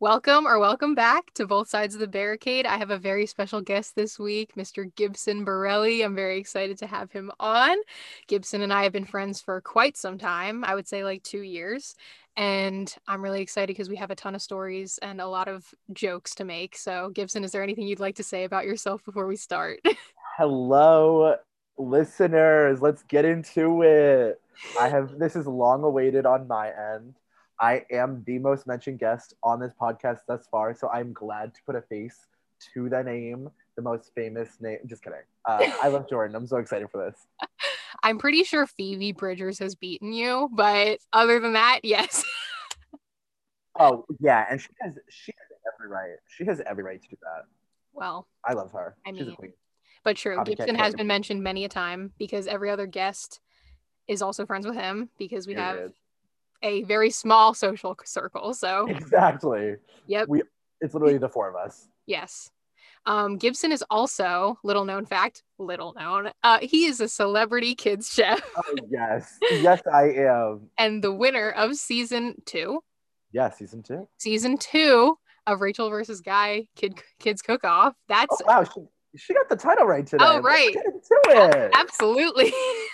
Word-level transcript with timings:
Welcome 0.00 0.46
or 0.46 0.58
welcome 0.58 0.94
back 0.94 1.30
to 1.34 1.46
both 1.46 1.68
sides 1.68 1.92
of 1.92 2.00
the 2.00 2.08
barricade. 2.08 2.64
I 2.64 2.78
have 2.78 2.88
a 2.88 2.96
very 2.96 3.26
special 3.26 3.60
guest 3.60 3.94
this 3.94 4.18
week, 4.18 4.54
Mr. 4.56 4.90
Gibson 4.94 5.44
Borelli. 5.44 6.00
I'm 6.00 6.14
very 6.14 6.38
excited 6.38 6.78
to 6.78 6.86
have 6.86 7.12
him 7.12 7.30
on. 7.38 7.76
Gibson 8.26 8.62
and 8.62 8.72
I 8.72 8.84
have 8.84 8.92
been 8.92 9.04
friends 9.04 9.42
for 9.42 9.60
quite 9.60 9.98
some 9.98 10.16
time, 10.16 10.64
I 10.64 10.74
would 10.74 10.88
say 10.88 11.04
like 11.04 11.22
two 11.22 11.42
years. 11.42 11.96
And 12.34 12.90
I'm 13.06 13.20
really 13.20 13.42
excited 13.42 13.66
because 13.66 13.90
we 13.90 13.96
have 13.96 14.10
a 14.10 14.14
ton 14.14 14.34
of 14.34 14.40
stories 14.40 14.98
and 15.02 15.20
a 15.20 15.28
lot 15.28 15.48
of 15.48 15.66
jokes 15.92 16.34
to 16.36 16.46
make. 16.46 16.78
So, 16.78 17.10
Gibson, 17.10 17.44
is 17.44 17.52
there 17.52 17.62
anything 17.62 17.86
you'd 17.86 18.00
like 18.00 18.16
to 18.16 18.24
say 18.24 18.44
about 18.44 18.64
yourself 18.64 19.04
before 19.04 19.26
we 19.26 19.36
start? 19.36 19.80
Hello, 20.38 21.36
listeners. 21.76 22.80
Let's 22.80 23.02
get 23.02 23.26
into 23.26 23.82
it. 23.82 24.40
I 24.80 24.88
have 24.88 25.18
this 25.18 25.36
is 25.36 25.46
long 25.46 25.82
awaited 25.82 26.24
on 26.24 26.48
my 26.48 26.68
end. 26.68 27.16
I 27.60 27.84
am 27.90 28.24
the 28.26 28.38
most 28.38 28.66
mentioned 28.66 28.98
guest 28.98 29.34
on 29.42 29.60
this 29.60 29.72
podcast 29.78 30.20
thus 30.26 30.46
far, 30.50 30.74
so 30.74 30.88
I'm 30.88 31.12
glad 31.12 31.54
to 31.54 31.60
put 31.66 31.76
a 31.76 31.82
face 31.82 32.16
to 32.74 32.88
the 32.88 33.02
name, 33.02 33.50
the 33.76 33.82
most 33.82 34.12
famous 34.14 34.48
name. 34.60 34.78
Just 34.86 35.04
kidding. 35.04 35.18
Uh, 35.44 35.70
I 35.82 35.88
love 35.88 36.08
Jordan. 36.08 36.34
I'm 36.36 36.46
so 36.46 36.56
excited 36.56 36.88
for 36.90 37.04
this. 37.04 37.26
I'm 38.02 38.18
pretty 38.18 38.44
sure 38.44 38.66
Phoebe 38.66 39.12
Bridgers 39.12 39.58
has 39.58 39.74
beaten 39.74 40.14
you, 40.14 40.48
but 40.52 41.00
other 41.12 41.38
than 41.38 41.52
that, 41.52 41.80
yes. 41.82 42.24
oh 43.78 44.06
yeah, 44.20 44.46
and 44.50 44.58
she 44.58 44.68
has 44.80 44.94
she 45.10 45.32
has 45.32 45.58
every 45.74 45.90
right. 45.90 46.16
She 46.28 46.46
has 46.46 46.62
every 46.64 46.82
right 46.82 47.02
to 47.02 47.08
do 47.08 47.16
that. 47.22 47.44
Well, 47.92 48.26
I 48.42 48.54
love 48.54 48.72
her. 48.72 48.96
I 49.06 49.10
She's 49.10 49.20
mean, 49.20 49.32
a 49.32 49.36
queen. 49.36 49.52
but 50.02 50.16
true, 50.16 50.36
Copycat 50.36 50.46
Gibson 50.46 50.76
has 50.76 50.94
been 50.94 51.06
mentioned 51.06 51.42
many 51.42 51.64
a 51.64 51.68
time 51.68 52.12
because 52.18 52.46
every 52.46 52.70
other 52.70 52.86
guest 52.86 53.40
is 54.08 54.22
also 54.22 54.46
friends 54.46 54.66
with 54.66 54.76
him 54.76 55.10
because 55.18 55.46
we 55.46 55.54
have. 55.54 55.92
A 56.62 56.82
very 56.84 57.10
small 57.10 57.54
social 57.54 57.96
circle. 58.04 58.52
So, 58.54 58.86
exactly. 58.88 59.76
yep, 60.06 60.28
We 60.28 60.42
it's 60.80 60.94
literally 60.94 61.18
the 61.18 61.28
four 61.28 61.48
of 61.48 61.56
us. 61.56 61.88
yes. 62.06 62.50
Um, 63.06 63.38
Gibson 63.38 63.72
is 63.72 63.82
also 63.88 64.58
little 64.62 64.84
known 64.84 65.06
fact, 65.06 65.42
little 65.58 65.94
known. 65.98 66.30
Uh, 66.42 66.58
he 66.60 66.84
is 66.84 67.00
a 67.00 67.08
celebrity 67.08 67.74
kids 67.74 68.12
chef 68.12 68.42
Oh 68.58 68.74
yes, 68.90 69.38
yes 69.62 69.80
I 69.90 70.10
am. 70.10 70.68
and 70.76 71.02
the 71.02 71.10
winner 71.12 71.50
of 71.50 71.76
season 71.76 72.34
two. 72.44 72.82
Yeah, 73.32 73.48
season 73.50 73.82
two. 73.82 74.06
Season 74.18 74.58
two 74.58 75.16
of 75.46 75.62
Rachael 75.62 75.88
versus 75.88 76.20
Guy 76.20 76.66
Kid 76.76 77.00
Kids 77.18 77.40
Cook 77.40 77.64
Off. 77.64 77.94
That's 78.06 78.36
Oh 78.42 78.44
wow, 78.46 78.64
she, 78.64 78.80
she 79.16 79.32
got 79.32 79.48
the 79.48 79.56
title 79.56 79.86
right 79.86 80.06
today. 80.06 80.22
Oh, 80.26 80.34
Let's 80.34 80.44
right. 80.44 80.74
get 80.74 80.84
into 80.84 81.58
it. 81.58 81.70
absolutely. 81.74 82.52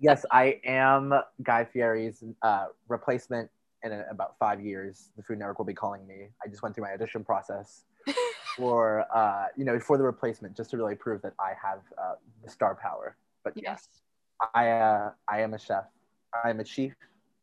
Yes, 0.00 0.24
I 0.30 0.60
am 0.64 1.12
Guy 1.42 1.64
Fieri's 1.64 2.22
uh, 2.42 2.66
replacement 2.88 3.50
in 3.82 3.92
a, 3.92 4.04
about 4.10 4.38
five 4.38 4.60
years. 4.60 5.10
The 5.16 5.22
Food 5.22 5.38
Network 5.38 5.58
will 5.58 5.66
be 5.66 5.74
calling 5.74 6.06
me. 6.06 6.28
I 6.44 6.48
just 6.48 6.62
went 6.62 6.74
through 6.74 6.84
my 6.84 6.92
audition 6.92 7.24
process 7.24 7.84
for, 8.56 9.04
uh, 9.14 9.46
you 9.56 9.64
know, 9.64 9.78
for 9.80 9.98
the 9.98 10.04
replacement, 10.04 10.56
just 10.56 10.70
to 10.70 10.76
really 10.76 10.94
prove 10.94 11.22
that 11.22 11.34
I 11.40 11.52
have 11.60 11.80
uh, 12.00 12.14
the 12.44 12.50
star 12.50 12.78
power. 12.80 13.16
But 13.42 13.54
yes, 13.56 13.64
yes. 13.64 14.50
I, 14.54 14.70
uh, 14.70 15.10
I 15.26 15.40
am 15.40 15.54
a 15.54 15.58
chef. 15.58 15.84
I 16.44 16.50
am 16.50 16.60
a 16.60 16.64
chief. 16.64 16.94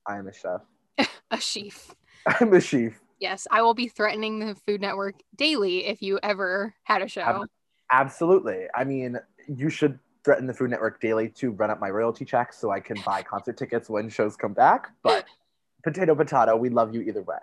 I 0.08 0.18
am 0.18 0.28
a 0.28 0.34
chef. 0.34 0.62
A 1.32 1.40
sheaf. 1.40 1.94
I'm 2.40 2.54
a 2.54 2.62
chief. 2.62 3.02
Yes, 3.20 3.48
I 3.50 3.64
will 3.64 3.74
be 3.74 3.88
threatening 3.88 4.40
the 4.40 4.56
Food 4.56 4.80
Network 4.80 5.16
daily 5.36 5.86
if 5.86 6.02
you 6.02 6.20
ever 6.22 6.76
had 6.84 7.02
a 7.02 7.08
show. 7.08 7.48
Absolutely. 7.92 8.68
I 8.76 8.84
mean, 8.84 9.18
you 9.48 9.70
should 9.70 10.00
threaten 10.26 10.48
the 10.48 10.54
Food 10.54 10.72
Network 10.72 11.00
daily 11.00 11.30
to 11.30 11.52
run 11.52 11.70
up 11.70 11.80
my 11.80 11.90
royalty 11.90 12.26
checks 12.26 12.58
so 12.58 12.72
I 12.72 12.80
can 12.80 12.98
buy 13.06 13.22
concert 13.22 13.58
tickets 13.58 13.90
when 13.90 14.10
shows 14.10 14.36
come 14.36 14.54
back. 14.54 14.92
But 15.04 15.26
potato, 15.84 16.16
potato, 16.16 16.58
we 16.58 16.70
love 16.70 16.94
you 16.94 17.02
either 17.02 17.22
way. 17.22 17.38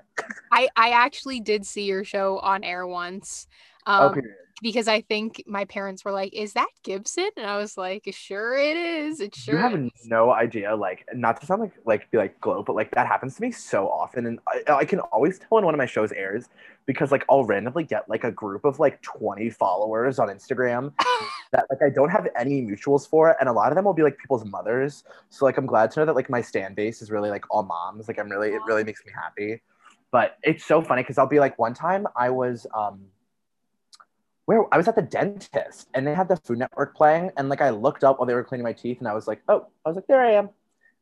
I 0.51 0.69
I 0.77 0.91
actually 0.91 1.41
did 1.41 1.65
see 1.65 1.85
your 1.85 2.05
show 2.05 2.39
on 2.41 2.65
air 2.65 2.87
once. 2.87 3.47
Um, 3.87 4.13
period. 4.13 4.35
Because 4.63 4.89
I 4.89 5.03
think 5.03 5.43
my 5.47 5.65
parents 5.67 6.05
were 6.05 6.13
like, 6.13 6.33
"Is 6.33 6.55
that 6.55 6.69
Gibson?" 6.85 7.29
And 7.37 7.47
I 7.47 7.59
was 7.59 7.77
like, 7.77 8.09
"Sure, 8.13 8.55
it 8.57 8.77
is. 8.77 9.21
It 9.21 9.35
sure 9.35 9.57
you 9.57 9.61
have 9.61 9.75
is." 9.75 9.91
no 10.07 10.33
idea 10.33 10.75
like 10.75 11.07
not 11.15 11.41
to 11.41 11.47
sound 11.47 11.61
like 11.61 11.73
like 11.85 12.11
be 12.11 12.19
like 12.19 12.41
glow 12.41 12.63
but 12.63 12.75
like 12.75 12.91
that 12.93 13.07
happens 13.07 13.37
to 13.37 13.43
me 13.43 13.51
so 13.51 13.89
often 13.89 14.27
and 14.27 14.39
I, 14.49 14.73
I 14.73 14.85
can 14.85 15.01
always 15.01 15.39
tell 15.39 15.49
when 15.51 15.65
one 15.65 15.75
of 15.75 15.79
my 15.79 15.87
shows 15.87 16.13
airs 16.13 16.49
because 16.87 17.13
like 17.13 17.25
i'll 17.31 17.45
randomly 17.45 17.85
get 17.85 18.09
like 18.09 18.25
a 18.25 18.31
group 18.31 18.65
of 18.65 18.79
like 18.79 19.01
20 19.03 19.51
followers 19.51 20.19
on 20.19 20.29
instagram 20.29 20.93
that 21.53 21.67
like 21.71 21.79
i 21.85 21.91
don't 21.91 22.11
have 22.11 22.29
any 22.37 22.63
mutuals 22.63 23.09
for 23.09 23.37
and 23.41 23.49
a 23.49 23.53
lot 23.53 23.71
of 23.71 23.77
them 23.77 23.85
will 23.85 23.95
be 23.95 24.03
like 24.03 24.19
people's 24.19 24.45
mothers 24.45 25.05
so 25.31 25.45
like 25.45 25.57
i'm 25.57 25.67
glad 25.67 25.91
to 25.91 26.01
know 26.01 26.07
that 26.07 26.15
like 26.15 26.31
my 26.31 26.41
stand 26.41 26.77
base 26.77 27.03
is 27.03 27.11
really 27.11 27.31
like 27.31 27.45
all 27.51 27.63
moms 27.63 28.09
like 28.09 28.19
i'm 28.19 28.29
really 28.29 28.51
it 28.51 28.61
really 28.67 28.85
makes 28.85 29.05
me 29.05 29.13
happy 29.15 29.61
but 30.11 30.39
it's 30.43 30.65
so 30.65 30.83
funny 30.83 31.03
because 31.03 31.19
i'll 31.19 31.27
be 31.27 31.41
like 31.41 31.59
one 31.59 31.75
time 31.75 32.07
i 32.17 32.29
was 32.29 32.67
um 32.75 33.01
where 34.53 34.67
I 34.73 34.77
was 34.77 34.87
at 34.89 34.95
the 34.97 35.03
dentist 35.03 35.89
and 35.95 36.07
they 36.07 36.15
had 36.15 36.29
the 36.29 36.37
Food 36.37 36.59
Network 36.59 36.95
playing, 36.97 37.31
and 37.37 37.49
like 37.49 37.61
I 37.61 37.71
looked 37.71 38.05
up 38.05 38.19
while 38.19 38.27
they 38.27 38.35
were 38.35 38.45
cleaning 38.45 38.65
my 38.65 38.73
teeth, 38.73 38.99
and 38.99 39.09
I 39.09 39.15
was 39.15 39.27
like, 39.27 39.41
oh, 39.49 39.67
I 39.85 39.89
was 39.89 39.97
like, 39.97 40.07
there 40.07 40.23
I 40.23 40.33
am, 40.33 40.51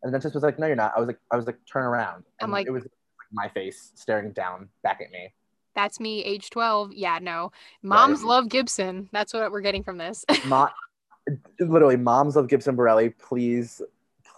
and 0.03 0.13
the 0.13 0.19
dentist 0.19 0.35
was 0.35 0.45
like, 0.45 0.59
no, 0.59 0.67
you're 0.67 0.77
not. 0.77 0.93
I 0.97 1.01
was 1.01 1.07
like, 1.09 1.19
I 1.31 1.37
was 1.37 1.47
like, 1.47 1.59
turn 1.71 1.85
around. 1.85 2.25
I'm 2.41 2.45
And 2.45 2.53
like- 2.53 2.67
it 2.67 2.71
was 2.71 2.87
my 3.33 3.49
face 3.49 3.93
staring 3.95 4.33
down 4.33 4.69
back 4.83 5.01
at 5.01 5.11
me. 5.13 5.33
That's 5.77 6.01
me, 6.01 6.23
age 6.25 6.51
twelve. 6.51 6.93
Yeah, 6.93 7.19
no, 7.21 7.53
moms 7.83 8.21
Right. 8.21 8.29
love 8.29 8.49
Gibson. 8.49 9.09
That's 9.13 9.33
what 9.33 9.51
we're 9.53 9.61
getting 9.61 9.83
from 9.85 9.99
this. 9.99 10.25
Ma- 10.47 10.69
literally, 11.61 11.97
moms 11.97 12.37
love 12.37 12.49
Gibson 12.49 12.75
Borelli, 12.77 13.11
please, 13.11 13.81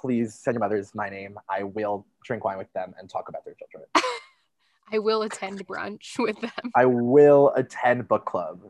please 0.00 0.34
send 0.34 0.56
your 0.56 0.60
mothers 0.60 0.94
my 0.94 1.08
name. 1.08 1.38
I 1.48 1.62
will 1.62 2.06
drink 2.24 2.44
wine 2.44 2.58
with 2.58 2.72
them 2.74 2.94
and 2.98 3.08
talk 3.08 3.28
about 3.28 3.44
their 3.44 3.54
children. 3.54 3.88
I 4.92 4.98
will 4.98 5.22
attend 5.22 5.66
brunch 5.66 6.18
with 6.18 6.38
them. 6.42 6.50
I 6.76 6.84
will 6.84 7.52
attend 7.56 8.08
book 8.08 8.26
club. 8.26 8.60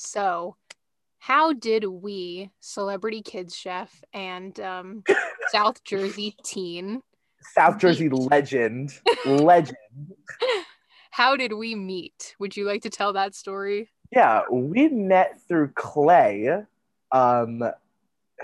So, 0.00 0.54
how 1.18 1.52
did 1.52 1.84
we, 1.84 2.52
celebrity 2.60 3.20
kids 3.20 3.52
chef 3.52 4.00
and 4.12 4.58
um, 4.60 5.02
South 5.50 5.82
Jersey 5.82 6.36
teen, 6.44 7.02
South 7.42 7.78
Jersey 7.78 8.08
legend, 8.08 8.92
legend. 9.26 9.76
how 11.10 11.34
did 11.34 11.52
we 11.52 11.74
meet? 11.74 12.36
Would 12.38 12.56
you 12.56 12.64
like 12.64 12.82
to 12.82 12.90
tell 12.90 13.12
that 13.14 13.34
story? 13.34 13.90
Yeah, 14.12 14.42
we 14.52 14.86
met 14.88 15.40
through 15.48 15.72
Clay, 15.74 16.48
um, 17.10 17.64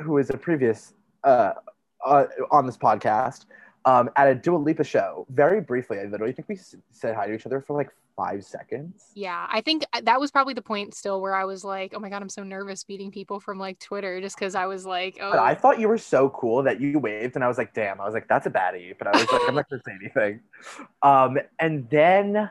who 0.02 0.18
is 0.18 0.30
a 0.30 0.36
previous 0.36 0.92
uh, 1.22 1.52
uh, 2.04 2.24
on 2.50 2.66
this 2.66 2.76
podcast, 2.76 3.44
um, 3.84 4.10
at 4.16 4.26
a 4.26 4.34
Dua 4.34 4.56
Lipa 4.56 4.82
show. 4.82 5.24
Very 5.30 5.60
briefly, 5.60 6.00
I 6.00 6.06
literally 6.06 6.32
think 6.32 6.48
we 6.48 6.58
said 6.90 7.14
hi 7.14 7.28
to 7.28 7.32
each 7.32 7.46
other 7.46 7.60
for 7.60 7.76
like 7.76 7.90
five 8.16 8.44
seconds. 8.44 9.10
Yeah, 9.14 9.46
I 9.50 9.60
think 9.60 9.84
uh, 9.92 10.00
that 10.04 10.20
was 10.20 10.30
probably 10.30 10.54
the 10.54 10.62
point 10.62 10.94
still 10.94 11.20
where 11.20 11.34
I 11.34 11.44
was 11.44 11.64
like, 11.64 11.92
oh 11.94 11.98
my 11.98 12.08
God, 12.08 12.22
I'm 12.22 12.28
so 12.28 12.42
nervous 12.42 12.88
meeting 12.88 13.10
people 13.10 13.40
from 13.40 13.58
like 13.58 13.78
Twitter 13.78 14.20
just 14.20 14.36
because 14.36 14.54
I 14.54 14.66
was 14.66 14.86
like, 14.86 15.18
oh, 15.20 15.30
But 15.30 15.40
I 15.40 15.54
thought 15.54 15.80
you 15.80 15.88
were 15.88 15.98
so 15.98 16.30
cool 16.30 16.62
that 16.62 16.80
you 16.80 16.98
waved, 16.98 17.34
and 17.34 17.44
I 17.44 17.48
was 17.48 17.58
like, 17.58 17.74
"Damn!" 17.74 18.00
I 18.00 18.04
was 18.04 18.14
like, 18.14 18.28
"That's 18.28 18.46
a 18.46 18.50
baddie," 18.50 18.96
but 18.96 19.08
I 19.08 19.18
was 19.18 19.30
like, 19.30 19.42
"I'm 19.48 19.54
not 19.54 19.68
gonna 19.68 19.82
say 19.84 19.92
anything." 20.00 20.40
Um, 21.02 21.36
and 21.58 21.88
then 21.90 22.50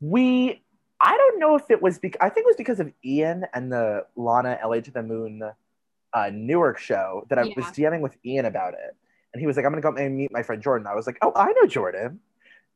we, 0.00 0.62
I 1.00 1.16
don't 1.16 1.40
know 1.40 1.56
if 1.56 1.68
it 1.68 1.82
was 1.82 1.98
because 1.98 2.18
I 2.20 2.28
think 2.28 2.44
it 2.44 2.46
was 2.46 2.56
because 2.56 2.78
of 2.78 2.92
Ian 3.04 3.44
and 3.54 3.72
the 3.72 4.06
Lana 4.14 4.58
LA 4.64 4.80
to 4.80 4.90
the 4.92 5.02
Moon 5.02 5.42
uh, 6.12 6.30
Newark 6.32 6.78
show 6.78 7.26
that 7.28 7.38
I 7.38 7.42
was 7.56 7.66
DMing 7.66 8.00
with 8.00 8.16
Ian 8.24 8.44
about 8.44 8.74
it, 8.74 8.96
and 9.34 9.40
he 9.40 9.46
was 9.46 9.56
like, 9.56 9.66
"I'm 9.66 9.72
gonna 9.72 9.82
go 9.82 9.94
and 9.94 10.16
meet 10.16 10.32
my 10.32 10.42
friend 10.42 10.62
Jordan." 10.62 10.86
I 10.86 10.94
was 10.94 11.06
like, 11.06 11.18
"Oh, 11.22 11.32
I 11.34 11.52
know 11.52 11.66
Jordan." 11.66 12.20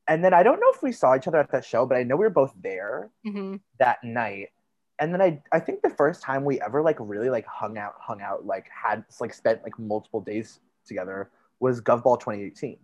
And 0.09 0.25
then 0.25 0.33
I 0.33 0.43
don't 0.43 0.61
know 0.61 0.71
if 0.72 0.83
we 0.83 0.93
saw 0.93 1.17
each 1.17 1.27
other 1.27 1.39
at 1.39 1.50
that 1.50 1.65
show, 1.65 1.84
but 1.84 1.97
I 1.97 2.05
know 2.05 2.17
we 2.17 2.25
were 2.25 2.31
both 2.31 2.55
there 2.62 3.11
mhm. 3.27 3.61
that 3.78 4.03
night 4.05 4.50
and 4.99 5.12
then 5.12 5.21
I, 5.21 5.41
I 5.53 5.61
think 5.61 5.83
the 5.83 5.91
first 5.91 6.22
time 6.22 6.44
we 6.44 6.61
ever 6.61 6.83
like 6.83 6.97
really 6.99 7.31
like 7.31 7.47
hung 7.47 7.78
out 7.78 7.94
hung 8.00 8.21
out 8.21 8.47
like 8.47 8.66
had 8.71 9.05
like 9.21 9.34
spent 9.34 9.62
like 9.62 9.78
multiple 9.78 10.21
days 10.21 10.61
together 10.87 11.31
was 11.61 11.81
govball 11.81 12.19
2018 12.19 12.78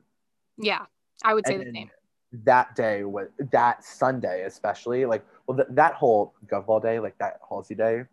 yeah, 0.58 0.84
I 1.24 1.34
would 1.34 1.46
say 1.46 1.54
and 1.54 1.66
the 1.66 1.72
same. 1.72 1.90
that 2.44 2.74
day 2.76 3.04
was 3.04 3.28
that 3.52 3.84
sunday 3.84 4.44
especially 4.44 5.06
like 5.06 5.24
well 5.46 5.56
th- 5.56 5.68
that 5.70 5.94
whole 5.94 6.34
govball 6.46 6.82
day 6.82 6.98
like 6.98 7.16
that 7.18 7.40
halsey 7.48 7.74
day 7.74 8.04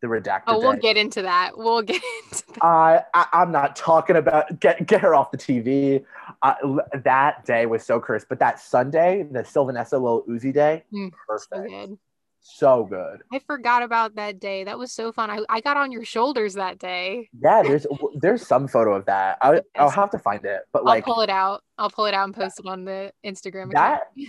the 0.00 0.08
redacted 0.08 0.42
Oh, 0.48 0.58
we'll 0.58 0.72
day 0.72 0.80
get 0.80 0.96
into 0.96 1.22
that. 1.22 1.56
We'll 1.56 1.82
get 1.82 2.02
into 2.24 2.44
that. 2.54 2.64
I, 2.64 3.02
I 3.14 3.26
i'm 3.32 3.52
not 3.52 3.76
talking 3.76 4.16
about 4.16 4.60
get 4.60 4.86
get 4.86 5.00
her 5.00 5.14
off 5.14 5.30
the 5.30 5.38
tv 5.38 6.04
l- 6.42 6.80
that 7.04 7.44
day 7.44 7.66
was 7.66 7.84
so 7.84 8.00
cursed 8.00 8.28
but 8.28 8.38
that 8.38 8.58
sunday 8.60 9.22
the 9.30 9.40
sylvanessa 9.40 9.92
Lil 10.00 10.24
Uzi 10.28 10.52
day 10.52 10.84
Mm, 10.92 11.10
So 11.38 11.62
good. 11.62 11.98
so 12.40 12.84
good 12.84 13.22
I 13.32 13.38
forgot 13.46 13.82
about 13.84 14.16
that 14.16 14.40
day. 14.40 14.64
That 14.64 14.76
was 14.78 14.92
so 14.92 15.12
fun. 15.12 15.30
I, 15.30 15.40
I 15.48 15.60
got 15.60 15.76
on 15.76 15.92
your 15.92 16.04
shoulders 16.04 16.54
that 16.54 16.78
day. 16.80 17.28
Yeah, 17.40 17.62
there's 17.62 17.86
there's 18.16 18.44
some 18.46 18.66
photo 18.66 18.94
of 18.96 19.04
that. 19.06 19.38
I, 19.40 19.60
I'll 19.76 19.90
have 19.90 20.10
to 20.10 20.18
find 20.18 20.44
it, 20.44 20.62
but 20.72 20.84
like 20.84 21.06
I'll 21.06 21.14
pull 21.14 21.22
it 21.22 21.30
out. 21.30 21.62
I'll 21.78 21.88
pull 21.90 22.06
it 22.06 22.14
out 22.14 22.24
and 22.24 22.34
post 22.34 22.58
it 22.58 22.66
on 22.66 22.84
the 22.84 23.12
Instagram. 23.24 23.70
account. 23.70 23.74
that, 23.74 24.02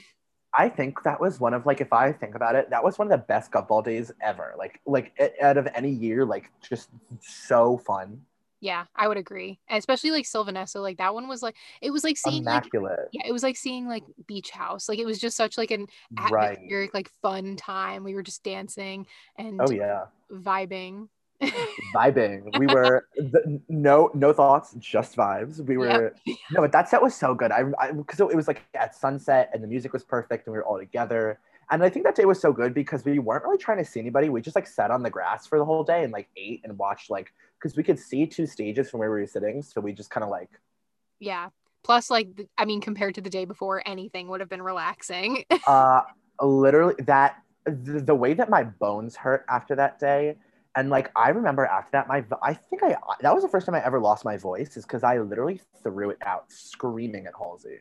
I 0.55 0.69
think 0.69 1.01
that 1.03 1.19
was 1.19 1.39
one 1.39 1.55
of 1.55 1.65
like 1.65 1.81
if 1.81 1.91
I 1.91 2.11
think 2.11 2.35
about 2.35 2.53
it, 2.55 2.69
that 2.69 2.83
was 2.83 2.99
one 2.99 3.11
of 3.11 3.19
the 3.19 3.25
best 3.25 3.51
Gov 3.51 3.67
Ball 3.67 3.81
days 3.81 4.11
ever. 4.21 4.53
Like 4.55 4.79
like 4.85 5.11
out 5.41 5.57
of 5.57 5.67
any 5.73 5.89
year, 5.89 6.23
like 6.23 6.51
just 6.61 6.89
so 7.21 7.79
fun. 7.79 8.21
Yeah, 8.63 8.85
I 8.95 9.09
would 9.09 9.17
agree. 9.17 9.59
Especially 9.69 10.11
like 10.11 10.25
Sylvan 10.25 10.55
Esso, 10.55 10.81
like 10.81 10.97
that 10.97 11.13
one 11.13 11.27
was 11.27 11.41
like 11.43 11.55
it 11.81 11.91
was 11.91 12.03
like 12.05 12.15
seeing 12.17 12.47
like 12.47 12.71
yeah, 13.11 13.23
it 13.27 13.33
was 13.33 13.43
like 13.43 13.57
seeing 13.57 13.87
like 13.87 14.05
Beach 14.25 14.51
House. 14.51 14.87
Like 14.89 14.99
it 14.99 15.05
was 15.05 15.19
just 15.19 15.35
such 15.37 15.57
like 15.57 15.71
an 15.71 15.87
Right. 16.11 16.59
atmospheric, 16.69 16.93
like 16.93 17.11
fun 17.21 17.57
time. 17.57 18.03
We 18.05 18.15
were 18.15 18.23
just 18.23 18.43
dancing 18.43 19.05
and 19.37 19.65
Oh 19.65 19.69
yeah. 19.69 20.07
vibing. 20.31 21.09
Vibing. 21.93 22.51
We 22.53 22.67
were 22.67 23.07
no 23.69 24.09
no 24.13 24.33
thoughts, 24.33 24.73
just 24.79 25.15
vibes. 25.15 25.59
We 25.65 25.77
were 25.77 26.15
Yep. 26.25 26.47
no, 26.49 26.61
but 26.61 26.71
that 26.71 26.89
set 26.89 27.01
was 27.01 27.15
so 27.15 27.33
good. 27.35 27.51
I 27.51 27.63
because 27.91 28.19
it 28.19 28.35
was 28.35 28.47
like 28.47 28.61
at 28.73 28.95
sunset 28.95 29.49
and 29.53 29.63
the 29.63 29.67
music 29.67 29.93
was 29.93 30.03
perfect 30.03 30.47
and 30.47 30.53
we 30.53 30.57
were 30.57 30.65
all 30.65 30.79
together. 30.79 31.39
And 31.73 31.83
I 31.83 31.89
think 31.89 32.05
that 32.05 32.13
day 32.13 32.25
was 32.25 32.39
so 32.39 32.53
good 32.53 32.75
because 32.75 33.03
we 33.03 33.17
weren't 33.17 33.43
really 33.43 33.57
trying 33.57 33.79
to 33.79 33.85
see 33.85 33.99
anybody. 33.99 34.29
We 34.29 34.41
just 34.41 34.55
like 34.55 34.67
sat 34.67 34.91
on 34.91 35.01
the 35.01 35.09
grass 35.09 35.47
for 35.47 35.57
the 35.57 35.65
whole 35.65 35.83
day 35.83 36.03
and 36.03 36.13
like 36.13 36.29
ate 36.37 36.61
and 36.63 36.77
watched 36.77 37.09
like 37.09 37.33
because 37.57 37.75
we 37.75 37.81
could 37.81 37.97
see 37.97 38.27
two 38.27 38.45
stages 38.45 38.91
from 38.91 38.99
where 38.99 39.11
we 39.11 39.21
were 39.21 39.25
sitting. 39.25 39.63
So 39.63 39.81
we 39.81 39.91
just 39.91 40.11
kind 40.11 40.23
of 40.23 40.29
like 40.29 40.51
yeah. 41.19 41.49
Plus, 41.83 42.11
like 42.11 42.29
I 42.59 42.65
mean, 42.65 42.79
compared 42.79 43.15
to 43.15 43.21
the 43.21 43.29
day 43.29 43.45
before, 43.45 43.81
anything 43.87 44.27
would 44.27 44.39
have 44.39 44.49
been 44.49 44.61
relaxing. 44.61 45.45
uh 45.67 46.01
literally 46.39 46.93
that 46.99 47.37
the, 47.65 47.99
the 47.99 48.13
way 48.13 48.35
that 48.35 48.51
my 48.51 48.63
bones 48.63 49.15
hurt 49.15 49.43
after 49.49 49.73
that 49.75 49.97
day 49.97 50.35
and 50.75 50.89
like 50.89 51.09
i 51.15 51.29
remember 51.29 51.65
after 51.65 51.91
that 51.91 52.07
my 52.07 52.25
i 52.41 52.53
think 52.53 52.83
i 52.83 52.97
that 53.21 53.33
was 53.33 53.43
the 53.43 53.47
first 53.47 53.65
time 53.65 53.75
i 53.75 53.85
ever 53.85 53.99
lost 53.99 54.25
my 54.25 54.35
voice 54.35 54.75
is 54.75 54.83
because 54.83 55.03
i 55.03 55.17
literally 55.19 55.61
threw 55.81 56.09
it 56.09 56.17
out 56.25 56.51
screaming 56.51 57.27
at 57.27 57.33
halsey 57.37 57.77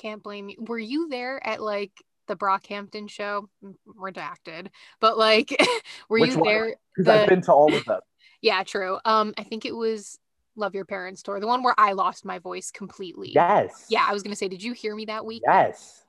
Can't 0.00 0.22
blame 0.22 0.48
you. 0.48 0.56
Were 0.66 0.78
you 0.78 1.08
there 1.10 1.46
at 1.46 1.60
like 1.60 1.92
the 2.30 2.36
Brockhampton 2.36 3.10
show? 3.10 3.48
Redacted. 3.86 4.68
But 5.00 5.18
like, 5.18 5.50
were 6.08 6.20
Which 6.20 6.30
you 6.30 6.38
one? 6.38 6.48
there? 6.48 6.74
The- 6.96 7.12
i've 7.22 7.28
been 7.28 7.42
to 7.42 7.52
all 7.52 7.74
of 7.74 7.84
them 7.84 8.00
Yeah, 8.42 8.62
true. 8.62 8.98
Um, 9.04 9.34
I 9.36 9.42
think 9.42 9.66
it 9.66 9.74
was 9.76 10.18
Love 10.56 10.74
Your 10.74 10.84
Parents 10.86 11.22
tour, 11.22 11.40
the 11.40 11.46
one 11.46 11.62
where 11.62 11.74
I 11.76 11.92
lost 11.92 12.24
my 12.24 12.38
voice 12.38 12.70
completely. 12.70 13.32
yes 13.34 13.86
Yeah, 13.90 14.06
I 14.08 14.12
was 14.12 14.22
gonna 14.22 14.36
say, 14.36 14.48
did 14.48 14.62
you 14.62 14.72
hear 14.72 14.94
me 14.94 15.06
that 15.06 15.26
week? 15.26 15.42
yes 15.44 16.04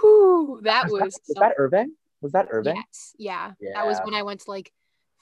Whew, 0.00 0.60
that 0.64 0.84
was, 0.84 0.92
was, 0.92 1.00
that, 1.00 1.04
was 1.04 1.20
so- 1.36 1.40
that 1.40 1.54
irving 1.58 1.92
was 2.22 2.32
that 2.32 2.46
irving 2.50 2.76
Yes, 2.76 3.14
yeah. 3.18 3.52
That 3.74 3.86
was 3.86 3.98
when 4.04 4.14
I 4.14 4.22
went 4.22 4.40
to 4.40 4.50
like 4.50 4.72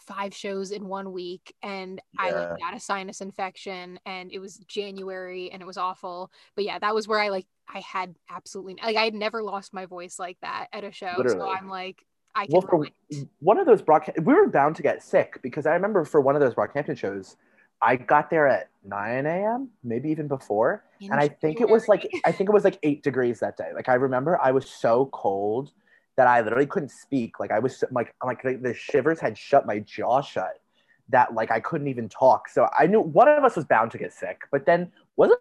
five 0.06 0.34
shows 0.34 0.70
in 0.70 0.86
one 0.86 1.12
week 1.12 1.54
and 1.62 2.00
I 2.18 2.30
like 2.30 2.58
got 2.58 2.74
a 2.74 2.80
sinus 2.80 3.20
infection 3.20 3.98
and 4.06 4.32
it 4.32 4.38
was 4.38 4.58
January 4.68 5.50
and 5.50 5.62
it 5.62 5.66
was 5.66 5.76
awful. 5.76 6.30
But 6.54 6.64
yeah, 6.64 6.78
that 6.78 6.94
was 6.94 7.08
where 7.08 7.20
I 7.20 7.28
like 7.28 7.46
I 7.68 7.80
had 7.80 8.14
absolutely 8.30 8.76
like 8.82 8.96
I 8.96 9.04
had 9.04 9.14
never 9.14 9.42
lost 9.42 9.72
my 9.72 9.86
voice 9.86 10.18
like 10.18 10.38
that 10.42 10.68
at 10.72 10.84
a 10.84 10.92
show. 10.92 11.22
So 11.26 11.50
I'm 11.50 11.68
like 11.68 12.04
I 12.34 12.46
well 12.50 12.62
for 12.62 12.78
relate. 12.78 13.28
one 13.40 13.58
of 13.58 13.66
those 13.66 13.82
broadcast 13.82 14.18
we 14.22 14.34
were 14.34 14.48
bound 14.48 14.76
to 14.76 14.82
get 14.82 15.04
sick 15.04 15.38
because 15.40 15.66
i 15.66 15.72
remember 15.72 16.04
for 16.04 16.20
one 16.20 16.34
of 16.34 16.40
those 16.40 16.52
brockhampton 16.52 16.98
shows 16.98 17.36
i 17.80 17.94
got 17.94 18.28
there 18.28 18.48
at 18.48 18.70
9 18.84 19.24
a.m 19.24 19.70
maybe 19.84 20.10
even 20.10 20.26
before 20.26 20.82
and 21.10 21.20
I 21.20 21.28
think 21.28 21.60
it 21.60 21.68
was 21.68 21.88
like 21.88 22.10
I 22.24 22.32
think 22.32 22.48
it 22.48 22.52
was 22.52 22.64
like 22.64 22.78
eight 22.82 23.02
degrees 23.02 23.40
that 23.40 23.56
day. 23.56 23.70
Like 23.74 23.88
I 23.88 23.94
remember 23.94 24.38
I 24.42 24.50
was 24.52 24.68
so 24.68 25.06
cold 25.12 25.72
that 26.16 26.26
I 26.26 26.40
literally 26.40 26.66
couldn't 26.66 26.90
speak. 26.90 27.40
Like 27.40 27.50
I 27.50 27.58
was 27.58 27.82
like 27.90 28.14
like 28.22 28.42
the, 28.42 28.74
shivers 28.74 29.20
had 29.20 29.36
shut 29.36 29.66
my 29.66 29.80
jaw 29.80 30.20
shut. 30.20 30.60
That 31.10 31.34
like 31.34 31.50
I 31.50 31.60
couldn't 31.60 31.88
even 31.88 32.08
talk. 32.08 32.48
So 32.48 32.68
I 32.76 32.86
knew 32.86 33.00
one 33.00 33.28
of 33.28 33.44
us 33.44 33.56
was 33.56 33.64
bound 33.64 33.90
to 33.92 33.98
get 33.98 34.12
sick. 34.12 34.42
But 34.50 34.66
then 34.66 34.90
wasn't 35.16 35.40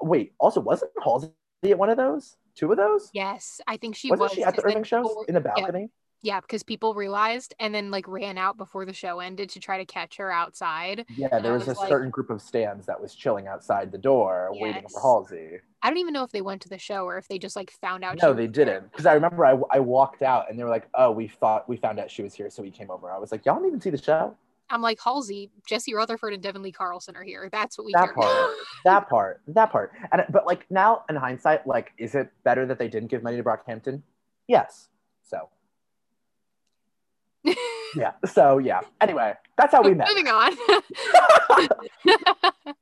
wait 0.00 0.32
also 0.38 0.60
wasn't 0.60 0.92
Halsey 1.02 1.30
at 1.64 1.78
one 1.78 1.90
of 1.90 1.96
those? 1.96 2.36
Two 2.54 2.70
of 2.70 2.76
those? 2.76 3.10
Yes, 3.12 3.60
I 3.66 3.76
think 3.76 3.96
she 3.96 4.10
wasn't 4.10 4.30
was 4.30 4.32
she 4.32 4.44
at 4.44 4.56
the 4.56 4.64
Irving 4.64 4.84
shows 4.84 5.08
in 5.28 5.34
the 5.34 5.40
balcony? 5.40 5.90
Yeah, 6.24 6.40
because 6.40 6.62
people 6.62 6.94
realized 6.94 7.52
and 7.58 7.74
then 7.74 7.90
like 7.90 8.06
ran 8.06 8.38
out 8.38 8.56
before 8.56 8.84
the 8.86 8.92
show 8.92 9.18
ended 9.18 9.50
to 9.50 9.60
try 9.60 9.78
to 9.78 9.84
catch 9.84 10.16
her 10.18 10.30
outside. 10.30 11.04
Yeah, 11.16 11.28
And 11.32 11.44
there 11.44 11.52
was, 11.52 11.66
was 11.66 11.76
a 11.76 11.80
like- 11.80 11.88
certain 11.88 12.10
group 12.10 12.30
of 12.30 12.40
stands 12.40 12.86
that 12.86 13.00
was 13.00 13.14
chilling 13.14 13.48
outside 13.48 13.90
the 13.90 13.98
door 13.98 14.50
waiting 14.52 14.84
for 14.88 15.00
Halsey. 15.00 15.58
I 15.82 15.88
don't 15.88 15.98
even 15.98 16.12
know 16.14 16.22
if 16.22 16.30
they 16.30 16.40
went 16.42 16.62
to 16.62 16.68
the 16.68 16.78
show 16.78 17.04
or 17.06 17.18
if 17.18 17.26
they 17.26 17.38
just 17.40 17.56
like 17.56 17.72
found 17.72 18.04
out. 18.04 18.18
No, 18.22 18.32
they 18.32 18.46
didn't. 18.46 18.90
Because 18.92 19.04
I 19.04 19.14
remember 19.14 19.44
I, 19.44 19.58
I 19.72 19.80
walked 19.80 20.22
out 20.22 20.48
and 20.48 20.56
they 20.56 20.62
were 20.62 20.70
like, 20.70 20.86
"Oh, 20.94 21.10
we 21.10 21.26
thought 21.26 21.68
we 21.68 21.76
found 21.76 21.98
out 21.98 22.08
she 22.08 22.22
was 22.22 22.34
here, 22.34 22.48
so 22.50 22.62
we 22.62 22.70
came 22.70 22.88
over." 22.90 23.10
I 23.10 23.18
was 23.18 23.32
like, 23.32 23.44
"Y'all 23.44 23.56
didn't 23.56 23.66
even 23.68 23.80
see 23.80 23.90
the 23.90 24.00
show." 24.00 24.36
I'm 24.70 24.80
like 24.80 25.00
Halsey, 25.02 25.50
Jesse 25.66 25.92
Rutherford, 25.92 26.32
and 26.34 26.42
Devon 26.42 26.62
Lee 26.62 26.70
Carlson 26.72 27.16
are 27.16 27.24
here. 27.24 27.48
That's 27.50 27.76
what 27.76 27.84
we 27.84 27.92
That 27.94 28.04
care 28.06 28.14
part. 28.14 28.50
that 28.84 29.08
part, 29.08 29.40
that 29.48 29.72
part. 29.72 29.92
And 30.12 30.22
but 30.30 30.46
like 30.46 30.70
now 30.70 31.02
in 31.10 31.16
hindsight, 31.16 31.66
like, 31.66 31.90
is 31.98 32.14
it 32.14 32.30
better 32.44 32.64
that 32.66 32.78
they 32.78 32.88
didn't 32.88 33.10
give 33.10 33.24
money 33.24 33.36
to 33.36 33.42
Brockhampton? 33.42 34.02
Yes. 34.46 34.88
So 35.24 35.48
yeah. 37.96 38.12
So 38.26 38.58
yeah. 38.58 38.80
Anyway, 39.00 39.34
that's 39.56 39.72
how 39.72 39.82
we 39.82 39.94
met. 39.94 40.08
Moving 40.08 40.28
on. 40.28 40.56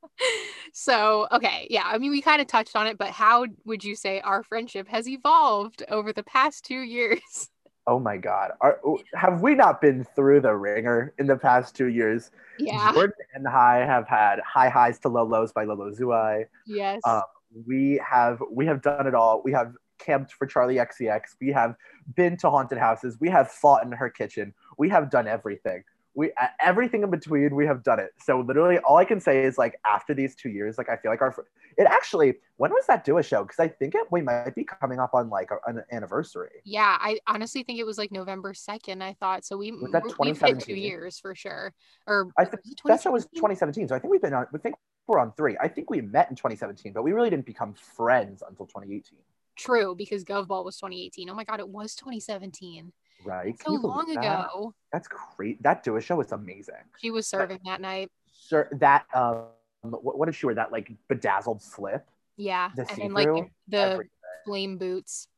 so, 0.72 1.26
okay, 1.32 1.66
yeah, 1.70 1.84
I 1.86 1.98
mean, 1.98 2.10
we 2.10 2.20
kind 2.20 2.40
of 2.40 2.46
touched 2.46 2.76
on 2.76 2.86
it, 2.86 2.98
but 2.98 3.08
how 3.08 3.46
would 3.64 3.84
you 3.84 3.94
say 3.94 4.20
our 4.20 4.42
friendship 4.42 4.88
has 4.88 5.08
evolved 5.08 5.82
over 5.88 6.12
the 6.12 6.22
past 6.22 6.64
two 6.64 6.80
years? 6.80 7.50
oh 7.86 7.98
my 7.98 8.16
God. 8.16 8.52
Are, 8.60 8.78
have 9.14 9.42
we 9.42 9.54
not 9.54 9.80
been 9.80 10.04
through 10.14 10.42
the 10.42 10.54
ringer 10.54 11.12
in 11.18 11.26
the 11.26 11.36
past 11.36 11.74
two 11.74 11.88
years? 11.88 12.30
Yeah. 12.58 12.92
Jordan 12.92 13.14
and 13.34 13.48
I 13.48 13.78
have 13.78 14.06
had 14.06 14.38
high 14.40 14.68
highs 14.68 14.98
to 15.00 15.08
low 15.08 15.24
lows 15.24 15.52
by 15.52 15.64
Lolo 15.64 15.90
Zouai. 15.90 16.44
Yes. 16.66 17.00
Um, 17.04 17.22
we 17.66 18.00
have 18.08 18.40
we 18.50 18.66
have 18.66 18.80
done 18.80 19.06
it 19.08 19.14
all. 19.14 19.42
We 19.44 19.52
have 19.52 19.72
camped 20.04 20.32
for 20.32 20.46
Charli 20.46 20.76
XCX. 20.84 21.36
We 21.40 21.52
have 21.52 21.74
been 22.16 22.36
to 22.38 22.50
haunted 22.50 22.78
houses. 22.78 23.18
We 23.20 23.28
have 23.30 23.50
fought 23.50 23.84
in 23.84 23.92
her 23.92 24.10
kitchen. 24.10 24.54
We 24.78 24.88
have 24.88 25.10
done 25.10 25.28
everything. 25.28 25.84
We 26.14 26.32
everything 26.58 27.04
in 27.04 27.10
between. 27.10 27.54
We 27.54 27.66
have 27.66 27.84
done 27.84 28.00
it. 28.00 28.10
So 28.18 28.40
literally, 28.40 28.78
all 28.78 28.96
I 28.96 29.04
can 29.04 29.20
say 29.20 29.44
is 29.44 29.56
like 29.56 29.76
after 29.86 30.12
these 30.12 30.34
two 30.34 30.48
years, 30.48 30.76
like 30.76 30.88
I 30.88 30.96
feel 30.96 31.12
like 31.12 31.22
our 31.22 31.32
it 31.78 31.86
actually. 31.86 32.34
When 32.56 32.72
was 32.72 32.84
that 32.88 33.04
Dua 33.04 33.22
show? 33.22 33.42
Because 33.44 33.60
I 33.60 33.68
think 33.68 33.94
it 33.94 34.06
we 34.10 34.20
might 34.20 34.54
be 34.56 34.64
coming 34.64 34.98
up 34.98 35.14
on 35.14 35.30
like 35.30 35.50
an 35.68 35.82
anniversary. 35.92 36.50
yeah, 36.64 36.98
I 37.00 37.20
honestly 37.28 37.62
think 37.62 37.78
it 37.78 37.86
was 37.86 37.96
like 37.96 38.10
November 38.12 38.52
2nd, 38.52 39.00
I 39.02 39.14
thought. 39.14 39.44
So 39.46 39.56
we, 39.56 39.70
Was 39.70 39.92
that 39.92 40.02
we- 40.02 40.08
hit 40.10 40.16
two 40.16 40.24
2017? 40.34 40.76
years 40.76 41.18
for 41.20 41.34
sure. 41.34 41.72
Or 42.08 42.28
I 42.36 42.44
think 42.44 42.62
that 42.86 43.00
show 43.00 43.12
was 43.12 43.26
2017? 43.26 43.86
2017. 43.86 43.88
So 43.88 43.94
I 43.94 43.98
think 44.00 44.10
we've 44.10 44.20
been 44.20 44.34
on. 44.34 44.46
We 44.52 44.58
think 44.58 44.74
we're 45.06 45.20
on 45.20 45.32
three. 45.36 45.56
I 45.60 45.68
think 45.68 45.90
we 45.90 46.00
met 46.00 46.28
in 46.28 46.34
2017, 46.36 46.92
but 46.92 47.02
we 47.04 47.12
really 47.12 47.30
didn't 47.30 47.46
become 47.46 47.72
friends 47.74 48.42
until 48.46 48.66
2018. 48.66 49.16
True, 49.60 49.94
because 49.94 50.24
GovBall 50.24 50.64
was 50.64 50.76
2018. 50.76 51.28
Oh 51.28 51.34
my 51.34 51.44
God, 51.44 51.60
it 51.60 51.68
was 51.68 51.94
2017. 51.94 52.92
Right? 53.24 53.54
So 53.62 53.72
Can 53.72 53.82
long 53.82 54.06
that? 54.14 54.18
ago. 54.18 54.74
That's 54.92 55.08
great. 55.36 55.62
That 55.62 55.84
Dua 55.84 56.00
show 56.00 56.16
was 56.16 56.32
amazing. 56.32 56.74
She 56.98 57.10
was 57.10 57.26
serving 57.26 57.60
that 57.66 57.80
night. 57.80 58.10
Sir, 58.32 58.68
that 58.80 59.04
um, 59.14 59.44
what, 59.82 60.18
what 60.18 60.26
did 60.26 60.34
she 60.34 60.46
wear? 60.46 60.54
That 60.54 60.72
like 60.72 60.90
bedazzled 61.08 61.60
slip, 61.62 62.08
Yeah. 62.36 62.70
the 62.74 62.90
and 62.90 63.02
then 63.02 63.12
like 63.12 63.50
the 63.68 63.76
Everything. 63.78 64.10
flame 64.46 64.78
boots. 64.78 65.28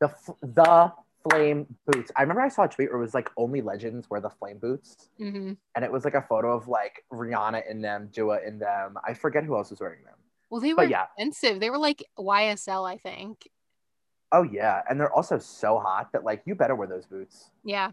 the 0.00 0.06
f- 0.08 0.36
the 0.42 0.92
flame 1.30 1.66
boots. 1.86 2.10
I 2.16 2.22
remember 2.22 2.40
I 2.42 2.48
saw 2.48 2.64
a 2.64 2.68
tweet 2.68 2.90
where 2.90 2.98
it 2.98 3.02
was 3.02 3.14
like 3.14 3.30
only 3.36 3.60
legends 3.62 4.10
wear 4.10 4.20
the 4.20 4.30
flame 4.30 4.58
boots, 4.58 5.08
hmm 5.16 5.52
and 5.76 5.84
it 5.84 5.92
was 5.92 6.04
like 6.04 6.14
a 6.14 6.22
photo 6.22 6.56
of 6.56 6.66
like 6.66 7.04
Rihanna 7.12 7.62
in 7.70 7.80
them, 7.80 8.08
Dua 8.12 8.40
in 8.44 8.58
them. 8.58 8.96
I 9.06 9.14
forget 9.14 9.44
who 9.44 9.56
else 9.56 9.70
was 9.70 9.78
wearing 9.80 10.02
them. 10.04 10.14
Well, 10.50 10.60
they 10.60 10.70
were 10.72 10.76
But 10.76 10.90
yeah, 10.90 11.04
expensive. 11.16 11.60
They 11.60 11.70
were 11.70 11.78
like 11.78 12.04
YSL, 12.18 12.88
I 12.88 12.96
think. 12.98 13.48
oh 14.32 14.42
yeah, 14.42 14.82
and 14.88 15.00
they're 15.00 15.12
also 15.12 15.38
so 15.38 15.78
hot 15.78 16.12
that 16.12 16.24
like 16.24 16.42
you 16.46 16.54
better 16.54 16.74
wear 16.74 16.88
those 16.88 17.06
boots. 17.06 17.50
Yeah. 17.64 17.90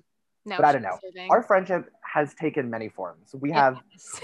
No, 0.47 0.57
But 0.57 0.65
I 0.65 0.73
don't 0.73 0.83
know. 0.83 0.99
Our 1.31 1.41
friendship 1.41 1.89
has 2.03 2.35
taken 2.35 2.69
many 2.69 2.87
forms. 2.87 3.33
We 3.33 3.49
have 3.51 3.77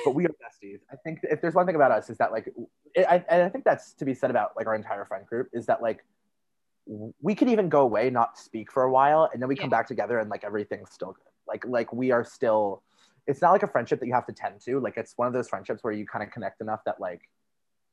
but 0.06 0.14
we 0.14 0.26
are 0.26 0.30
besties. 0.30 0.80
I 0.92 0.96
think 0.98 1.20
if 1.24 1.42
there's 1.42 1.56
one 1.56 1.66
thing 1.66 1.76
about 1.76 1.92
us 1.92 2.12
is 2.12 2.18
that 2.20 2.32
like, 2.32 2.48
it, 2.94 3.06
I, 3.10 3.26
and 3.28 3.42
I 3.42 3.50
think 3.50 3.66
that's 3.66 3.94
to 3.94 4.06
be 4.06 4.14
said 4.14 4.30
about 4.30 4.52
like 4.56 4.68
our 4.68 4.76
entire 4.76 5.04
friend 5.06 5.26
group 5.26 5.48
is 5.52 5.66
that 5.66 5.82
like 5.82 6.06
we 6.86 7.34
could 7.34 7.50
even 7.50 7.70
go 7.70 7.82
away, 7.82 8.12
not 8.12 8.38
speak 8.38 8.72
for 8.72 8.84
a 8.84 8.92
while, 8.92 9.30
and 9.34 9.42
then 9.42 9.50
we 9.50 9.56
come 9.56 9.72
back 9.72 9.88
together 9.88 10.20
and 10.20 10.30
like 10.30 10.44
everything's 10.44 10.92
still 10.92 11.14
good. 11.14 11.24
Like 11.48 11.66
like 11.66 11.92
we 11.92 12.12
are 12.12 12.24
still. 12.24 12.84
It's 13.26 13.42
not 13.42 13.52
like 13.52 13.64
a 13.64 13.68
friendship 13.68 14.00
that 14.00 14.06
you 14.06 14.14
have 14.14 14.28
to 14.28 14.34
tend 14.34 14.62
to. 14.62 14.80
Like 14.80 14.98
it's 14.98 15.14
one 15.16 15.28
of 15.28 15.34
those 15.34 15.50
friendships 15.50 15.84
where 15.84 15.94
you 15.94 16.06
kind 16.06 16.24
of 16.24 16.32
connect 16.32 16.62
enough 16.62 16.82
that 16.86 17.00
like 17.00 17.22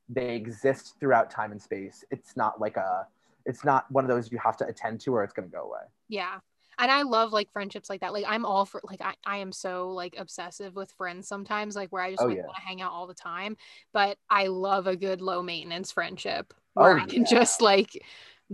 they 0.08 0.34
exist 0.34 0.94
throughout 1.00 1.30
time 1.30 1.52
and 1.52 1.60
space. 1.60 2.04
It's 2.10 2.36
not 2.36 2.60
like 2.60 2.76
a. 2.76 3.06
It's 3.46 3.64
not 3.64 3.90
one 3.90 4.04
of 4.04 4.08
those 4.08 4.30
you 4.30 4.38
have 4.38 4.56
to 4.58 4.66
attend 4.66 5.00
to 5.02 5.14
or 5.14 5.24
it's 5.24 5.32
gonna 5.32 5.48
go 5.48 5.62
away. 5.64 5.80
Yeah. 6.08 6.38
And 6.80 6.92
I 6.92 7.02
love 7.02 7.32
like 7.32 7.50
friendships 7.50 7.90
like 7.90 8.02
that. 8.02 8.12
Like 8.12 8.24
I'm 8.28 8.44
all 8.44 8.64
for 8.64 8.80
like 8.84 9.00
I, 9.00 9.14
I 9.26 9.38
am 9.38 9.50
so 9.52 9.90
like 9.90 10.14
obsessive 10.18 10.76
with 10.76 10.92
friends 10.92 11.26
sometimes, 11.26 11.74
like 11.74 11.90
where 11.90 12.02
I 12.02 12.10
just 12.10 12.22
Oh, 12.22 12.26
like, 12.26 12.36
yeah. 12.36 12.44
want 12.44 12.56
to 12.56 12.62
hang 12.62 12.80
out 12.82 12.92
all 12.92 13.06
the 13.06 13.14
time. 13.14 13.56
But 13.92 14.16
I 14.30 14.46
love 14.46 14.86
a 14.86 14.96
good 14.96 15.20
low 15.20 15.42
maintenance 15.42 15.90
friendship 15.92 16.52
oh, 16.76 16.82
where 16.82 16.98
Oh, 16.98 17.02
I 17.02 17.06
can 17.06 17.22
yeah. 17.22 17.30
just 17.30 17.60
like 17.60 18.00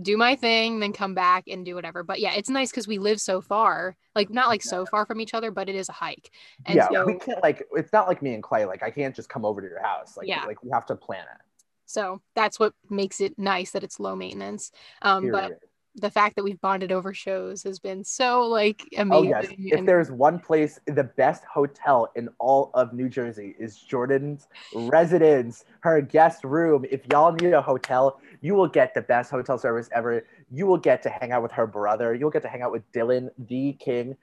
do 0.01 0.17
my 0.17 0.35
thing, 0.35 0.79
then 0.79 0.91
come 0.91 1.13
back 1.13 1.43
and 1.47 1.63
do 1.65 1.75
whatever. 1.75 2.03
But 2.03 2.19
yeah, 2.19 2.33
it's 2.33 2.49
nice 2.49 2.71
because 2.71 2.87
we 2.87 2.97
live 2.97 3.21
so 3.21 3.41
far. 3.41 3.95
Like 4.15 4.29
not 4.31 4.47
like 4.47 4.63
so 4.63 4.85
far 4.87 5.05
from 5.05 5.21
each 5.21 5.33
other, 5.35 5.51
but 5.51 5.69
it 5.69 5.75
is 5.75 5.89
a 5.89 5.93
hike. 5.93 6.31
And 6.65 6.77
yeah, 6.77 6.87
so 6.91 7.05
we 7.05 7.19
can't 7.19 7.43
like. 7.43 7.63
It's 7.73 7.93
not 7.93 8.07
like 8.07 8.21
me 8.23 8.33
and 8.33 8.41
Clay. 8.41 8.65
Like 8.65 8.81
I 8.81 8.89
can't 8.89 9.15
just 9.15 9.29
come 9.29 9.45
over 9.45 9.61
to 9.61 9.67
your 9.67 9.83
house. 9.83 10.17
Like 10.17 10.27
Yeah. 10.27 10.45
like 10.45 10.63
we 10.63 10.71
have 10.71 10.85
to 10.87 10.95
plan 10.95 11.25
it. 11.35 11.41
So 11.85 12.21
that's 12.35 12.59
what 12.59 12.73
makes 12.89 13.21
it 13.21 13.37
nice 13.37 13.71
that 13.71 13.83
it's 13.83 13.99
low 13.99 14.15
maintenance. 14.15 14.71
Um 15.01 15.31
but 15.31 15.59
the 15.95 16.11
fact 16.11 16.35
that 16.35 16.43
we've 16.43 16.59
bonded 16.59 16.91
over 16.91 17.13
shows 17.13 17.63
has 17.63 17.79
been 17.79 18.03
so 18.03 18.41
like 18.41 18.83
amazing. 18.97 19.33
Oh 19.33 19.41
yes. 19.41 19.47
If 19.57 19.85
there's 19.85 20.11
one 20.11 20.39
place, 20.39 20.79
the 20.87 21.05
best 21.05 21.43
hotel 21.45 22.11
in 22.15 22.29
all 22.39 22.71
of 22.73 22.93
New 22.93 23.07
Jersey 23.07 23.55
is 23.57 23.77
Jordan's 23.77 24.47
residence, 24.73 25.63
her 25.81 26.01
guest 26.01 26.43
room. 26.43 26.85
If 26.91 27.01
y'all 27.11 27.31
need 27.31 27.53
a 27.53 27.61
hotel, 27.61 28.19
you 28.41 28.55
will 28.55 28.67
get 28.67 28.93
the 28.93 29.01
best 29.01 29.31
hotel 29.31 29.57
service 29.57 29.89
ever. 29.93 30.25
You 30.51 30.67
will 30.67 30.77
get 30.77 31.01
to 31.03 31.09
hang 31.09 31.31
out 31.31 31.43
with 31.43 31.53
her 31.53 31.65
brother. 31.65 32.13
You'll 32.13 32.29
get 32.29 32.41
to 32.41 32.49
hang 32.49 32.61
out 32.61 32.71
with 32.71 32.89
Dylan, 32.91 33.29
the 33.37 33.73
king, 33.73 34.17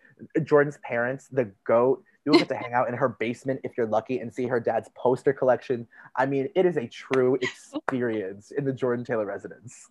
Jordan's 0.45 0.79
parents, 0.83 1.29
the 1.29 1.51
goat. 1.65 2.05
You'll 2.25 2.39
get 2.39 2.49
to 2.51 2.57
hang 2.57 2.73
out 2.73 2.89
in 2.89 2.95
her 2.95 3.09
basement 3.09 3.61
if 3.65 3.73
you're 3.77 3.87
lucky 3.87 4.21
and 4.21 4.33
see 4.33 4.47
her 4.47 4.61
dad's 4.61 4.89
poster 4.95 5.33
collection. 5.33 5.89
I 6.17 6.25
mean, 6.27 6.49
it 6.55 6.65
is 6.67 6.77
a 6.77 6.87
true 6.87 7.37
experience 7.43 8.53
in 8.53 8.65
the 8.65 8.73
Jordan 8.73 9.05
Taylor 9.05 9.27
residence. 9.27 9.89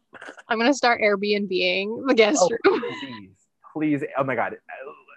I'm 0.47 0.57
gonna 0.57 0.73
start 0.73 1.01
Airbnb-ing 1.01 2.05
the 2.07 2.13
guest 2.13 2.39
Oh, 2.41 2.49
room. 2.65 2.81
please, 3.01 3.29
please. 3.73 4.03
Oh 4.17 4.23
my 4.23 4.35
God. 4.35 4.55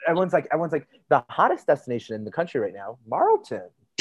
Everyone's 0.08 0.32
like, 0.32 0.46
everyone's 0.52 0.72
like, 0.72 0.86
the 1.08 1.24
hottest 1.30 1.66
destination 1.66 2.14
in 2.16 2.24
the 2.24 2.30
country 2.32 2.60
right 2.60 2.74
now, 2.74 2.98
Marlton. 3.08 3.62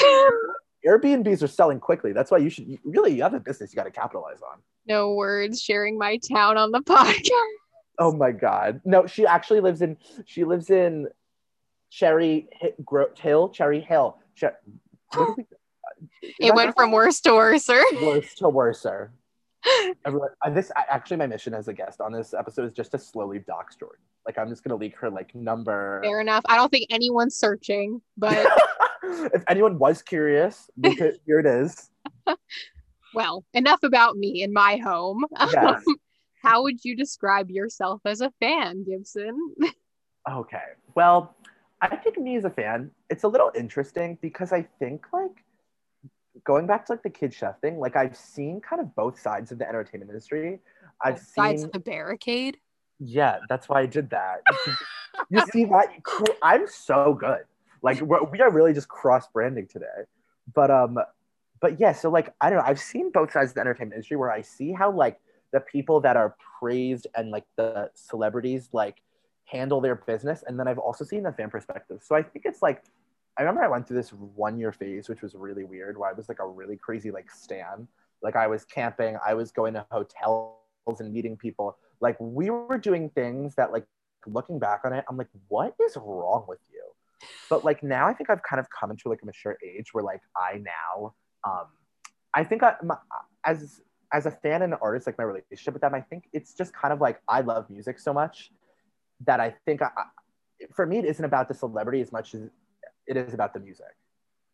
Airbnbs 0.86 1.42
are 1.42 1.46
selling 1.48 1.80
quickly. 1.80 2.12
That's 2.12 2.30
why 2.30 2.38
you 2.38 2.50
should 2.50 2.66
you- 2.68 2.78
really 2.84 3.14
you 3.14 3.22
have 3.22 3.32
a 3.34 3.40
business 3.40 3.72
you 3.72 3.76
got 3.76 3.84
to 3.84 3.90
capitalize 3.90 4.40
on. 4.42 4.58
no 4.86 5.14
words 5.14 5.62
sharing 5.62 5.96
my 5.96 6.18
town 6.18 6.58
on 6.58 6.72
the 6.72 6.80
podcast. 6.82 7.30
Oh 7.98 8.12
my 8.12 8.32
God. 8.32 8.80
No, 8.84 9.06
she 9.06 9.24
actually 9.24 9.60
lives 9.60 9.80
in 9.80 9.96
she 10.26 10.44
lives 10.44 10.68
in 10.68 11.06
Cherry 11.94 12.48
Hill, 13.16 13.48
Cherry 13.50 13.80
Hill. 13.80 14.18
Cher- 14.34 14.58
we- 15.16 15.44
It 16.40 16.54
went 16.54 16.74
from 16.74 16.90
worse 16.90 17.20
to 17.20 17.32
worser. 17.32 17.80
worse 18.02 18.34
to 18.36 18.48
worser. 18.48 19.12
Everyone, 20.04 20.30
uh, 20.44 20.50
this 20.50 20.72
actually 20.76 21.16
my 21.18 21.26
mission 21.26 21.54
as 21.54 21.68
a 21.68 21.72
guest 21.72 22.00
on 22.00 22.12
this 22.12 22.34
episode 22.34 22.66
is 22.66 22.72
just 22.72 22.90
to 22.90 22.98
slowly 22.98 23.38
dox 23.38 23.76
Jordan. 23.76 24.00
Like 24.26 24.36
I'm 24.36 24.48
just 24.48 24.64
gonna 24.64 24.76
leak 24.76 24.96
her 24.96 25.08
like 25.08 25.34
number. 25.34 26.00
Fair 26.02 26.20
enough. 26.20 26.42
I 26.46 26.56
don't 26.56 26.68
think 26.70 26.86
anyone's 26.90 27.36
searching, 27.36 28.02
but 28.16 28.44
if 29.04 29.44
anyone 29.48 29.78
was 29.78 30.02
curious, 30.02 30.68
could, 30.82 31.20
here 31.26 31.38
it 31.38 31.46
is. 31.46 31.90
well, 33.14 33.44
enough 33.54 33.82
about 33.84 34.16
me 34.16 34.42
and 34.42 34.52
my 34.52 34.76
home. 34.78 35.24
Yes. 35.52 35.82
How 36.42 36.64
would 36.64 36.84
you 36.84 36.96
describe 36.96 37.50
yourself 37.50 38.00
as 38.04 38.20
a 38.20 38.32
fan, 38.40 38.84
Gibson? 38.84 39.38
Okay. 40.30 40.58
Well, 40.94 41.34
I 41.92 41.96
think 41.96 42.18
me 42.18 42.36
as 42.36 42.44
a 42.44 42.50
fan, 42.50 42.90
it's 43.10 43.24
a 43.24 43.28
little 43.28 43.50
interesting 43.54 44.18
because 44.20 44.52
I 44.52 44.62
think 44.78 45.06
like 45.12 45.44
going 46.44 46.66
back 46.66 46.86
to 46.86 46.92
like 46.92 47.02
the 47.02 47.10
kid 47.10 47.32
chef 47.34 47.60
thing, 47.60 47.78
like 47.78 47.96
I've 47.96 48.16
seen 48.16 48.60
kind 48.60 48.80
of 48.80 48.94
both 48.94 49.18
sides 49.20 49.52
of 49.52 49.58
the 49.58 49.68
entertainment 49.68 50.10
industry. 50.10 50.60
I've 51.02 51.16
Besides 51.16 51.62
seen 51.62 51.70
the 51.72 51.80
barricade. 51.80 52.58
yeah, 52.98 53.38
that's 53.48 53.68
why 53.68 53.80
I 53.80 53.86
did 53.86 54.10
that. 54.10 54.42
you 55.30 55.44
see 55.52 55.64
that? 55.64 55.88
I'm 56.42 56.66
so 56.68 57.14
good. 57.14 57.44
Like 57.82 58.00
we 58.00 58.40
are 58.40 58.50
really 58.50 58.72
just 58.72 58.88
cross 58.88 59.26
branding 59.28 59.66
today. 59.66 60.06
But 60.54 60.70
um, 60.70 60.98
but 61.60 61.78
yeah. 61.78 61.92
So 61.92 62.10
like 62.10 62.34
I 62.40 62.50
don't 62.50 62.58
know. 62.58 62.64
I've 62.66 62.80
seen 62.80 63.10
both 63.10 63.32
sides 63.32 63.50
of 63.50 63.54
the 63.56 63.60
entertainment 63.60 63.94
industry 63.94 64.16
where 64.16 64.30
I 64.30 64.40
see 64.40 64.72
how 64.72 64.90
like 64.90 65.20
the 65.52 65.60
people 65.60 66.00
that 66.00 66.16
are 66.16 66.34
praised 66.58 67.06
and 67.14 67.30
like 67.30 67.44
the 67.56 67.90
celebrities 67.94 68.70
like 68.72 68.96
handle 69.44 69.80
their 69.80 69.94
business, 69.94 70.44
and 70.46 70.58
then 70.58 70.68
I've 70.68 70.78
also 70.78 71.04
seen 71.04 71.22
the 71.22 71.32
fan 71.32 71.50
perspective. 71.50 72.00
So 72.02 72.14
I 72.14 72.22
think 72.22 72.44
it's 72.46 72.62
like 72.62 72.82
I 73.36 73.42
remember 73.42 73.64
I 73.64 73.68
went 73.68 73.88
through 73.88 73.96
this 73.96 74.10
one 74.10 74.58
year 74.58 74.72
phase, 74.72 75.08
which 75.08 75.22
was 75.22 75.34
really 75.34 75.64
weird, 75.64 75.98
where 75.98 76.08
I 76.08 76.12
was 76.12 76.28
like 76.28 76.38
a 76.38 76.46
really 76.46 76.76
crazy 76.76 77.10
like 77.10 77.30
stan. 77.30 77.88
Like 78.22 78.36
I 78.36 78.46
was 78.46 78.64
camping, 78.64 79.18
I 79.26 79.34
was 79.34 79.50
going 79.50 79.74
to 79.74 79.84
hotels 79.90 81.00
and 81.00 81.12
meeting 81.12 81.36
people. 81.36 81.76
Like 82.00 82.16
we 82.20 82.50
were 82.50 82.78
doing 82.78 83.10
things 83.10 83.54
that 83.56 83.72
like 83.72 83.86
looking 84.26 84.58
back 84.58 84.82
on 84.84 84.92
it, 84.92 85.04
I'm 85.08 85.16
like, 85.16 85.28
what 85.48 85.74
is 85.84 85.96
wrong 85.96 86.44
with 86.48 86.60
you? 86.72 86.82
But 87.50 87.64
like 87.64 87.82
now, 87.82 88.06
I 88.06 88.14
think 88.14 88.30
I've 88.30 88.42
kind 88.42 88.60
of 88.60 88.66
come 88.70 88.90
into 88.90 89.08
like 89.08 89.22
a 89.22 89.26
mature 89.26 89.58
age 89.64 89.92
where 89.92 90.04
like 90.04 90.22
I 90.36 90.58
now, 90.58 91.14
um, 91.44 91.66
I 92.34 92.44
think 92.44 92.62
I 92.62 92.76
my, 92.82 92.96
as 93.44 93.80
as 94.12 94.26
a 94.26 94.30
fan 94.30 94.62
and 94.62 94.72
an 94.72 94.78
artist, 94.80 95.06
like 95.06 95.18
my 95.18 95.24
relationship 95.24 95.74
with 95.74 95.80
them, 95.82 95.94
I 95.94 96.00
think 96.00 96.28
it's 96.32 96.54
just 96.54 96.72
kind 96.72 96.92
of 96.92 97.00
like 97.00 97.20
I 97.28 97.40
love 97.40 97.68
music 97.68 97.98
so 97.98 98.12
much 98.12 98.52
that 99.20 99.40
I 99.40 99.54
think 99.64 99.82
I, 99.82 99.90
for 100.74 100.86
me 100.86 100.98
it 100.98 101.04
isn't 101.04 101.24
about 101.24 101.48
the 101.48 101.54
celebrity 101.54 102.00
as 102.00 102.12
much 102.12 102.34
as 102.34 102.42
it 103.06 103.16
is 103.16 103.34
about 103.34 103.54
the 103.54 103.60
music. 103.60 103.86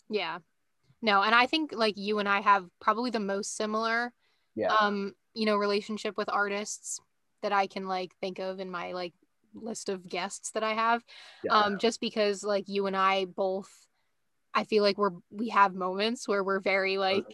Yeah. 0.08 0.38
No, 1.02 1.22
and 1.22 1.34
I 1.34 1.46
think 1.46 1.72
like 1.72 1.96
you 1.96 2.18
and 2.18 2.28
I 2.28 2.40
have 2.40 2.66
probably 2.80 3.10
the 3.10 3.20
most 3.20 3.56
similar 3.56 4.12
Yeah. 4.54 4.74
um, 4.74 5.14
you 5.34 5.46
know, 5.46 5.56
relationship 5.56 6.16
with 6.16 6.28
artists 6.28 7.00
that 7.42 7.52
I 7.52 7.66
can 7.66 7.86
like 7.86 8.14
think 8.20 8.38
of 8.38 8.60
in 8.60 8.70
my 8.70 8.92
like 8.92 9.14
list 9.54 9.88
of 9.88 10.08
guests 10.08 10.50
that 10.52 10.62
I 10.62 10.74
have. 10.74 11.02
yeah. 11.42 11.54
Um, 11.54 11.78
just 11.78 12.00
because 12.00 12.42
like 12.42 12.68
you 12.68 12.86
and 12.86 12.96
I 12.96 13.24
both 13.24 13.70
I 14.52 14.64
feel 14.64 14.82
like 14.82 14.98
we're 14.98 15.12
we 15.30 15.50
have 15.50 15.74
moments 15.74 16.26
where 16.26 16.42
we're 16.42 16.60
very 16.60 16.98
like 16.98 17.24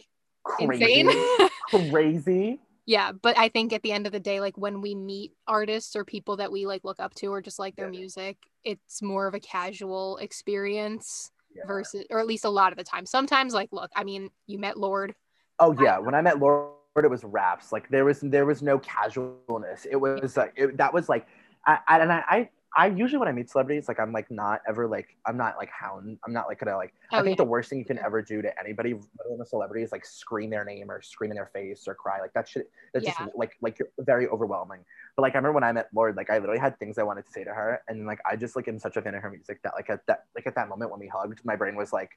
crazy, 0.43 1.01
insane. 1.01 1.49
crazy. 1.89 2.59
Yeah, 2.87 3.11
but 3.11 3.37
I 3.37 3.49
think 3.49 3.73
at 3.73 3.83
the 3.83 3.91
end 3.91 4.07
of 4.07 4.13
the 4.13 4.19
day, 4.19 4.39
like 4.39 4.57
when 4.57 4.79
we 4.81 4.95
meet 4.95 5.33
artists 5.45 5.93
or 5.95 6.05
people 6.05 6.37
that 6.37 6.51
we 6.51 6.65
like 6.65 6.85
look 6.85 7.01
up 7.01 7.13
to 7.15 7.27
or 7.27 7.41
just 7.41 7.59
like 7.59 7.75
their 7.75 7.85
Yeah. 7.85 7.91
music, 7.91 8.37
it's 8.63 9.01
more 9.01 9.27
of 9.27 9.33
a 9.35 9.41
casual 9.41 10.17
experience 10.17 11.31
Yeah. 11.53 11.63
versus 11.67 12.05
or 12.09 12.19
at 12.19 12.27
least 12.27 12.45
a 12.45 12.49
lot 12.49 12.71
of 12.71 12.77
the 12.77 12.85
time. 12.85 13.05
Sometimes 13.05 13.53
like 13.53 13.69
look, 13.73 13.91
I 13.93 14.05
mean, 14.05 14.29
you 14.47 14.57
met 14.57 14.77
Lorde. 14.77 15.15
Oh 15.59 15.73
yeah, 15.73 15.97
when 15.97 16.15
I 16.15 16.21
met 16.21 16.39
Lorde, 16.39 16.71
it 16.97 17.09
was 17.09 17.23
raps. 17.23 17.71
Like 17.71 17.89
there 17.89 18.05
was 18.05 18.21
there 18.21 18.45
was 18.45 18.61
no 18.61 18.79
casualness. 18.79 19.85
It 19.89 19.95
was 19.97 20.37
like 20.37 20.53
it, 20.55 20.77
that 20.77 20.93
was 20.93 21.09
like, 21.09 21.27
I, 21.65 21.79
I 21.87 21.99
and 21.99 22.11
I, 22.13 22.23
I 22.27 22.49
I 22.75 22.87
usually 22.87 23.17
when 23.17 23.27
I 23.27 23.31
meet 23.31 23.49
celebrities, 23.49 23.87
like 23.87 23.99
I'm 23.99 24.11
like 24.11 24.29
not 24.29 24.61
ever 24.67 24.87
like 24.87 25.15
I'm 25.25 25.37
not 25.37 25.57
like 25.57 25.69
hound. 25.69 26.19
I'm 26.25 26.33
not 26.33 26.47
like 26.47 26.59
gonna 26.59 26.75
like. 26.75 26.93
I 27.11 27.19
Oh, 27.19 27.23
think 27.23 27.37
yeah. 27.37 27.43
the 27.43 27.49
worst 27.49 27.69
thing 27.69 27.79
you 27.79 27.85
can 27.85 27.97
ever 27.99 28.21
do 28.21 28.41
to 28.41 28.59
anybody, 28.59 28.93
a 29.41 29.45
celebrity, 29.45 29.83
is 29.83 29.91
like 29.91 30.05
scream 30.05 30.49
their 30.49 30.65
name 30.65 30.91
or 30.91 31.01
scream 31.01 31.31
in 31.31 31.35
their 31.35 31.47
face 31.53 31.87
or 31.87 31.95
cry. 31.95 32.19
Like 32.19 32.33
that 32.33 32.47
shit. 32.47 32.69
That's 32.93 33.05
Yeah. 33.05 33.13
just 33.17 33.35
like 33.35 33.55
like 33.61 33.79
you're 33.79 33.87
very 33.99 34.27
overwhelming. 34.27 34.79
But 35.15 35.21
like 35.23 35.33
I 35.33 35.37
remember 35.37 35.53
when 35.53 35.63
I 35.63 35.71
met 35.71 35.87
Lorde, 35.93 36.17
like 36.17 36.29
I 36.29 36.37
literally 36.39 36.59
had 36.59 36.77
things 36.77 36.97
I 36.97 37.03
wanted 37.03 37.25
to 37.25 37.31
say 37.31 37.43
to 37.45 37.51
her, 37.51 37.81
and 37.87 38.05
like 38.05 38.19
I 38.29 38.35
just 38.35 38.55
like 38.55 38.67
am 38.67 38.79
such 38.79 38.97
a 38.97 39.01
fan 39.01 39.15
of 39.15 39.21
her 39.23 39.29
music 39.31 39.61
that 39.63 39.73
like 39.75 39.89
at 39.89 40.05
that 40.07 40.25
like 40.35 40.45
at 40.45 40.55
that 40.55 40.67
moment 40.69 40.91
when 40.91 40.99
we 40.99 41.07
hugged, 41.07 41.39
my 41.45 41.55
brain 41.55 41.75
was 41.75 41.93
like, 41.93 42.11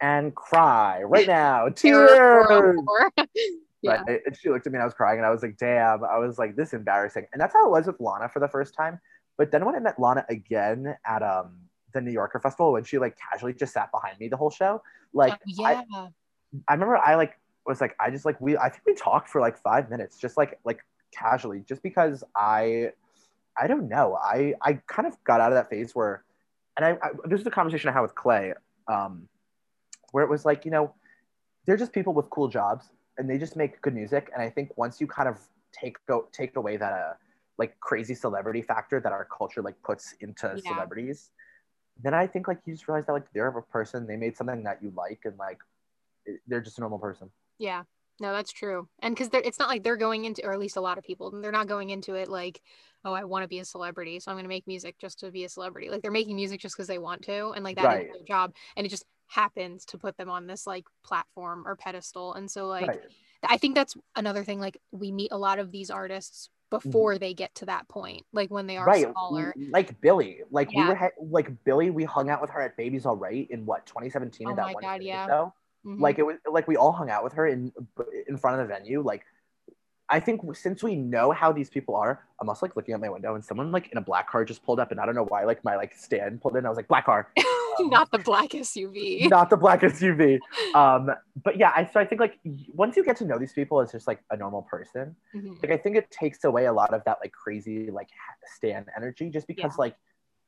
and 0.00 0.34
cry 0.34 1.02
right 1.02 1.26
now, 1.28 1.68
tears. 1.68 2.10
yeah. 3.82 4.02
Right? 4.06 4.20
And 4.26 4.36
she 4.36 4.48
looked 4.50 4.66
at 4.66 4.72
me 4.72 4.76
and 4.76 4.82
I 4.82 4.86
was 4.86 4.94
crying 4.94 5.18
and 5.18 5.26
I 5.26 5.30
was 5.30 5.42
like, 5.42 5.56
damn, 5.56 6.04
I 6.04 6.18
was 6.18 6.38
like, 6.38 6.56
this 6.56 6.68
is 6.68 6.74
embarrassing. 6.74 7.26
And 7.32 7.40
that's 7.40 7.52
how 7.54 7.66
it 7.66 7.70
was 7.70 7.86
with 7.86 8.00
Lana 8.00 8.28
for 8.28 8.40
the 8.40 8.48
first 8.48 8.74
time. 8.74 8.98
But 9.36 9.50
then 9.50 9.64
when 9.64 9.74
I 9.74 9.80
met 9.80 9.98
Lana 9.98 10.24
again 10.28 10.96
at 11.06 11.22
um 11.22 11.56
the 11.92 12.00
New 12.00 12.12
Yorker 12.12 12.40
Festival, 12.40 12.72
when 12.72 12.84
she 12.84 12.98
like 12.98 13.16
casually 13.18 13.52
just 13.52 13.72
sat 13.72 13.90
behind 13.90 14.18
me 14.18 14.28
the 14.28 14.36
whole 14.36 14.50
show, 14.50 14.82
like 15.12 15.32
Oh, 15.32 15.36
yeah. 15.46 15.82
I, 15.98 16.08
I 16.68 16.72
remember 16.74 16.96
I 16.96 17.14
like 17.14 17.38
was 17.66 17.80
like, 17.80 17.96
I 17.98 18.10
just 18.10 18.24
like 18.24 18.40
we 18.40 18.56
I 18.56 18.68
think 18.68 18.82
we 18.86 18.94
talked 18.94 19.28
for 19.28 19.40
like 19.40 19.58
five 19.58 19.90
minutes, 19.90 20.18
just 20.18 20.36
like 20.36 20.58
like 20.64 20.84
casually, 21.12 21.64
just 21.66 21.82
because 21.82 22.22
I 22.36 22.92
I 23.58 23.66
don't 23.66 23.88
know. 23.88 24.18
I 24.22 24.54
I 24.62 24.80
kind 24.86 25.06
of 25.08 25.22
got 25.24 25.40
out 25.40 25.52
of 25.52 25.56
that 25.56 25.70
phase 25.70 25.94
where 25.94 26.24
and 26.76 26.84
I, 26.84 26.90
I 27.02 27.10
this 27.26 27.40
is 27.40 27.46
a 27.46 27.50
conversation 27.50 27.88
I 27.88 27.92
had 27.92 28.00
with 28.00 28.14
Clay, 28.14 28.52
um, 28.88 29.28
where 30.12 30.24
it 30.24 30.30
was 30.30 30.44
like, 30.44 30.64
you 30.64 30.70
know, 30.70 30.92
they're 31.66 31.76
just 31.76 31.92
people 31.92 32.12
with 32.12 32.28
cool 32.30 32.48
jobs 32.48 32.90
and 33.16 33.30
they 33.30 33.38
just 33.38 33.56
make 33.56 33.80
good 33.80 33.94
music. 33.94 34.30
And 34.34 34.42
I 34.42 34.50
think 34.50 34.76
once 34.76 35.00
you 35.00 35.06
kind 35.06 35.28
of 35.28 35.38
take 35.72 35.96
go 36.06 36.28
take 36.32 36.56
away 36.56 36.76
that 36.76 36.92
uh 36.92 37.12
like 37.58 37.78
crazy 37.80 38.14
celebrity 38.14 38.62
factor 38.62 39.00
that 39.00 39.12
our 39.12 39.26
culture 39.26 39.62
like 39.62 39.80
puts 39.82 40.14
into 40.20 40.58
Yeah. 40.64 40.72
celebrities, 40.72 41.30
then 42.02 42.14
I 42.14 42.26
think 42.26 42.48
like 42.48 42.60
you 42.66 42.74
just 42.74 42.88
realize 42.88 43.06
that 43.06 43.12
like 43.12 43.32
they're 43.32 43.48
a 43.48 43.62
person, 43.62 44.06
they 44.06 44.16
made 44.16 44.36
something 44.36 44.62
that 44.64 44.82
you 44.82 44.92
like, 44.96 45.20
and 45.24 45.36
like 45.38 45.60
they're 46.46 46.60
just 46.60 46.78
a 46.78 46.80
normal 46.80 46.98
person. 46.98 47.30
Yeah, 47.58 47.84
no, 48.20 48.32
that's 48.32 48.52
true. 48.52 48.88
And 49.00 49.14
because 49.14 49.30
it's 49.32 49.58
not 49.58 49.68
like 49.68 49.82
they're 49.82 49.96
going 49.96 50.24
into, 50.24 50.44
or 50.44 50.52
at 50.52 50.58
least 50.58 50.76
a 50.76 50.80
lot 50.80 50.98
of 50.98 51.04
people, 51.04 51.30
they're 51.30 51.52
not 51.52 51.68
going 51.68 51.90
into 51.90 52.14
it 52.14 52.28
like, 52.28 52.60
oh, 53.04 53.12
I 53.12 53.24
want 53.24 53.44
to 53.44 53.48
be 53.48 53.58
a 53.58 53.64
celebrity, 53.64 54.18
so 54.18 54.30
I'm 54.30 54.36
going 54.36 54.44
to 54.44 54.48
make 54.48 54.66
music 54.66 54.96
just 54.98 55.20
to 55.20 55.30
be 55.30 55.44
a 55.44 55.48
celebrity. 55.48 55.90
Like 55.90 56.02
they're 56.02 56.10
making 56.10 56.36
music 56.36 56.60
just 56.60 56.74
because 56.76 56.88
they 56.88 56.98
want 56.98 57.22
to, 57.22 57.50
and 57.50 57.64
like 57.64 57.76
that 57.76 57.90
is 57.92 57.96
Right. 57.96 58.08
their 58.12 58.24
job, 58.26 58.54
and 58.76 58.86
it 58.86 58.90
just 58.90 59.04
happens 59.26 59.84
to 59.86 59.98
put 59.98 60.16
them 60.16 60.30
on 60.30 60.46
this 60.46 60.66
like 60.66 60.84
platform 61.04 61.64
or 61.66 61.76
pedestal. 61.76 62.34
And 62.34 62.50
so 62.50 62.66
like 62.66 62.88
right. 62.88 63.00
I 63.46 63.56
think 63.58 63.74
that's 63.74 63.96
another 64.16 64.44
thing. 64.44 64.58
Like 64.60 64.78
we 64.90 65.12
meet 65.12 65.32
a 65.32 65.38
lot 65.38 65.58
of 65.58 65.70
these 65.70 65.90
artists 65.90 66.50
before 66.82 67.18
they 67.18 67.34
get 67.34 67.54
to 67.56 67.66
that 67.66 67.88
point, 67.88 68.24
like 68.32 68.50
when 68.50 68.66
they 68.66 68.76
are 68.76 68.86
Mm-hmm. 68.86 69.04
right 69.04 69.12
smaller. 69.12 69.54
like 69.70 70.00
Billie 70.00 70.40
like 70.50 70.70
we 70.72 70.82
were 70.84 70.94
ha- 70.94 71.10
like 71.20 71.64
Billie 71.64 71.90
we 71.90 72.04
hung 72.04 72.28
out 72.30 72.40
with 72.40 72.50
her 72.50 72.60
at 72.60 72.76
Baby's 72.76 73.06
All 73.06 73.16
Right 73.16 73.46
in 73.50 73.64
what 73.66 73.86
2017 73.86 74.46
Oh 74.46 74.50
in 74.50 74.56
that 74.56 74.66
my 74.66 74.72
one 74.74 74.82
God, 74.82 75.02
yeah. 75.02 75.26
Mhm. 75.86 76.00
like 76.00 76.18
it 76.18 76.22
was 76.24 76.36
like 76.50 76.66
we 76.66 76.76
all 76.76 76.92
hung 76.92 77.10
out 77.10 77.22
with 77.24 77.34
her 77.34 77.46
in 77.46 77.72
in 78.26 78.36
front 78.36 78.60
of 78.60 78.66
the 78.66 78.74
venue 78.74 79.02
like 79.02 79.24
I 80.10 80.20
think 80.20 80.42
since 80.54 80.82
we 80.82 80.96
know 80.96 81.30
how 81.32 81.50
these 81.50 81.70
people 81.70 81.96
are, 81.96 82.22
I'm 82.38 82.48
also 82.50 82.66
like 82.66 82.76
looking 82.76 82.92
at 82.92 83.00
my 83.00 83.08
window 83.08 83.34
and 83.36 83.44
someone 83.44 83.72
like 83.72 83.90
in 83.90 83.96
a 83.96 84.02
black 84.02 84.28
car 84.30 84.44
just 84.44 84.62
pulled 84.62 84.78
up 84.78 84.90
and 84.90 85.00
I 85.00 85.06
don't 85.06 85.14
know 85.14 85.24
why 85.24 85.44
like 85.44 85.64
my 85.64 85.76
like 85.76 85.94
stand 85.94 86.42
pulled 86.42 86.56
in. 86.56 86.66
I 86.66 86.68
was 86.68 86.76
like 86.76 86.88
black 86.88 87.06
car, 87.06 87.28
um, 87.78 87.88
not 87.88 88.10
the 88.10 88.18
black 88.18 88.50
SUV. 88.50 89.30
not 89.30 89.48
the 89.48 89.56
black 89.56 89.80
SUV. 89.80 90.40
Um, 90.74 91.10
but 91.42 91.56
yeah, 91.56 91.72
I 91.74 91.86
so 91.90 92.00
I 92.00 92.04
think 92.04 92.20
like 92.20 92.38
once 92.74 92.96
you 92.98 93.04
get 93.04 93.16
to 93.18 93.24
know 93.24 93.38
these 93.38 93.54
people 93.54 93.80
as 93.80 93.92
just 93.92 94.06
like 94.06 94.20
a 94.30 94.36
normal 94.36 94.62
person, 94.62 95.16
Mhm. 95.34 95.62
like 95.62 95.70
I 95.72 95.78
think 95.78 95.96
it 95.96 96.10
takes 96.10 96.44
away 96.44 96.66
a 96.66 96.72
lot 96.72 96.92
of 96.92 97.02
that 97.04 97.18
like 97.22 97.32
crazy 97.32 97.90
like 97.90 98.08
stand 98.56 98.86
energy 98.94 99.30
just 99.30 99.46
because 99.46 99.72
Yeah. 99.72 99.84
like 99.84 99.96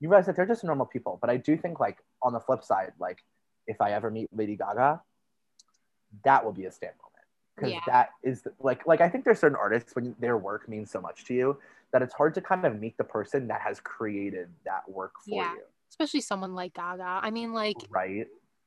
you 0.01 0.11
realize 0.11 0.27
that 0.27 0.37
they're 0.37 0.45
just 0.45 0.65
normal 0.65 0.85
people. 0.85 1.17
But 1.19 1.31
I 1.31 1.39
do 1.39 1.57
think 1.57 1.81
like 1.81 1.97
on 2.21 2.35
the 2.35 2.41
flip 2.41 2.63
side, 2.63 2.93
like 2.99 3.25
if 3.67 3.81
I 3.81 3.93
ever 3.93 4.11
meet 4.11 4.29
Lady 4.35 4.55
Gaga, 4.55 5.01
that 6.25 6.45
will 6.45 6.53
be 6.53 6.67
a 6.67 6.71
stand 6.73 6.93
moment 7.03 7.16
because 7.57 7.73
Yeah. 7.73 7.81
that 7.87 8.11
is 8.23 8.47
like 8.61 8.87
like 8.87 9.01
I 9.01 9.09
think 9.09 9.25
there's 9.25 9.41
certain 9.41 9.57
artists 9.57 9.95
when 9.95 10.15
their 10.21 10.37
work 10.37 10.69
means 10.69 10.91
so 10.91 11.01
much 11.01 11.25
to 11.25 11.35
you 11.35 11.59
that 11.93 12.03
it's 12.03 12.15
hard 12.15 12.35
to 12.35 12.41
kind 12.41 12.65
of 12.65 12.79
meet 12.79 12.97
the 12.97 13.05
person 13.05 13.49
that 13.49 13.61
has 13.63 13.81
created 13.81 14.49
that 14.65 14.89
work 14.89 15.15
for 15.25 15.43
Yeah. 15.43 15.53
you, 15.55 15.63
Especially 15.91 16.21
someone 16.21 16.55
like 16.55 16.75
Gaga. 16.75 17.21
I 17.23 17.31
mean, 17.31 17.53
like 17.53 17.77
right? 17.91 18.27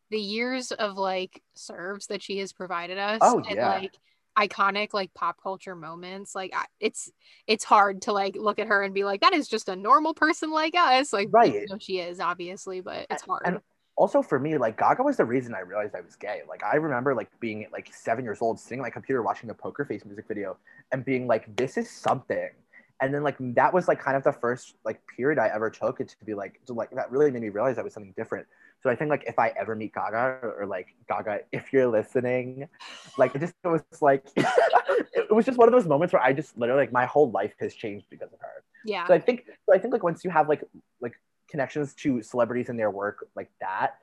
the 0.10 0.20
years 0.20 0.72
of 0.72 0.98
like 0.98 1.42
serves 1.54 2.08
that 2.08 2.24
she 2.24 2.40
has 2.40 2.52
provided 2.52 2.98
us 2.98 3.22
Oh, 3.22 3.44
and 3.48 3.56
yeah. 3.56 3.80
like 3.82 3.98
iconic 4.38 4.94
like 4.94 5.14
pop 5.14 5.36
culture 5.42 5.76
moments 5.76 6.34
like 6.34 6.54
I, 6.56 6.64
it's 6.80 7.12
it's 7.46 7.66
hard 7.66 8.04
to 8.04 8.14
like 8.14 8.38
look 8.38 8.58
at 8.58 8.68
her 8.68 8.82
and 8.84 8.94
be 8.94 9.04
like 9.04 9.20
that 9.20 9.34
is 9.34 9.50
just 9.50 9.68
a 9.68 9.76
normal 9.76 10.14
person 10.14 10.50
like 10.50 10.76
us 10.76 11.12
like 11.12 11.28
Right. 11.30 11.50
even 11.56 11.66
though 11.70 11.78
she 11.80 12.00
is 12.00 12.22
obviously 12.22 12.80
but 12.80 13.06
it's 13.10 13.24
hard 13.24 13.42
and 13.46 13.60
also 14.00 14.22
for 14.22 14.40
me, 14.40 14.58
like 14.58 14.78
Gaga 14.78 15.04
was 15.04 15.18
the 15.18 15.26
reason 15.26 15.54
I 15.54 15.60
realized 15.60 15.94
I 15.94 16.00
was 16.00 16.16
gay. 16.16 16.42
Like 16.48 16.64
I 16.64 16.78
remember 16.78 17.14
like 17.14 17.30
being 17.42 17.68
like 17.74 17.94
seven 17.94 18.24
years 18.24 18.42
old, 18.42 18.58
sitting 18.58 18.80
at 18.80 18.84
my 18.84 18.90
computer 18.90 19.22
watching 19.22 19.50
the 19.50 19.54
Poker 19.54 19.84
Face 19.84 20.06
music 20.06 20.26
video 20.26 20.56
and 20.94 21.04
being 21.04 21.28
like, 21.28 21.54
"This 21.58 21.76
is 21.76 21.90
something." 21.90 22.50
And 23.02 23.14
then 23.14 23.24
like 23.24 23.36
that 23.40 23.74
was 23.74 23.90
like 23.90 24.00
kind 24.00 24.16
of 24.16 24.24
the 24.24 24.32
first 24.32 24.76
like 24.86 25.02
period 25.18 25.38
I 25.38 25.50
ever 25.50 25.70
took 25.70 26.00
it 26.00 26.16
to 26.18 26.26
be 26.26 26.34
like 26.34 26.62
to 26.68 26.74
like 26.74 26.92
that 26.92 27.12
really 27.12 27.30
made 27.30 27.42
me 27.42 27.50
realize 27.50 27.78
I 27.78 27.82
was 27.82 27.94
something 27.94 28.14
different. 28.16 28.48
So 28.82 28.90
I 28.90 28.96
think 28.96 29.10
like 29.10 29.26
if 29.28 29.38
I 29.38 29.50
ever 29.60 29.76
meet 29.76 29.94
Gaga 29.94 30.40
or, 30.58 30.66
like 30.66 30.96
Gaga, 31.10 31.42
if 31.52 31.74
you're 31.74 31.88
listening, 31.88 32.70
like 33.18 33.36
it 33.36 33.40
just 33.40 33.54
it 33.66 33.68
was 33.68 33.84
like 34.00 34.24
it 34.38 35.30
was 35.30 35.46
just 35.46 35.58
one 35.58 35.68
of 35.68 35.74
those 35.74 35.86
moments 35.86 36.14
where 36.14 36.22
I 36.22 36.32
just 36.32 36.58
literally 36.58 36.84
like 36.84 36.94
my 36.94 37.06
whole 37.06 37.30
life 37.32 37.54
has 37.60 37.74
changed 37.74 38.06
because 38.10 38.32
of 38.32 38.40
her. 38.40 38.64
yeah 38.86 39.06
So 39.08 39.14
I 39.14 39.20
think 39.20 39.44
so 39.66 39.76
I 39.76 39.78
think 39.78 39.92
like 39.92 40.04
once 40.04 40.24
you 40.24 40.30
have 40.30 40.48
like 40.48 40.64
like 41.02 41.20
connections 41.50 41.94
to 41.96 42.22
celebrities 42.22 42.70
and 42.70 42.78
their 42.80 42.92
work 42.92 43.28
like 43.36 43.50
that, 43.60 43.96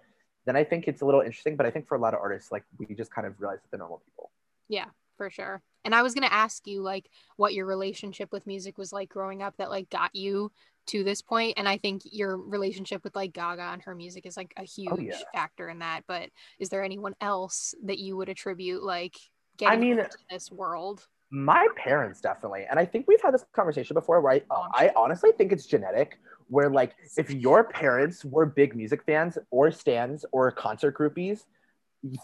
then 0.44 0.56
I 0.56 0.64
think 0.64 0.86
it's 0.88 1.02
a 1.02 1.04
little 1.06 1.20
interesting. 1.22 1.56
But 1.56 1.66
I 1.66 1.70
think 1.70 1.86
for 1.88 1.96
a 1.96 2.00
lot 2.00 2.14
of 2.14 2.20
artists, 2.20 2.52
like 2.52 2.64
we 2.78 2.94
just 2.94 3.10
kind 3.12 3.26
of 3.26 3.40
realize 3.40 3.58
that 3.62 3.70
they're 3.70 3.78
normal 3.78 4.02
people. 4.04 4.30
yeah 4.68 4.86
for 5.16 5.30
sure 5.30 5.62
and 5.86 5.94
i 5.94 6.02
was 6.02 6.12
going 6.12 6.28
to 6.28 6.32
ask 6.34 6.66
you 6.66 6.82
like 6.82 7.08
what 7.36 7.54
your 7.54 7.64
relationship 7.64 8.30
with 8.32 8.46
music 8.46 8.76
was 8.76 8.92
like 8.92 9.08
growing 9.08 9.42
up 9.42 9.56
that 9.56 9.70
like 9.70 9.88
got 9.88 10.14
you 10.14 10.52
to 10.86 11.02
this 11.02 11.22
point. 11.22 11.54
and 11.56 11.66
i 11.66 11.78
think 11.78 12.02
your 12.04 12.36
relationship 12.36 13.02
with 13.02 13.16
like 13.16 13.32
gaga 13.32 13.62
and 13.72 13.80
her 13.80 13.94
music 13.94 14.26
is 14.26 14.36
like 14.36 14.52
a 14.58 14.60
oh, 14.60 14.64
huge 14.66 14.90
Oh, 14.92 14.98
yeah. 15.00 15.16
factor 15.32 15.70
in 15.70 15.78
that 15.78 16.02
but 16.06 16.28
is 16.58 16.68
there 16.68 16.84
anyone 16.84 17.14
else 17.18 17.74
that 17.84 17.98
you 17.98 18.14
would 18.18 18.28
attribute 18.28 18.82
like 18.82 19.16
getting 19.56 19.80
mean- 19.80 19.98
into 20.00 20.18
this 20.30 20.52
world 20.52 21.06
My 21.30 21.66
parents 21.76 22.20
definitely, 22.20 22.66
and 22.70 22.78
I 22.78 22.84
think 22.84 23.06
we've 23.08 23.20
had 23.20 23.34
this 23.34 23.44
conversation 23.52 23.94
before. 23.94 24.20
Where 24.20 24.34
I, 24.34 24.42
Oh, 24.50 24.68
I 24.72 24.92
honestly 24.94 25.32
think 25.32 25.52
it's 25.52 25.66
genetic. 25.66 26.18
Where 26.48 26.70
like 26.70 26.94
if 27.16 27.30
your 27.30 27.64
parents 27.64 28.24
were 28.24 28.46
big 28.46 28.76
music 28.76 29.02
fans 29.04 29.36
or 29.50 29.70
stands 29.72 30.24
or 30.30 30.50
concert 30.52 30.96
groupies, 30.96 31.44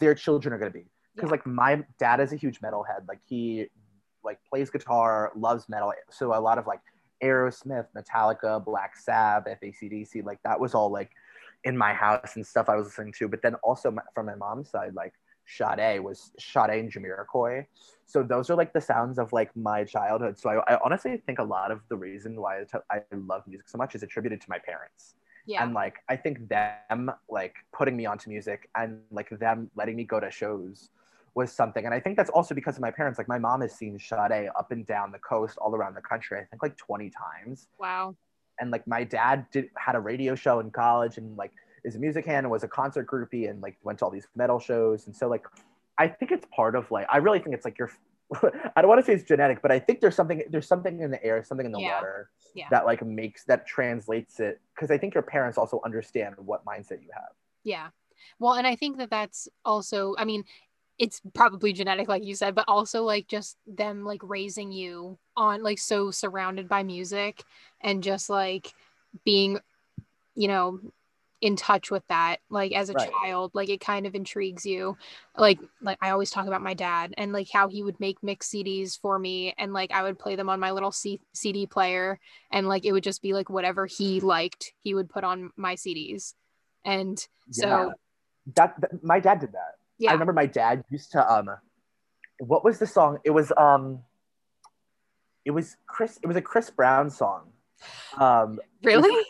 their 0.00 0.14
children 0.14 0.54
are 0.54 0.58
gonna 0.58 0.70
be. 0.70 0.86
Because 1.14 1.28
Yeah. 1.28 1.32
like 1.32 1.46
my 1.46 1.84
dad 1.98 2.20
is 2.20 2.32
a 2.32 2.36
huge 2.36 2.60
metalhead. 2.60 3.08
Like 3.08 3.20
he 3.28 3.66
like 4.22 4.38
plays 4.48 4.70
guitar, 4.70 5.32
loves 5.34 5.68
metal. 5.68 5.92
So 6.10 6.32
a 6.34 6.38
lot 6.38 6.58
of 6.58 6.68
like 6.68 6.80
Aerosmith, 7.22 7.86
Metallica, 7.96 8.64
Black 8.64 8.96
Sabbath, 8.96 9.58
ACDC, 9.62 10.24
like 10.24 10.38
that 10.44 10.60
was 10.60 10.74
all 10.74 10.90
like 10.90 11.10
in 11.64 11.76
my 11.76 11.92
house 11.92 12.36
and 12.36 12.46
stuff 12.46 12.68
I 12.68 12.76
was 12.76 12.86
listening 12.86 13.12
to. 13.14 13.26
But 13.28 13.42
then 13.42 13.56
also 13.56 13.90
my, 13.90 14.02
from 14.14 14.26
my 14.26 14.36
mom's 14.36 14.70
side, 14.70 14.94
like 14.94 15.14
Sade 15.56 16.00
was 16.02 16.32
Sade 16.38 16.78
and 16.80 16.92
Jamiroquai. 16.92 17.66
So 18.06 18.22
those 18.22 18.50
are 18.50 18.56
like 18.56 18.72
the 18.72 18.80
sounds 18.80 19.18
of 19.18 19.32
like 19.32 19.54
my 19.56 19.84
childhood. 19.84 20.38
So 20.38 20.50
I, 20.50 20.74
I 20.74 20.78
honestly 20.84 21.16
think 21.26 21.38
a 21.38 21.44
lot 21.44 21.70
of 21.70 21.80
the 21.88 21.96
reason 21.96 22.40
why 22.40 22.60
I, 22.60 22.64
t- 22.64 22.86
I 22.90 23.00
love 23.14 23.42
music 23.46 23.68
so 23.68 23.78
much 23.78 23.94
is 23.94 24.02
attributed 24.02 24.40
to 24.42 24.50
my 24.50 24.58
parents. 24.58 25.14
yeah 25.46 25.62
And 25.62 25.74
like 25.74 25.96
I 26.08 26.16
think 26.16 26.48
them 26.48 27.10
like 27.28 27.54
putting 27.72 27.96
me 27.96 28.06
onto 28.06 28.30
music 28.30 28.68
and 28.74 29.00
like 29.10 29.30
them 29.30 29.70
letting 29.74 29.96
me 29.96 30.04
go 30.04 30.20
to 30.20 30.30
shows 30.30 30.90
was 31.34 31.50
something. 31.50 31.84
And 31.86 31.94
I 31.94 32.00
think 32.00 32.16
that's 32.16 32.30
also 32.30 32.54
because 32.54 32.76
of 32.76 32.82
my 32.82 32.90
parents. 32.90 33.18
Like 33.18 33.28
my 33.28 33.38
mom 33.38 33.62
has 33.62 33.72
seen 33.72 33.98
Sade 33.98 34.50
up 34.58 34.70
and 34.70 34.86
down 34.86 35.12
the 35.12 35.18
coast, 35.18 35.56
all 35.58 35.74
around 35.74 35.94
the 35.94 36.02
country. 36.02 36.38
I 36.38 36.44
think 36.44 36.62
like 36.62 36.76
20 36.76 37.10
times. 37.10 37.68
wow 37.78 38.14
And 38.60 38.70
like 38.70 38.86
my 38.86 39.04
dad 39.04 39.46
did 39.50 39.70
had 39.76 39.94
a 39.96 40.00
radio 40.00 40.34
show 40.34 40.60
in 40.60 40.70
college 40.70 41.16
and 41.18 41.36
like 41.36 41.52
is 41.84 41.96
a 41.96 41.98
music 41.98 42.24
hand 42.24 42.44
and 42.44 42.50
was 42.50 42.62
a 42.62 42.68
concert 42.68 43.06
groupie 43.06 43.50
and 43.50 43.60
like 43.60 43.76
went 43.82 43.98
to 43.98 44.04
all 44.04 44.10
these 44.10 44.26
metal 44.36 44.58
shows. 44.58 45.06
And 45.06 45.14
so 45.16 45.28
like 45.28 45.46
I 45.98 46.08
think 46.08 46.32
it's 46.32 46.46
part 46.54 46.74
of 46.76 46.90
like 46.90 47.06
I 47.10 47.18
really 47.18 47.38
think 47.38 47.54
it's 47.54 47.64
like 47.64 47.78
your 47.78 47.90
I 48.76 48.80
don't 48.80 48.88
want 48.88 49.00
to 49.00 49.04
say 49.04 49.12
it's 49.14 49.24
genetic, 49.24 49.60
but 49.60 49.70
I 49.70 49.78
think 49.78 50.00
there's 50.00 50.14
something 50.14 50.42
there's 50.50 50.66
something 50.66 51.00
in 51.00 51.10
the 51.10 51.22
air, 51.22 51.42
something 51.44 51.66
in 51.66 51.72
the 51.72 51.80
Yeah. 51.80 51.94
water 51.94 52.30
Yeah. 52.54 52.68
that 52.70 52.86
like 52.86 53.04
makes 53.04 53.44
that 53.44 53.66
translates 53.66 54.40
it 54.40 54.60
because 54.74 54.90
I 54.90 54.98
think 54.98 55.14
your 55.14 55.22
parents 55.22 55.58
also 55.58 55.80
understand 55.84 56.36
what 56.38 56.64
mindset 56.64 57.02
you 57.02 57.10
have. 57.12 57.32
Yeah. 57.64 57.88
Well, 58.38 58.54
and 58.54 58.66
I 58.66 58.76
think 58.76 58.98
that 58.98 59.10
that's 59.10 59.48
also, 59.64 60.14
I 60.18 60.24
mean, 60.24 60.44
it's 60.98 61.20
probably 61.34 61.72
genetic, 61.72 62.08
like 62.08 62.24
you 62.24 62.34
said, 62.34 62.54
but 62.54 62.64
also 62.68 63.02
like 63.02 63.26
just 63.26 63.56
them 63.66 64.04
like 64.04 64.20
raising 64.22 64.70
you 64.70 65.18
on 65.36 65.62
like 65.62 65.78
so 65.78 66.10
surrounded 66.10 66.68
by 66.68 66.82
music 66.82 67.42
and 67.80 68.02
just 68.02 68.30
like 68.30 68.72
being, 69.24 69.58
you 70.34 70.48
know, 70.48 70.78
in 71.42 71.56
touch 71.56 71.90
with 71.90 72.06
that 72.08 72.36
like 72.48 72.72
as 72.72 72.88
a 72.88 72.94
Right. 72.94 73.10
child 73.10 73.50
like 73.52 73.68
it 73.68 73.80
kind 73.80 74.06
of 74.06 74.14
intrigues 74.14 74.64
you 74.64 74.96
like 75.36 75.58
like 75.82 75.98
i 76.00 76.10
always 76.10 76.30
talk 76.30 76.46
about 76.46 76.62
my 76.62 76.72
dad 76.72 77.12
and 77.18 77.32
like 77.32 77.48
how 77.52 77.66
he 77.68 77.82
would 77.82 77.98
make 77.98 78.22
mix 78.22 78.48
cds 78.48 78.98
for 78.98 79.18
me 79.18 79.52
and 79.58 79.72
like 79.72 79.90
i 79.90 80.04
would 80.04 80.18
play 80.20 80.36
them 80.36 80.48
on 80.48 80.60
my 80.60 80.70
little 80.70 80.92
C- 80.92 81.20
cd 81.34 81.66
player 81.66 82.20
and 82.52 82.68
like 82.68 82.84
it 82.84 82.92
would 82.92 83.02
just 83.02 83.20
be 83.22 83.32
like 83.34 83.50
whatever 83.50 83.86
he 83.86 84.20
liked 84.20 84.72
he 84.84 84.94
would 84.94 85.10
put 85.10 85.24
on 85.24 85.50
my 85.56 85.74
cds 85.74 86.34
and 86.84 87.18
so 87.50 87.66
Yeah. 87.68 87.88
That, 88.54 88.80
that 88.80 89.02
my 89.04 89.18
dad 89.20 89.40
did 89.40 89.52
that. 89.52 89.74
yeah 89.98 90.10
I 90.10 90.12
remember 90.14 90.32
my 90.32 90.46
dad 90.46 90.84
used 90.90 91.10
to 91.12 91.28
um 91.32 91.50
what 92.38 92.64
was 92.64 92.78
the 92.78 92.86
song? 92.86 93.18
It 93.24 93.30
was 93.30 93.52
um 93.56 94.00
it 95.44 95.50
was 95.50 95.76
Chris 95.86 96.18
it 96.22 96.26
was 96.26 96.36
a 96.36 96.42
Chris 96.42 96.70
Brown 96.70 97.10
song. 97.10 97.50
Um 98.18 98.58
really 98.82 99.24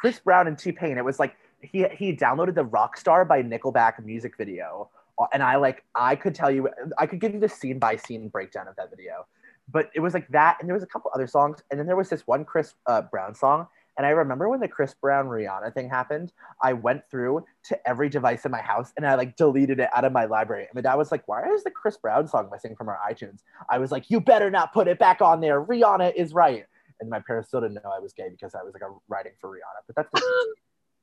Chris 0.00 0.18
Brown 0.18 0.46
and 0.46 0.58
T 0.58 0.72
Pain. 0.72 0.96
It 0.96 1.04
was 1.04 1.18
like 1.18 1.36
he 1.60 1.86
he 1.92 2.16
downloaded 2.16 2.54
the 2.54 2.64
Rockstar 2.64 3.28
by 3.28 3.42
Nickelback 3.42 4.02
music 4.02 4.34
video, 4.38 4.88
uh, 5.18 5.26
and 5.34 5.42
I 5.42 5.56
like 5.56 5.84
I 5.94 6.16
could 6.16 6.34
tell 6.34 6.50
you 6.50 6.70
I 6.96 7.04
could 7.06 7.20
give 7.20 7.34
you 7.34 7.40
the 7.40 7.50
scene 7.50 7.78
by 7.78 7.96
scene 7.96 8.28
breakdown 8.28 8.66
of 8.66 8.76
that 8.76 8.88
video, 8.88 9.26
but 9.70 9.90
it 9.94 10.00
was 10.00 10.14
like 10.14 10.26
that, 10.28 10.56
and 10.58 10.68
there 10.68 10.74
was 10.74 10.82
a 10.82 10.86
couple 10.86 11.10
other 11.14 11.26
songs, 11.26 11.58
and 11.70 11.78
then 11.78 11.86
there 11.86 11.96
was 11.96 12.08
this 12.08 12.26
one 12.26 12.46
Chris 12.46 12.72
uh, 12.86 13.02
Brown 13.02 13.34
song. 13.34 13.66
And 13.98 14.06
I 14.06 14.10
remember 14.10 14.48
when 14.48 14.60
the 14.60 14.68
Chris 14.68 14.94
Brown 14.94 15.26
Rihanna 15.26 15.74
thing 15.74 15.90
happened, 15.90 16.32
I 16.62 16.72
went 16.72 17.02
through 17.10 17.44
to 17.64 17.88
every 17.88 18.08
device 18.08 18.46
in 18.46 18.50
my 18.50 18.62
house 18.62 18.94
and 18.96 19.06
I 19.06 19.14
like 19.16 19.36
deleted 19.36 19.78
it 19.78 19.90
out 19.94 20.06
of 20.06 20.12
my 20.12 20.24
library. 20.24 20.62
And 20.62 20.74
my 20.74 20.80
dad 20.80 20.94
was 20.94 21.12
like, 21.12 21.28
Why 21.28 21.46
is 21.52 21.64
the 21.64 21.70
Chris 21.70 21.98
Brown 21.98 22.26
song 22.26 22.48
missing 22.50 22.74
from 22.76 22.88
our 22.88 22.98
iTunes? 23.06 23.40
I 23.68 23.76
was 23.76 23.92
like, 23.92 24.08
You 24.08 24.20
better 24.20 24.48
not 24.48 24.72
put 24.72 24.88
it 24.88 24.98
back 24.98 25.20
on 25.20 25.42
there. 25.42 25.62
Rihanna 25.62 26.14
is 26.14 26.32
right 26.32 26.64
and 27.00 27.08
my 27.10 27.20
parents 27.20 27.48
still 27.48 27.60
didn't 27.60 27.74
know 27.74 27.92
I 27.94 27.98
was 27.98 28.12
gay 28.12 28.28
because 28.28 28.54
I 28.54 28.62
was 28.62 28.74
like 28.74 28.82
a 28.82 28.94
writing 29.08 29.32
for 29.40 29.50
Rihanna. 29.50 29.82
But 29.86 29.96
that's 29.96 30.08
um, 30.14 30.20
different. 30.20 30.58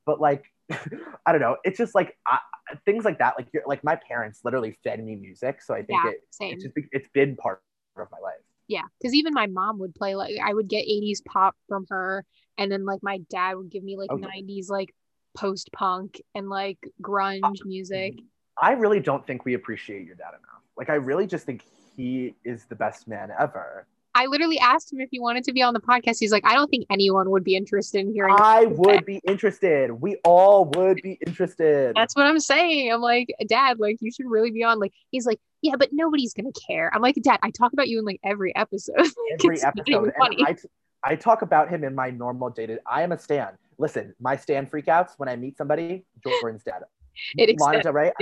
but 0.05 0.21
like 0.21 0.45
I 1.25 1.31
don't 1.31 1.41
know. 1.41 1.57
It's 1.63 1.77
just 1.77 1.95
like 1.95 2.17
I, 2.25 2.39
things 2.85 3.05
like 3.05 3.19
that. 3.19 3.35
Like 3.37 3.47
you're 3.53 3.63
like 3.65 3.83
my 3.83 3.95
parents 3.95 4.41
literally 4.43 4.77
fed 4.83 5.03
me 5.03 5.15
music, 5.15 5.61
so 5.61 5.73
I 5.73 5.83
think 5.83 5.99
Yeah, 6.03 6.11
it 6.11 6.27
same. 6.31 6.53
it's 6.53 6.63
just 6.63 6.75
it's 6.91 7.09
been 7.13 7.35
part 7.35 7.61
of 7.97 8.07
my 8.11 8.19
life. 8.19 8.35
Yeah, 8.67 8.81
because 8.99 9.13
even 9.13 9.33
my 9.33 9.47
mom 9.47 9.79
would 9.79 9.95
play 9.95 10.15
like 10.15 10.37
I 10.43 10.53
would 10.53 10.67
get 10.67 10.85
80s 10.85 11.23
pop 11.25 11.55
from 11.69 11.85
her, 11.89 12.25
and 12.57 12.71
then 12.71 12.85
like 12.85 13.01
my 13.01 13.19
dad 13.29 13.55
would 13.55 13.69
give 13.69 13.83
me 13.83 13.97
like 13.97 14.09
yeah. 14.11 14.27
90s 14.27 14.69
like 14.69 14.93
post 15.35 15.71
punk 15.71 16.21
and 16.35 16.49
like 16.49 16.79
grunge 17.01 17.63
music. 17.65 18.15
I 18.59 18.71
really 18.71 18.99
don't 18.99 19.25
think 19.25 19.45
we 19.45 19.53
appreciate 19.53 20.05
your 20.05 20.15
dad 20.15 20.29
enough. 20.29 20.63
Like 20.77 20.89
I 20.89 20.95
really 20.95 21.27
just 21.27 21.45
think 21.45 21.63
he 21.95 22.35
is 22.43 22.65
the 22.65 22.75
best 22.75 23.07
man 23.07 23.31
ever. 23.37 23.85
I 24.17 24.25
literally 24.25 24.57
asked 24.57 24.91
him 24.91 24.99
if 24.99 25.09
he 25.11 25.19
wanted 25.19 25.43
to 25.43 25.53
be 25.53 25.61
on 25.61 25.75
the 25.75 25.79
podcast. 25.79 26.17
He's 26.19 26.31
like, 26.31 26.43
I 26.43 26.55
don't 26.55 26.69
think 26.69 26.87
anyone 26.89 27.29
would 27.29 27.43
be 27.43 27.55
interested 27.55 27.99
in 27.99 28.11
hearing. 28.11 28.33
I 28.35 28.65
would 28.65 29.05
be 29.05 29.21
interested. 29.27 29.91
We 29.91 30.15
all 30.23 30.65
would 30.65 30.99
be 31.03 31.19
interested. 31.27 31.95
That's 31.95 32.15
what 32.15 32.25
I'm 32.25 32.39
saying. 32.39 32.91
I'm 32.91 32.99
like, 33.01 33.27
Dad, 33.47 33.79
like 33.79 33.97
you 34.01 34.11
should 34.11 34.25
really 34.25 34.49
be 34.49 34.63
on. 34.63 34.79
Like 34.79 34.91
he's 35.11 35.27
like, 35.27 35.39
yeah, 35.61 35.75
but 35.77 35.89
nobody's 35.91 36.33
gonna 36.33 36.49
care. 36.67 36.89
I'm 36.95 37.01
like, 37.03 37.15
Dad, 37.21 37.37
I 37.43 37.51
talk 37.51 37.73
about 37.73 37.89
you 37.89 37.99
in 37.99 38.05
like 38.05 38.19
every 38.23 38.55
episode. 38.55 38.95
every 38.97 39.55
It's 39.55 39.63
not 39.63 39.77
episode. 39.77 40.13
funny. 40.17 40.43
I, 40.43 40.53
t- 40.53 40.67
I 41.03 41.15
talk 41.15 41.43
about 41.43 41.69
him 41.69 41.83
in 41.83 41.93
my 41.93 42.09
normal 42.09 42.49
dated. 42.49 42.79
I 42.87 43.03
am 43.03 43.11
a 43.11 43.19
stan. 43.19 43.49
Listen, 43.77 44.15
my 44.19 44.35
stan 44.35 44.65
freakouts 44.65 45.11
when 45.17 45.29
I 45.29 45.35
meet 45.35 45.57
somebody, 45.57 46.05
Jordan's 46.23 46.63
dad. 46.63 46.81
It 47.35 47.49
extends 47.49 47.83
Del 47.83 47.97
I 47.97 48.05
am. 48.05 48.13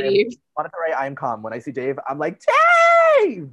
Lana 0.58 0.70
Del 0.70 0.98
I 0.98 1.06
am 1.06 1.16
calm. 1.16 1.44
When 1.44 1.52
I 1.52 1.60
see 1.60 1.72
Dave, 1.72 2.00
I'm 2.08 2.18
like, 2.18 2.42
Dave! 3.20 3.50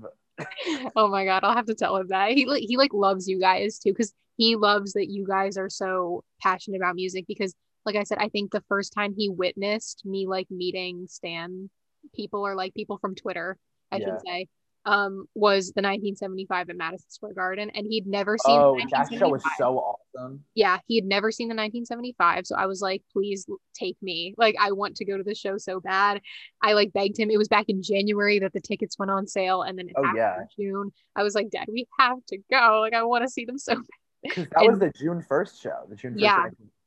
Oh 0.97 1.09
my 1.09 1.25
god, 1.25 1.45
I'll 1.45 1.55
have 1.55 1.67
to 1.67 1.75
tell 1.75 1.97
him 1.97 2.09
that. 2.09 2.31
He 2.33 2.47
he 2.67 2.77
like 2.77 2.93
loves 2.93 3.29
you 3.29 3.39
guys 3.41 3.79
too 3.79 3.91
because 3.93 4.13
he 4.37 4.57
loves 4.57 4.93
that 4.95 5.11
you 5.11 5.27
guys 5.27 5.57
are 5.57 5.71
so 5.71 6.25
passionate 6.41 6.79
about 6.79 6.95
music 6.95 7.27
because 7.27 7.55
like 7.85 7.97
I 7.97 8.05
said, 8.05 8.19
I 8.21 8.29
think 8.29 8.53
the 8.53 8.63
first 8.69 8.93
time 8.93 9.15
he 9.17 9.29
witnessed 9.29 10.03
me 10.05 10.27
like 10.27 10.51
meeting 10.51 11.07
Stan 11.09 11.69
people 12.15 12.47
or 12.47 12.55
like 12.55 12.75
people 12.75 12.99
from 12.99 13.15
Twitter, 13.15 13.57
I 13.91 13.99
Yeah. 13.99 14.07
should 14.07 14.21
say, 14.27 14.49
um, 14.85 15.27
was 15.35 15.67
the 15.67 15.81
1975 15.83 16.71
at 16.71 16.77
Madison 16.77 17.09
Square 17.11 17.35
Garden, 17.35 17.71
and 17.75 17.87
he'd 17.89 18.07
never 18.07 18.37
seen. 18.39 18.59
Oh, 18.59 18.75
the 18.77 18.87
that 18.91 19.09
show 19.13 19.29
was 19.29 19.43
1975. 19.45 19.53
so 19.59 19.79
awesome. 20.19 20.45
Yeah, 20.55 20.79
he 20.89 20.97
had 20.97 21.05
never 21.05 21.31
seen 21.31 21.49
the 21.49 21.55
1975, 21.55 22.47
so 22.47 22.57
I 22.57 22.67
was 22.67 22.81
like, 22.81 23.03
"Please 23.13 23.47
take 23.75 23.97
me! 24.03 24.35
Like, 24.37 24.57
I 24.61 24.73
want 24.73 24.97
to 24.97 25.05
go 25.05 25.17
to 25.17 25.23
the 25.23 25.35
show 25.35 25.57
so 25.59 25.81
bad." 25.81 26.21
I 26.63 26.73
like 26.73 26.93
begged 26.93 27.19
him. 27.19 27.31
It 27.31 27.39
was 27.39 27.49
back 27.49 27.67
in 27.69 27.83
January 27.83 28.39
that 28.41 28.53
the 28.53 28.61
tickets 28.61 28.99
went 28.99 29.11
on 29.11 29.27
sale, 29.27 29.63
and 29.63 29.79
then 29.79 29.91
Oh, 29.97 30.13
yeah. 30.17 30.45
June. 30.59 30.93
I 31.15 31.23
was 31.23 31.35
like, 31.35 31.51
"Dad, 31.51 31.67
we 31.71 31.87
have 31.99 32.19
to 32.27 32.39
go! 32.51 32.81
Like, 32.81 32.95
I 32.95 33.03
want 33.05 33.23
to 33.25 33.31
see 33.31 33.45
them 33.45 33.59
so 33.59 33.75
bad." 33.77 33.85
Because 34.23 34.49
that 34.49 34.59
And- 34.63 34.69
was 34.71 34.79
the 34.79 34.91
June 34.91 35.23
first 35.23 35.61
show. 35.63 35.85
The 35.89 35.97
June 35.97 36.13
first. 36.15 36.23
Yeah. 36.23 36.47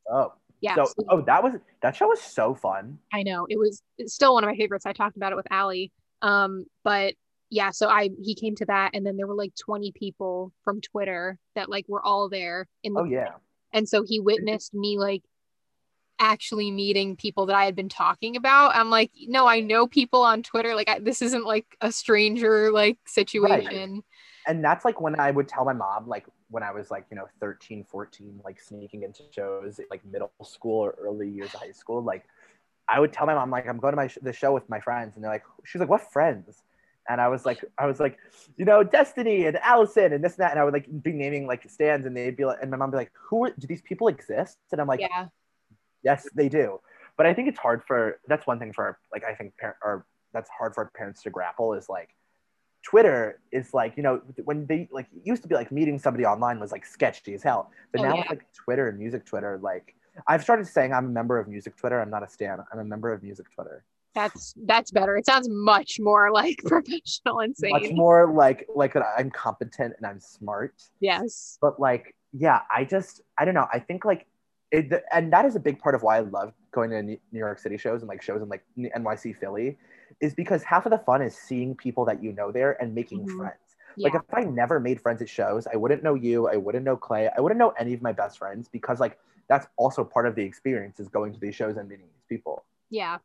Oh, 0.10 0.34
Yeah, 0.62 0.76
so 0.76 0.86
so- 0.86 1.06
oh, 1.10 1.22
that 1.22 1.44
was 1.44 1.54
that 1.82 1.96
show 1.96 2.08
was 2.08 2.22
so 2.22 2.54
fun. 2.56 3.00
I 3.14 3.24
know 3.24 3.46
it 3.50 3.58
was 3.58 3.82
still 4.06 4.34
one 4.34 4.44
of 4.44 4.50
my 4.50 4.56
favorites. 4.56 4.86
I 4.86 4.94
talked 4.94 5.18
about 5.18 5.32
it 5.32 5.36
with 5.36 5.48
Allie. 5.52 5.92
Um, 6.22 6.66
but 6.84 7.14
yeah, 7.50 7.72
so 7.72 7.88
I 7.88 8.10
he 8.22 8.36
came 8.36 8.56
to 8.56 8.66
that, 8.66 8.92
and 8.94 9.06
then 9.06 9.18
there 9.18 9.28
were 9.28 9.36
like 9.36 9.54
20 9.56 9.92
people 9.92 10.52
from 10.64 10.82
Twitter 10.82 11.38
that 11.56 11.70
like 11.70 11.88
were 11.88 12.06
all 12.06 12.30
there 12.30 12.68
in 12.84 12.94
the 12.94 13.02
Oh 13.02 13.06
yeah. 13.06 13.34
and 13.74 13.88
so 13.88 14.04
he 14.04 14.20
witnessed 14.20 14.74
me 14.74 14.98
like 14.98 15.24
actually 16.20 16.72
meeting 16.72 17.16
people 17.16 17.46
that 17.48 17.56
I 17.56 17.66
had 17.66 17.76
been 17.76 17.90
talking 17.90 18.36
about. 18.36 18.76
I'm 18.76 18.90
like, 18.90 19.12
no, 19.28 19.48
I 19.48 19.60
know 19.60 19.86
people 19.86 20.22
on 20.22 20.44
Twitter. 20.44 20.74
Like 20.74 20.90
I, 20.90 21.00
this 21.00 21.22
isn't 21.22 21.46
like 21.46 21.66
a 21.82 21.92
stranger 21.92 22.72
like 22.72 22.98
situation. 23.06 24.04
and 24.48 24.64
that's 24.64 24.86
like 24.86 25.02
when 25.02 25.20
I 25.20 25.32
would 25.32 25.48
tell 25.48 25.66
my 25.66 25.74
mom, 25.74 26.08
like 26.08 26.26
when 26.50 26.64
I 26.64 26.72
was 26.72 26.90
like, 26.90 27.06
you 27.10 27.18
know, 27.18 27.28
13, 27.40 27.84
14, 27.84 28.42
like 28.44 28.62
sneaking 28.62 29.04
into 29.04 29.24
shows 29.32 29.80
like 29.90 30.06
middle 30.06 30.32
school 30.44 30.80
or 30.80 30.96
early 31.00 31.30
years 31.30 31.54
of 31.54 31.60
high 31.60 31.72
school, 31.72 32.02
like 32.02 32.26
I 32.88 33.00
would 33.00 33.12
tell 33.12 33.26
my 33.26 33.34
mom, 33.34 33.50
like, 33.50 33.68
I'm 33.68 33.78
going 33.78 33.94
to 33.94 33.98
my 33.98 34.08
sh- 34.08 34.20
the 34.22 34.34
show 34.34 34.54
with 34.54 34.70
my 34.70 34.80
friends. 34.80 35.16
And 35.16 35.24
they're 35.24 35.32
like, 35.32 35.44
she's 35.64 35.80
like, 35.80 35.90
what 35.90 36.12
friends? 36.12 36.64
And 37.08 37.22
I 37.22 37.28
was 37.28 37.46
like, 37.46 37.64
I 37.78 37.86
was 37.86 38.00
like, 38.00 38.18
you 38.58 38.66
know, 38.66 38.84
Destiny 38.84 39.46
and 39.46 39.58
Allison 39.58 40.14
and 40.14 40.24
this 40.24 40.34
and 40.34 40.44
that. 40.44 40.52
And 40.52 40.60
I 40.60 40.64
would 40.64 40.74
like 40.74 40.88
be 41.04 41.12
naming 41.12 41.46
like 41.48 41.70
stands 41.70 42.06
and 42.06 42.16
they'd 42.18 42.36
be 42.36 42.46
like, 42.46 42.60
and 42.62 42.72
my 42.72 42.78
mom 42.78 42.90
would 42.90 42.98
be 42.98 42.98
like, 42.98 43.12
who 43.30 43.50
do 43.60 43.68
these 43.68 43.82
people 43.82 44.08
exist? 44.08 44.58
And 44.72 44.82
I'm 44.82 44.88
like, 44.88 45.02
yeah, 45.02 45.28
yes, 46.04 46.28
they 46.34 46.50
do. 46.50 46.80
But 47.18 47.26
I 47.26 47.34
think 47.34 47.48
it's 47.48 47.60
hard 47.60 47.84
for, 47.88 48.20
that's 48.28 48.46
one 48.48 48.60
thing 48.60 48.74
for 48.74 48.98
like, 49.14 49.24
I 49.24 49.36
think 49.36 49.56
parent 49.58 49.78
or 49.84 50.06
that's 50.34 50.50
hard 50.50 50.74
for 50.74 50.92
parents 50.96 51.22
to 51.24 51.30
grapple 51.30 51.74
is 51.74 51.88
like, 51.90 52.10
Twitter 52.84 53.40
is 53.52 53.74
like, 53.74 53.98
you 53.98 54.04
know, 54.04 54.22
when 54.44 54.68
they 54.68 54.88
like 54.92 55.08
it 55.16 55.26
used 55.26 55.42
to 55.42 55.48
be 55.48 55.56
like 55.56 55.72
meeting 55.72 55.98
somebody 55.98 56.24
online 56.24 56.60
was 56.60 56.72
like 56.72 56.86
sketchy 56.86 57.34
as 57.34 57.42
hell. 57.42 57.72
But 57.92 58.02
Oh, 58.02 58.04
now 58.04 58.16
yeah. 58.16 58.22
it's 58.22 58.30
like 58.30 58.54
Twitter 58.54 58.90
and 58.90 59.00
music 59.00 59.26
Twitter, 59.26 59.60
like 59.62 59.96
I've 60.28 60.44
started 60.44 60.68
saying 60.68 60.94
I'm 60.94 61.06
a 61.06 61.10
member 61.10 61.40
of 61.40 61.48
music 61.48 61.76
Twitter. 61.76 62.00
I'm 62.00 62.12
not 62.12 62.22
a 62.24 62.30
stan. 62.30 62.60
I'm 62.72 62.80
a 62.80 62.84
member 62.84 63.12
of 63.12 63.24
music 63.24 63.48
Twitter. 63.54 63.84
That's 64.16 64.56
that's 64.66 64.92
better. 64.92 65.18
It 65.18 65.26
sounds 65.26 65.48
much 65.50 66.00
more 66.00 66.32
like 66.32 66.58
professional 66.66 67.42
and 67.42 67.56
sane. 67.56 67.72
Much 67.72 67.92
more 67.92 68.32
like 68.32 68.68
like 68.74 68.94
that 68.94 69.04
I'm 69.18 69.30
competent 69.30 69.94
and 69.98 70.06
I'm 70.06 70.20
smart. 70.20 70.74
Yes. 71.00 71.58
But 71.62 71.80
like, 71.80 72.16
yeah, 72.34 72.62
I 72.74 72.86
just 72.86 73.22
I 73.38 73.46
don't 73.46 73.54
know. 73.54 73.68
I 73.72 73.80
think 73.80 74.06
like 74.06 74.26
it, 74.72 75.04
and 75.12 75.32
that 75.34 75.46
is 75.46 75.56
a 75.56 75.60
big 75.60 75.78
part 75.80 75.94
of 75.94 76.02
why 76.02 76.18
I 76.18 76.22
love 76.22 76.54
going 76.72 76.90
to 76.90 77.02
New 77.04 77.20
York 77.32 77.60
City 77.60 77.78
shows 77.78 78.02
and 78.02 78.10
like 78.10 78.22
shows 78.22 78.42
in 78.42 78.50
like 78.50 78.64
NYC 78.78 79.38
Philly 79.38 79.78
is 80.22 80.34
because 80.34 80.64
half 80.64 80.86
of 80.86 80.92
the 80.92 80.98
fun 81.00 81.22
is 81.22 81.36
seeing 81.36 81.76
people 81.76 82.06
that 82.06 82.24
you 82.24 82.32
know 82.32 82.52
there 82.52 82.82
and 82.82 82.96
making 82.96 83.26
Mhm. 83.26 83.38
friends. 83.38 83.60
Yeah. 83.98 84.10
Like 84.10 84.16
if 84.16 84.34
I 84.34 84.42
never 84.42 84.80
made 84.80 85.00
friends 85.00 85.22
at 85.22 85.30
shows, 85.30 85.68
I 85.72 85.76
wouldn't 85.78 86.04
know 86.04 86.16
you, 86.16 86.48
I 86.50 86.58
wouldn't 86.58 86.84
know 86.84 86.98
Clay, 86.98 87.30
I 87.36 87.40
wouldn't 87.42 87.60
know 87.60 87.70
any 87.78 87.94
of 87.94 88.02
my 88.02 88.12
best 88.12 88.38
friends 88.38 88.68
because 88.68 89.00
like 89.00 89.18
that's 89.48 89.68
also 89.78 90.04
part 90.04 90.26
of 90.26 90.36
the 90.36 90.42
experience 90.44 91.00
is 91.00 91.08
going 91.08 91.34
to 91.34 91.40
these 91.40 91.56
shows 91.56 91.78
and 91.78 91.88
meeting 91.88 92.08
these 92.08 92.26
people. 92.28 92.66
Yeah. 92.90 93.20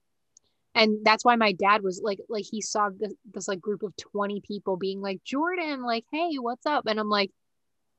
And 0.75 1.05
that's 1.05 1.25
why 1.25 1.37
my 1.37 1.53
dad 1.53 1.83
was 1.83 2.01
like, 2.03 2.21
like 2.29 2.45
he 2.49 2.61
saw 2.61 2.91
this, 2.97 3.13
this 3.33 3.49
like 3.49 3.61
group 3.61 3.83
of 3.83 3.95
20 3.97 4.41
people 4.41 4.77
being 4.77 5.01
like, 5.01 5.23
Jordan, 5.25 5.83
like, 5.83 6.05
hey, 6.13 6.37
what's 6.37 6.67
up? 6.67 6.87
And 6.87 7.01
I'm 7.01 7.09
like, 7.09 7.31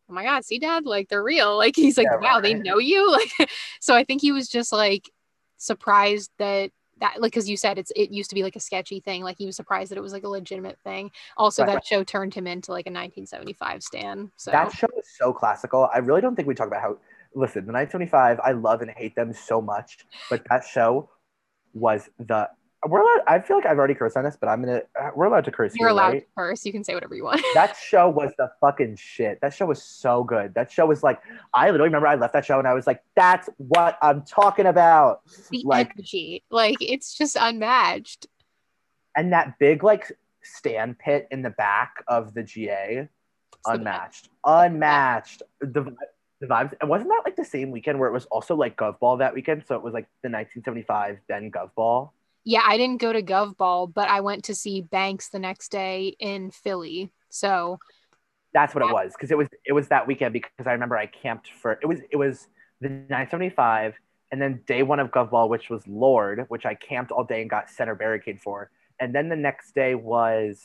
oh 0.10 0.14
my 0.14 0.24
God, 0.24 0.46
see 0.46 0.60
dad, 0.60 0.86
like 0.86 1.10
they're 1.10 1.24
real. 1.24 1.58
Like 1.62 1.76
he's 1.76 1.98
like, 1.98 2.08
Yeah, 2.12 2.18
wow, 2.20 2.40
they 2.40 2.54
know 2.54 2.78
you. 2.78 3.10
Like, 3.40 3.50
so 3.80 3.96
I 3.96 4.04
think 4.04 4.22
he 4.22 4.32
was 4.32 4.48
just 4.48 4.72
like 4.72 5.10
surprised 5.58 6.32
that 6.40 6.72
that 7.00 7.20
like 7.22 7.32
because 7.32 7.50
you 7.50 7.58
said 7.58 7.78
it's 7.78 7.92
it 7.96 8.12
used 8.12 8.30
to 8.30 8.36
be 8.36 8.44
like 8.44 8.56
a 8.56 8.60
sketchy 8.60 9.00
thing. 9.00 9.24
Like 9.24 9.38
he 9.38 9.46
was 9.46 9.56
surprised 9.56 9.92
that 9.92 9.98
it 9.98 10.02
was 10.02 10.14
like 10.14 10.24
a 10.24 10.30
legitimate 10.30 10.80
thing. 10.84 11.12
Also, 11.36 11.64
Right. 11.64 11.74
that 11.74 11.86
show 11.86 12.04
turned 12.04 12.34
him 12.34 12.48
into 12.48 12.72
like 12.72 12.86
a 12.86 12.92
1975 12.92 13.84
stan. 13.84 14.32
So 14.38 14.52
That 14.52 14.72
show 14.72 14.88
is 14.98 15.10
so 15.18 15.34
classical. 15.34 15.90
I 15.94 15.98
really 15.98 16.22
don't 16.22 16.36
think 16.36 16.48
we 16.48 16.56
talk 16.56 16.68
about 16.68 16.82
how 16.82 16.98
listen, 17.34 17.66
the 17.66 17.72
925, 17.72 18.40
I 18.44 18.52
love 18.52 18.82
and 18.82 18.92
hate 18.92 19.16
them 19.16 19.34
so 19.34 19.62
much, 19.62 20.06
but 20.30 20.44
that 20.50 20.64
show 20.66 21.10
was 21.74 22.10
the 22.20 22.50
we're 22.88 23.02
allowed, 23.02 23.24
I 23.28 23.40
feel 23.40 23.58
like 23.58 23.66
I've 23.66 23.78
already 23.78 23.94
cursed 23.94 24.18
on 24.18 24.24
this, 24.24 24.36
but 24.40 24.48
I'm 24.50 24.62
gonna 24.62 24.82
uh, 25.00 25.12
we're 25.16 25.26
allowed 25.26 25.46
to 25.46 25.52
curse 25.52 25.74
you're 25.76 25.88
here, 25.90 25.92
allowed 25.94 26.14
right? 26.14 26.20
to 26.22 26.28
curse. 26.36 26.66
You 26.66 26.72
can 26.72 26.84
say 26.84 26.94
whatever 26.96 27.14
you 27.16 27.24
want. 27.24 27.42
that 27.54 27.76
show 27.78 28.10
was 28.10 28.32
the 28.38 28.52
fucking 28.60 28.96
shit. 28.96 29.40
That 29.42 29.54
show 29.54 29.68
was 29.68 29.84
so 29.84 30.24
good. 30.24 30.54
That 30.56 30.72
show 30.72 30.88
was 30.88 31.04
like, 31.04 31.22
I 31.54 31.68
literally 31.70 31.90
remember 31.90 32.08
I 32.08 32.16
left 32.16 32.34
that 32.34 32.46
show 32.46 32.58
and 32.58 32.68
I 32.68 32.74
was 32.74 32.88
like, 32.88 33.04
that's 33.16 33.50
what 33.58 33.98
I'm 34.02 34.24
talking 34.24 34.66
about. 34.66 35.22
the 35.52 35.62
Like- 35.64 35.92
energy, 35.96 36.44
like 36.50 36.78
it's 36.80 37.14
just 37.16 37.38
unmatched. 37.40 38.26
And 39.16 39.32
that 39.34 39.60
big 39.60 39.84
like 39.84 40.12
stand 40.42 40.98
pit 40.98 41.28
in 41.30 41.42
the 41.44 41.50
back 41.52 42.04
of 42.08 42.34
the 42.34 42.42
GA, 42.44 43.08
It's 43.08 43.10
the 43.66 43.74
unmatched, 43.74 44.30
unmatched. 44.44 45.44
The, 45.60 45.96
the 46.40 46.48
vibes. 46.48 46.74
And 46.82 46.90
wasn't 46.90 47.10
that 47.10 47.22
like 47.26 47.36
the 47.36 47.46
same 47.46 47.70
weekend 47.70 48.00
where 48.00 48.10
it 48.10 48.14
was 48.14 48.26
also 48.26 48.56
like 48.56 48.76
Gov 48.76 48.98
Ball 49.00 49.18
that 49.18 49.36
weekend? 49.36 49.64
So 49.68 49.76
it 49.76 49.84
was 49.84 49.94
like 49.94 50.06
the 50.24 50.30
1975, 50.30 51.20
then 51.28 51.52
Gov 51.52 51.70
Ball. 51.76 52.12
Yeah, 52.44 52.62
I 52.66 52.78
didn't 52.78 53.02
go 53.02 53.14
to 53.14 53.22
Gov 53.22 53.58
Ball, 53.58 53.88
but 53.88 54.10
I 54.10 54.22
went 54.22 54.46
to 54.46 54.56
see 54.56 54.82
Banks 54.82 55.30
the 55.30 55.40
next 55.40 55.70
day 55.70 56.16
in 56.20 56.52
Philly. 56.52 57.12
So 57.30 57.78
That's 58.54 58.74
what 58.76 58.84
it 58.84 58.92
was 58.92 59.14
because 59.14 59.32
it 59.32 59.38
was 59.38 59.48
it 59.66 59.74
was 59.74 59.88
that 59.90 60.08
weekend 60.08 60.34
because 60.34 60.68
I 60.68 60.72
remember 60.74 60.98
I 60.98 61.06
camped 61.06 61.50
for 61.52 61.80
it 61.82 61.86
was 61.86 62.00
it 62.12 62.18
was 62.18 62.48
the 62.82 62.90
975 62.90 63.94
and 64.32 64.42
then 64.42 64.62
day 64.66 64.84
one 64.84 65.00
of 65.00 65.12
Gov 65.12 65.30
Ball 65.30 65.48
which 65.48 65.70
was 65.70 65.88
Lorde 65.88 66.46
which 66.50 66.66
I 66.66 66.74
camped 66.76 67.12
all 67.12 67.24
day 67.24 67.42
and 67.42 67.50
got 67.50 67.70
center 67.70 67.96
barricade 67.96 68.42
for 68.42 68.70
and 69.00 69.14
then 69.16 69.30
the 69.30 69.36
next 69.36 69.74
day 69.74 69.96
was 69.96 70.62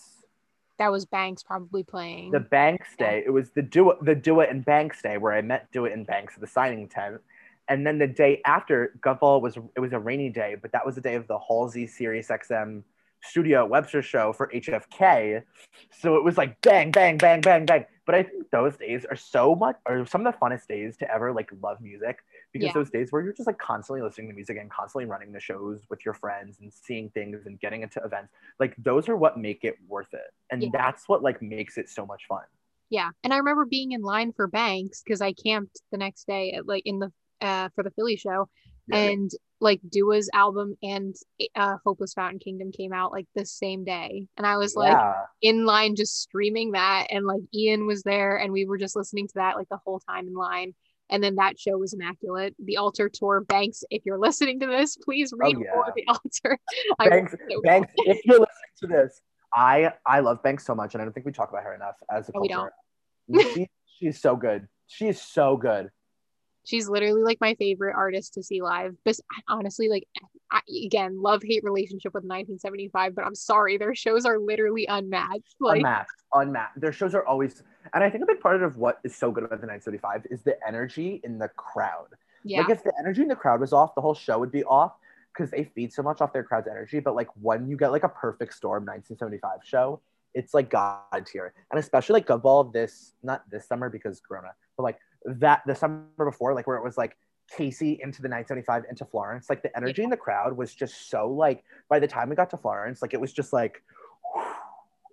that 0.79 0.91
was 0.91 1.05
Banks 1.07 1.43
probably 1.43 1.85
playing. 1.85 2.33
the 2.33 2.41
Banks 2.41 2.97
day 2.99 3.23
it 3.25 3.31
was 3.31 3.51
the 3.51 3.63
Dua 3.63 3.97
the 4.03 4.15
Dua 4.15 4.47
and 4.47 4.65
Banks 4.65 5.03
day 5.03 5.19
where 5.19 5.33
I 5.33 5.43
met 5.43 5.71
Dua 5.73 5.91
and 5.91 6.07
Banks 6.07 6.35
at 6.35 6.41
the 6.41 6.47
signing 6.47 6.89
tent 6.89 7.21
and 7.69 7.87
then 7.87 7.99
the 7.99 8.07
day 8.07 8.41
after 8.45 8.95
Gov 9.01 9.21
Ball 9.21 9.41
was 9.41 9.57
it 9.77 9.81
was 9.81 9.93
a 9.93 9.99
rainy 9.99 10.31
day 10.31 10.57
but 10.61 10.73
that 10.73 10.85
was 10.87 10.95
the 10.95 11.01
day 11.01 11.15
of 11.15 11.27
the 11.27 11.39
Halsey 11.39 11.87
Sirius 11.87 12.29
XM 12.29 12.83
studio 13.23 13.65
Webster 13.67 14.03
show 14.03 14.33
for 14.33 14.49
HFK 14.55 15.43
so 15.91 16.17
it 16.17 16.25
was 16.25 16.37
like 16.39 16.61
bang, 16.63 16.91
bang, 16.91 17.19
bang, 17.19 17.41
bang, 17.41 17.67
bang. 17.67 17.85
But 18.05 18.15
I 18.15 18.23
think 18.23 18.51
those 18.53 18.77
days 18.77 19.05
are 19.05 19.17
so 19.17 19.57
much, 19.57 19.77
are 19.85 20.07
some 20.07 20.25
of 20.25 20.33
the 20.33 20.39
funnest 20.39 20.69
days 20.69 20.97
to 20.99 21.11
ever 21.13 21.33
like 21.33 21.51
love 21.61 21.81
music 21.81 22.19
because 22.53 22.67
Yeah. 22.67 22.73
those 22.73 22.89
days 22.91 23.11
where 23.11 23.21
you're 23.23 23.33
just 23.33 23.49
like 23.49 23.59
constantly 23.59 24.01
listening 24.01 24.29
to 24.29 24.35
music 24.35 24.59
and 24.59 24.71
constantly 24.71 25.07
running 25.07 25.33
the 25.33 25.41
shows 25.41 25.81
with 25.91 26.05
your 26.05 26.15
friends 26.15 26.59
and 26.61 26.73
seeing 26.73 27.11
things 27.11 27.47
and 27.47 27.59
getting 27.59 27.83
into 27.83 28.01
events, 28.05 28.33
like 28.61 28.77
those 28.79 29.09
are 29.09 29.17
what 29.17 29.39
make 29.39 29.65
it 29.65 29.77
worth 29.89 30.15
it. 30.15 30.33
And 30.51 30.63
Yeah. 30.63 30.69
that's 30.73 31.09
what 31.09 31.23
like 31.23 31.43
makes 31.43 31.79
it 31.79 31.89
so 31.89 32.07
much 32.07 32.27
fun. 32.29 32.45
yeah, 32.91 33.11
and 33.25 33.35
I 33.35 33.39
remember 33.39 33.65
being 33.65 33.91
in 33.91 34.03
line 34.03 34.33
for 34.33 34.47
Banks 34.47 35.03
because 35.03 35.21
I 35.21 35.33
camped 35.33 35.81
the 35.91 35.99
next 35.99 36.29
day 36.29 36.53
at 36.53 36.67
like 36.69 36.85
in 36.87 37.01
the 37.01 37.13
uh 37.41 37.69
for 37.75 37.83
the 37.85 37.91
Philly 37.91 38.17
show, 38.17 38.49
and 38.93 39.31
like 39.61 39.81
Dua's 39.89 40.29
album 40.35 40.77
and 40.83 41.15
uh 41.55 41.77
Hopeless 41.85 42.15
Fountain 42.15 42.39
Kingdom 42.39 42.73
came 42.73 42.93
out 42.93 43.13
like 43.13 43.27
the 43.35 43.47
same 43.47 43.85
day, 43.85 44.27
and 44.37 44.47
I 44.47 44.57
was 44.57 44.75
like 44.75 44.93
yeah. 44.93 45.23
in 45.43 45.65
line 45.65 45.97
just 45.97 46.21
streaming 46.21 46.73
that, 46.73 47.07
and 47.11 47.27
like 47.27 47.43
Ian 47.55 47.87
was 47.87 48.03
there, 48.03 48.37
and 48.37 48.53
we 48.53 48.65
were 48.65 48.79
just 48.79 48.97
listening 48.97 49.27
to 49.29 49.35
that 49.37 49.57
like 49.57 49.69
the 49.69 49.81
whole 49.85 50.01
time 50.01 50.29
in 50.29 50.35
line. 50.35 50.75
And 51.09 51.23
then 51.23 51.37
that 51.37 51.57
show 51.57 51.79
was 51.79 51.95
immaculate. 51.95 52.57
The 52.59 52.79
Altar 52.79 53.09
Tour, 53.09 53.41
Banks. 53.43 53.85
If 53.91 54.03
you're 54.05 54.19
listening 54.19 54.59
to 54.59 54.67
this, 54.67 54.97
please 54.97 55.33
read 55.37 55.55
Oh, 55.55 55.61
yeah. 55.61 55.71
more 55.73 55.89
of 55.89 55.95
the 55.95 56.05
Altar. 56.09 56.59
Banks, 56.99 57.33
so 57.49 57.63
Banks, 57.63 57.93
if 57.99 58.25
you're 58.25 58.41
listening 58.41 58.77
to 58.81 58.87
this, 58.89 59.21
I 59.55 59.93
I 60.05 60.19
love 60.19 60.43
Banks 60.43 60.67
so 60.67 60.75
much, 60.75 60.95
and 60.95 61.01
I 61.01 61.05
don't 61.05 61.13
think 61.13 61.25
we 61.25 61.31
talk 61.31 61.51
about 61.51 61.63
her 61.63 61.75
enough 61.75 61.95
as 62.11 62.29
a 62.29 62.33
No, 62.35 62.41
we 62.41 62.49
culture. 62.49 63.55
she, 63.55 63.69
she's 63.87 64.21
so 64.21 64.35
good. 64.35 64.67
She's 64.89 65.23
so 65.23 65.57
good. 65.57 65.91
She's 66.67 66.89
literally 66.89 67.23
like 67.23 67.41
my 67.41 67.55
favorite 67.55 67.95
artist 67.97 68.35
to 68.35 68.43
see 68.43 68.61
live. 68.61 68.97
But 69.05 69.17
honestly, 69.49 69.89
like 69.89 70.07
I, 70.51 70.61
again, 70.85 71.23
love 71.23 71.43
hate 71.43 71.65
relationship 71.65 72.13
with 72.13 72.25
1975. 72.25 73.15
But 73.15 73.25
I'm 73.25 73.35
sorry, 73.35 73.79
their 73.79 73.95
shows 73.95 74.27
are 74.27 74.39
literally 74.39 74.87
unmatched. 74.87 75.55
Like 75.61 75.79
unmatched, 75.79 76.11
unmatched. 76.35 76.81
Their 76.81 76.93
shows 76.93 77.15
are 77.15 77.25
always, 77.25 77.63
and 77.95 78.05
I 78.05 78.11
think 78.11 78.25
a 78.25 78.27
big 78.27 78.41
part 78.41 78.63
of 78.63 78.77
what 78.77 79.01
is 79.05 79.15
so 79.15 79.31
good 79.31 79.45
about 79.45 79.61
the 79.61 79.67
975 79.67 80.27
is 80.31 80.43
the 80.43 80.57
energy 80.67 81.21
in 81.25 81.39
the 81.39 81.49
crowd. 81.49 82.09
yeah, 82.45 82.61
Like 82.61 82.71
if 82.71 82.83
the 82.83 82.93
energy 82.99 83.23
in 83.23 83.29
the 83.29 83.37
crowd 83.37 83.61
was 83.61 83.73
off, 83.73 83.95
the 83.95 84.01
whole 84.01 84.15
show 84.15 84.39
would 84.39 84.53
be 84.53 84.65
off 84.65 84.93
because 85.33 85.51
they 85.53 85.65
feed 85.65 85.93
so 85.93 86.03
much 86.03 86.21
off 86.21 86.33
their 86.33 86.45
crowd's 86.45 86.67
energy. 86.67 86.99
But 86.99 87.15
like 87.15 87.29
when 87.41 87.69
you 87.69 87.77
get 87.77 87.93
like 87.93 88.05
a 88.05 88.09
perfect 88.09 88.55
storm 88.55 88.85
1975 88.85 89.61
show, 89.65 90.01
it's 90.35 90.53
like 90.53 90.69
god 90.69 91.01
tier 91.25 91.55
and 91.71 91.81
especially 91.81 92.13
like 92.13 92.29
of 92.31 92.45
all 92.45 92.63
this 92.63 93.15
not 93.23 93.49
this 93.51 93.67
summer 93.67 93.89
because 93.89 94.21
corona 94.21 94.53
but 94.77 94.83
like 94.83 94.99
that 95.25 95.63
the 95.67 95.75
summer 95.75 96.05
before 96.25 96.55
like 96.55 96.67
where 96.67 96.77
it 96.77 96.85
was 96.85 96.97
like 96.97 97.17
casey 97.57 97.99
into 98.03 98.23
the 98.23 98.29
975 98.29 98.85
into 98.91 99.05
florence 99.05 99.49
like 99.49 99.63
the 99.63 99.75
energy 99.77 100.03
in 100.03 100.11
the 100.11 100.17
crowd 100.17 100.57
was 100.57 100.75
just 100.75 101.09
so 101.09 101.29
like 101.31 101.63
by 101.89 101.99
the 101.99 102.07
time 102.09 102.29
we 102.29 102.35
got 102.37 102.51
to 102.51 102.57
florence 102.57 103.01
like 103.03 103.15
it 103.15 103.21
was 103.21 103.33
just 103.33 103.53
like 103.53 103.83
it 104.35 104.39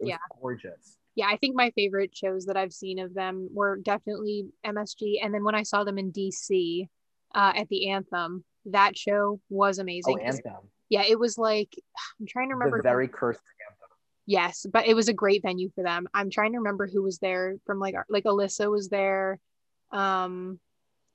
was 0.02 0.10
Yeah. 0.10 0.18
gorgeous 0.42 0.98
yeah, 1.16 1.28
I 1.28 1.38
think 1.38 1.56
my 1.56 1.70
favorite 1.76 2.10
shows 2.18 2.48
that 2.48 2.58
I've 2.58 2.74
seen 2.74 2.98
of 2.98 3.14
them 3.14 3.48
were 3.54 3.78
definitely 3.78 4.48
MSG. 4.66 5.24
And 5.24 5.32
then 5.32 5.44
when 5.44 5.54
I 5.54 5.62
saw 5.62 5.84
them 5.84 6.00
in 6.00 6.12
DC 6.12 6.88
uh, 7.36 7.54
at 7.56 7.70
the 7.70 7.90
Anthem, 7.92 8.44
that 8.66 8.98
show 8.98 9.40
was 9.48 9.78
amazing. 9.78 10.18
oh 10.20 10.24
anthem 10.26 10.72
Yeah, 10.90 11.04
it 11.08 11.20
was 11.20 11.38
like, 11.38 11.70
I'm 12.20 12.26
trying 12.26 12.50
to 12.50 12.56
remember. 12.56 12.78
the 12.78 12.82
who- 12.90 12.90
very 12.96 13.08
cursed 13.08 13.42
anthem 13.70 13.90
yes, 14.26 14.66
but 14.74 14.88
it 14.88 14.96
was 14.96 15.08
a 15.08 15.14
great 15.14 15.44
venue 15.44 15.70
for 15.76 15.84
them. 15.84 16.08
I'm 16.16 16.32
trying 16.32 16.54
to 16.54 16.58
remember 16.58 16.88
who 16.88 17.04
was 17.04 17.20
there 17.20 17.58
from 17.68 17.78
like, 17.80 17.94
like 18.10 18.24
Alyssa 18.24 18.72
was 18.72 18.90
there. 18.90 19.38
Um, 19.94 20.60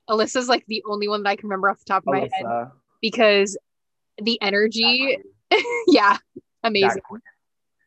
Alyssa's 0.09 0.49
like 0.49 0.65
the 0.67 0.83
only 0.89 1.09
one 1.09 1.23
that 1.23 1.31
I 1.31 1.37
can 1.37 1.49
remember 1.49 1.69
off 1.69 1.81
the 1.81 1.85
top 1.85 2.05
of 2.07 2.13
my 2.13 2.29
head 2.33 2.71
because 3.03 3.59
the 4.23 4.41
energy, 4.41 5.19
yeah, 5.87 6.17
amazing. 6.63 7.03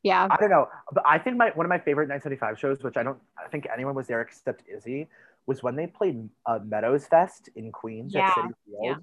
Yeah. 0.03 0.27
I 0.29 0.35
don't 0.37 0.49
know, 0.49 0.67
but 0.91 1.03
I 1.05 1.19
think 1.19 1.37
my 1.37 1.51
one 1.53 1.65
of 1.65 1.69
my 1.69 1.79
favorite 1.79 2.05
975 2.07 2.59
shows, 2.59 2.83
which 2.83 2.97
I 2.97 3.03
don't 3.03 3.19
I 3.37 3.47
think 3.49 3.67
anyone 3.71 3.95
was 3.95 4.07
there 4.07 4.21
except 4.21 4.63
Izzy, 4.67 5.07
was 5.45 5.63
when 5.63 5.75
they 5.75 5.87
played 5.87 6.29
uh, 6.45 6.59
Meadows 6.63 7.05
Fest 7.07 7.49
in 7.55 7.71
Queens 7.71 8.13
Yeah, 8.13 8.27
at 8.27 8.35
Citi 8.35 8.53
Field. 8.65 8.81
yeah. 8.83 8.95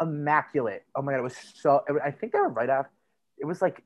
Immaculate. 0.00 0.84
Oh 0.94 1.02
my 1.02 1.12
god, 1.12 1.18
it 1.18 1.22
was 1.22 1.36
so. 1.54 1.84
it- 1.88 2.00
I 2.04 2.10
think 2.10 2.32
they 2.32 2.38
were 2.38 2.48
right 2.48 2.70
after. 2.70 2.90
It 3.38 3.44
was 3.44 3.60
like 3.60 3.82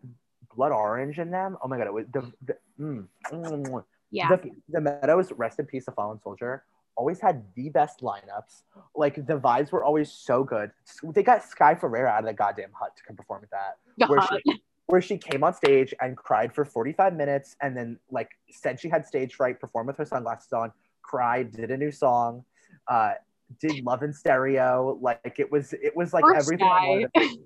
blood 0.54 0.72
orange 0.72 1.18
in 1.18 1.30
them. 1.30 1.56
Oh 1.62 1.68
my 1.68 1.78
god, 1.78 1.86
it 1.86 1.92
was 1.92 2.06
the, 2.12 2.32
the 2.44 2.56
mm, 2.78 3.06
mm, 3.32 3.66
mm. 3.66 3.84
Yeah. 4.10 4.28
the, 4.28 4.50
the 4.68 4.80
Meadows. 4.80 5.32
Rest 5.32 5.58
in 5.58 5.66
peace, 5.66 5.86
the 5.86 5.92
fallen 5.92 6.20
soldier. 6.20 6.64
Always 6.96 7.20
had 7.20 7.44
the 7.54 7.68
best 7.70 8.00
lineups. 8.00 8.62
Like 8.94 9.14
the 9.14 9.38
vibes 9.38 9.72
were 9.72 9.84
always 9.84 10.10
so 10.10 10.44
good. 10.44 10.70
They 11.02 11.22
got 11.22 11.44
Sky 11.44 11.74
Ferreira 11.74 12.10
out 12.10 12.20
of 12.20 12.26
the 12.26 12.32
goddamn 12.32 12.70
hut 12.72 12.96
to 12.96 13.02
come 13.02 13.16
perform 13.16 13.42
at 13.44 13.50
that 13.50 14.08
where 14.08 14.20
she, 14.22 14.62
where 14.86 15.00
she 15.00 15.18
came 15.18 15.44
on 15.44 15.54
stage 15.54 15.94
and 16.00 16.16
cried 16.16 16.54
for 16.54 16.64
45 16.64 17.14
minutes 17.14 17.56
and 17.60 17.76
then 17.76 17.98
like 18.10 18.30
said 18.50 18.80
she 18.80 18.88
had 18.88 19.06
stage 19.06 19.34
fright, 19.34 19.60
performed 19.60 19.88
with 19.88 19.96
her 19.98 20.04
sunglasses 20.04 20.52
on, 20.52 20.72
cried, 21.02 21.52
did 21.52 21.70
a 21.70 21.76
new 21.76 21.90
song, 21.90 22.44
uh, 22.88 23.12
did 23.60 23.84
love 23.84 24.02
in 24.02 24.12
stereo. 24.12 24.98
Like 25.00 25.36
it 25.38 25.50
was 25.50 25.72
it 25.72 25.96
was 25.96 26.12
like 26.12 26.24
Poor 26.24 26.34
everything. 26.34 27.06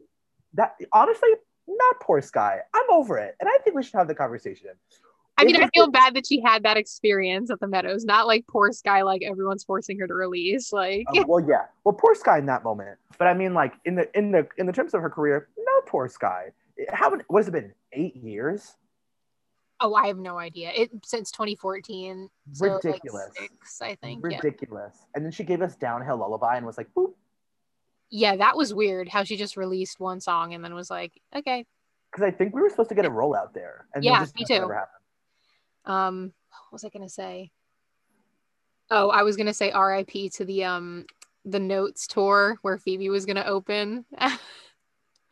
That 0.54 0.74
honestly, 0.90 1.28
not 1.68 2.00
poor 2.00 2.22
Sky. 2.22 2.60
I'm 2.74 2.90
over 2.90 3.18
it. 3.18 3.36
And 3.40 3.48
I 3.48 3.58
think 3.62 3.76
we 3.76 3.82
should 3.82 3.92
have 3.92 4.08
the 4.08 4.14
conversation. 4.14 4.70
I 5.38 5.44
mean, 5.44 5.62
I 5.62 5.68
feel 5.74 5.90
bad 5.90 6.14
that 6.14 6.26
she 6.26 6.40
had 6.40 6.62
that 6.62 6.76
experience 6.78 7.50
at 7.50 7.60
the 7.60 7.66
Meadows, 7.68 8.04
not 8.04 8.26
like 8.26 8.46
poor 8.46 8.72
Sky, 8.72 9.02
like 9.02 9.22
everyone's 9.22 9.64
forcing 9.64 9.98
her 9.98 10.06
to 10.06 10.14
release. 10.14 10.72
Like, 10.72 11.04
Uh, 11.14 11.24
well, 11.26 11.44
yeah. 11.46 11.66
Well, 11.84 11.92
poor 11.92 12.14
Sky 12.14 12.38
in 12.38 12.46
that 12.46 12.64
moment. 12.64 12.98
But 13.18 13.28
I 13.28 13.34
mean, 13.34 13.52
like 13.54 13.74
in 13.84 13.94
the 13.96 14.16
in 14.16 14.32
the 14.32 14.48
in 14.56 14.66
the 14.66 14.72
terms 14.72 14.94
of 14.94 15.02
her 15.02 15.10
career, 15.10 15.48
no 15.58 15.80
poor 15.86 16.08
Sky. 16.08 16.52
How 16.92 17.10
many- 17.10 17.24
what 17.28 17.40
has 17.40 17.48
it 17.48 17.52
been? 17.52 17.72
Eight 17.92 18.16
years? 18.16 18.76
oh, 19.80 19.92
I 19.94 20.06
have 20.06 20.16
no 20.16 20.38
idea. 20.38 20.70
It 20.74 20.90
since 21.04 21.30
2014, 21.32 22.30
so 22.52 22.64
like 22.66 22.82
Ridiculous. 22.82 23.28
six, 23.38 23.82
I 23.82 23.94
think. 23.96 24.24
Yeah. 24.26 24.38
ridiculous. 24.38 24.96
And 25.14 25.22
then 25.22 25.30
she 25.30 25.44
gave 25.44 25.60
us 25.60 25.76
Downhill 25.76 26.16
Lullaby 26.16 26.56
and 26.56 26.64
was 26.64 26.78
like, 26.78 26.88
boop. 26.96 27.12
yeah, 28.08 28.36
that 28.36 28.56
was 28.56 28.72
weird. 28.72 29.06
How 29.06 29.22
she 29.24 29.36
just 29.36 29.54
released 29.54 30.00
one 30.00 30.18
song 30.22 30.54
and 30.54 30.64
then 30.64 30.74
was 30.74 30.88
like, 30.90 31.12
okay. 31.34 31.66
Because 32.10 32.24
I 32.24 32.30
think 32.30 32.54
we 32.54 32.62
were 32.62 32.70
supposed 32.70 32.88
to 32.88 32.94
get 32.94 33.04
a 33.04 33.10
rollout 33.10 33.52
there. 33.52 33.84
And 33.94 34.02
Yeah, 34.02 34.20
just 34.20 34.34
me 34.34 34.46
too. 34.46 34.66
Um, 35.86 36.32
what 36.50 36.72
was 36.72 36.84
I 36.84 36.88
gonna 36.88 37.08
say? 37.08 37.50
Oh, 38.90 39.10
I 39.10 39.22
was 39.22 39.36
gonna 39.36 39.54
say 39.54 39.70
R.I.P. 39.70 40.30
to 40.30 40.44
the 40.44 40.64
um 40.64 41.06
the 41.44 41.60
Notes 41.60 42.06
tour 42.06 42.58
where 42.62 42.78
Phoebe 42.78 43.08
was 43.08 43.26
gonna 43.26 43.44
open. 43.46 44.04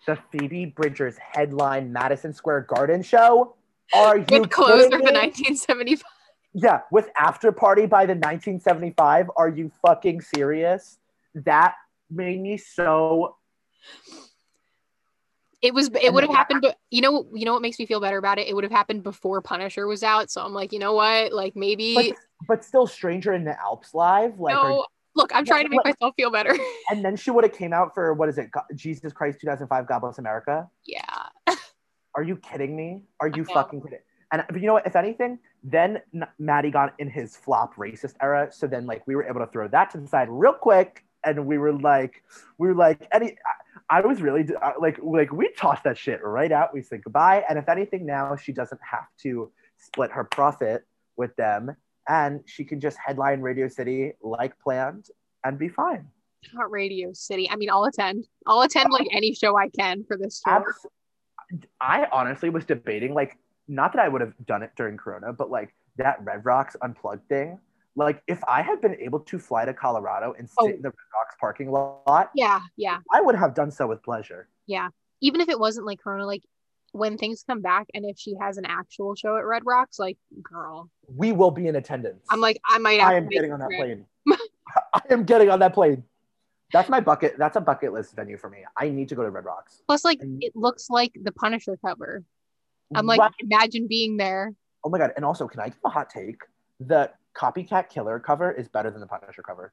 The 0.06 0.18
Phoebe 0.30 0.66
Bridgers 0.66 1.16
headline 1.16 1.90
Madison 1.90 2.34
Square 2.34 2.66
Garden 2.68 3.02
show. 3.02 3.56
Are 3.94 4.18
you 4.18 4.24
With 4.28 4.50
kidding 4.50 4.90
for 4.90 4.98
the 4.98 5.12
1975. 5.12 6.04
Yeah, 6.52 6.80
with 6.92 7.08
After 7.18 7.52
Party 7.52 7.86
by 7.86 8.04
the 8.04 8.12
1975. 8.12 9.30
Are 9.36 9.48
you 9.48 9.72
fucking 9.84 10.20
serious? 10.20 10.98
That 11.34 11.74
made 12.10 12.40
me 12.40 12.58
so. 12.58 13.36
It 15.64 15.72
was. 15.72 15.88
It 16.00 16.12
would 16.12 16.24
have 16.24 16.34
happened. 16.34 16.60
But 16.60 16.76
you 16.90 17.00
know. 17.00 17.26
You 17.32 17.46
know 17.46 17.54
what 17.54 17.62
makes 17.62 17.78
me 17.78 17.86
feel 17.86 18.00
better 18.00 18.18
about 18.18 18.38
it? 18.38 18.46
It 18.46 18.54
would 18.54 18.64
have 18.64 18.70
happened 18.70 19.02
before 19.02 19.40
Punisher 19.40 19.86
was 19.86 20.02
out. 20.02 20.30
So 20.30 20.42
I'm 20.42 20.52
like, 20.52 20.72
you 20.72 20.78
know 20.78 20.92
what? 20.92 21.32
Like 21.32 21.56
maybe. 21.56 21.94
But, 21.94 22.16
but 22.46 22.64
still, 22.64 22.86
Stranger 22.86 23.32
in 23.32 23.44
the 23.44 23.58
Alps 23.58 23.94
live. 23.94 24.38
Like, 24.38 24.54
no. 24.54 24.84
Look, 25.16 25.34
I'm 25.34 25.44
trying 25.44 25.64
to 25.64 25.70
make 25.70 25.78
What- 25.84 25.86
myself 25.86 26.14
feel 26.16 26.30
better. 26.30 26.54
and 26.90 27.04
then 27.04 27.16
she 27.16 27.30
would 27.30 27.44
have 27.44 27.54
came 27.54 27.72
out 27.72 27.94
for 27.94 28.12
what 28.14 28.28
is 28.28 28.36
it? 28.36 28.50
God, 28.50 28.64
Jesus 28.74 29.12
Christ 29.12 29.40
2005 29.40 29.86
God 29.86 29.98
Bless 30.00 30.18
America. 30.18 30.68
yeah. 30.84 31.02
Are 32.16 32.22
you 32.22 32.36
kidding 32.36 32.76
me? 32.76 33.02
Are 33.20 33.28
you 33.28 33.44
fucking 33.44 33.80
kidding? 33.80 33.98
And 34.32 34.44
but 34.48 34.60
you 34.60 34.66
know 34.66 34.74
what? 34.74 34.86
If 34.86 34.96
anything, 34.96 35.38
then 35.62 36.00
Matty 36.38 36.70
got 36.70 36.94
in 36.98 37.08
his 37.08 37.36
flop 37.36 37.74
racist 37.76 38.14
era. 38.20 38.48
So 38.52 38.66
then, 38.66 38.86
like, 38.86 39.06
we 39.06 39.16
were 39.16 39.24
able 39.24 39.40
to 39.40 39.46
throw 39.46 39.66
that 39.68 39.90
to 39.92 39.98
the 39.98 40.06
side 40.06 40.28
real 40.30 40.52
quick, 40.52 41.04
and 41.24 41.46
we 41.46 41.58
were 41.58 41.72
like, 41.72 42.22
we 42.58 42.68
were 42.68 42.74
like, 42.74 43.08
any. 43.12 43.36
I, 43.90 44.00
was 44.00 44.22
really 44.22 44.46
uh, 44.62 44.72
like, 44.80 44.98
like 45.02 45.32
we 45.32 45.50
tossed 45.56 45.84
that 45.84 45.98
shit 45.98 46.22
right 46.24 46.50
out. 46.50 46.72
We 46.72 46.82
said 46.82 47.04
goodbye, 47.04 47.44
and 47.48 47.58
if 47.58 47.68
anything, 47.68 48.06
now 48.06 48.36
she 48.36 48.52
doesn't 48.52 48.80
have 48.88 49.06
to 49.22 49.50
split 49.78 50.10
her 50.12 50.24
profit 50.24 50.84
with 51.16 51.34
them, 51.36 51.76
and 52.08 52.40
she 52.46 52.64
can 52.64 52.80
just 52.80 52.96
headline 53.04 53.40
Radio 53.40 53.68
City 53.68 54.12
like 54.22 54.58
planned 54.58 55.06
and 55.44 55.58
be 55.58 55.68
fine. 55.68 56.06
Not 56.52 56.70
Radio 56.70 57.12
City. 57.12 57.48
I 57.50 57.56
mean, 57.56 57.70
I'll 57.70 57.84
attend. 57.84 58.26
I'll 58.46 58.62
attend 58.62 58.92
like 58.92 59.06
any 59.12 59.34
show 59.34 59.56
I 59.56 59.68
can 59.68 60.04
for 60.04 60.16
this 60.16 60.40
tour. 60.40 60.54
Abs- 60.54 60.86
I 61.80 62.06
honestly 62.10 62.50
was 62.50 62.64
debating, 62.64 63.14
like, 63.14 63.38
not 63.68 63.92
that 63.92 64.02
I 64.02 64.08
would 64.08 64.20
have 64.20 64.34
done 64.46 64.62
it 64.62 64.72
during 64.76 64.96
Corona, 64.96 65.32
but 65.32 65.50
like 65.50 65.74
that 65.96 66.22
Red 66.22 66.44
Rocks 66.44 66.76
unplugged 66.82 67.28
thing. 67.28 67.58
Like, 67.96 68.22
if 68.26 68.42
I 68.48 68.62
had 68.62 68.80
been 68.80 68.96
able 68.96 69.20
to 69.20 69.38
fly 69.38 69.64
to 69.64 69.72
Colorado 69.74 70.34
and 70.36 70.48
sit 70.48 70.56
Oh. 70.58 70.66
in 70.66 70.82
the 70.82 70.88
Red 70.88 71.08
Rocks 71.14 71.36
parking 71.40 71.70
lot, 71.70 72.30
Yeah, 72.34 72.60
yeah, 72.76 72.98
I 73.12 73.20
would 73.20 73.36
have 73.36 73.54
done 73.54 73.70
so 73.70 73.86
with 73.86 74.02
pleasure. 74.02 74.48
yeah. 74.66 74.88
Even 75.20 75.40
if 75.40 75.48
it 75.48 75.58
wasn't 75.58 75.86
like 75.86 76.00
Corona, 76.00 76.26
like 76.26 76.42
when 76.92 77.16
things 77.16 77.44
come 77.46 77.62
back 77.62 77.86
and 77.94 78.04
if 78.04 78.18
she 78.18 78.34
has 78.40 78.58
an 78.58 78.66
actual 78.66 79.14
show 79.14 79.36
at 79.36 79.46
Red 79.46 79.62
Rocks, 79.64 79.98
like 79.98 80.18
girl, 80.42 80.90
We 81.08 81.32
will 81.32 81.50
be 81.50 81.66
in 81.68 81.76
attendance. 81.76 82.26
I'm 82.30 82.40
like 82.40 82.60
I 82.68 82.78
might. 82.78 83.00
I 83.00 83.14
am 83.14 83.28
getting 83.28 83.52
on 83.52 83.60
that 83.60 83.70
plane. 83.70 84.06
I 84.94 85.00
am 85.10 85.24
getting 85.24 85.50
on 85.50 85.60
that 85.60 85.72
plane. 85.72 86.04
That's 86.72 86.88
my 86.88 87.00
bucket. 87.00 87.36
That's 87.38 87.56
a 87.56 87.60
bucket 87.60 87.92
list 87.92 88.14
venue 88.16 88.36
for 88.36 88.50
me. 88.50 88.58
I 88.76 88.88
need 88.90 89.08
to 89.10 89.14
go 89.14 89.22
to 89.22 89.30
Red 89.30 89.44
Rocks. 89.44 89.82
Plus, 89.86 90.04
like 90.04 90.18
it 90.40 90.54
looks 90.56 90.90
like 90.90 91.12
the 91.22 91.32
Punisher 91.32 91.76
cover. 91.84 92.24
I'm 92.94 93.06
like, 93.06 93.32
imagine 93.38 93.86
being 93.86 94.16
there. 94.16 94.52
oh 94.84 94.90
my 94.90 94.98
god! 94.98 95.12
And 95.16 95.24
also, 95.24 95.46
can 95.48 95.60
I 95.60 95.68
give 95.68 95.78
a 95.84 95.88
hot 95.88 96.10
take? 96.10 96.42
The 96.80 97.10
Copycat 97.36 97.88
Killer 97.88 98.18
cover 98.20 98.50
is 98.52 98.68
better 98.68 98.90
than 98.90 99.00
the 99.00 99.06
Punisher 99.06 99.42
cover. 99.42 99.72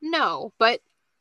No, 0.00 0.52
but 0.58 0.80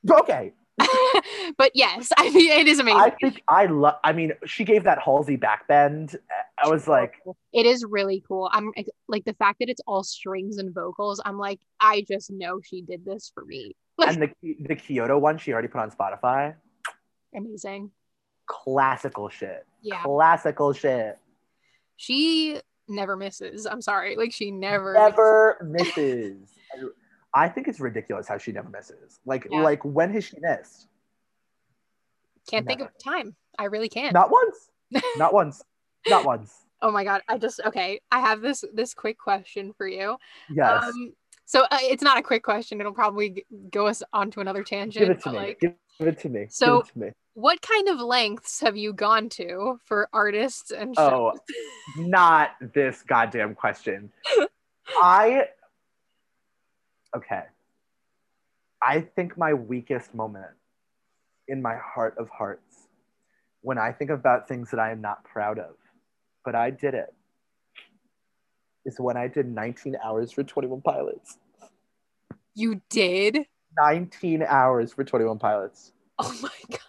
Okay, 0.10 0.54
but 1.58 1.72
yes, 1.76 2.10
I 2.18 2.30
mean 2.32 2.52
it 2.52 2.68
is 2.68 2.80
amazing. 2.80 3.00
I 3.00 3.10
think 3.12 3.44
I 3.48 3.66
love. 3.68 3.96
I 4.04 4.14
mean, 4.14 4.34
she 4.46 4.64
gave 4.64 4.84
that 4.86 5.00
Halsey 5.00 5.38
backbend. 5.38 6.16
I 6.64 6.70
was 6.70 6.88
like, 6.88 7.14
it 7.54 7.66
is 7.68 7.86
really 7.88 8.24
cool. 8.28 8.50
I'm 8.52 8.72
like 9.08 9.26
the 9.26 9.34
fact 9.36 9.60
that 9.60 9.70
it's 9.70 9.82
all 9.86 10.04
strings 10.04 10.58
and 10.58 10.74
vocals. 10.74 11.22
I'm 11.24 11.38
like, 11.38 11.60
I 11.80 12.04
just 12.08 12.32
know 12.32 12.60
she 12.64 12.82
did 12.82 13.06
this 13.06 13.32
for 13.34 13.46
me. 13.46 13.76
And 14.08 14.20
the 14.42 14.56
the 14.68 14.76
Kyoto 14.76 15.20
one 15.20 15.38
she 15.38 15.54
already 15.54 15.68
put 15.68 15.82
on 15.82 15.92
Spotify. 15.92 16.56
amazing. 17.36 17.92
Classical 18.48 19.30
shit. 19.30 19.66
Yeah, 19.84 20.02
Classical 20.02 20.74
shit. 20.74 21.20
she 21.98 22.60
never 22.92 23.16
misses. 23.18 23.66
I'm 23.66 23.82
sorry, 23.82 24.16
like 24.16 24.32
she 24.32 24.52
never. 24.52 24.94
Never 24.94 25.58
misses. 25.68 26.50
I 27.34 27.48
think 27.48 27.68
it's 27.68 27.80
ridiculous 27.80 28.28
how 28.28 28.38
she 28.38 28.52
never 28.52 28.70
misses. 28.70 29.20
Like, 29.26 29.48
Yeah. 29.50 29.62
like 29.62 29.84
when 29.86 30.12
has 30.14 30.26
she 30.26 30.38
missed? 30.40 30.88
Can't 32.50 32.68
think 32.68 32.82
of 32.82 32.90
time. 33.04 33.36
I 33.58 33.66
really 33.66 33.90
can't. 33.90 34.14
Not 34.14 34.30
once. 34.32 34.70
Not 35.18 35.34
once. 35.34 35.64
Not 36.08 36.26
once. 36.26 36.54
Oh 36.82 36.92
my 36.92 37.04
god, 37.04 37.22
I 37.28 37.38
just 37.38 37.62
okay. 37.66 38.02
I 38.12 38.20
have 38.20 38.42
this 38.42 38.64
this 38.74 38.94
quick 38.94 39.18
question 39.20 39.72
for 39.78 39.88
you. 39.88 40.18
Yes. 40.50 40.84
Um, 40.84 41.14
so 41.46 41.62
uh, 41.70 41.78
it's 41.82 42.02
not 42.02 42.18
a 42.18 42.22
quick 42.24 42.44
question. 42.44 42.80
It'll 42.80 42.94
probably 42.94 43.46
go 43.72 43.88
us 43.88 44.02
onto 44.14 44.40
another 44.42 44.64
tangent. 44.64 45.06
give 45.06 45.16
it 45.16 45.22
to 45.24 45.32
me. 45.32 45.38
like, 45.38 45.60
give, 45.60 45.74
give 46.00 46.08
it 46.08 46.20
to 46.20 46.30
me. 46.30 46.48
So- 46.50 46.78
give 46.80 46.88
it 46.88 46.94
to 46.94 47.00
me. 47.00 47.12
What 47.34 47.62
kind 47.62 47.88
of 47.90 48.00
lengths 48.00 48.60
have 48.62 48.76
you 48.78 48.94
gone 48.94 49.30
to 49.30 49.80
for 49.86 50.10
artists 50.14 50.72
and 50.72 50.96
shows? 50.96 51.12
Oh, 51.12 51.40
not 51.98 52.52
this 52.74 53.04
goddamn 53.08 53.56
question. 53.56 54.12
I 55.02 55.46
okay. 57.16 57.44
I 58.84 59.02
think 59.02 59.38
my 59.38 59.54
weakest 59.54 60.14
moment 60.14 60.52
in 61.48 61.62
my 61.62 61.76
heart 61.76 62.16
of 62.18 62.30
hearts 62.30 62.88
when 63.62 63.78
I 63.78 63.92
think 63.92 64.10
about 64.10 64.48
things 64.48 64.72
that 64.72 64.80
I 64.80 64.92
am 64.92 65.02
not 65.02 65.24
proud 65.24 65.60
of 65.60 65.76
but 66.44 66.56
I 66.56 66.70
did 66.72 66.94
it. 66.94 67.14
Is 68.86 69.00
when 69.00 69.16
I 69.16 69.28
did 69.28 69.48
19 69.48 69.96
hours 70.04 70.32
for 70.32 70.44
21 70.44 70.82
Pilots. 70.82 71.38
You 72.56 72.82
did? 72.90 73.46
19 73.80 74.44
hours 74.44 74.94
for 74.94 75.04
21 75.04 75.38
Pilots. 75.38 75.92
Oh 76.18 76.40
my 76.42 76.50
god. 76.70 76.80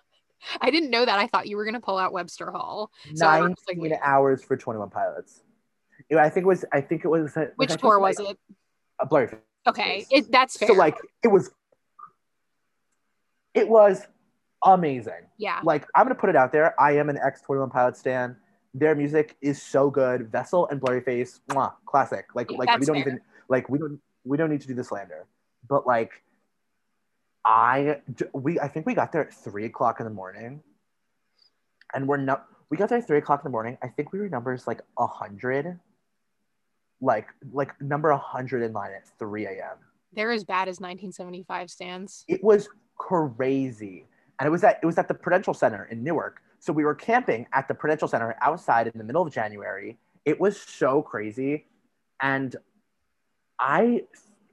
I 0.61 0.71
didn't 0.71 0.91
know 0.91 1.05
that. 1.05 1.19
I 1.19 1.27
thought 1.27 1.47
you 1.47 1.57
were 1.57 1.65
gonna 1.65 1.81
pull 1.81 1.99
out 1.99 2.13
Webster 2.13 2.51
Hall. 2.51 2.91
So 3.15 3.27
19 3.27 3.91
like, 3.91 4.01
hours 4.03 4.43
for 4.43 4.57
21 4.57 4.91
Pilots. 4.91 5.43
I 6.19 6.29
think 6.29 6.45
it 6.45 6.49
was. 6.49 6.65
I 6.73 6.81
think 6.81 7.05
it 7.05 7.09
was. 7.09 7.37
Which 7.57 7.77
tour 7.77 7.99
was 7.99 8.19
like, 8.19 8.31
it? 8.31 8.39
A 9.01 9.07
blurry. 9.07 9.29
Okay, 9.67 10.07
it, 10.11 10.31
that's 10.31 10.57
fair. 10.57 10.69
So 10.69 10.75
like 10.75 10.97
it 11.23 11.29
was. 11.29 11.51
It 13.55 13.69
was 13.69 14.07
amazing. 14.65 15.29
Yeah. 15.39 15.61
Like 15.63 15.87
I'm 15.95 16.05
gonna 16.05 16.15
put 16.15 16.31
it 16.31 16.37
out 16.37 16.53
there. 16.53 16.81
I 16.81 16.97
am 16.97 17.09
an 17.09 17.19
X 17.25 17.43
21 17.43 17.71
Pilot 17.71 17.97
stan. 17.97 18.37
Their 18.75 18.95
music 18.95 19.37
is 19.43 19.61
so 19.61 19.91
good. 19.91 20.33
Vessel 20.33 20.67
and 20.69 20.81
Blurryface, 20.81 21.41
mwah, 21.51 21.75
classic. 21.85 22.27
Like 22.35 22.51
Yeah, 22.51 22.59
like 22.59 22.81
we 22.81 22.87
don't 22.87 22.97
fair. 22.97 23.01
even 23.01 23.21
like 23.49 23.69
we 23.69 23.79
don't 23.79 24.01
we 24.25 24.37
don't 24.37 24.51
need 24.51 24.63
to 24.63 24.69
do 24.69 24.75
the 24.75 24.85
slander. 24.85 25.27
But 25.69 25.87
like 25.87 26.11
I 27.45 28.01
we 28.33 28.61
I 28.61 28.69
think 28.69 28.87
we 28.87 28.95
got 28.95 29.13
there 29.13 29.23
at 29.23 29.35
three 29.35 29.65
o'clock 29.65 30.01
in 30.01 30.05
the 30.05 30.13
morning, 30.13 30.63
and 31.95 32.07
we're 32.07 32.17
not. 32.19 32.47
We 32.71 32.77
got 32.77 32.89
there 32.89 32.99
at 32.99 33.07
three 33.07 33.19
o'clock 33.19 33.41
in 33.41 33.45
the 33.45 33.51
morning. 33.51 33.77
I 33.83 33.89
think 33.89 34.13
we 34.13 34.21
were 34.21 34.29
numbers 34.29 34.67
like 34.67 34.81
a 34.99 35.07
hundred, 35.07 35.79
like 37.01 37.27
like 37.53 37.81
number 37.81 38.11
a 38.11 38.19
hundred 38.19 38.63
in 38.63 38.73
line 38.73 38.93
at 38.93 39.09
three 39.19 39.47
a.m. 39.47 39.79
They're 40.13 40.31
as 40.31 40.45
bad 40.45 40.69
as 40.69 40.79
1975 40.79 41.71
stands. 41.71 42.25
It 42.29 42.45
was 42.45 42.69
crazy, 42.97 44.07
and 44.39 44.47
it 44.47 44.51
was 44.51 44.63
at 44.63 44.79
it 44.83 44.87
was 44.87 44.99
at 44.99 45.09
the 45.09 45.15
Prudential 45.15 45.55
Center 45.55 45.89
in 45.91 46.05
Newark. 46.05 46.43
So 46.61 46.73
we 46.73 46.85
were 46.85 46.95
camping 46.95 47.47
at 47.53 47.67
the 47.67 47.75
Prudential 47.75 48.07
Center 48.07 48.37
outside 48.41 48.87
in 48.87 48.97
the 48.97 49.05
middle 49.05 49.23
of 49.23 49.33
January. 49.33 49.99
It 50.25 50.39
was 50.39 50.61
so 50.61 51.03
crazy, 51.03 51.67
and 52.21 52.55
I 53.59 54.05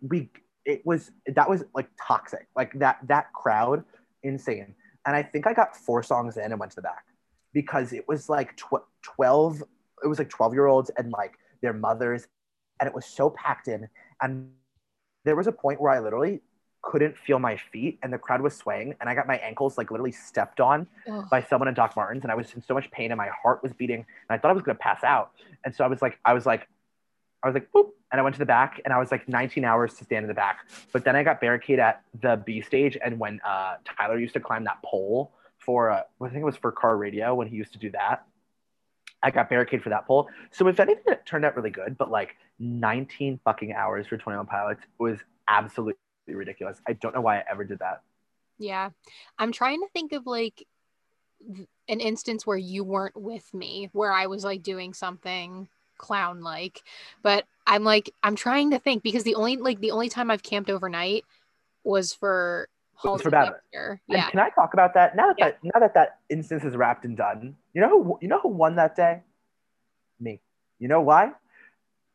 we 0.02 0.30
it 0.65 0.86
was 0.86 1.12
that 1.28 1.50
was 1.50 1.63
like 1.74 1.89
toxic. 2.02 2.48
Like 2.56 2.78
that 2.80 3.00
that 3.08 3.32
crowd 3.34 3.84
insane. 4.24 4.76
And 5.06 5.15
i 5.15 5.24
think 5.24 5.48
i 5.48 5.54
got 5.54 5.76
four 5.76 6.04
songs 6.04 6.38
in 6.38 6.52
and 6.52 6.60
went 6.60 6.72
to 6.74 6.76
the 6.76 6.82
back 6.82 7.06
because 7.54 7.93
it 7.93 8.08
was 8.08 8.30
like 8.30 8.56
tw- 8.58 8.86
12 9.02 9.63
it 10.04 10.08
was 10.08 10.19
like 10.19 10.30
12 10.30 10.54
year 10.54 10.67
olds 10.67 10.91
and 10.98 11.12
like 11.12 11.34
their 11.62 11.74
mothers 11.74 12.28
and 12.80 12.88
it 12.88 12.93
was 12.93 13.06
so 13.06 13.30
packed 13.32 13.67
in. 13.67 13.88
And 14.22 14.52
there 15.26 15.36
was 15.36 15.48
a 15.48 15.52
point 15.52 15.82
where 15.82 15.91
i 15.91 16.00
literally 16.00 16.41
couldn't 16.82 17.17
feel 17.17 17.39
my 17.39 17.58
feet 17.58 18.00
and 18.04 18.13
the 18.13 18.17
crowd 18.17 18.41
was 18.41 18.56
swaying 18.56 18.95
and 19.02 19.10
i 19.10 19.13
got 19.13 19.28
my 19.28 19.36
ankles 19.38 19.78
like 19.78 19.91
literally 19.91 20.13
stepped 20.13 20.62
on 20.62 20.88
Ugh. 21.12 21.26
by 21.30 21.43
someone 21.43 21.67
in 21.67 21.74
doc 21.74 21.93
martens 21.95 22.24
and 22.24 22.32
i 22.32 22.36
was 22.36 22.54
in 22.54 22.62
so 22.62 22.74
much 22.74 22.89
pain 22.91 23.12
and 23.12 23.17
my 23.17 23.28
heart 23.43 23.62
was 23.62 23.74
beating 23.74 24.00
and 24.00 24.06
i 24.30 24.38
thought 24.38 24.50
i 24.50 24.54
was 24.54 24.63
going 24.63 24.78
to 24.78 24.82
pass 24.82 25.04
out. 25.04 25.32
And 25.65 25.76
so 25.76 25.84
i 25.84 25.88
was 25.88 26.02
like 26.02 26.19
i 26.24 26.34
was 26.34 26.45
like 26.45 26.67
I 27.41 27.47
was 27.47 27.54
like, 27.54 27.71
boop, 27.71 27.91
and 28.12 28.19
I 28.19 28.23
went 28.23 28.36
to 28.36 28.39
the 28.39 28.45
back, 28.45 28.82
and 28.84 28.93
I 28.93 28.99
was 28.99 29.12
like 29.12 29.28
19 29.28 29.63
hours 29.63 29.93
to 29.95 30.04
stand 30.04 30.23
in 30.23 30.28
the 30.28 30.34
back. 30.34 30.69
But 30.91 31.06
then 31.06 31.15
I 31.15 31.23
got 31.23 31.39
barricade 31.39 31.80
at 31.80 32.02
the 32.21 32.41
B 32.45 32.62
stage, 32.62 32.97
and 33.04 33.19
when 33.19 33.39
uh, 33.45 33.75
Tyler 33.86 34.19
used 34.19 34.34
to 34.34 34.39
climb 34.39 34.65
that 34.65 34.82
pole 34.84 35.32
for, 35.58 35.89
uh, 35.89 36.04
I 36.21 36.30
think 36.30 36.41
it 36.41 36.45
was 36.45 36.58
for 36.58 36.71
car 36.71 36.97
radio 36.97 37.36
when 37.36 37.47
he 37.47 37.56
used 37.56 37.73
to 37.73 37.80
do 37.80 37.91
that, 37.91 38.25
I 39.21 39.32
got 39.32 39.49
barricade 39.49 39.84
for 39.84 39.89
that 39.89 40.08
pole. 40.08 40.30
So 40.52 40.67
if 40.67 40.80
anything, 40.80 41.04
it 41.08 41.25
turned 41.25 41.45
out 41.45 41.56
really 41.56 41.69
good. 41.69 41.97
But 41.97 42.10
like 42.10 42.36
19 42.60 43.39
fucking 43.43 43.73
hours 43.73 44.08
for 44.08 44.17
21 44.17 44.45
Pilots 44.45 44.82
was 44.97 45.19
absolutely 45.47 45.95
ridiculous. 46.28 46.80
I 46.88 46.93
don't 46.93 47.13
know 47.13 47.21
why 47.21 47.39
I 47.39 47.43
ever 47.52 47.63
did 47.63 47.80
that. 47.80 48.02
Yeah. 48.58 48.89
I'm 49.38 49.52
trying 49.52 49.82
to 49.82 49.88
think 49.93 50.12
of 50.13 50.25
like 50.25 50.65
an 51.88 51.99
instance 51.99 52.45
where 52.45 52.58
you 52.58 52.84
weren't 52.84 53.15
with 53.15 53.54
me, 53.54 53.89
where 53.93 54.12
I 54.12 54.28
was 54.28 54.43
like 54.43 54.63
doing 54.63 54.93
something 54.93 55.67
clown 56.00 56.42
like. 56.42 56.82
But 57.22 57.46
I'm 57.68 57.84
like, 57.84 58.12
I'm 58.24 58.36
trying 58.36 58.72
to 58.72 58.80
think 58.80 59.04
because 59.04 59.24
the 59.24 59.36
only 59.36 59.58
like 59.58 59.80
the 59.80 59.92
only 59.92 60.10
time 60.10 60.32
I've 60.32 60.42
camped 60.42 60.72
overnight 60.72 61.26
was 61.84 62.14
for 62.14 62.68
Was 63.04 63.22
for 63.22 63.30
Babbitt. 63.30 63.62
Yeah. 64.08 64.30
can 64.30 64.40
I 64.40 64.50
talk 64.50 64.74
about 64.74 64.96
that 64.96 65.16
now 65.16 65.28
that, 65.28 65.36
Yeah. 65.38 65.46
that 65.50 65.58
now 65.64 65.80
that 65.80 65.94
that 65.94 66.20
instance 66.30 66.64
is 66.64 66.76
wrapped 66.76 67.06
and 67.06 67.16
done? 67.16 67.56
You 67.74 67.82
know 67.82 67.90
who 67.90 68.18
you 68.22 68.28
know 68.28 68.40
who 68.40 68.50
won 68.50 68.76
that 68.78 68.96
day? 68.96 69.22
Me. 70.20 70.42
You 70.80 70.88
know 70.88 71.02
why? 71.02 71.32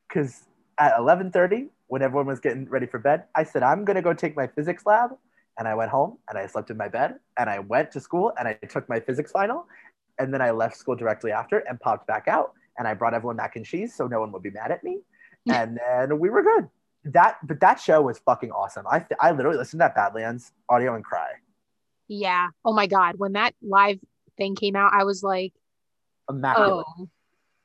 Because 0.08 0.44
at 0.78 0.98
11:30, 0.98 1.68
when 1.86 2.02
everyone 2.02 2.26
was 2.26 2.40
getting 2.40 2.68
ready 2.68 2.86
for 2.86 2.98
bed, 2.98 3.24
I 3.34 3.44
said 3.44 3.62
I'm 3.62 3.84
gonna 3.84 4.02
go 4.02 4.12
take 4.12 4.34
my 4.36 4.48
physics 4.48 4.84
lab, 4.84 5.16
and 5.58 5.68
I 5.68 5.74
went 5.74 5.90
home 5.90 6.18
and 6.28 6.36
I 6.36 6.46
slept 6.46 6.70
in 6.70 6.76
my 6.76 6.88
bed, 6.88 7.20
and 7.38 7.48
I 7.48 7.60
went 7.60 7.92
to 7.92 8.00
school 8.00 8.32
and 8.38 8.48
I 8.48 8.54
took 8.54 8.88
my 8.88 8.98
physics 9.00 9.30
final, 9.30 9.68
and 10.18 10.34
then 10.34 10.42
I 10.42 10.50
left 10.50 10.76
school 10.76 10.96
directly 10.96 11.32
after 11.32 11.58
and 11.60 11.80
popped 11.80 12.06
back 12.06 12.28
out, 12.28 12.52
and 12.78 12.88
I 12.88 12.94
brought 12.94 13.14
everyone 13.14 13.36
mac 13.36 13.56
and 13.56 13.64
cheese 13.64 13.94
so 13.94 14.06
no 14.06 14.20
one 14.20 14.32
would 14.32 14.42
be 14.42 14.50
mad 14.50 14.70
at 14.70 14.82
me, 14.84 15.00
and 15.52 15.78
then 15.78 16.18
we 16.18 16.30
were 16.30 16.42
good. 16.42 16.68
That 17.12 17.36
but 17.46 17.60
that 17.60 17.80
show 17.80 18.02
was 18.02 18.18
fucking 18.18 18.50
awesome. 18.50 18.86
I 18.86 19.04
I 19.20 19.32
literally 19.32 19.58
listened 19.58 19.80
to 19.80 19.84
that 19.84 19.94
Badlands 19.94 20.52
audio 20.68 20.94
and 20.94 21.04
cry. 21.04 21.32
Yeah. 22.08 22.48
Oh 22.64 22.72
my 22.72 22.86
God. 22.86 23.16
When 23.16 23.32
that 23.32 23.54
live 23.62 23.98
thing 24.36 24.54
came 24.54 24.76
out, 24.76 24.92
I 24.92 25.04
was 25.04 25.22
like, 25.22 25.52
Immaculate. 26.28 26.86
oh, 26.98 27.08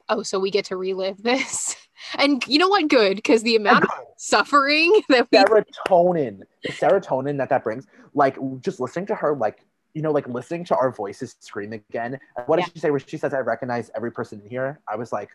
oh, 0.09 0.23
so 0.23 0.39
we 0.39 0.51
get 0.51 0.65
to 0.65 0.77
relive 0.77 1.21
this. 1.21 1.75
And 2.17 2.41
you 2.47 2.59
know 2.59 2.69
what? 2.69 2.87
Good, 2.87 3.17
because 3.17 3.43
the 3.43 3.57
amount 3.57 3.83
of 3.83 3.89
suffering 4.15 5.01
that 5.09 5.27
we 5.33 5.37
serotonin 5.37 6.39
the 6.63 6.71
serotonin 6.71 7.37
that 7.39 7.49
that 7.49 7.61
brings 7.61 7.87
like 8.13 8.37
just 8.61 8.79
listening 8.79 9.05
to 9.07 9.15
her 9.15 9.35
like 9.35 9.65
you 9.93 10.02
know 10.02 10.12
like 10.12 10.28
listening 10.28 10.63
to 10.65 10.75
our 10.75 10.91
voices 10.91 11.36
scream 11.39 11.73
again 11.73 12.19
what 12.45 12.58
did 12.58 12.65
she 12.73 12.80
say 12.80 12.89
where 12.91 12.99
she 12.99 13.17
says 13.17 13.34
i 13.34 13.39
recognize 13.39 13.89
every 13.95 14.12
person 14.12 14.39
in 14.43 14.49
here 14.49 14.80
i 14.88 14.95
was 14.95 15.12
like 15.12 15.30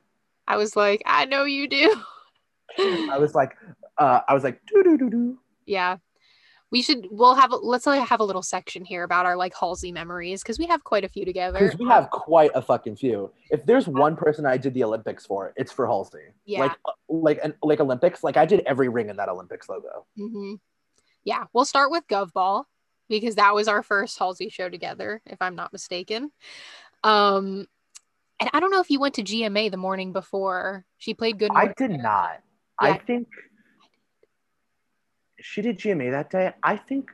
I 0.47 0.59
was 0.59 0.77
like, 0.77 1.03
I 1.07 1.25
know 1.25 1.45
you 1.45 1.67
do. 1.67 1.95
i 2.79 3.17
was 3.19 3.35
like 3.35 3.57
uh 3.99 4.21
i 4.29 4.35
was 4.35 4.45
like 4.45 4.61
do 4.67 4.83
do 4.83 4.99
do 4.99 5.09
do. 5.11 5.39
yeah. 5.67 5.97
We 6.71 6.83
should 6.83 7.07
we'll 7.11 7.37
have 7.37 7.53
let's 7.63 7.85
have 7.85 8.19
a 8.21 8.25
little 8.25 8.43
section 8.43 8.85
here 8.85 9.05
about 9.05 9.27
our 9.27 9.37
like 9.37 9.55
Halsey 9.59 9.93
memories 9.93 10.43
because 10.43 10.59
we 10.59 10.67
have 10.67 10.83
quite 10.83 11.05
a 11.05 11.09
few 11.09 11.25
together. 11.25 11.59
because 11.61 11.79
we 11.79 11.87
have 11.87 12.11
quite 12.11 12.51
a 12.55 12.61
fucking 12.61 12.97
few 12.97 13.31
if 13.51 13.65
there's 13.65 13.87
one 13.87 14.17
person 14.17 14.45
i 14.45 14.57
did 14.57 14.75
the 14.75 14.83
olympics 14.83 15.25
for 15.25 15.53
it's 15.57 15.71
for 15.71 15.87
halsey 15.87 16.19
Yeah. 16.47 16.61
like 16.61 16.73
uh, 16.85 16.93
like 17.09 17.39
an 17.45 17.55
like 17.63 17.79
olympics 17.81 18.25
like 18.25 18.37
i 18.37 18.45
did 18.45 18.61
every 18.67 18.89
ring 18.89 19.09
in 19.09 19.17
that 19.19 19.29
olympics 19.29 19.69
logo 19.69 20.05
hmm 20.17 20.55
Yeah, 21.25 21.45
we'll 21.53 21.65
start 21.65 21.91
with 21.93 22.07
Govball 22.09 22.65
because 23.09 23.37
that 23.37 23.55
was 23.55 23.69
our 23.69 23.83
first 23.83 24.19
Halsey 24.19 24.49
show 24.49 24.69
together, 24.69 25.21
if 25.27 25.41
I'm 25.41 25.55
not 25.55 25.73
mistaken. 25.73 26.31
Um, 27.03 27.67
and 28.41 28.51
I 28.53 28.61
don't 28.61 28.71
know 28.71 28.81
if 28.81 28.91
you 28.91 29.01
went 29.01 29.15
to 29.15 29.23
GMA 29.23 29.71
the 29.71 29.77
morning 29.77 30.13
before. 30.13 30.85
She 30.99 31.15
played 31.15 31.39
Good. 31.39 31.51
i 31.55 31.73
did 31.77 31.91
not 31.91 32.41
i 32.79 32.95
think 32.95 33.29
she 35.39 35.61
did 35.61 35.79
gma 35.79 36.11
that 36.11 36.31
day 36.31 36.53
i 36.63 36.77
think 36.77 37.11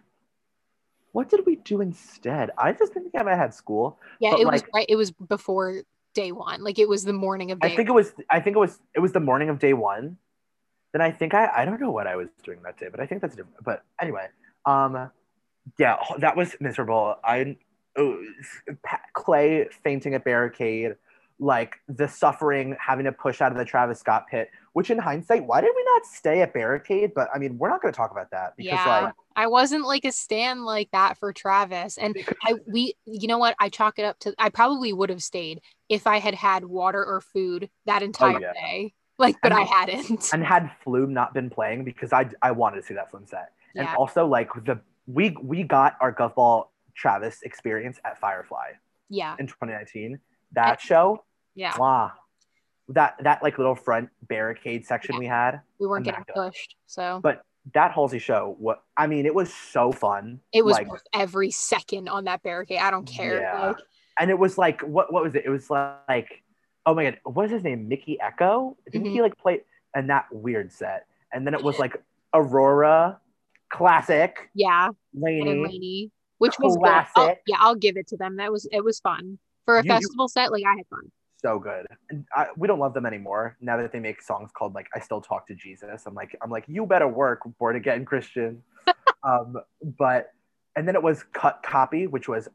what 1.13 1.29
did 1.29 1.45
we 1.45 1.57
do 1.57 1.81
instead 1.81 2.51
i 2.57 2.73
just 2.73 2.95
think 2.95 3.09
i 3.15 3.37
had 3.37 3.53
school 3.53 3.99
Yeah, 4.21 4.37
it 4.39 4.47
was 4.47 4.63
right. 4.73 4.87
It 4.89 4.97
was 4.97 5.11
before 5.11 5.83
day 6.15 6.33
one. 6.33 6.63
Like 6.63 6.79
it 6.79 6.89
was 6.89 7.05
the 7.05 7.13
morning 7.13 7.51
of 7.51 7.61
day. 7.61 7.73
I 7.73 7.77
think 7.77 7.89
it 7.89 7.93
was 7.93 8.13
I 8.29 8.41
think 8.41 8.57
it 8.57 8.61
was 8.61 8.79
it 8.95 9.01
was 9.01 9.13
the 9.13 9.21
morning 9.21 9.49
of 9.49 9.59
day 9.59 9.73
one. 9.73 10.19
Then 10.93 11.03
I 11.03 11.11
think 11.11 11.35
I 11.35 11.51
I 11.55 11.65
don't 11.65 11.81
know 11.81 11.91
what 11.91 12.07
I 12.07 12.17
was 12.17 12.29
doing 12.43 12.61
that 12.65 12.79
day, 12.79 12.89
but 12.91 13.01
I 13.01 13.07
think 13.07 13.23
that's 13.23 13.37
different. 13.37 13.65
But 13.65 13.85
anyway, 14.01 14.27
um, 14.67 15.11
yeah, 15.79 15.97
oh, 16.11 16.19
that 16.19 16.37
was 16.37 16.57
miserable. 16.61 17.17
I 17.25 17.57
oh, 17.97 18.23
Clay 19.15 19.69
fainting 19.83 20.15
at 20.15 20.25
barricade, 20.25 20.97
like 21.39 21.77
the 21.89 22.09
suffering 22.09 22.77
having 22.81 23.05
to 23.05 23.13
push 23.13 23.41
out 23.41 23.53
of 23.53 23.59
the 23.59 23.65
Travis 23.65 24.01
Scott 24.01 24.27
pit. 24.31 24.51
Which 24.73 24.91
in 24.91 24.99
hindsight, 24.99 25.45
why 25.45 25.61
did 25.61 25.73
we 25.75 25.85
not 25.95 26.07
stay 26.07 26.43
at 26.43 26.55
barricade? 26.55 27.13
But 27.15 27.29
I 27.35 27.39
mean, 27.39 27.59
we're 27.59 27.69
not 27.69 27.83
going 27.83 27.93
to 27.93 27.97
talk 27.97 28.13
about 28.13 28.31
that 28.31 28.57
because 28.57 28.73
yeah, 28.73 29.01
like 29.05 29.15
I 29.35 29.49
wasn't 29.49 29.85
like 29.85 30.05
a 30.05 30.13
stand 30.13 30.65
like 30.65 30.89
that 30.93 31.19
for 31.19 31.33
Travis, 31.33 31.99
and 31.99 32.17
I 32.45 32.55
we 32.67 32.95
you 33.05 33.27
know 33.27 33.39
what 33.39 33.57
I 33.59 33.69
chalk 33.69 33.99
it 33.99 34.05
up 34.05 34.19
to 34.21 34.35
I 34.39 34.49
probably 34.51 34.93
would 34.93 35.11
have 35.11 35.23
stayed 35.23 35.61
if 35.89 36.07
I 36.07 36.19
had 36.19 36.35
had 36.35 36.65
water 36.65 37.05
or 37.05 37.21
food 37.21 37.69
that 37.87 38.03
oh, 38.03 38.05
entire 38.05 38.37
Oh, 38.37 38.41
yeah. 38.41 38.53
day. 38.53 38.95
Like, 39.19 39.37
but 39.43 39.53
And- 39.53 39.61
I 39.61 39.65
hadn't. 39.65 40.33
and 40.33 40.43
had 40.43 40.71
Flume 40.83 41.13
not 41.13 41.35
been 41.35 41.51
playing 41.51 41.85
because 41.85 42.13
I 42.13 42.31
I 42.41 42.53
wanted 42.53 42.77
to 42.77 42.83
see 42.85 42.95
that 42.95 43.11
Flume 43.11 43.27
set. 43.27 43.53
And 43.75 43.87
Yeah. 43.87 43.95
also 43.97 44.27
like 44.27 44.51
the 44.65 44.81
we 45.07 45.37
we 45.43 45.63
got 45.63 45.97
our 46.01 46.13
Govball 46.15 46.67
Travis 46.95 47.43
experience 47.43 47.99
at 48.05 48.19
Firefly. 48.19 48.73
yeah, 49.09 49.37
in 49.39 49.47
2019. 49.47 50.19
That 50.53 50.81
show, 50.81 51.25
yeah. 51.55 51.77
wow. 51.79 52.13
That 52.89 53.17
that 53.23 53.43
like 53.43 53.57
little 53.59 53.77
front 53.77 54.11
barricade 54.29 54.85
section 54.85 55.17
we 55.17 55.27
had, 55.27 55.61
We 55.79 55.87
weren't 55.87 56.05
getting 56.05 56.25
pushed, 56.35 56.75
so 56.87 57.21
but 57.23 57.45
that 57.75 57.93
Halsey 57.93 58.19
show, 58.19 58.57
what 58.59 58.83
I 58.97 59.07
mean, 59.07 59.27
it 59.27 59.35
was 59.35 59.53
so 59.55 59.93
fun. 59.93 60.41
it 60.53 60.65
was 60.65 60.75
like, 60.75 60.89
worth 60.89 61.05
every 61.15 61.51
second 61.53 62.09
on 62.09 62.25
that 62.25 62.43
barricade. 62.43 62.79
I 62.81 62.91
don't 62.91 63.07
care. 63.07 63.41
Yeah. 63.43 63.67
Like, 63.69 63.77
and 64.19 64.29
it 64.31 64.39
was 64.39 64.59
like 64.59 64.81
what 64.81 65.13
what 65.13 65.23
was 65.23 65.35
it? 65.37 65.45
It 65.47 65.51
was 65.51 65.71
like, 65.71 66.43
oh 66.85 66.95
my 66.95 67.05
god, 67.05 67.19
what 67.23 67.45
is 67.47 67.53
his 67.53 67.63
name? 67.63 67.87
Mikky 67.89 68.19
Ekko? 68.21 68.75
Didn't 68.91 69.05
Mm-hmm. 69.07 69.15
he 69.15 69.23
like 69.23 69.39
play 69.39 69.61
and 69.95 70.11
that 70.11 70.27
weird 70.33 70.73
set? 70.73 71.07
And 71.33 71.47
then 71.47 71.55
it 71.55 71.63
was 71.63 71.79
like 71.79 72.03
Aurora, 72.35 73.21
classic, 73.71 74.51
yeah, 74.55 74.89
and 74.89 75.23
LANY. 75.23 75.63
LANY, 75.63 76.11
which 76.39 76.59
was 76.59 76.77
good. 76.77 76.87
I'll- 76.89 77.05
Classic. 77.15 77.43
yeah, 77.47 77.57
I'll 77.61 77.75
give 77.75 77.97
it 77.97 78.07
to 78.09 78.17
them. 78.17 78.37
That 78.37 78.53
was 78.53 78.69
it 78.71 78.85
was 78.85 79.01
fun 79.01 79.39
for 79.65 79.79
a 79.79 79.83
You- 79.85 79.89
you- 79.93 79.99
festival 79.99 80.29
set. 80.29 80.53
Like 80.53 80.65
I 80.67 80.77
had 80.77 80.87
fun. 80.89 81.11
so 81.39 81.59
good. 81.59 81.87
And 82.11 82.27
I, 82.37 82.49
we 82.57 82.69
don't 82.69 82.79
love 82.79 82.93
them 82.93 83.07
anymore 83.07 83.57
now 83.63 83.79
that 83.79 83.93
they 83.93 84.01
make 84.01 84.21
songs 84.21 84.51
called 84.53 84.75
like 84.75 84.89
"I 84.95 85.01
Still 85.01 85.21
Talk 85.23 85.47
to 85.47 85.55
Jesus." 85.55 86.05
I'm 86.07 86.15
like, 86.15 86.37
I'm 86.43 86.51
like, 86.51 86.65
you 86.69 86.85
better 86.87 87.09
work, 87.09 87.41
born 87.59 87.77
again 87.77 88.05
Christian. 88.05 88.63
um, 89.23 89.57
but 89.99 90.33
and 90.77 90.87
then 90.87 90.95
it 90.95 91.03
was 91.03 91.25
Cut 91.33 91.63
Copy, 91.63 92.07
which 92.07 92.29
was 92.29 92.49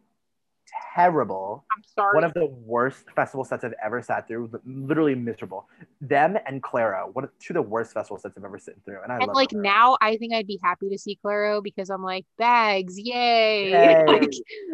terrible. 0.94 1.66
I'm 1.76 1.84
sorry. 1.84 2.16
One 2.16 2.24
of 2.24 2.34
the 2.34 2.46
worst 2.46 3.06
festival 3.16 3.44
sets 3.44 3.64
I've 3.64 3.74
ever 3.84 4.02
sat 4.02 4.28
through. 4.28 4.50
Literally 4.66 5.16
miserable. 5.16 5.68
Them 6.02 6.38
and 6.46 6.62
Clairo, 6.62 7.14
one 7.14 7.24
of 7.26 7.32
two 7.40 7.54
of 7.54 7.56
the 7.56 7.62
worst 7.62 7.94
festival 7.94 8.18
sets 8.18 8.36
I've 8.38 8.44
ever 8.44 8.60
sat 8.60 8.76
through. 8.86 9.02
And 9.04 9.12
I 9.12 9.20
and 9.20 9.34
like 9.34 9.52
now, 9.52 9.98
I 10.02 10.18
think 10.18 10.34
I'd 10.34 10.48
be 10.48 10.60
happy 10.64 10.90
to 10.90 10.98
see 10.98 11.20
Clairo 11.24 11.62
because 11.64 11.90
I'm 11.90 12.04
like 12.04 12.26
bags, 12.38 13.00
yay! 13.00 13.72
Yay. 13.72 14.04
like, 14.08 14.32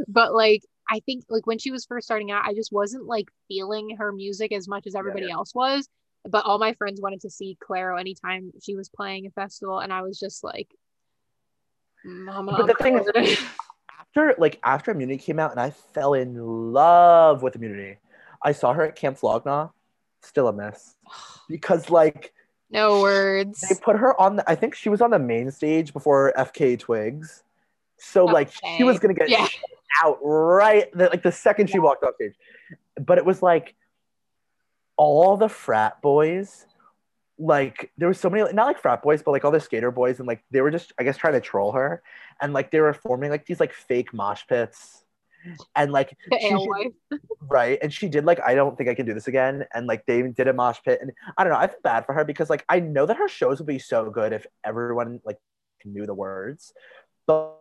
but 0.08 0.34
like 0.34 0.62
I 0.90 1.00
think 1.06 1.26
like 1.30 1.48
when 1.48 1.58
she 1.58 1.72
was 1.72 1.86
first 1.86 2.06
starting 2.06 2.32
out, 2.32 2.46
I 2.46 2.54
just 2.54 2.72
wasn't 2.72 3.06
like 3.06 3.30
feeling 3.48 3.96
her 3.98 4.12
music 4.12 4.52
as 4.52 4.68
much 4.68 4.88
as 4.88 4.96
everybody 4.96 5.28
yeah. 5.28 5.34
else 5.34 5.56
was. 5.56 5.88
But 6.30 6.46
all 6.46 6.60
my 6.60 6.74
friends 6.74 7.02
wanted 7.02 7.22
to 7.22 7.32
see 7.32 7.58
Clairo 7.68 8.00
anytime 8.00 8.52
she 8.62 8.76
was 8.76 8.90
playing 8.90 9.26
a 9.26 9.32
festival, 9.32 9.80
and 9.80 9.92
I 9.92 10.04
was 10.04 10.20
just 10.20 10.44
like, 10.44 10.68
Mama. 12.06 12.56
But 12.58 12.68
the 12.68 12.74
thing 12.76 13.00
is- 13.00 13.10
bored." 13.12 13.38
after 14.16 14.36
like 14.38 14.60
after 14.64 14.92
Immunity 14.92 15.18
came 15.18 15.40
out, 15.40 15.52
and 15.52 15.60
I 15.60 15.70
fell 15.72 16.14
in 16.14 16.36
love 16.74 17.42
with 17.44 17.56
Immunity. 17.56 17.98
I 18.44 18.52
saw 18.52 18.74
her 18.74 18.84
at 18.84 18.96
Camp 18.96 19.18
Flog 19.18 19.46
Gnaw, 19.46 19.70
still 20.22 20.48
a 20.48 20.54
mess 20.54 20.96
because 21.50 21.90
like 21.90 22.34
no 22.70 23.02
words. 23.02 23.62
they 23.62 23.76
put 23.82 23.98
her 23.98 24.20
on 24.20 24.38
the 24.38 24.50
i 24.50 24.56
think 24.56 24.74
she 24.74 24.88
was 24.88 25.02
on 25.02 25.12
the 25.12 25.20
main 25.20 25.52
stage 25.52 25.92
before 25.92 26.32
fka 26.38 26.80
twigs 26.80 27.44
so 27.98 28.24
like 28.24 28.50
she 28.78 28.84
was 28.86 28.98
gonna 28.98 29.14
get 29.14 29.30
Yeah. 29.30 29.46
out 30.06 30.18
right 30.22 30.90
the, 30.94 31.10
like 31.10 31.22
the 31.22 31.34
second 31.34 31.70
she 31.70 31.78
walked 31.80 32.02
off 32.06 32.16
stage 32.16 32.34
but 33.06 33.18
it 33.18 33.26
was 33.26 33.44
like 33.44 33.76
all 34.96 35.36
the 35.36 35.50
frat 35.50 36.02
boys 36.02 36.66
like 37.42 37.92
there 37.98 38.08
was 38.08 38.20
so 38.20 38.30
many 38.30 38.52
not 38.54 38.68
like 38.68 38.80
frat 38.80 39.02
boys 39.02 39.24
but 39.24 39.32
like 39.32 39.44
all 39.44 39.52
the 39.52 39.60
skater 39.60 39.90
boys 39.90 40.20
and 40.20 40.28
like 40.28 40.44
they 40.52 40.62
were 40.62 40.70
just 40.70 40.94
i 41.00 41.04
guess 41.04 41.18
trying 41.18 41.34
to 41.34 41.42
troll 41.42 41.72
her. 41.72 42.04
And 42.40 42.54
like 42.54 42.72
they 42.72 42.80
were 42.80 42.94
forming 42.94 43.32
like 43.32 43.46
these 43.46 43.60
like 43.60 43.74
fake 43.74 44.14
mosh 44.14 44.44
pits. 44.48 45.04
And 45.76 45.92
like 45.92 46.16
she- 46.40 46.92
right. 47.50 47.80
And 47.82 47.92
she 47.92 48.08
did 48.10 48.26
like 48.26 48.40
i 48.46 48.54
don't 48.54 48.78
think 48.78 48.90
i 48.90 48.96
can 48.96 49.06
do 49.06 49.14
this 49.14 49.28
again. 49.28 49.66
And 49.74 49.88
like 49.88 50.06
they 50.06 50.22
did 50.22 50.48
a 50.48 50.54
mosh 50.54 50.78
pit. 50.86 51.00
And 51.02 51.12
i 51.38 51.44
don't 51.44 51.52
know 51.52 51.60
i 51.60 51.68
feel 51.68 51.80
bad 51.84 52.06
for 52.06 52.14
her 52.14 52.24
because 52.24 52.50
like 52.50 52.64
i 52.70 52.80
know 52.80 53.06
that 53.06 53.18
her 53.18 53.28
shows 53.28 53.60
would 53.60 53.68
be 53.68 53.80
so 53.80 54.10
good 54.10 54.34
if 54.34 54.46
everyone 54.64 55.20
like 55.26 55.40
knew 55.84 56.06
the 56.06 56.14
words 56.14 56.74
but 57.26 57.58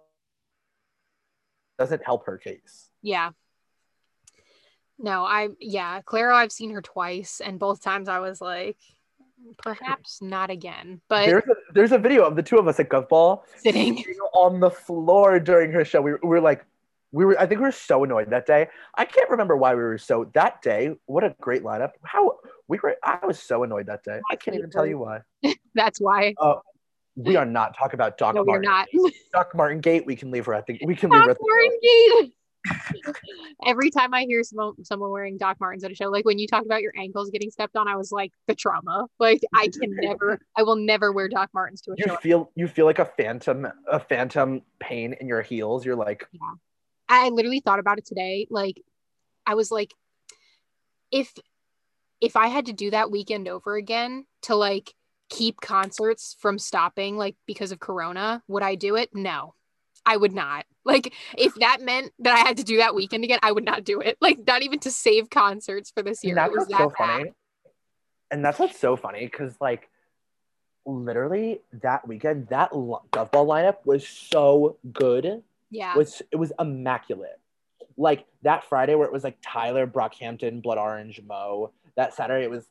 doesn't 1.79 2.05
help 2.05 2.27
her 2.27 2.37
case. 2.37 2.91
Yeah. 3.01 3.31
No, 4.99 5.25
I 5.25 5.49
yeah, 5.59 6.03
Clairo 6.03 6.35
I've 6.35 6.53
seen 6.53 6.73
her 6.73 6.83
twice 6.83 7.41
and 7.43 7.59
both 7.59 7.83
times 7.83 8.07
I 8.07 8.19
was 8.19 8.43
like 8.43 8.77
perhaps 9.59 10.23
not 10.23 10.51
again. 10.51 11.01
But 11.09 11.27
there's 11.27 11.45
a, 11.45 11.73
there's 11.75 11.93
a 11.93 11.99
video 11.99 12.25
of 12.25 12.37
the 12.37 12.43
two 12.43 12.59
of 12.59 12.69
us 12.69 12.81
at 12.81 12.89
Govball 12.89 13.43
sitting 13.57 13.97
sitting 13.97 14.15
on 14.35 14.61
the 14.61 14.71
floor 14.71 15.39
during 15.39 15.73
her 15.73 15.85
show 15.85 16.01
we 16.01 16.13
were, 16.13 16.21
we 16.23 16.29
were 16.29 16.41
like 16.41 16.65
we 17.13 17.25
were 17.25 17.39
i 17.41 17.47
think 17.47 17.61
we 17.61 17.67
were 17.67 17.73
so 17.73 18.05
annoyed 18.05 18.31
that 18.31 18.47
day 18.47 18.69
i 18.95 19.05
can't 19.05 19.29
remember 19.31 19.57
why 19.57 19.75
we 19.75 19.83
were 19.83 19.99
so 19.99 20.31
that 20.35 20.63
day 20.63 20.91
what 21.07 21.25
a 21.25 21.35
great 21.41 21.63
lineup 21.63 21.91
how 22.05 22.39
we 22.69 22.79
were 22.83 22.97
i 23.03 23.19
was 23.27 23.39
so 23.39 23.63
annoyed 23.63 23.87
that 23.87 24.03
day 24.05 24.21
i 24.31 24.37
can't 24.37 24.57
even 24.57 24.71
tell 24.71 24.87
you 24.87 24.99
why 24.99 25.21
that's 25.75 26.01
why 26.01 26.35
uh, 26.39 26.55
we 27.17 27.37
are 27.37 27.47
not 27.47 27.77
talking 27.77 27.95
about 27.95 28.17
doc 28.17 28.35
no, 28.35 28.45
we're 28.45 28.61
not. 28.61 28.87
doc 29.33 29.55
martin 29.55 29.81
gate 29.81 30.07
we 30.07 30.15
can 30.15 30.31
leave 30.31 30.47
her 30.47 30.55
i 30.55 30.61
think 30.61 30.81
we 30.85 30.95
can 30.95 31.11
leave 31.11 31.23
her 31.23 31.31
at 31.31 31.39
the. 31.39 31.45
Martin 31.49 31.79
Gate. 31.83 32.35
Every 33.67 33.91
time 33.91 34.13
I 34.13 34.25
hear 34.25 34.43
someone, 34.43 34.85
someone 34.85 35.11
wearing 35.11 35.39
Doc 35.39 35.59
Martens 35.61 35.85
at 35.85 35.91
a 35.91 35.95
show, 35.95 36.09
like 36.11 36.25
when 36.25 36.39
you 36.39 36.47
talked 36.47 36.67
about 36.67 36.83
your 36.83 36.93
ankles 36.97 37.31
getting 37.31 37.51
stepped 37.51 37.77
on, 37.77 37.89
I 37.89 37.97
was 37.97 38.13
like, 38.13 38.33
the 38.47 38.55
trauma. 38.55 39.07
Like 39.19 39.41
I 39.55 39.69
can 39.69 39.97
never, 39.97 40.41
I 40.57 40.63
will 40.63 40.77
never 40.77 41.13
wear 41.13 41.29
Doc 41.29 41.51
Martens 41.55 41.81
to 41.83 41.93
a 41.93 41.95
you 41.97 42.05
show. 42.07 42.17
feel 42.17 42.51
you 42.55 42.69
feel 42.69 42.87
like 42.87 42.99
a 42.99 43.11
phantom 43.17 43.67
a 43.91 43.99
phantom 44.01 44.63
pain 44.79 45.15
in 45.21 45.27
your 45.27 45.43
heels 45.43 45.85
you're 45.85 45.97
like 45.97 46.27
yeah. 46.33 46.41
I 47.11 47.29
literally 47.31 47.61
thought 47.61 47.81
about 47.81 47.99
it 47.99 48.07
today. 48.07 48.47
Like, 48.51 48.81
I 49.45 49.55
was 49.55 49.73
like, 49.73 49.93
if 51.11 51.33
if 52.21 52.37
I 52.37 52.47
had 52.47 52.67
to 52.67 52.73
do 52.73 52.91
that 52.93 53.11
weekend 53.11 53.49
over 53.49 53.75
again 53.75 54.27
to 54.43 54.55
like 54.55 54.95
keep 55.29 55.61
concerts 55.61 56.37
from 56.39 56.59
stopping, 56.59 57.17
like 57.17 57.37
because 57.47 57.73
of 57.73 57.81
Corona, 57.81 58.43
would 58.47 58.63
I 58.63 58.77
do 58.77 58.95
it? 58.95 59.11
No, 59.13 59.55
I 60.11 60.17
would 60.17 60.33
not. 60.35 60.67
Like, 60.85 61.13
if 61.39 61.55
that 61.57 61.81
meant 61.83 62.13
that 62.21 62.35
I 62.35 62.39
had 62.41 62.57
to 62.57 62.65
do 62.65 62.79
that 62.79 62.95
weekend 62.95 63.23
again, 63.23 63.39
I 63.43 63.53
would 63.53 63.65
not 63.65 63.85
do 63.85 64.01
it. 64.01 64.17
Like, 64.21 64.39
not 64.47 64.63
even 64.63 64.79
to 64.81 64.91
save 64.91 65.31
concerts 65.31 65.91
for 65.91 66.03
this 66.03 66.25
year. 66.25 66.33
and 66.33 66.39
that's 66.39 66.57
what's 66.57 66.71
so 66.79 66.89
bad. 66.89 66.97
funny 66.99 67.33
and 68.33 68.45
that's 68.45 68.59
what's 68.59 68.79
so 68.79 68.97
funny 68.97 69.25
because 69.27 69.55
like 69.61 69.89
literally 70.87 71.61
that 71.83 72.07
weekend 72.09 72.49
that 72.49 72.71
Gov 72.73 73.31
ball 73.31 73.47
lineup 73.47 73.77
was 73.85 74.07
so 74.09 74.77
good 74.93 75.43
Yeah. 75.71 75.97
was 75.97 76.23
it 76.33 76.37
was 76.37 76.53
immaculate 76.59 77.39
like 77.97 78.25
that 78.43 78.65
friday 78.65 78.95
where 78.95 79.07
it 79.07 79.13
was 79.13 79.25
like 79.25 79.37
tyler 79.43 79.87
brockhampton 79.87 80.63
blood 80.63 80.79
orange 80.79 81.21
mo 81.27 81.71
that 81.97 82.15
saturday 82.15 82.45
it 82.45 82.51
was 82.51 82.65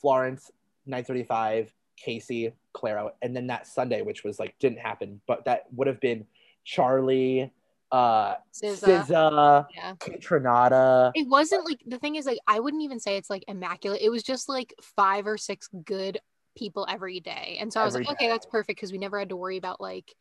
florence 0.00 0.50
935 0.86 1.72
casey 1.96 2.52
clairo 2.74 3.12
and 3.22 3.34
then 3.36 3.46
that 3.46 3.66
sunday 3.66 4.02
which 4.02 4.24
was 4.24 4.38
like 4.38 4.58
didn't 4.58 4.78
happen 4.80 5.20
but 5.26 5.44
that 5.46 5.64
would 5.74 5.86
have 5.86 6.00
been 6.00 6.26
charli 6.66 7.50
uh 7.92 8.34
SZA. 8.52 9.04
SZA, 9.06 9.66
Yeah. 9.74 9.94
Trinata. 10.00 11.12
It 11.14 11.28
wasn't 11.28 11.64
like 11.64 11.80
the 11.86 11.98
thing 11.98 12.16
is 12.16 12.26
like 12.26 12.38
I 12.46 12.58
wouldn't 12.60 12.82
even 12.82 12.98
say 12.98 13.16
it's 13.16 13.30
like 13.30 13.44
immaculate. 13.46 14.00
It 14.02 14.10
was 14.10 14.22
just 14.22 14.48
like 14.48 14.74
five 14.82 15.26
or 15.26 15.36
six 15.38 15.68
good 15.84 16.18
people 16.56 16.86
every 16.88 17.20
day. 17.20 17.58
And 17.60 17.72
so 17.72 17.80
I 17.80 17.84
was 17.84 17.94
Every 17.94 18.06
like, 18.06 18.16
okay, 18.16 18.28
that's 18.28 18.46
perfect 18.46 18.78
because 18.78 18.90
we 18.92 18.98
never 18.98 19.18
had 19.18 19.28
to 19.28 19.36
worry 19.36 19.56
about 19.58 19.80
like 19.80 20.12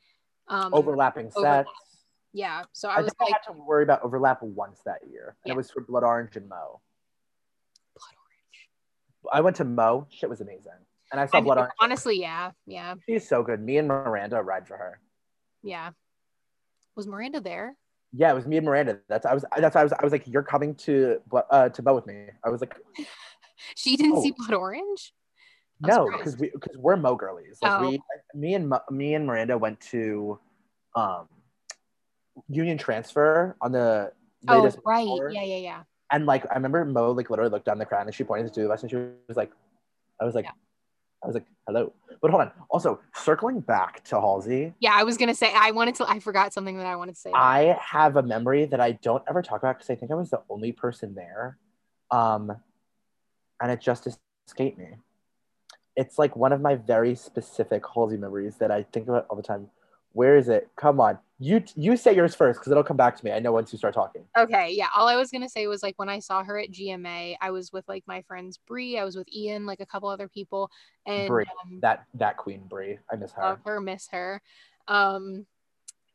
um 0.47 0.73
overlapping 0.73 1.31
overlap. 1.35 1.65
sets. 1.65 2.05
Yeah. 2.33 2.63
So 2.73 2.89
I, 2.89 2.95
I 2.97 3.01
was 3.01 3.13
like 3.19 3.29
I 3.29 3.37
had 3.43 3.53
to 3.53 3.59
worry 3.59 3.83
about 3.83 4.03
overlap 4.03 4.41
once 4.43 4.79
that 4.85 4.99
year, 5.09 5.35
and 5.43 5.49
Yeah. 5.49 5.53
it 5.53 5.57
was 5.57 5.71
for 5.71 5.81
Blood 5.81 6.03
Orange 6.03 6.35
and 6.35 6.47
Mo. 6.49 6.81
blood 7.95 8.15
orange. 8.17 8.69
I 9.31 9.41
went 9.41 9.55
to 9.57 9.63
Mo. 9.65 10.07
Shit 10.09 10.29
was 10.29 10.41
amazing, 10.41 10.71
and 11.11 11.19
I 11.21 11.25
saw 11.27 11.37
I 11.37 11.41
Blood 11.41 11.55
mean, 11.55 11.61
Orange. 11.61 11.73
honestly, 11.79 12.19
yeah. 12.19 12.51
Yeah. 12.65 12.95
She's 13.07 13.27
so 13.27 13.41
good. 13.43 13.61
Me 13.61 13.77
and 13.77 13.87
Miranda 13.87 14.41
ride 14.41 14.67
for 14.67 14.77
her. 14.77 14.99
Yeah. 15.61 15.91
Was 16.95 17.07
Miranda 17.07 17.39
there? 17.39 17.75
Yeah, 18.11 18.31
it 18.31 18.35
was 18.35 18.45
me 18.45 18.57
and 18.57 18.65
Miranda. 18.65 18.99
That's 19.09 19.25
I 19.25 19.33
was. 19.33 19.43
That's 19.57 19.73
why 19.73 19.81
I 19.81 19.83
was. 19.83 19.93
I 19.93 20.03
was 20.03 20.11
like, 20.11 20.27
"You're 20.27 20.43
coming 20.43 20.75
to 20.75 21.19
uh, 21.49 21.69
to 21.69 21.81
Mo 21.81 21.95
with 21.95 22.05
me." 22.05 22.27
I 22.43 22.49
was 22.49 22.61
like, 22.61 22.75
She 23.75 23.95
didn't 23.97 24.17
Oh. 24.17 24.21
see 24.23 24.33
blood 24.37 24.53
orange? 24.53 25.13
I'm 25.83 25.89
"No," 25.89 26.11
because 26.11 26.37
we 26.37 26.51
because 26.53 26.77
we're 26.77 26.95
Mo 26.95 27.15
girlies. 27.15 27.57
Like 27.61 27.73
Oh. 27.79 27.81
we, 27.81 27.99
me 28.35 28.53
and 28.53 28.71
me 28.91 29.15
and 29.15 29.25
Miranda 29.25 29.57
went 29.57 29.79
to, 29.91 30.39
um, 30.95 31.27
Union 32.47 32.77
Transfer 32.77 33.55
on 33.61 33.71
the 33.71 34.11
Oh, 34.47 34.69
right. 34.85 35.07
tour. 35.07 35.29
Yeah, 35.31 35.43
yeah, 35.43 35.57
yeah. 35.57 35.83
And 36.11 36.25
like 36.27 36.45
I 36.51 36.55
remember 36.55 36.85
Mo 36.85 37.11
like 37.11 37.29
literally 37.31 37.49
looked 37.49 37.65
down 37.65 37.79
the 37.79 37.85
crowd 37.85 38.05
and 38.05 38.13
she 38.13 38.23
pointed 38.23 38.53
to 38.53 38.59
two 38.59 38.65
of 38.65 38.71
us 38.71 38.81
and 38.83 38.91
she 38.91 38.97
was 38.97 39.37
like, 39.37 39.51
I 40.21 40.25
was 40.25 40.35
like, 40.35 40.45
Yeah. 40.45 40.51
I 41.23 41.27
was 41.27 41.35
like, 41.35 41.45
hello. 41.67 41.93
But 42.21 42.31
hold 42.31 42.41
on. 42.41 42.51
Also, 42.69 42.99
circling 43.15 43.61
back 43.61 44.03
to 44.05 44.19
Halsey, 44.19 44.73
Yeah, 44.79 44.91
I 44.93 45.03
was 45.03 45.17
gonna 45.17 45.35
say 45.35 45.51
I 45.55 45.71
wanted 45.71 45.95
to 45.95 46.09
I 46.09 46.19
forgot 46.19 46.53
something 46.53 46.77
that 46.77 46.85
I 46.85 46.95
wanted 46.95 47.15
to 47.15 47.21
say. 47.21 47.31
I 47.33 47.77
have 47.81 48.17
a 48.17 48.23
memory 48.23 48.65
that 48.65 48.79
I 48.79 48.93
don't 48.93 49.23
ever 49.27 49.41
talk 49.41 49.59
about 49.59 49.77
because 49.77 49.89
I 49.89 49.95
think 49.95 50.11
I 50.11 50.15
was 50.15 50.29
the 50.29 50.41
only 50.49 50.71
person 50.71 51.15
there. 51.15 51.57
Um, 52.11 52.51
and 53.61 53.71
it 53.71 53.81
just 53.81 54.07
escaped 54.47 54.77
me. 54.77 54.95
It's 55.95 56.17
like 56.17 56.35
one 56.35 56.51
of 56.51 56.61
my 56.61 56.75
very 56.75 57.15
specific 57.15 57.83
Halsey 57.93 58.17
memories 58.17 58.57
that 58.57 58.71
I 58.71 58.83
think 58.83 59.07
about 59.07 59.27
all 59.29 59.37
the 59.37 59.43
time. 59.43 59.67
Where 60.11 60.37
is 60.37 60.49
it? 60.49 60.69
Come 60.75 60.99
on. 60.99 61.19
You 61.43 61.61
you 61.75 61.97
say 61.97 62.15
yours 62.15 62.33
first 62.33 62.61
because 62.61 62.71
it'll 62.71 62.85
come 62.85 62.95
back 62.95 63.17
to 63.17 63.25
me. 63.25 63.33
I 63.33 63.39
know 63.39 63.51
once 63.51 63.73
you 63.73 63.77
start 63.77 63.93
talking. 63.93 64.23
Okay, 64.37 64.71
yeah. 64.71 64.87
All 64.95 65.09
I 65.09 65.17
was 65.17 65.29
gonna 65.29 65.49
say 65.49 65.67
was 65.67 65.83
like 65.83 65.95
when 65.97 66.07
I 66.07 66.19
saw 66.19 66.41
her 66.41 66.57
at 66.57 66.71
GMA, 66.71 67.35
I 67.41 67.51
was 67.51 67.73
with 67.73 67.85
like 67.89 68.03
my 68.07 68.21
friends 68.21 68.57
Bree, 68.65 68.97
I 68.97 69.03
was 69.03 69.17
with 69.17 69.27
Ian, 69.27 69.65
like 69.65 69.81
a 69.81 69.85
couple 69.85 70.07
other 70.07 70.29
people, 70.29 70.71
and 71.05 71.27
Brie. 71.27 71.45
um, 71.65 71.79
That 71.81 72.05
that 72.13 72.37
Queen 72.37 72.61
Brie. 72.69 72.97
I 73.11 73.17
miss 73.17 73.33
her. 73.33 73.41
love 73.41 73.59
her, 73.65 73.81
miss 73.81 74.07
her. 74.13 74.41
Um, 74.87 75.45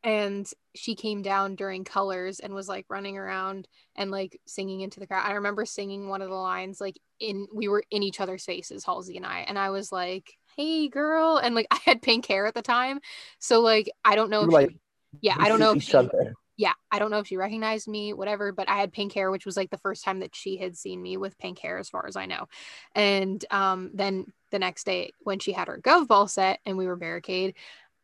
and 0.03 0.49
she 0.75 0.95
came 0.95 1.21
down 1.21 1.55
during 1.55 1.83
colors 1.83 2.39
and 2.39 2.55
was 2.55 2.67
like 2.67 2.85
running 2.89 3.17
around 3.17 3.67
and 3.95 4.09
like 4.09 4.39
singing 4.47 4.81
into 4.81 4.99
the 4.99 5.05
crowd. 5.05 5.27
I 5.29 5.33
remember 5.33 5.63
singing 5.63 6.07
one 6.07 6.23
of 6.23 6.29
the 6.29 6.35
lines 6.35 6.81
like 6.81 6.97
in 7.19 7.45
we 7.53 7.67
were 7.67 7.83
in 7.91 8.01
each 8.01 8.19
other's 8.19 8.45
faces, 8.45 8.83
Halsey 8.83 9.17
and 9.17 9.27
I, 9.27 9.41
and 9.41 9.59
I 9.59 9.69
was 9.69 9.91
like, 9.91 10.37
"Hey, 10.57 10.87
girl," 10.87 11.37
and 11.37 11.53
like 11.53 11.67
I 11.71 11.77
had 11.85 12.01
pink 12.01 12.25
hair 12.25 12.47
at 12.47 12.55
the 12.55 12.63
time, 12.63 12.99
so 13.37 13.59
like 13.59 13.91
I 14.03 14.15
don't 14.15 14.31
know 14.31 14.41
You 14.41 14.47
if 14.47 14.53
like 14.53 14.69
she, 14.71 14.79
yeah, 15.21 15.35
we 15.37 15.45
I 15.45 15.49
don't 15.49 15.59
know 15.59 15.71
if 15.73 15.83
she, 15.83 15.95
other. 15.95 16.33
yeah, 16.57 16.73
I 16.91 16.99
don't 16.99 17.11
know 17.11 17.19
if 17.19 17.27
she 17.27 17.37
recognized 17.37 17.87
me, 17.87 18.13
whatever, 18.13 18.51
but 18.51 18.69
I 18.69 18.75
had 18.77 18.91
pink 18.91 19.13
hair, 19.13 19.31
which 19.31 19.45
was 19.45 19.57
like 19.57 19.69
the 19.69 19.77
first 19.77 20.03
time 20.03 20.19
that 20.19 20.35
she 20.35 20.57
had 20.57 20.77
seen 20.77 21.01
me 21.01 21.17
with 21.17 21.37
pink 21.37 21.59
hair, 21.59 21.77
as 21.77 21.89
far 21.89 22.05
as 22.07 22.15
I 22.15 22.25
know. 22.25 22.47
And 22.95 23.43
um, 23.51 23.91
then 23.93 24.25
the 24.51 24.59
next 24.59 24.85
day, 24.85 25.11
when 25.19 25.39
she 25.39 25.51
had 25.51 25.67
her 25.67 25.79
Gov 25.79 26.07
Ball 26.07 26.27
set 26.27 26.59
and 26.65 26.77
we 26.77 26.87
were 26.87 26.95
barricade, 26.95 27.55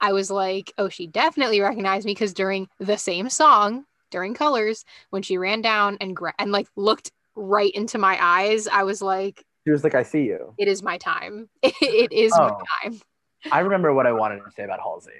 I 0.01 0.13
was 0.13 0.29
like, 0.29 0.73
oh, 0.77 0.89
she 0.89 1.07
definitely 1.07 1.61
recognized 1.61 2.05
me 2.05 2.13
because 2.13 2.33
during 2.33 2.67
the 2.79 2.97
same 2.97 3.29
song, 3.29 3.85
during 4.11 4.33
Colors, 4.33 4.85
when 5.09 5.21
she 5.23 5.37
ran 5.37 5.61
down 5.61 5.97
and 6.01 6.15
gra- 6.15 6.35
and 6.37 6.51
like 6.51 6.67
looked 6.75 7.11
right 7.35 7.71
into 7.73 7.97
my 7.97 8.17
eyes, 8.21 8.67
I 8.67 8.83
was 8.83 9.01
like, 9.01 9.43
She 9.65 9.71
was 9.71 9.83
like, 9.83 9.95
I 9.95 10.03
see 10.03 10.23
you. 10.23 10.53
it 10.57 10.67
is 10.67 10.83
my 10.83 10.97
time. 10.97 11.49
it 11.63 12.11
is 12.11 12.33
Oh. 12.35 12.39
my 12.83 12.89
time. 12.91 13.01
I 13.51 13.59
remember 13.59 13.93
what 13.93 14.05
I 14.07 14.11
wanted 14.11 14.37
to 14.43 14.51
say 14.55 14.63
about 14.63 14.79
Halsey. 14.79 15.11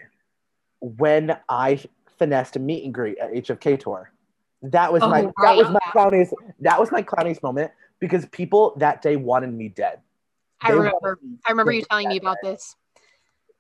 When 0.79 1.37
I 1.49 1.79
finessed 2.17 2.55
a 2.55 2.59
meet 2.59 2.83
and 2.85 2.93
greet 2.93 3.17
at 3.17 3.31
HFK 3.33 3.79
tour, 3.79 4.11
that 4.61 4.91
was 4.91 5.03
Oh, 5.03 5.09
my 5.09 5.21
that 5.41 5.55
was 5.57 5.69
my 5.69 5.79
clowniest 5.93 6.33
that 6.61 6.79
was 6.79 6.91
my 6.91 7.01
clowniest 7.01 7.43
moment 7.43 7.71
because 7.99 8.25
people 8.27 8.73
that 8.77 9.01
day 9.01 9.15
wanted 9.15 9.53
me 9.53 9.69
dead. 9.69 9.99
I 10.61 10.71
They 10.71 10.77
remember 10.77 11.19
I 11.45 11.51
remember 11.51 11.71
you 11.71 11.83
telling 11.83 12.09
me 12.09 12.17
about 12.17 12.37
day. 12.43 12.51
this. 12.51 12.75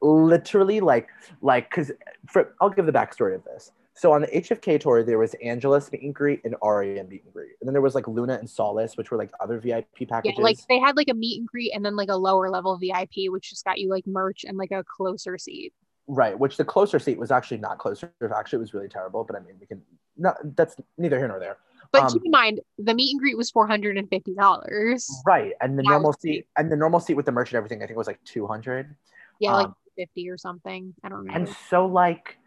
literally 0.01 0.79
like 0.79 1.09
like 1.41 1.69
because 1.69 1.91
for 2.27 2.55
I'll 2.61 2.69
give 2.69 2.85
the 2.85 2.91
backstory 2.91 3.35
of 3.35 3.43
this. 3.43 3.71
So 3.97 4.11
on 4.11 4.21
the 4.21 4.27
HFK 4.27 4.77
tour, 4.77 5.03
there 5.03 5.17
was 5.17 5.35
Angela's 5.35 5.89
meet 5.89 6.01
and 6.01 6.13
greet 6.13 6.41
and 6.43 6.53
REM 6.61 7.07
meet 7.07 7.23
and 7.23 7.33
greet, 7.33 7.51
and 7.61 7.67
then 7.67 7.71
there 7.71 7.81
was 7.81 7.95
like 7.95 8.09
Luna 8.09 8.33
and 8.33 8.49
Solace, 8.49 8.97
which 8.97 9.09
were 9.09 9.17
like 9.17 9.31
other 9.39 9.57
VIP 9.57 9.85
packages. 9.85 10.09
Yeah, 10.09 10.11
packages. 10.11 10.39
like 10.43 10.57
they 10.67 10.79
had 10.79 10.97
like 10.97 11.07
a 11.07 11.13
meet 11.13 11.39
and 11.39 11.47
greet 11.47 11.71
and 11.73 11.85
then 11.85 11.95
like 11.95 12.09
a 12.09 12.15
lower 12.15 12.49
level 12.49 12.77
VIP, 12.77 13.29
which 13.31 13.49
just 13.51 13.63
got 13.63 13.79
you 13.79 13.89
like 13.89 14.05
merch 14.05 14.43
and 14.43 14.57
like 14.57 14.71
a 14.71 14.83
closer 14.83 15.37
seat. 15.37 15.71
Right, 16.07 16.37
which 16.37 16.57
the 16.57 16.65
closer 16.65 16.99
seat 16.99 17.17
was 17.17 17.31
actually 17.31 17.57
not 17.57 17.77
closer. 17.77 18.11
Actually, 18.35 18.57
it 18.57 18.61
was 18.61 18.73
really 18.73 18.89
terrible. 18.89 19.23
But 19.23 19.35
I 19.35 19.39
mean, 19.39 19.55
we 19.59 19.65
can 19.65 19.81
not. 20.17 20.37
That's 20.55 20.75
neither 20.97 21.17
here 21.17 21.27
nor 21.27 21.39
there. 21.39 21.57
But 21.91 22.03
Um, 22.03 22.13
keep 22.13 22.25
in 22.25 22.31
mind, 22.31 22.61
the 22.77 22.93
meet 22.93 23.11
and 23.11 23.19
greet 23.19 23.37
was 23.37 23.51
four 23.51 23.67
hundred 23.67 23.97
and 23.97 24.09
fifty 24.09 24.33
dollars. 24.33 25.09
Right, 25.25 25.53
and 25.61 25.77
the 25.77 25.83
That 25.83 25.89
normal 25.89 26.13
seat 26.13 26.47
and 26.57 26.71
the 26.71 26.75
normal 26.75 26.99
seat 26.99 27.13
with 27.13 27.25
the 27.25 27.31
merch 27.31 27.51
and 27.51 27.57
everything, 27.57 27.83
I 27.83 27.85
think 27.85 27.97
was 27.97 28.07
like 28.07 28.23
two 28.23 28.47
hundred. 28.47 28.95
Yeah, 29.39 29.53
like 29.53 29.67
Um, 29.67 29.75
fifty 29.95 30.29
or 30.29 30.37
something. 30.37 30.93
I 31.03 31.09
don't 31.09 31.25
know. 31.25 31.33
And 31.33 31.47
so 31.69 31.85
like 31.85 32.37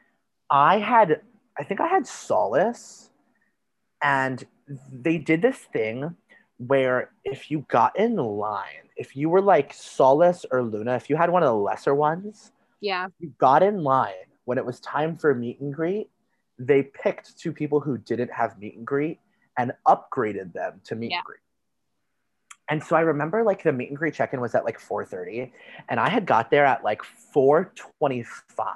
I 0.51 0.79
had 0.79 1.23
I 1.59 1.65
think 1.65 1.81
I 1.81 1.87
had 1.87 2.07
Solace 2.07 3.11
and 4.03 4.45
they 4.93 5.19
did 5.19 5.43
this 5.43 5.59
thing 5.59 6.17
where 6.59 7.11
if 7.25 7.51
you 7.51 7.65
got 7.69 7.99
in 7.99 8.17
line, 8.17 8.91
if 8.97 9.17
you 9.17 9.29
were 9.29 9.41
like 9.41 9.73
Solace 9.73 10.45
or 10.51 10.63
Luna, 10.63 10.95
if 10.97 11.09
you 11.09 11.17
had 11.17 11.31
one 11.31 11.43
of 11.43 11.49
the 11.49 11.55
lesser 11.55 11.95
ones, 11.95 12.53
Yeah, 12.81 13.09
you 13.19 13.33
got 13.39 13.63
in 13.63 13.83
line 13.83 14.15
when 14.45 14.59
it 14.59 14.65
was 14.65 14.81
time 14.81 15.17
for 15.17 15.35
meet 15.35 15.61
and 15.61 15.75
greet, 15.75 16.09
they 16.59 16.83
picked 16.83 17.39
two 17.39 17.53
people 17.53 17.81
who 17.81 17.99
didn't 17.99 18.33
have 18.33 18.59
meet 18.59 18.77
and 18.77 18.87
greet 18.87 19.21
and 19.57 19.73
upgraded 19.87 20.53
them 20.53 20.81
to 20.85 20.95
meet 20.95 21.11
Yeah. 21.11 21.19
and 21.19 21.25
greet. 21.25 21.41
And 22.71 22.83
so 22.85 22.97
I 22.97 23.01
remember 23.01 23.43
like 23.43 23.63
the 23.63 23.73
meet 23.73 23.89
and 23.89 23.97
greet 23.97 24.15
check-in 24.15 24.41
was 24.41 24.55
at 24.55 24.65
like 24.65 24.79
4:30 24.79 25.51
and 25.89 25.99
I 25.99 26.09
had 26.09 26.27
got 26.27 26.51
there 26.51 26.65
at 26.67 26.85
like 26.85 27.03
4:25. 27.35 28.75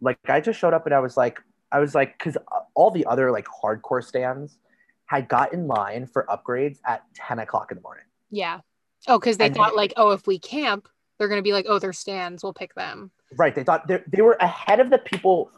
Like 0.00 0.18
I 0.28 0.40
just 0.40 0.58
showed 0.58 0.74
up 0.74 0.86
and 0.86 0.94
I 0.94 1.00
was 1.00 1.16
like 1.16 1.40
I 1.72 1.80
was 1.80 1.94
like 1.94 2.18
cuz 2.18 2.36
all 2.74 2.90
the 2.90 3.06
other 3.06 3.30
like 3.30 3.46
hardcore 3.46 4.02
stands 4.04 4.58
had 5.06 5.28
got 5.28 5.52
in 5.52 5.66
line 5.66 6.06
for 6.06 6.26
upgrades 6.28 6.78
at 6.84 7.02
10 7.14 7.38
o'clock 7.38 7.70
in 7.70 7.76
the 7.76 7.82
morning. 7.82 8.04
yeah. 8.30 8.60
Oh, 9.06 9.18
because 9.18 9.36
they 9.38 9.46
And 9.46 9.54
thought 9.54 9.68
then- 9.70 9.76
like, 9.76 9.92
oh, 9.96 10.10
if 10.10 10.26
we 10.26 10.38
camp, 10.40 10.88
they're 11.18 11.28
gonna 11.28 11.42
be 11.42 11.52
like, 11.52 11.66
oh, 11.68 11.78
they're 11.78 11.92
stands, 11.92 12.42
we'll 12.42 12.54
pick 12.54 12.74
them. 12.74 13.10
Right. 13.36 13.54
They 13.54 13.64
thought 13.64 13.88
they, 13.88 14.22
were 14.22 14.36
ahead 14.40 14.80
of 14.80 14.90
the 14.90 14.98
people 14.98 15.50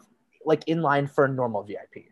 like 0.45 0.67
in 0.67 0.81
line 0.81 1.07
for 1.07 1.25
a 1.25 1.29
normal 1.29 1.63
VIP. 1.63 2.05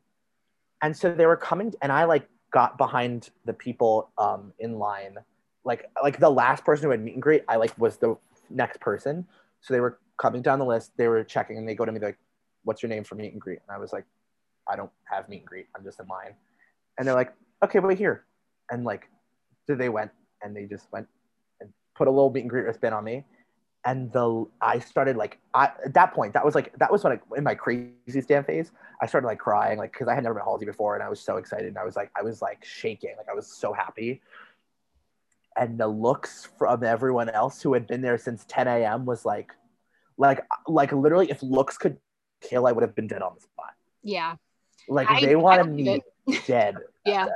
And 0.82 0.96
so 0.96 1.14
they 1.14 1.26
were 1.26 1.36
coming 1.36 1.74
and 1.82 1.92
I 1.92 2.06
like 2.06 2.28
got 2.52 2.78
behind 2.78 3.30
the 3.46 3.54
people 3.54 4.12
um 4.18 4.54
in 4.60 4.80
line. 4.80 5.18
Like 5.66 5.90
like 6.02 6.20
the 6.20 6.30
last 6.30 6.64
person 6.64 6.86
who 6.86 6.92
had 6.92 7.04
meet 7.04 7.16
and 7.16 7.22
greet, 7.22 7.44
I 7.48 7.58
like 7.58 7.78
was 7.78 7.98
the 7.98 8.16
next 8.50 8.80
person. 8.80 9.28
So 9.62 9.74
they 9.74 9.82
were 9.82 10.00
coming 10.18 10.42
down 10.42 10.60
the 10.60 10.66
list, 10.66 10.92
they 10.96 11.08
were 11.08 11.24
checking 11.24 11.58
and 11.58 11.68
they 11.68 11.76
go 11.76 11.86
to 11.86 11.92
me 11.92 12.00
like, 12.00 12.18
What's 12.64 12.84
your 12.84 12.90
name 12.90 13.04
for 13.04 13.16
meet 13.16 13.34
and 13.34 13.42
greet? 13.42 13.60
And 13.68 13.76
I 13.76 13.80
was 13.80 13.92
like, 13.92 14.06
I 14.70 14.76
don't 14.76 14.92
have 15.06 15.28
meet 15.28 15.40
and 15.40 15.48
greet. 15.48 15.68
I'm 15.76 15.84
just 15.84 16.00
in 16.00 16.08
line. 16.08 16.36
And 16.98 17.08
they're 17.08 17.16
like, 17.16 17.34
Okay, 17.64 17.80
wait 17.80 17.98
here. 17.98 18.26
And 18.72 18.86
like 18.86 19.10
so 19.68 19.76
they 19.76 19.90
went 19.90 20.12
and 20.42 20.56
they 20.56 20.66
just 20.66 20.88
went 20.94 21.08
and 21.60 21.70
put 21.96 22.08
a 22.08 22.12
little 22.12 22.32
meet 22.32 22.42
and 22.42 22.50
greet 22.50 22.64
wristband 22.64 22.96
on 22.96 23.04
me 23.04 23.26
and 23.86 24.12
the 24.12 24.46
I 24.62 24.80
started 24.80 25.16
like 25.16 25.40
I 25.54 25.66
at 25.86 25.94
that 25.94 26.14
point 26.14 26.34
that 26.34 26.44
was 26.44 26.54
like 26.54 26.78
that 26.80 26.92
was 26.92 27.04
when 27.04 27.14
I 27.14 27.20
in 27.38 27.44
my 27.44 27.56
crazy 27.56 28.22
stand 28.22 28.46
phase 28.46 28.72
I 29.02 29.06
started 29.08 29.26
like 29.28 29.40
crying 29.40 29.78
like 29.78 29.94
because 29.94 30.08
I 30.08 30.16
had 30.16 30.24
never 30.24 30.36
met 30.36 30.44
Halsey 30.44 30.66
before 30.66 30.96
and 30.96 31.04
I 31.04 31.10
was 31.10 31.20
so 31.20 31.38
excited 31.38 31.68
and 31.68 31.78
I 31.78 31.86
was 31.86 31.96
like 31.96 32.12
I 32.18 32.22
was 32.22 32.42
like 32.42 32.64
shaking 32.66 33.14
like 33.18 33.30
I 33.30 33.34
was 33.34 33.48
so 33.48 33.72
happy. 33.74 34.22
And 35.56 35.78
the 35.78 35.88
looks 35.88 36.48
from 36.58 36.84
everyone 36.84 37.30
else 37.30 37.62
who 37.62 37.74
had 37.74 37.86
been 37.88 38.02
there 38.02 38.18
since 38.18 38.46
10 38.48 38.68
a.m. 38.68 39.06
was 39.06 39.26
like 39.26 39.52
like 40.18 40.46
like 40.68 40.92
literally 40.92 41.30
if 41.32 41.42
looks 41.42 41.78
could 41.78 41.98
kill 42.42 42.68
I 42.68 42.72
would 42.72 42.82
have 42.82 42.96
been 42.96 43.08
dead 43.08 43.22
on 43.22 43.34
the 43.36 43.42
spot. 43.42 43.74
Yeah, 44.04 44.36
like 44.88 45.10
I- 45.10 45.22
they 45.22 45.36
wanted 45.36 45.70
me 45.72 46.02
dead 46.48 46.76
yeah, 47.06 47.28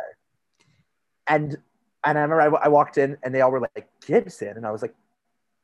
and 1.28 1.58
and 2.06 2.18
I 2.18 2.22
remember 2.22 2.58
I, 2.58 2.66
I 2.66 2.68
walked 2.68 2.98
in 2.98 3.18
and 3.24 3.34
they 3.34 3.42
all 3.42 3.52
were 3.52 3.62
like 3.62 3.88
Gibson 4.06 4.56
and 4.58 4.66
I 4.66 4.72
was 4.72 4.82
like 4.82 4.94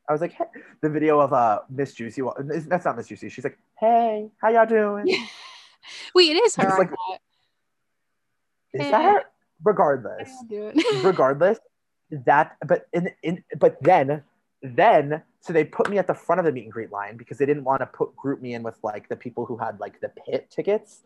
I 0.09 0.11
was 0.11 0.21
like 0.21 0.33
hey. 0.33 0.45
the 0.81 0.89
video 0.89 1.19
of 1.19 1.31
uh 1.33 1.59
Miss 1.69 1.93
Juicy 1.93 2.21
wa- 2.23 2.33
that's 2.39 2.83
not 2.85 2.97
Miss 2.97 3.07
Juicy 3.07 3.29
she's 3.29 3.43
like 3.43 3.59
hey 3.79 4.29
how 4.41 4.49
y'all 4.49 4.65
doing 4.65 5.07
Yeah. 5.07 5.23
Wait, 6.13 6.35
it 6.35 6.39
is 6.43 6.55
her. 6.55 6.77
Like- 6.77 6.91
is 8.73 8.81
Hey. 8.81 8.91
that 8.91 9.03
her 9.03 9.23
regardless 9.63 10.29
don't 10.29 10.49
do 10.49 10.71
it. 10.73 11.03
regardless 11.03 11.59
that 12.25 12.55
but 12.67 12.87
in 12.93 13.09
in 13.23 13.43
but 13.59 13.77
then 13.83 14.23
then 14.63 15.21
so 15.41 15.53
they 15.53 15.63
put 15.63 15.89
me 15.89 15.97
at 15.97 16.07
the 16.07 16.13
front 16.13 16.39
of 16.39 16.45
the 16.45 16.51
meet 16.51 16.63
and 16.63 16.71
greet 16.73 16.91
line 16.91 17.15
because 17.17 17.37
they 17.37 17.45
didn't 17.45 17.63
want 17.63 17.79
to 17.81 17.85
put 17.85 18.15
group 18.15 18.41
me 18.41 18.53
in 18.55 18.63
with 18.63 18.77
like 18.83 19.07
the 19.09 19.15
people 19.15 19.45
who 19.45 19.57
had 19.57 19.79
like 19.79 19.99
the 20.01 20.09
pit 20.25 20.49
tickets 20.49 21.01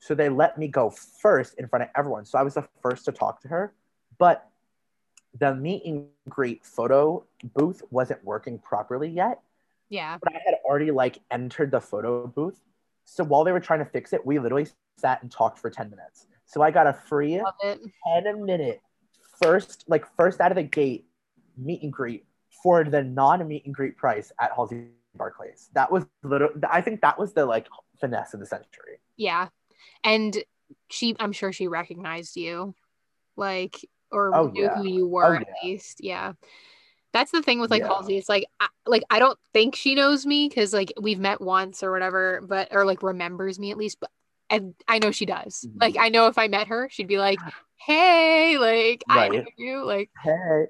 so 0.00 0.14
they 0.14 0.28
let 0.28 0.56
me 0.58 0.68
go 0.68 0.90
first 0.90 1.54
in 1.58 1.68
front 1.68 1.82
of 1.82 1.88
everyone 1.96 2.24
so 2.24 2.38
i 2.38 2.42
was 2.42 2.54
the 2.54 2.66
first 2.82 3.04
to 3.04 3.12
talk 3.12 3.40
to 3.42 3.48
her 3.48 3.72
but 4.18 4.48
the 5.38 5.54
meet 5.54 5.84
and 5.84 6.06
greet 6.28 6.64
photo 6.64 7.24
booth 7.54 7.82
wasn't 7.90 8.22
working 8.24 8.58
properly 8.58 9.08
yet. 9.08 9.40
Yeah, 9.88 10.18
but 10.22 10.34
i 10.34 10.40
had 10.44 10.56
already 10.64 10.90
like 10.90 11.18
entered 11.30 11.70
the 11.70 11.80
photo 11.80 12.26
booth. 12.26 12.60
So 13.04 13.24
while 13.24 13.44
they 13.44 13.52
were 13.52 13.60
trying 13.60 13.78
to 13.80 13.86
fix 13.86 14.12
it 14.12 14.24
we 14.24 14.38
literally 14.38 14.66
sat 14.98 15.22
and 15.22 15.30
talked 15.30 15.58
for 15.58 15.70
10 15.70 15.90
minutes. 15.90 16.26
So 16.46 16.62
i 16.62 16.70
got 16.70 16.86
a 16.86 16.92
free 16.92 17.40
10 17.62 18.44
minute 18.44 18.80
first 19.42 19.84
like 19.88 20.04
first 20.16 20.40
out 20.40 20.50
of 20.50 20.56
the 20.56 20.62
gate 20.62 21.06
meet 21.56 21.82
and 21.82 21.92
greet 21.92 22.24
for 22.62 22.84
the 22.84 23.02
non 23.02 23.46
meet 23.46 23.64
and 23.66 23.74
greet 23.74 23.96
price 23.96 24.32
at 24.40 24.52
Halsey 24.54 24.88
Barclays. 25.16 25.70
That 25.74 25.90
was 25.90 26.06
little 26.22 26.50
I 26.68 26.80
think 26.80 27.00
that 27.02 27.18
was 27.18 27.32
the 27.32 27.46
like 27.46 27.68
finesse 28.00 28.34
of 28.34 28.40
the 28.40 28.46
century. 28.46 28.98
Yeah, 29.16 29.48
and 30.04 30.36
she, 30.90 31.16
I'm 31.18 31.32
sure 31.32 31.52
she 31.52 31.68
recognized 31.68 32.36
you, 32.36 32.74
like, 33.36 33.76
or 34.10 34.34
Oh, 34.34 34.48
knew 34.48 34.64
yeah. 34.64 34.74
who 34.76 34.84
you 34.84 35.06
were 35.06 35.36
Oh, 35.36 35.40
at 35.40 35.48
least. 35.62 36.02
Yeah. 36.02 36.32
That's 37.12 37.30
the 37.32 37.42
thing 37.42 37.60
with 37.60 37.70
like 37.70 37.82
Yeah. 37.82 37.88
Halsey. 37.88 38.18
It's 38.18 38.28
like, 38.28 38.46
I, 38.60 38.68
like 38.86 39.02
I 39.10 39.18
don't 39.18 39.38
think 39.52 39.76
she 39.76 39.94
knows 39.94 40.26
me 40.26 40.48
because 40.48 40.72
like 40.72 40.92
we've 41.00 41.18
met 41.18 41.40
once 41.40 41.82
or 41.82 41.90
whatever, 41.90 42.40
but 42.46 42.68
or 42.70 42.84
like 42.84 43.02
remembers 43.02 43.58
me 43.58 43.70
at 43.70 43.78
least. 43.78 43.98
But 44.00 44.10
and 44.50 44.74
I 44.86 44.98
know 44.98 45.10
she 45.10 45.26
does. 45.26 45.64
Mhm. 45.66 45.80
Like 45.80 45.96
I 45.98 46.08
know 46.10 46.26
if 46.26 46.38
I 46.38 46.48
met 46.48 46.68
her, 46.68 46.88
she'd 46.90 47.08
be 47.08 47.18
like, 47.18 47.38
"Hey, 47.76 48.58
like 48.58 49.04
I 49.08 49.28
Right. 49.28 49.32
know 49.32 49.44
you." 49.56 49.84
Like 49.84 50.10
Hey. 50.22 50.66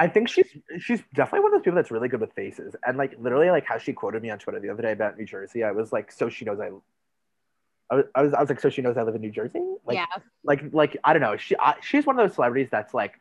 I 0.00 0.06
think 0.06 0.28
she's 0.28 0.46
she's 0.78 1.02
definitely 1.14 1.40
one 1.40 1.52
of 1.54 1.58
those 1.58 1.64
people 1.64 1.76
that's 1.76 1.90
really 1.90 2.08
good 2.08 2.20
with 2.20 2.32
faces. 2.34 2.76
And 2.86 2.96
like 2.96 3.14
literally 3.18 3.50
like 3.50 3.64
how 3.64 3.78
she 3.78 3.92
quoted 3.92 4.22
me 4.22 4.30
on 4.30 4.38
Twitter 4.38 4.60
the 4.60 4.68
other 4.70 4.82
day 4.82 4.92
about 4.92 5.18
New 5.18 5.24
Jersey. 5.24 5.64
I 5.64 5.72
was 5.72 5.92
like, 5.92 6.12
so 6.12 6.28
she 6.28 6.44
knows 6.44 6.60
I 6.60 6.70
I 7.90 7.94
was, 7.96 8.04
I 8.14 8.22
was, 8.22 8.34
I 8.34 8.40
was 8.40 8.48
like, 8.50 8.60
so 8.60 8.68
she 8.70 8.82
knows 8.82 8.96
I 8.96 9.02
live 9.02 9.14
in 9.14 9.20
New 9.20 9.30
Jersey? 9.30 9.62
Like, 9.86 9.96
yeah, 9.96 10.06
like 10.44 10.62
like 10.72 10.96
I 11.04 11.12
don't 11.12 11.22
know. 11.22 11.36
She 11.36 11.56
I, 11.56 11.74
she's 11.80 12.06
one 12.06 12.18
of 12.18 12.26
those 12.26 12.34
celebrities 12.34 12.68
that's 12.70 12.94
like, 12.94 13.20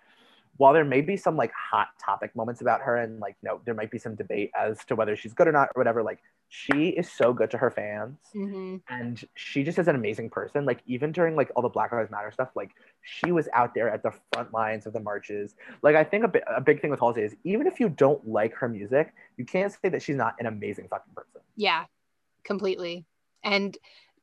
while 0.58 0.74
there 0.74 0.86
may 0.86 1.02
be 1.02 1.18
some 1.18 1.38
like 1.38 1.52
hot 1.54 1.90
topic 2.04 2.36
moments 2.36 2.62
about 2.62 2.82
her, 2.82 2.98
and 2.98 3.20
like 3.20 3.36
no, 3.44 3.62
there 3.66 3.74
might 3.74 3.92
be 3.92 3.98
some 3.98 4.16
debate 4.16 4.52
as 4.60 4.84
to 4.86 4.96
whether 4.96 5.16
she's 5.16 5.34
good 5.34 5.48
or 5.48 5.52
not 5.52 5.70
or 5.76 5.80
whatever. 5.80 6.04
Like 6.04 6.20
she 6.50 6.90
is 6.90 7.10
so 7.12 7.34
good 7.34 7.52
to 7.52 7.58
her 7.58 7.72
fans, 7.72 8.18
hmm 8.34 8.78
and 8.90 9.26
she 9.36 9.64
just 9.64 9.80
is 9.80 9.88
an 9.88 9.96
amazing 9.96 10.30
person. 10.30 10.66
Like 10.66 10.80
even 10.86 11.12
during 11.12 11.36
like 11.36 11.52
all 11.56 11.62
the 11.62 11.70
Black 11.70 11.92
Lives 11.92 12.10
Matter 12.12 12.32
stuff, 12.32 12.50
like 12.56 12.72
she 13.02 13.32
was 13.32 13.48
out 13.54 13.74
there 13.74 13.90
at 13.90 14.02
the 14.04 14.12
front 14.34 14.54
lines 14.54 14.86
of 14.86 14.94
the 14.94 15.00
marches. 15.00 15.56
Like 15.82 15.96
I 15.96 16.04
think 16.04 16.24
a, 16.24 16.28
bi- 16.30 16.44
a 16.56 16.62
big 16.62 16.82
thing 16.82 16.92
with 16.92 17.00
Halsey 17.00 17.22
is 17.22 17.36
even 17.44 17.68
if 17.68 17.80
you 17.80 17.90
don't 17.90 18.26
like 18.28 18.54
her 18.56 18.70
music, 18.70 19.14
you 19.38 19.46
can't 19.46 19.72
say 19.72 19.90
that 19.90 20.02
she's 20.02 20.16
not 20.16 20.36
an 20.40 20.46
amazing 20.46 20.88
fucking 20.90 21.14
person. 21.16 21.42
yeah, 21.56 21.86
completely. 22.44 23.06
And 23.44 23.78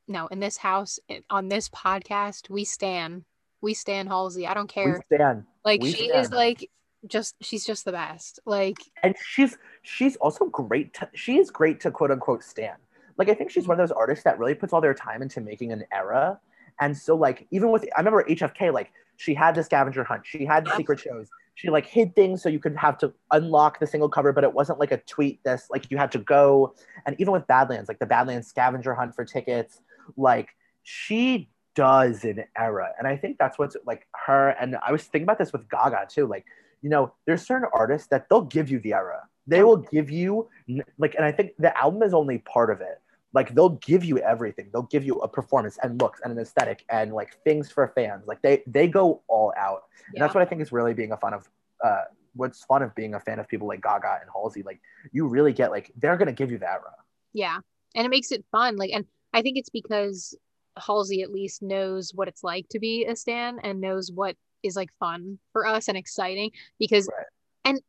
no, 0.07 0.27
in 0.27 0.39
this 0.39 0.57
house, 0.57 0.99
on 1.29 1.47
this 1.49 1.69
podcast, 1.69 2.49
we 2.49 2.63
stand, 2.63 3.23
we 3.61 3.73
stand 3.73 4.09
Halsey. 4.09 4.45
I 4.47 4.53
don't 4.53 4.63
We 4.75 4.83
care. 4.83 5.03
stand. 5.13 5.43
Like 5.63 5.81
we 5.81 5.91
she 5.91 6.05
is 6.07 6.31
like 6.31 6.69
just 7.07 7.35
she's 7.41 7.65
just 7.65 7.85
the 7.85 7.91
best. 7.91 8.39
Like 8.45 8.77
and 9.03 9.15
she's 9.23 9.57
she's 9.81 10.15
also 10.17 10.45
great 10.45 10.93
to, 10.95 11.09
she 11.13 11.37
is 11.37 11.49
great 11.49 11.79
to 11.81 11.91
quote 11.91 12.11
unquote 12.11 12.43
stand 12.43 12.77
like 13.17 13.29
i 13.29 13.33
think 13.33 13.49
she's 13.51 13.67
one 13.67 13.79
of 13.79 13.87
those 13.87 13.95
artists 13.95 14.23
that 14.23 14.37
really 14.39 14.55
puts 14.55 14.73
all 14.73 14.81
their 14.81 14.93
time 14.93 15.21
into 15.21 15.39
making 15.39 15.71
an 15.71 15.83
era 15.93 16.39
and 16.81 16.97
so 16.97 17.15
like 17.15 17.47
even 17.51 17.71
with 17.71 17.85
i 17.95 17.99
remember 17.99 18.23
hfk 18.23 18.73
like 18.73 18.91
she 19.17 19.33
had 19.33 19.55
the 19.55 19.63
scavenger 19.63 20.03
hunt 20.03 20.23
she 20.25 20.43
had 20.43 20.65
the 20.65 20.75
secret 20.75 20.99
shows 20.99 21.29
she 21.53 21.69
like 21.69 21.85
hid 21.85 22.13
things 22.15 22.41
so 22.41 22.49
you 22.49 22.59
could 22.59 22.75
have 22.75 22.97
to 22.97 23.13
unlock 23.31 23.79
the 23.79 23.87
single 23.87 24.09
cover 24.09 24.33
but 24.33 24.43
it 24.43 24.51
wasn't 24.53 24.77
like 24.79 24.91
a 24.91 24.97
tweet 24.97 25.41
this 25.43 25.67
like 25.69 25.89
you 25.91 25.97
had 25.97 26.11
to 26.11 26.17
go 26.19 26.73
and 27.05 27.15
even 27.19 27.31
with 27.31 27.45
badlands 27.47 27.87
like 27.87 27.99
the 27.99 28.05
badlands 28.05 28.47
scavenger 28.47 28.93
hunt 28.95 29.13
for 29.15 29.23
tickets 29.23 29.81
like 30.17 30.49
she 30.83 31.49
does 31.75 32.23
an 32.23 32.43
era. 32.57 32.91
And 32.97 33.07
I 33.07 33.17
think 33.17 33.37
that's 33.37 33.59
what's 33.59 33.75
like 33.85 34.07
her. 34.25 34.49
And 34.49 34.77
I 34.85 34.91
was 34.91 35.03
thinking 35.03 35.23
about 35.23 35.37
this 35.37 35.53
with 35.53 35.69
Gaga 35.69 36.07
too. 36.09 36.25
Like, 36.25 36.45
you 36.81 36.89
know, 36.89 37.13
there's 37.25 37.45
certain 37.45 37.69
artists 37.73 38.07
that 38.07 38.27
they'll 38.29 38.41
give 38.41 38.69
you 38.69 38.79
the 38.79 38.93
era. 38.93 39.27
They 39.47 39.63
will 39.63 39.77
give 39.77 40.09
you 40.09 40.49
like, 40.97 41.15
and 41.15 41.23
I 41.23 41.31
think 41.31 41.51
the 41.59 41.77
album 41.77 42.01
is 42.01 42.13
only 42.13 42.39
part 42.39 42.71
of 42.71 42.81
it. 42.81 43.01
Like 43.33 43.53
they'll 43.53 43.77
give 43.85 44.05
you 44.05 44.17
everything. 44.19 44.69
They'll 44.71 44.83
give 44.83 45.03
you 45.03 45.19
a 45.19 45.27
performance 45.27 45.77
and 45.83 45.99
looks 46.01 46.21
and 46.23 46.31
an 46.31 46.39
aesthetic 46.39 46.85
and 46.89 47.13
like 47.13 47.37
things 47.43 47.69
for 47.69 47.85
fans. 47.93 48.23
Like 48.27 48.41
they 48.41 48.63
they 48.65 48.87
go 48.87 49.21
all 49.27 49.53
out. 49.57 49.83
And 50.13 50.21
that's 50.21 50.33
what 50.33 50.41
I 50.41 50.45
think 50.45 50.61
is 50.61 50.71
really 50.71 50.93
being 50.93 51.11
a 51.11 51.17
fun 51.17 51.33
of 51.33 51.49
uh 51.83 52.03
what's 52.33 52.63
fun 52.63 52.81
of 52.81 52.95
being 52.95 53.13
a 53.13 53.19
fan 53.19 53.39
of 53.39 53.47
people 53.47 53.67
like 53.67 53.81
Gaga 53.81 54.19
and 54.21 54.29
Halsey. 54.33 54.63
Like 54.63 54.79
you 55.11 55.27
really 55.27 55.51
get 55.51 55.69
like 55.69 55.91
they're 55.97 56.15
gonna 56.15 56.31
give 56.31 56.49
you 56.49 56.57
the 56.57 56.71
era. 56.71 56.93
Yeah. 57.33 57.59
And 57.93 58.05
it 58.05 58.09
makes 58.09 58.31
it 58.31 58.45
fun. 58.53 58.77
Like 58.77 58.91
and 58.93 59.05
I 59.35 59.41
think 59.41 59.57
it's 59.57 59.69
because 59.69 60.33
Halsey 60.77 61.21
at 61.21 61.29
least 61.29 61.61
knows 61.61 62.11
what 62.15 62.29
it's 62.29 62.41
like 62.41 62.67
to 62.69 62.79
be 62.79 63.05
a 63.05 63.17
stan 63.17 63.59
and 63.61 63.81
knows 63.81 64.09
what 64.09 64.37
is 64.63 64.77
like 64.77 64.89
fun 64.97 65.39
for 65.51 65.67
us 65.67 65.89
and 65.89 65.97
exciting 65.97 66.51
because 66.79 67.09
Right. 67.15 67.25
and 67.65 67.81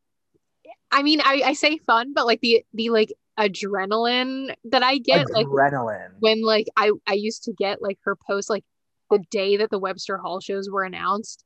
I 0.90 1.04
mean 1.04 1.20
I, 1.24 1.42
I 1.46 1.52
say 1.52 1.78
fun, 1.78 2.12
but 2.14 2.26
like 2.26 2.40
the 2.40 2.64
the 2.74 2.90
like 2.90 3.12
adrenaline 3.38 4.54
that 4.64 4.82
I 4.82 4.98
get 4.98 5.30
like 5.30 5.46
Adrenaline. 5.46 6.14
when 6.18 6.42
like 6.42 6.66
I 6.76 6.90
I 7.06 7.14
used 7.14 7.44
to 7.44 7.52
get 7.52 7.80
like 7.80 7.98
her 8.02 8.16
post 8.16 8.50
like 8.50 8.64
the 9.10 9.20
day 9.30 9.56
that 9.58 9.70
the 9.70 9.78
Webster 9.78 10.18
Hall 10.18 10.40
shows 10.40 10.68
were 10.68 10.82
announced. 10.82 11.44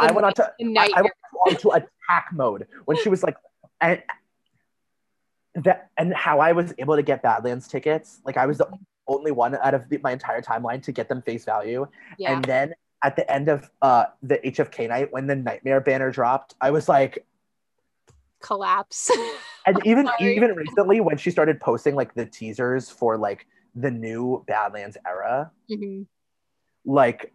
I 0.00 0.12
went 0.12 0.24
on 0.24 0.32
to 0.34 0.50
I, 0.78 0.90
I 0.96 1.02
went 1.02 1.14
on 1.46 1.56
to 1.56 1.70
attack 1.72 2.30
mode 2.32 2.66
when 2.86 2.96
she 2.96 3.10
was 3.10 3.22
like 3.22 3.36
and 3.82 4.02
that 5.56 5.90
and 5.96 6.12
how 6.14 6.40
I 6.40 6.52
was 6.52 6.74
able 6.78 6.96
to 6.96 7.02
get 7.02 7.22
Badlands 7.22 7.68
tickets. 7.68 8.20
Like 8.24 8.36
I 8.36 8.46
was 8.46 8.58
the 8.58 8.68
only 9.06 9.30
one 9.32 9.54
out 9.56 9.74
of 9.74 9.88
the, 9.88 9.98
my 9.98 10.12
entire 10.12 10.40
timeline 10.40 10.82
to 10.82 10.92
get 10.92 11.08
them 11.08 11.22
face 11.22 11.44
value. 11.44 11.86
yeah 12.18 12.32
And 12.34 12.44
then 12.44 12.74
at 13.02 13.16
the 13.16 13.30
end 13.30 13.48
of 13.48 13.70
uh 13.82 14.06
the 14.22 14.38
HFK 14.38 14.88
night 14.88 15.12
when 15.12 15.26
the 15.26 15.36
nightmare 15.36 15.80
banner 15.80 16.10
dropped, 16.10 16.54
I 16.60 16.70
was 16.70 16.88
like 16.88 17.24
collapse. 18.40 19.10
and 19.66 19.78
even 19.86 20.06
Sorry. 20.06 20.36
even 20.36 20.54
recently 20.54 21.00
when 21.00 21.16
she 21.16 21.30
started 21.30 21.60
posting 21.60 21.94
like 21.94 22.14
the 22.14 22.26
teasers 22.26 22.90
for 22.90 23.16
like 23.16 23.46
the 23.74 23.90
new 23.90 24.44
Badlands 24.46 24.96
era, 25.06 25.50
Mhm. 25.70 26.06
like 26.84 27.32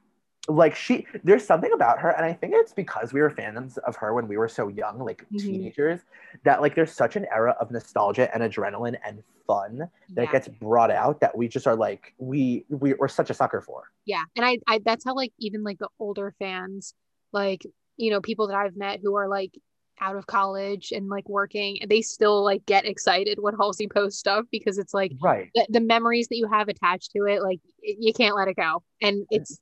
like 0.50 0.76
she 0.76 1.06
there's 1.24 1.46
something 1.46 1.72
about 1.74 2.00
her 2.00 2.10
and 2.10 2.26
i 2.26 2.34
think 2.34 2.54
it's 2.56 2.74
because 2.74 3.14
we 3.14 3.22
were 3.22 3.30
fans 3.30 3.78
of 3.80 3.96
her 3.96 4.14
when 4.14 4.28
we 4.28 4.36
were 4.38 4.48
so 4.50 4.68
young 4.68 5.00
like 5.00 5.26
Mhm. 5.32 5.40
teenagers 5.40 6.02
that 6.44 6.62
like 6.62 6.76
there's 6.76 6.92
such 6.92 7.16
an 7.16 7.26
era 7.32 7.56
of 7.62 7.72
nostalgia 7.72 8.34
and 8.34 8.44
adrenaline 8.44 8.98
and 9.06 9.24
fun 9.48 9.90
that 10.16 10.24
Yeah. 10.24 10.32
gets 10.32 10.48
brought 10.48 10.92
out 10.92 11.20
that 11.22 11.38
we 11.38 11.48
just 11.48 11.68
are 11.68 11.76
like 11.76 12.14
we 12.18 12.66
we 12.70 12.94
we're 12.96 13.08
such 13.08 13.30
a 13.30 13.34
sucker 13.34 13.62
for 13.62 13.84
yeah 14.06 14.24
and 14.36 14.46
I, 14.46 14.58
I 14.68 14.80
that's 14.84 15.06
how 15.06 15.16
like 15.16 15.34
even 15.40 15.64
like 15.64 15.78
the 15.80 15.90
older 16.00 16.34
fans 16.40 16.94
like 17.32 17.64
you 17.98 18.12
know 18.12 18.22
people 18.22 18.48
that 18.48 18.56
i've 18.58 18.76
met 18.76 19.00
who 19.04 19.16
are 19.16 19.28
like 19.28 19.54
out 20.02 20.16
of 20.16 20.26
college 20.28 20.92
and 20.94 21.10
like 21.10 21.28
working 21.28 21.80
they 21.90 22.02
still 22.02 22.44
like 22.44 22.66
get 22.66 22.86
excited 22.86 23.38
when 23.42 23.54
halsey 23.60 23.88
posts 23.88 24.20
stuff 24.20 24.46
because 24.52 24.78
it's 24.78 24.94
like 24.94 25.12
right 25.22 25.50
the, 25.56 25.68
the 25.70 25.82
memories 25.82 26.28
that 26.30 26.38
you 26.38 26.48
have 26.48 26.70
attached 26.70 27.12
to 27.12 27.26
it 27.26 27.42
like 27.44 27.60
you 27.84 28.14
can't 28.14 28.36
let 28.36 28.48
it 28.48 28.56
go 28.56 28.82
and 29.02 29.26
it's 29.30 29.60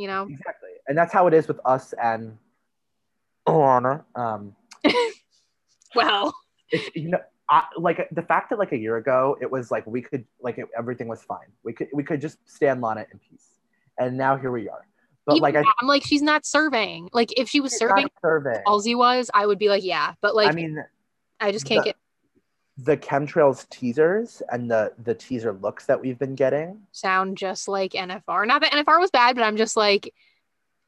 you 0.00 0.06
know? 0.06 0.26
Exactly. 0.28 0.70
And 0.88 0.96
that's 0.96 1.12
how 1.12 1.26
it 1.26 1.34
is 1.34 1.46
with 1.46 1.60
us 1.64 1.94
and 2.02 2.36
Alana. 3.46 4.04
um 4.14 4.56
well. 5.94 6.34
you 6.94 7.10
know 7.10 7.18
I, 7.48 7.64
like 7.76 8.08
the 8.12 8.22
fact 8.22 8.50
that 8.50 8.58
like 8.60 8.72
a 8.72 8.76
year 8.78 8.96
ago 8.96 9.36
it 9.40 9.50
was 9.50 9.70
like 9.70 9.86
we 9.86 10.02
could 10.02 10.24
like 10.40 10.58
it, 10.58 10.66
everything 10.76 11.08
was 11.08 11.22
fine. 11.22 11.48
We 11.64 11.72
could 11.72 11.88
we 11.92 12.02
could 12.02 12.20
just 12.20 12.38
stand 12.48 12.80
Lana 12.80 13.06
in 13.12 13.18
peace. 13.18 13.58
And 13.98 14.16
now 14.16 14.36
here 14.36 14.52
we 14.52 14.68
are. 14.68 14.86
But 15.26 15.36
even 15.36 15.42
like 15.42 15.56
I, 15.56 15.64
i'm 15.80 15.86
like 15.86 16.02
she's 16.02 16.22
not 16.22 16.46
surveying 16.46 17.10
like 17.12 17.38
if 17.38 17.48
she 17.48 17.60
was 17.60 17.76
serving 17.76 18.08
surveying. 18.24 18.62
halsey 18.66 18.94
was 18.94 19.30
i 19.34 19.44
would 19.44 19.58
be 19.58 19.68
like 19.68 19.84
yeah. 19.84 20.14
But 20.22 20.34
like 20.34 20.48
I 20.48 20.52
mean, 20.52 20.82
i, 21.40 21.52
just 21.52 21.66
can't 21.66 21.84
the- 21.84 21.90
get 21.90 21.96
the 22.84 22.96
chemtrails 22.96 23.68
teasers 23.70 24.42
and 24.50 24.70
the 24.70 24.92
the 25.02 25.14
teaser 25.14 25.52
looks 25.54 25.86
that 25.86 26.00
we've 26.00 26.18
been 26.18 26.34
getting 26.34 26.80
sound 26.92 27.36
just 27.36 27.68
like 27.68 27.92
nfr 27.92 28.46
not 28.46 28.60
that 28.60 28.72
nfr 28.72 29.00
was 29.00 29.10
bad 29.10 29.34
but 29.36 29.42
i'm 29.42 29.56
just 29.56 29.76
like 29.76 30.14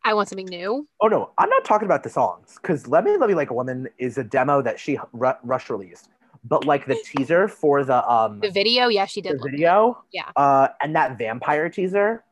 i 0.04 0.14
want 0.14 0.28
something 0.28 0.46
new. 0.46 0.86
Oh 1.00 1.08
no 1.08 1.30
i'm 1.38 1.48
not 1.48 1.64
talking 1.64 1.86
about 1.86 2.02
the 2.02 2.10
songs 2.10 2.58
because 2.60 2.86
let 2.88 3.04
me 3.04 3.16
let 3.16 3.28
me 3.28 3.34
like 3.34 3.50
a 3.50 3.54
woman 3.54 3.88
is 3.98 4.18
a 4.18 4.24
demo 4.24 4.62
that 4.62 4.78
she 4.80 4.98
ru- 5.12 5.32
rush 5.44 5.68
released. 5.70 6.08
But 6.44 6.64
like 6.64 6.86
the 6.86 6.96
teaser 7.04 7.46
for 7.46 7.84
the 7.84 7.98
um 8.10 8.40
the 8.40 8.50
video 8.50 8.88
yeah 8.88 9.06
she 9.06 9.20
did 9.20 9.38
the 9.38 9.48
video 9.50 10.02
Yeah. 10.12 10.30
uh 10.36 10.68
and 10.80 10.94
that 10.96 11.18
vampire 11.18 11.68
teaser. 11.68 12.24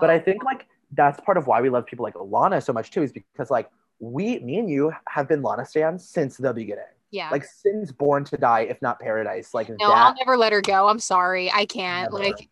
But 0.00 0.10
Oh. 0.10 0.12
i 0.14 0.18
think 0.18 0.44
like 0.44 0.66
that's 0.92 1.20
part 1.20 1.36
of 1.38 1.46
why 1.46 1.60
we 1.60 1.70
love 1.70 1.86
people 1.86 2.02
like 2.02 2.14
lana 2.18 2.60
so 2.60 2.72
much 2.72 2.90
too 2.90 3.02
is 3.02 3.12
because 3.12 3.50
like 3.50 3.70
we 3.98 4.38
me 4.40 4.58
and 4.58 4.68
you 4.68 4.92
have 5.08 5.26
been 5.28 5.42
lana 5.42 5.64
stands 5.64 6.06
since 6.08 6.36
the 6.36 6.52
beginning 6.52 6.84
yeah 7.10 7.30
like 7.30 7.44
sin's 7.44 7.92
born 7.92 8.24
to 8.24 8.36
die 8.36 8.60
if 8.60 8.80
not 8.82 9.00
paradise 9.00 9.52
like 9.52 9.68
No, 9.68 9.90
I'll 9.90 10.14
never 10.14 10.36
let 10.36 10.52
her 10.52 10.60
go. 10.60 10.88
I'm 10.88 10.98
sorry. 10.98 11.50
I 11.50 11.64
can't. 11.64 12.12
Never. 12.12 12.24
Like 12.24 12.48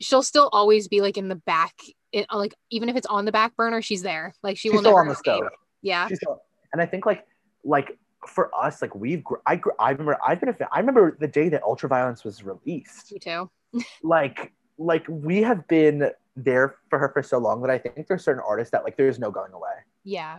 she'll 0.00 0.22
still 0.22 0.48
always 0.52 0.88
be 0.88 1.00
like 1.00 1.16
in 1.16 1.28
the 1.28 1.36
back. 1.36 1.74
It, 2.12 2.26
like 2.32 2.54
even 2.70 2.88
if 2.88 2.96
it's 2.96 3.06
on 3.06 3.24
the 3.24 3.32
back 3.32 3.54
burner, 3.56 3.82
she's 3.82 4.02
there. 4.02 4.32
Like 4.42 4.56
she 4.56 4.68
she's 4.68 4.72
will 4.72 4.80
still 4.80 4.92
never 4.92 5.00
on 5.02 5.08
the 5.08 5.14
stove 5.14 5.42
Yeah. 5.82 6.08
She's 6.08 6.18
still, 6.18 6.40
and 6.72 6.80
I 6.80 6.86
think 6.86 7.06
like 7.06 7.26
like 7.64 7.98
for 8.26 8.54
us, 8.54 8.82
like 8.82 8.94
we've 8.94 9.22
I 9.46 9.60
I 9.78 9.90
remember 9.90 10.18
I've 10.26 10.40
been 10.40 10.48
a 10.48 10.54
fan. 10.54 10.68
I 10.72 10.80
remember 10.80 11.16
the 11.18 11.28
day 11.28 11.48
that 11.50 11.62
Ultraviolence 11.62 12.24
was 12.24 12.42
released. 12.42 13.12
Me 13.12 13.18
too. 13.18 13.50
Like 14.02 14.52
like 14.78 15.04
we 15.08 15.42
have 15.42 15.66
been 15.68 16.10
there 16.36 16.76
for 16.88 16.98
her 16.98 17.10
for 17.10 17.22
so 17.22 17.38
long 17.38 17.60
that 17.62 17.70
I 17.70 17.78
think 17.78 18.06
there's 18.06 18.24
certain 18.24 18.42
artists 18.46 18.70
that 18.70 18.84
like 18.84 18.96
there's 18.96 19.18
no 19.18 19.30
going 19.30 19.52
away. 19.52 19.72
Yeah. 20.04 20.38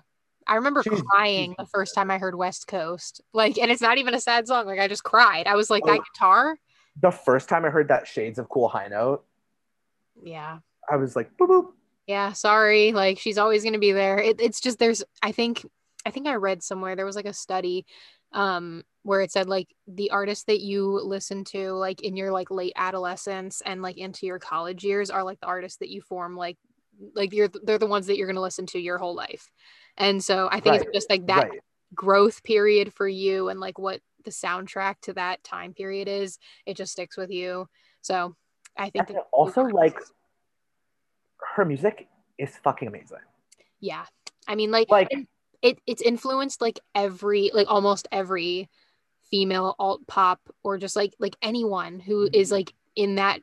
I 0.50 0.56
remember 0.56 0.84
She's- 0.84 1.02
crying 1.02 1.56
the 1.58 1.66
first 1.68 1.93
time 1.95 2.10
I 2.12 2.18
heard 2.18 2.36
West 2.36 2.68
Coast. 2.68 3.22
Like, 3.34 3.58
and 3.58 3.70
it's 3.72 3.82
not 3.82 3.97
even 4.00 4.14
a 4.14 4.20
sad 4.20 4.47
song. 4.47 4.66
Like 4.66 4.80
I 4.80 4.88
just 4.88 5.04
cried. 5.04 5.47
I 5.47 5.56
was 5.56 5.70
like, 5.70 5.84
that 5.86 6.00
Oh. 6.00 6.04
guitar. 6.14 6.58
The 7.02 7.12
first 7.12 7.47
time 7.47 7.64
I 7.66 7.70
heard 7.70 7.88
that 7.89 8.08
Shades 8.08 8.39
of 8.39 8.50
Cool 8.50 8.68
High 8.68 8.88
Note, 8.88 9.24
Yeah. 10.22 10.60
I 10.91 10.95
was 10.97 11.16
like 11.16 11.30
boop 11.38 11.47
boop. 11.50 11.72
Yeah. 12.08 12.34
Sorry. 12.34 12.91
Like 12.91 13.20
she's 13.20 13.38
always 13.38 13.64
gonna 13.64 13.78
be 13.80 13.91
there. 13.91 14.18
It, 14.20 14.41
it's 14.41 14.60
just 14.60 14.80
there's 14.80 15.04
I 15.22 15.32
think 15.32 15.66
I 16.06 16.12
think 16.12 16.28
I 16.28 16.36
read 16.36 16.64
somewhere 16.64 16.95
there 16.95 17.06
was 17.06 17.16
like 17.16 17.26
a 17.28 17.34
study 17.34 17.86
um 18.32 18.84
where 19.04 19.22
it 19.22 19.32
said 19.32 19.47
like 19.47 19.68
the 19.88 20.12
artists 20.12 20.45
that 20.45 20.62
you 20.62 21.00
listen 21.04 21.43
to 21.43 21.72
like 21.74 22.02
in 22.02 22.16
your 22.16 22.32
like 22.32 22.52
late 22.52 22.74
adolescence 22.76 23.62
and 23.66 23.82
like 23.82 23.97
into 23.97 24.26
your 24.26 24.39
college 24.39 24.84
years 24.84 25.10
are 25.10 25.24
like 25.24 25.39
the 25.39 25.47
artists 25.47 25.78
that 25.80 25.89
you 25.89 26.02
form 26.02 26.36
like 26.36 26.58
like 27.16 27.32
you're 27.34 27.50
they're 27.64 27.78
the 27.80 27.86
ones 27.88 28.08
that 28.08 28.18
you're 28.18 28.28
going 28.28 28.36
to 28.36 28.41
listen 28.41 28.66
to 28.68 28.80
your 28.80 28.97
whole 28.97 29.16
life 29.16 29.50
and 30.00 30.24
so 30.24 30.47
i 30.52 30.60
think 30.60 30.76
Right, 30.76 30.82
it's 30.82 30.93
just 30.95 31.10
like 31.10 31.26
that 31.28 31.50
Right. 31.50 31.60
growth 31.93 32.43
period 32.43 32.93
for 32.93 33.08
you 33.08 33.50
and 33.50 33.60
like 33.60 33.78
what 33.78 34.02
the 34.26 34.32
soundtrack 34.32 34.95
to 35.04 35.14
that 35.14 35.43
time 35.43 35.74
period 35.74 36.08
is 36.08 36.39
it 36.66 36.76
just 36.78 36.91
sticks 36.91 37.18
with 37.18 37.30
you 37.30 37.68
so 38.02 38.36
i 38.78 38.89
think 38.89 39.08
that 39.08 39.24
also 39.32 39.64
like 39.64 39.97
her 41.56 41.66
music 41.66 42.08
is 42.38 42.56
fucking 42.64 42.88
amazing. 42.88 43.18
yeah 43.80 44.06
i 44.47 44.56
mean 44.56 44.72
like 44.72 44.89
Like 44.89 45.08
and 45.12 45.28
it 45.62 45.80
it's 45.88 46.02
influenced 46.02 46.62
like 46.62 46.80
every 46.95 47.52
like 47.54 47.68
almost 47.70 48.08
every 48.12 48.70
female 49.30 49.76
alt 49.80 50.06
pop 50.08 50.39
or 50.64 50.78
just 50.78 50.95
like 50.95 51.14
like 51.20 51.36
anyone 51.41 52.00
who 52.00 52.30
is 52.34 52.52
like 52.52 52.74
in 52.95 53.16
that 53.16 53.41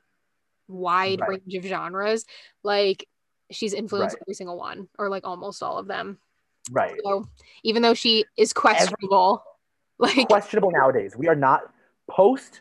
wide 0.68 1.18
Mm-hmm. 1.20 1.30
Right. 1.30 1.40
range 1.46 1.54
of 1.54 1.64
genres 1.64 2.24
like 2.62 3.06
she's 3.50 3.72
influenced 3.74 4.14
Right. 4.14 4.22
every 4.22 4.34
single 4.34 4.58
one 4.58 4.88
or 4.98 5.08
like 5.08 5.26
almost 5.26 5.62
all 5.62 5.78
of 5.78 5.86
them 5.86 6.18
right. 6.70 6.94
so 7.04 7.26
even 7.62 7.82
though 7.82 7.94
she 7.94 8.24
is 8.36 8.52
questionable 8.52 9.42
like 9.98 10.28
questionable 10.28 10.70
nowadays. 10.70 11.14
We 11.16 11.28
are 11.28 11.34
not 11.34 11.62
post 12.10 12.60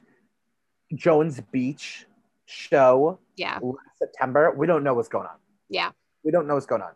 Jones 0.94 1.42
Beach 1.52 2.06
show 2.46 3.20
yeah 3.36 3.60
last 3.62 3.98
September. 4.00 4.54
We 4.56 4.68
don't 4.68 4.84
know 4.84 4.94
what's 4.94 5.10
going 5.10 5.28
on. 5.28 5.36
Yeah. 5.70 5.92
We 6.24 6.32
don't 6.32 6.48
know 6.48 6.54
what's 6.54 6.66
going 6.66 6.82
on. 6.82 6.92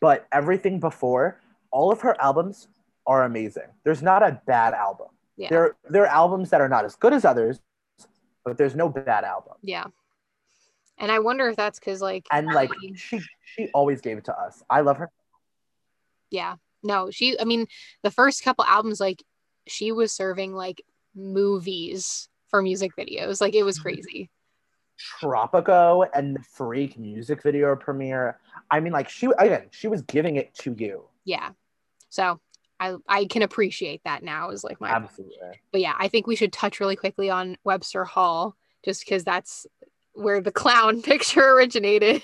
But 0.00 0.26
everything 0.32 0.80
before, 0.80 1.40
all 1.70 1.92
of 1.92 2.00
her 2.02 2.18
albums 2.20 2.68
are 3.06 3.24
amazing. 3.24 3.64
There's 3.84 4.02
not 4.02 4.22
a 4.22 4.40
bad 4.46 4.74
album. 4.74 5.08
yeah 5.36 5.48
There, 5.50 5.76
there 5.90 6.02
are 6.04 6.14
albums 6.22 6.50
that 6.50 6.60
are 6.60 6.68
not 6.68 6.84
as 6.84 6.94
good 6.96 7.12
as 7.12 7.24
others, 7.24 7.60
but 8.44 8.56
there's 8.56 8.74
no 8.76 8.88
bad 8.88 9.24
album. 9.24 9.54
yeah 9.62 9.84
and 10.98 11.10
i 11.10 11.18
wonder 11.18 11.48
if 11.48 11.56
that's 11.56 11.78
because 11.78 12.00
like 12.00 12.26
And 12.30 12.46
like 12.46 12.70
she, 12.94 13.20
she 13.44 13.68
always 13.74 14.00
gave 14.00 14.18
it 14.18 14.24
to 14.26 14.38
us. 14.38 14.62
I 14.70 14.80
love 14.82 14.98
her. 14.98 15.10
Yeah 16.32 16.56
no 16.82 17.10
she 17.10 17.38
i 17.38 17.44
mean 17.44 17.66
the 18.02 18.10
first 18.10 18.42
couple 18.42 18.64
albums 18.64 18.98
like 18.98 19.22
she 19.68 19.92
was 19.92 20.12
serving 20.12 20.52
like 20.54 20.82
movies 21.14 22.28
for 22.48 22.60
music 22.62 22.90
videos 22.98 23.40
like 23.40 23.54
it 23.54 23.62
was 23.62 23.78
Mm-hmm. 23.78 23.82
crazy 23.82 24.30
Tropico 25.20 26.06
and 26.14 26.36
the 26.36 26.40
Freak 26.42 26.96
music 26.98 27.42
video 27.42 27.74
premiere. 27.74 28.38
I 28.70 28.78
mean, 28.78 28.92
like 28.92 29.08
she 29.08 29.26
again, 29.38 29.66
she 29.72 29.88
was 29.88 30.02
giving 30.02 30.36
it 30.36 30.54
to 30.56 30.74
you. 30.78 31.04
yeah 31.24 31.50
so 32.08 32.38
i 32.78 32.94
i 33.08 33.24
can 33.24 33.42
appreciate 33.42 34.00
that 34.04 34.22
now 34.22 34.50
is 34.50 34.62
like 34.64 34.80
my 34.80 34.90
Absolutely. 34.90 35.60
but 35.72 35.80
yeah 35.80 35.94
i 35.98 36.08
think 36.08 36.26
we 36.26 36.36
should 36.36 36.52
touch 36.52 36.78
really 36.78 36.94
quickly 36.96 37.30
on 37.30 37.56
webster 37.64 38.04
hall 38.04 38.54
just 38.84 39.04
because 39.04 39.24
that's 39.24 39.66
where 40.12 40.40
the 40.40 40.52
clown 40.62 41.00
picture 41.02 41.52
originated 41.54 42.22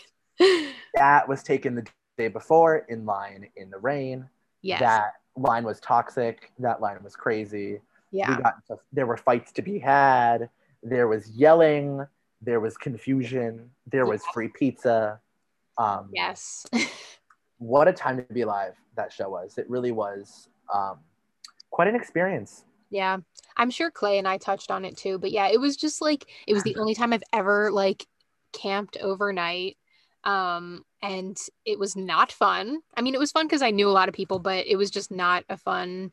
that 0.95 1.29
was 1.29 1.43
taken 1.43 1.75
the 1.75 1.87
day 2.19 2.29
before 2.29 2.85
in 2.89 3.07
line 3.07 3.49
in 3.57 3.71
the 3.71 3.79
rain. 3.79 4.29
yes. 4.61 4.81
That 4.81 5.13
line 5.37 5.65
was 5.65 5.81
toxic. 5.81 6.53
That 6.59 6.81
line 6.83 6.99
was 7.03 7.17
crazy. 7.17 7.81
yeah. 8.11 8.37
We 8.37 8.43
got 8.43 8.57
into, 8.69 8.83
there 8.93 9.07
were 9.07 9.17
fights 9.17 9.53
to 9.53 9.63
be 9.63 9.79
had. 9.79 10.51
There 10.83 11.09
was 11.09 11.31
yelling. 11.31 12.05
There 12.43 12.61
was 12.61 12.77
confusion. 12.77 13.71
There 13.87 14.05
was 14.05 14.23
free 14.35 14.49
pizza. 14.49 15.21
Um, 15.79 16.11
yes. 16.13 16.67
What 17.61 17.89
a 17.89 17.93
time 17.93 18.17
to 18.19 18.23
be 18.33 18.43
alive 18.43 18.75
that 18.95 19.13
show 19.13 19.31
was. 19.31 19.59
It 19.59 19.69
really 19.69 19.91
was 19.91 20.49
um, 20.73 20.99
quite 21.71 21.89
an 21.89 21.97
experience. 21.97 22.65
Yeah. 22.89 23.19
I'm 23.57 23.71
sure 23.71 23.91
Clay 23.91 24.19
and 24.19 24.29
I 24.29 24.39
touched 24.39 24.71
on 24.71 24.85
it 24.85 24.97
too, 24.97 25.19
but 25.19 25.33
yeah, 25.33 25.49
it 25.49 25.61
was 25.61 25.77
just 25.77 26.01
like 26.01 26.27
it 26.47 26.55
was 26.55 26.63
the 26.63 26.77
only 26.79 26.95
time 26.95 27.13
I've 27.13 27.25
ever 27.33 27.73
like 27.73 28.07
camped 28.53 28.97
overnight. 28.99 29.77
Um 30.29 30.85
and 31.01 31.39
it 31.65 31.79
was 31.79 31.97
not 31.97 32.33
fun. 32.33 32.81
I 32.97 33.03
mean, 33.03 33.15
it 33.15 33.21
was 33.21 33.31
fun 33.33 33.47
because 33.47 33.63
I 33.63 33.71
knew 33.71 33.89
a 33.89 33.91
lot 33.91 34.09
of 34.09 34.15
people, 34.15 34.39
but 34.39 34.67
it 34.67 34.77
was 34.77 34.91
just 34.91 35.11
not 35.11 35.45
a 35.49 35.57
fun 35.57 36.13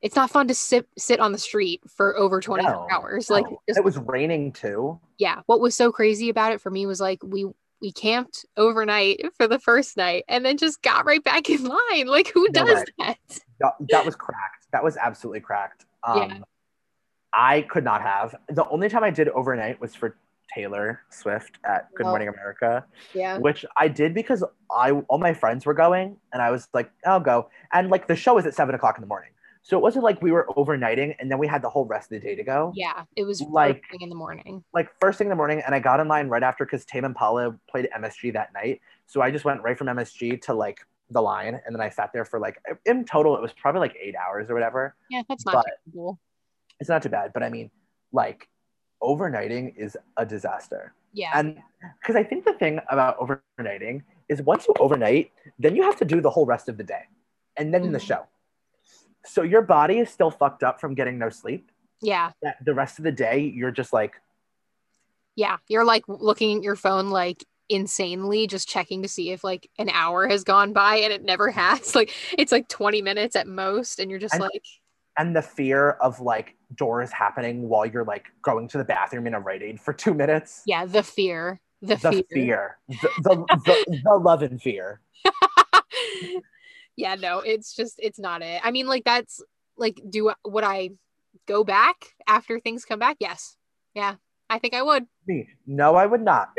it's 0.00 0.14
not 0.14 0.30
fun 0.30 0.46
to 0.48 0.54
sit 0.54 0.86
sit 0.96 1.18
on 1.18 1.32
the 1.32 1.38
street 1.38 1.80
for 1.88 2.16
over 2.16 2.40
24 2.40 2.72
No, 2.72 2.86
hours. 2.90 3.30
Like 3.30 3.44
No, 3.44 3.60
just, 3.68 3.78
it 3.78 3.84
was 3.84 3.98
raining 3.98 4.52
too. 4.52 5.00
yeah, 5.18 5.40
what 5.46 5.60
was 5.60 5.74
so 5.74 5.90
crazy 5.90 6.28
about 6.28 6.52
it 6.52 6.60
for 6.60 6.70
me 6.70 6.86
was 6.86 7.00
like 7.00 7.20
we 7.24 7.46
we 7.80 7.92
camped 7.92 8.44
overnight 8.56 9.20
for 9.36 9.46
the 9.46 9.58
first 9.58 9.96
night 9.96 10.24
and 10.28 10.44
then 10.44 10.56
just 10.56 10.82
got 10.82 11.06
right 11.06 11.22
back 11.22 11.48
in 11.48 11.64
line. 11.64 12.06
Like 12.06 12.28
who 12.32 12.48
does 12.48 12.66
way. 12.66 12.84
that? 12.98 13.18
That, 13.60 13.72
that 13.90 14.04
was 14.06 14.14
cracked. 14.14 14.66
That 14.72 14.84
was 14.84 14.96
absolutely 14.96 15.40
cracked. 15.40 15.86
Um, 16.04 16.18
Yeah. 16.18 16.38
I 17.32 17.62
could 17.62 17.84
not 17.84 18.02
have. 18.02 18.34
The 18.48 18.66
only 18.68 18.88
time 18.88 19.04
I 19.04 19.10
did 19.10 19.28
overnight 19.28 19.80
was 19.80 19.94
for 19.94 20.16
Taylor 20.54 21.00
Swift 21.10 21.58
at 21.64 21.92
Good 21.94 22.06
Oh. 22.06 22.10
Morning 22.10 22.28
America, 22.28 22.84
Yeah. 23.14 23.38
which 23.38 23.64
I 23.76 23.88
did 23.88 24.14
because 24.14 24.42
I 24.70 24.92
all 24.92 25.18
my 25.18 25.34
friends 25.34 25.66
were 25.66 25.74
going, 25.74 26.16
and 26.32 26.42
I 26.42 26.50
was 26.50 26.68
like, 26.74 26.90
I'll 27.06 27.20
go. 27.20 27.50
And 27.72 27.90
like 27.90 28.06
the 28.08 28.16
show 28.16 28.34
was 28.34 28.46
at 28.46 28.54
seven 28.54 28.74
o'clock 28.74 28.96
in 28.96 29.00
the 29.02 29.06
morning, 29.06 29.30
so 29.62 29.76
it 29.78 29.82
wasn't 29.82 30.04
like 30.04 30.20
we 30.22 30.32
were 30.32 30.46
overnighting 30.56 31.14
and 31.18 31.30
then 31.30 31.38
we 31.38 31.46
had 31.46 31.62
the 31.62 31.68
whole 31.70 31.84
rest 31.84 32.10
of 32.12 32.20
the 32.20 32.26
day 32.26 32.34
to 32.34 32.42
go. 32.42 32.72
Yeah, 32.74 33.04
it 33.16 33.24
was 33.24 33.42
Like- 33.42 33.84
in 34.00 34.08
the 34.08 34.14
morning. 34.14 34.64
Like 34.72 34.88
first 35.00 35.18
thing 35.18 35.26
in 35.26 35.30
the 35.30 35.36
morning, 35.36 35.62
and 35.64 35.74
I 35.74 35.80
got 35.80 36.00
in 36.00 36.08
line 36.08 36.28
right 36.28 36.42
after 36.42 36.64
because 36.64 36.84
Tame 36.84 37.04
Impala 37.04 37.58
played 37.70 37.88
MSG 37.94 38.30
that 38.32 38.52
night, 38.52 38.80
so 39.06 39.20
I 39.20 39.30
just 39.30 39.44
went 39.44 39.62
right 39.62 39.76
from 39.76 39.88
MSG 39.88 40.36
to 40.42 40.54
like 40.54 40.80
the 41.10 41.22
line, 41.22 41.58
and 41.64 41.74
then 41.74 41.80
I 41.80 41.88
sat 41.88 42.12
there 42.12 42.24
for 42.24 42.38
like 42.38 42.58
in 42.84 43.04
total 43.04 43.34
it 43.36 43.42
was 43.42 43.52
probably 43.52 43.80
like 43.80 43.96
eight 44.00 44.14
hours 44.16 44.50
or 44.50 44.54
whatever. 44.54 44.94
Yeah, 45.10 45.22
that's 45.28 45.44
not 45.46 45.64
terrible. 45.86 46.18
It's 46.80 46.88
not 46.88 47.02
too 47.02 47.08
bad, 47.08 47.32
but 47.32 47.42
I 47.42 47.48
mean, 47.48 47.70
like 48.12 48.48
overnighting 49.02 49.76
is 49.76 49.96
a 50.16 50.26
disaster. 50.26 50.92
Yeah. 51.12 51.30
And 51.34 51.62
because 52.00 52.16
I 52.16 52.22
think 52.24 52.44
the 52.44 52.52
thing 52.54 52.80
about 52.90 53.18
overnighting 53.18 54.02
is 54.28 54.42
once 54.42 54.66
you 54.68 54.74
overnight, 54.78 55.32
then 55.58 55.74
you 55.76 55.82
have 55.82 55.96
to 55.98 56.04
do 56.04 56.20
the 56.20 56.30
whole 56.30 56.46
rest 56.46 56.68
of 56.68 56.76
the 56.76 56.84
day 56.84 57.02
and 57.56 57.72
then 57.72 57.92
the 57.92 57.98
Mhm. 57.98 58.06
show. 58.06 58.26
So 59.24 59.42
your 59.42 59.62
body 59.62 59.98
is 59.98 60.10
still 60.10 60.30
fucked 60.30 60.62
up 60.62 60.80
from 60.80 60.94
getting 60.94 61.18
no 61.18 61.28
sleep. 61.30 61.70
yeah. 62.00 62.30
That 62.42 62.64
the 62.64 62.74
rest 62.74 62.98
of 62.98 63.04
the 63.04 63.10
day, 63.12 63.38
you're 63.40 63.72
just 63.72 63.92
like, 63.92 64.20
Yeah. 65.34 65.56
You're 65.68 65.84
like 65.84 66.04
looking 66.08 66.56
at 66.58 66.62
your 66.64 66.76
phone 66.76 67.10
like 67.10 67.44
insanely, 67.68 68.46
just 68.46 68.68
checking 68.68 69.02
to 69.02 69.08
see 69.08 69.30
if 69.30 69.44
like 69.44 69.68
an 69.78 69.88
hour 69.90 70.26
has 70.28 70.42
gone 70.44 70.72
by 70.72 70.96
and 70.96 71.12
it 71.12 71.22
never 71.24 71.50
has. 71.62 71.94
Like 71.94 72.12
it's 72.38 72.50
like 72.52 72.68
20 72.68 73.02
minutes 73.02 73.36
at 73.36 73.46
most. 73.46 73.98
And 74.00 74.10
you're 74.10 74.20
just 74.20 74.34
And- 74.34 74.42
like, 74.42 74.62
and 75.16 75.34
the 75.34 75.42
fear 75.42 75.90
of 75.90 76.20
like 76.20 76.54
doors 76.74 77.10
happening 77.12 77.68
while 77.68 77.86
you're 77.86 78.04
like 78.04 78.26
going 78.42 78.68
to 78.68 78.78
the 78.78 78.84
bathroom 78.84 79.26
in 79.26 79.34
a 79.34 79.40
Rite 79.40 79.62
Aid 79.62 79.80
for 79.80 79.92
two 79.92 80.14
minutes. 80.14 80.62
yeah, 80.66 80.84
the 80.84 81.02
fear. 81.02 81.60
The, 81.80 81.96
The 81.96 82.12
fear. 82.12 82.24
fear, 82.32 82.78
the, 82.88 83.10
the, 83.18 83.46
the, 83.64 84.00
the 84.04 84.14
love 84.16 84.42
and 84.42 84.60
fear. 84.60 85.00
yeah, 86.96 87.14
no, 87.14 87.38
it's 87.38 87.74
just 87.74 88.00
it's 88.02 88.18
not 88.18 88.42
it. 88.42 88.60
I 88.64 88.72
mean, 88.72 88.86
like 88.88 89.04
that's 89.04 89.40
like 89.76 90.00
do 90.10 90.32
would 90.44 90.64
I 90.64 90.90
go 91.46 91.62
back 91.62 91.96
after 92.26 92.58
things 92.58 92.84
come 92.84 92.98
back? 92.98 93.16
Yes. 93.20 93.56
Yeah. 93.94 94.16
I 94.50 94.58
think 94.58 94.74
I 94.74 94.82
would. 94.82 95.06
Me, 95.26 95.46
no, 95.66 95.94
I 95.94 96.06
would 96.06 96.22
not. 96.22 96.50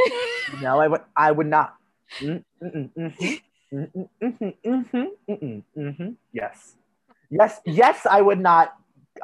No, 0.62 0.80
I 0.80 0.88
would. 0.88 1.02
I 1.16 1.32
would 1.32 1.48
not. 1.48 1.76
Mm, 2.22 2.44
mm, 2.62 2.74
mm, 2.74 2.92
mhm. 2.96 3.42
Mm, 3.74 3.92
mm, 3.96 4.10
mhm, 4.22 4.54
mhm, 4.66 5.08
mm, 5.28 5.42
mm, 5.42 5.64
mhm. 5.78 6.16
Yes, 6.34 6.76
yes, 7.30 7.60
yes. 7.66 8.06
I 8.10 8.22
would 8.22 8.40
not. 8.40 8.74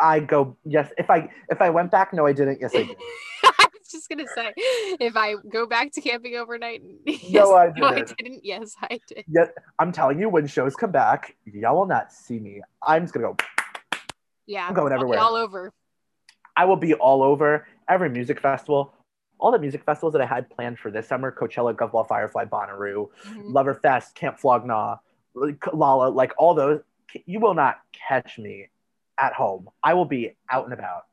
I 0.02 0.20
go. 0.20 0.56
Yes, 0.66 0.92
if 0.98 1.10
I 1.10 1.30
if 1.50 1.62
I 1.62 1.70
went 1.70 1.92
back, 1.92 2.14
no, 2.14 2.26
I 2.26 2.34
didn't. 2.34 2.60
Yes, 2.62 2.76
I 2.76 2.84
did. 2.84 2.98
I 3.44 3.66
was 3.78 3.88
just 3.90 4.10
gonna 4.10 4.28
say, 4.28 4.54
if 5.00 5.16
I 5.16 5.36
go 5.50 5.66
back 5.68 5.92
to 5.94 6.02
camping 6.02 6.36
overnight, 6.36 6.82
yes, 7.06 7.24
No, 7.30 7.54
I 7.56 7.72
no, 7.76 7.88
I 7.88 7.96
didn't. 7.96 8.18
didn't. 8.18 8.46
Yes, 8.46 8.76
I 8.82 9.00
did. 9.08 9.24
Yet 9.28 9.54
I'm 9.80 9.92
telling 9.92 10.20
you, 10.20 10.30
when 10.30 10.48
shows 10.48 10.76
come 10.76 10.92
back, 10.92 11.36
y'all 11.46 11.76
will 11.76 11.86
not 11.86 12.12
see 12.12 12.40
me. 12.40 12.62
I'm 12.86 13.04
just 13.04 13.14
gonna 13.14 13.28
go. 13.28 13.38
Yeah, 14.48 14.68
I'm 14.68 14.74
going 14.74 14.94
everywhere. 14.94 15.20
all 15.20 15.36
over. 15.36 15.74
I 16.58 16.66
will 16.66 16.76
be 16.78 16.94
all 16.94 17.24
over 17.24 17.68
every 17.90 18.10
music 18.10 18.40
festival. 18.40 18.94
All 19.38 19.52
the 19.52 19.60
music 19.60 19.84
festivals 19.84 20.14
that 20.14 20.22
I 20.22 20.26
had 20.26 20.50
planned 20.50 20.80
for 20.80 20.90
this 20.90 21.08
summer: 21.08 21.32
Coachella, 21.32 21.74
Govball, 21.76 22.08
Firefly, 22.08 22.46
Bonnaroo, 22.46 23.10
Mhm. 23.28 23.52
Loverfest, 23.52 24.14
Camp 24.16 24.40
Flog 24.40 24.66
Gnaw, 24.66 24.98
Lolla, 25.74 26.10
like 26.10 26.34
all 26.38 26.54
those. 26.54 26.82
You 27.26 27.40
will 27.40 27.54
not 27.54 27.80
catch 27.94 28.38
me 28.38 28.68
at 29.20 29.34
home. 29.34 29.70
I 29.84 29.94
will 29.94 30.06
be 30.06 30.36
out 30.50 30.66
and 30.66 30.74
about. 30.74 31.04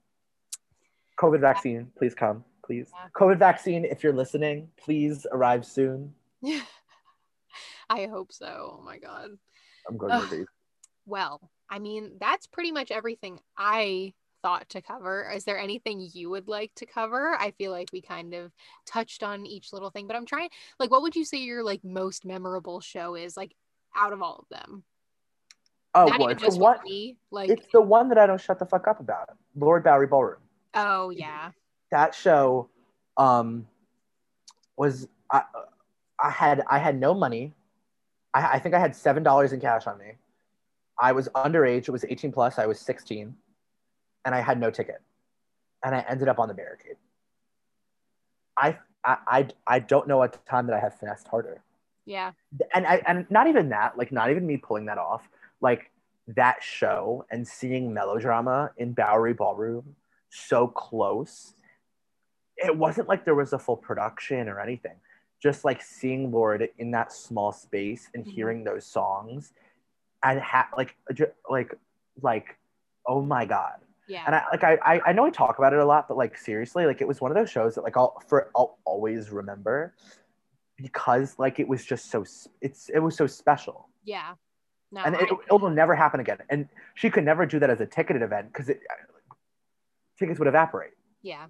COVID 1.18 1.40
vaccine, 1.40 1.90
please 1.96 2.14
come, 2.14 2.44
please. 2.64 2.88
Yeah. 2.92 3.08
COVID 3.14 3.38
vaccine, 3.38 3.84
if 3.84 4.02
you're 4.02 4.12
listening, 4.12 4.68
please 4.76 5.26
arrive 5.30 5.64
soon. 5.64 6.14
I 7.90 8.06
hope 8.06 8.32
so. 8.32 8.78
Oh 8.78 8.82
my 8.84 8.98
god. 8.98 9.30
I'm 9.88 9.96
going 9.96 10.12
Ugh. 10.12 10.28
to 10.28 10.36
these. 10.36 10.46
Well, 11.06 11.40
I 11.68 11.78
mean, 11.78 12.12
that's 12.20 12.46
pretty 12.46 12.72
much 12.72 12.90
everything 12.90 13.40
I 13.56 14.14
thought 14.42 14.68
to 14.70 14.82
cover. 14.82 15.30
Is 15.30 15.44
there 15.44 15.58
anything 15.58 16.08
you 16.12 16.30
would 16.30 16.48
like 16.48 16.72
to 16.76 16.86
cover? 16.86 17.36
I 17.38 17.52
feel 17.52 17.70
like 17.70 17.90
we 17.92 18.02
kind 18.02 18.34
of 18.34 18.52
touched 18.86 19.22
on 19.22 19.46
each 19.46 19.72
little 19.72 19.90
thing, 19.90 20.06
but 20.06 20.16
I'm 20.16 20.26
trying 20.26 20.50
like 20.78 20.90
what 20.90 21.02
would 21.02 21.16
you 21.16 21.24
say 21.24 21.38
your 21.38 21.62
like 21.62 21.84
most 21.84 22.24
memorable 22.24 22.80
show 22.80 23.14
is 23.14 23.36
like 23.36 23.54
out 23.96 24.12
of 24.12 24.22
all 24.22 24.40
of 24.40 24.48
them? 24.50 24.84
Oh, 25.94 26.06
Not 26.06 26.18
well, 26.20 26.28
it's 26.30 26.42
the 26.54 26.58
one. 26.60 26.78
me. 26.84 27.16
Like 27.30 27.50
It's 27.50 27.66
the 27.72 27.80
one 27.82 28.08
that 28.08 28.18
I 28.18 28.26
don't 28.26 28.40
shut 28.40 28.58
the 28.58 28.64
fuck 28.66 28.88
up 28.88 29.00
about. 29.00 29.30
Lorde 29.56 29.84
Bowery 29.84 30.06
Ballroom. 30.06 30.40
oh 30.74 31.10
yeah. 31.10 31.50
that 31.90 32.14
show 32.14 32.68
um 33.18 33.66
was 34.76 35.06
I, 35.30 35.42
I 36.18 36.30
had 36.30 36.62
I 36.70 36.78
had 36.78 36.98
no 36.98 37.12
money. 37.14 37.52
I, 38.32 38.52
I 38.54 38.58
think 38.58 38.74
I 38.74 38.78
had 38.78 38.96
seven 38.96 39.22
dollars 39.22 39.52
in 39.52 39.60
cash 39.60 39.86
on 39.86 39.98
me. 39.98 40.12
I 40.98 41.12
was 41.12 41.28
underage. 41.34 41.88
It 41.88 41.90
was 41.90 42.04
18 42.04 42.32
plus. 42.32 42.58
I 42.58 42.66
was 42.66 42.78
16, 42.80 43.34
and 44.24 44.34
I 44.34 44.40
had 44.40 44.58
no 44.60 44.70
ticket, 44.70 45.00
and 45.84 45.94
I 45.94 46.04
ended 46.08 46.28
up 46.28 46.38
on 46.38 46.48
the 46.48 46.54
barricade. 46.54 46.96
I 48.56 48.78
I 49.04 49.16
I, 49.26 49.48
I 49.66 49.78
don't 49.80 50.06
know 50.08 50.22
at 50.22 50.32
the 50.32 50.38
time 50.48 50.66
that 50.68 50.74
I 50.76 50.80
have 50.80 50.94
finessed 50.98 51.28
harder, 51.28 51.62
Yeah. 52.06 52.32
and 52.74 52.86
I 52.86 53.02
and 53.06 53.26
not 53.30 53.46
even 53.46 53.68
that. 53.70 53.98
Like 53.98 54.12
not 54.12 54.30
even 54.30 54.46
me 54.46 54.56
pulling 54.56 54.86
that 54.86 54.96
off. 54.98 55.28
Like 55.62 55.90
that 56.28 56.62
show 56.62 57.24
and 57.30 57.48
seeing 57.48 57.94
melodrama 57.94 58.72
in 58.76 58.92
Bowery 58.92 59.32
Ballroom 59.32 59.96
so 60.28 60.66
close 60.68 61.54
it 62.56 62.76
wasn't 62.76 63.08
like 63.08 63.24
there 63.24 63.34
was 63.34 63.52
a 63.52 63.58
full 63.58 63.76
production 63.76 64.48
or 64.48 64.60
anything. 64.60 64.94
Just 65.42 65.64
like 65.64 65.82
seeing 65.82 66.30
Lorde 66.30 66.68
in 66.78 66.92
that 66.92 67.10
small 67.12 67.50
space 67.50 68.08
and 68.14 68.24
Mhm. 68.24 68.30
hearing 68.30 68.62
those 68.64 68.86
songs, 68.86 69.52
and 70.22 70.38
ha- 70.40 70.68
like, 70.76 70.94
like, 71.50 71.74
like, 72.20 72.56
oh 73.06 73.22
my 73.22 73.44
god! 73.46 73.80
Yeah. 74.06 74.22
And 74.26 74.34
I 74.36 74.44
like 74.52 74.62
I, 74.62 74.74
I 74.84 75.00
I 75.06 75.12
know 75.12 75.24
I 75.24 75.30
talk 75.30 75.58
about 75.58 75.72
it 75.72 75.80
a 75.80 75.84
lot, 75.84 76.06
but 76.06 76.16
like 76.16 76.36
seriously, 76.36 76.86
like 76.86 77.00
it 77.00 77.08
was 77.08 77.20
one 77.20 77.30
of 77.32 77.36
those 77.36 77.50
shows 77.50 77.74
that 77.74 77.82
like 77.82 77.96
I'll 77.96 78.20
for 78.28 78.50
I'll 78.54 78.78
always 78.84 79.30
remember 79.30 79.94
because 80.76 81.38
like 81.38 81.58
it 81.58 81.66
was 81.66 81.84
just 81.84 82.10
so 82.10 82.24
it's 82.60 82.88
it 82.90 83.00
was 83.00 83.16
so 83.16 83.26
special, 83.26 83.88
yeah. 84.04 84.34
No. 84.92 85.00
and 85.02 85.16
it, 85.16 85.30
will 85.50 85.70
never 85.70 85.94
happen 85.94 86.20
again. 86.20 86.38
And 86.50 86.68
she 86.94 87.08
could 87.08 87.24
never 87.24 87.46
do 87.46 87.58
that 87.58 87.70
as 87.70 87.80
a 87.80 87.86
ticketed 87.86 88.20
event 88.20 88.52
because 88.52 88.68
uh, 88.68 88.74
tickets 90.18 90.38
would 90.38 90.48
evaporate. 90.48 90.92
Yeah. 91.22 91.46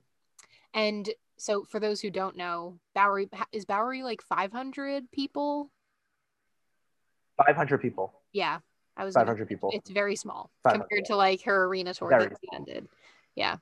And 0.72 1.10
so 1.38 1.64
for 1.64 1.80
those 1.80 2.00
who 2.00 2.08
don't 2.08 2.36
know, 2.36 2.78
Bowery 2.94 3.28
is 3.50 3.64
Bowery 3.64 4.04
like 4.04 4.22
500 4.22 5.10
people? 5.10 5.70
Five 7.44 7.56
hundred 7.56 7.78
people. 7.78 8.12
Yeah. 8.32 8.60
I 8.96 9.04
was 9.04 9.14
Five 9.14 9.26
gonna- 9.26 9.44
people. 9.46 9.70
It's 9.72 9.90
very 9.90 10.16
small 10.16 10.50
compared 10.68 11.06
to 11.06 11.16
like 11.16 11.42
her 11.42 11.64
arena 11.64 11.94
tour 11.94 12.10
Very 12.10 12.26
that 12.28 12.38
ended. 12.54 12.88
Yeah. 13.34 13.56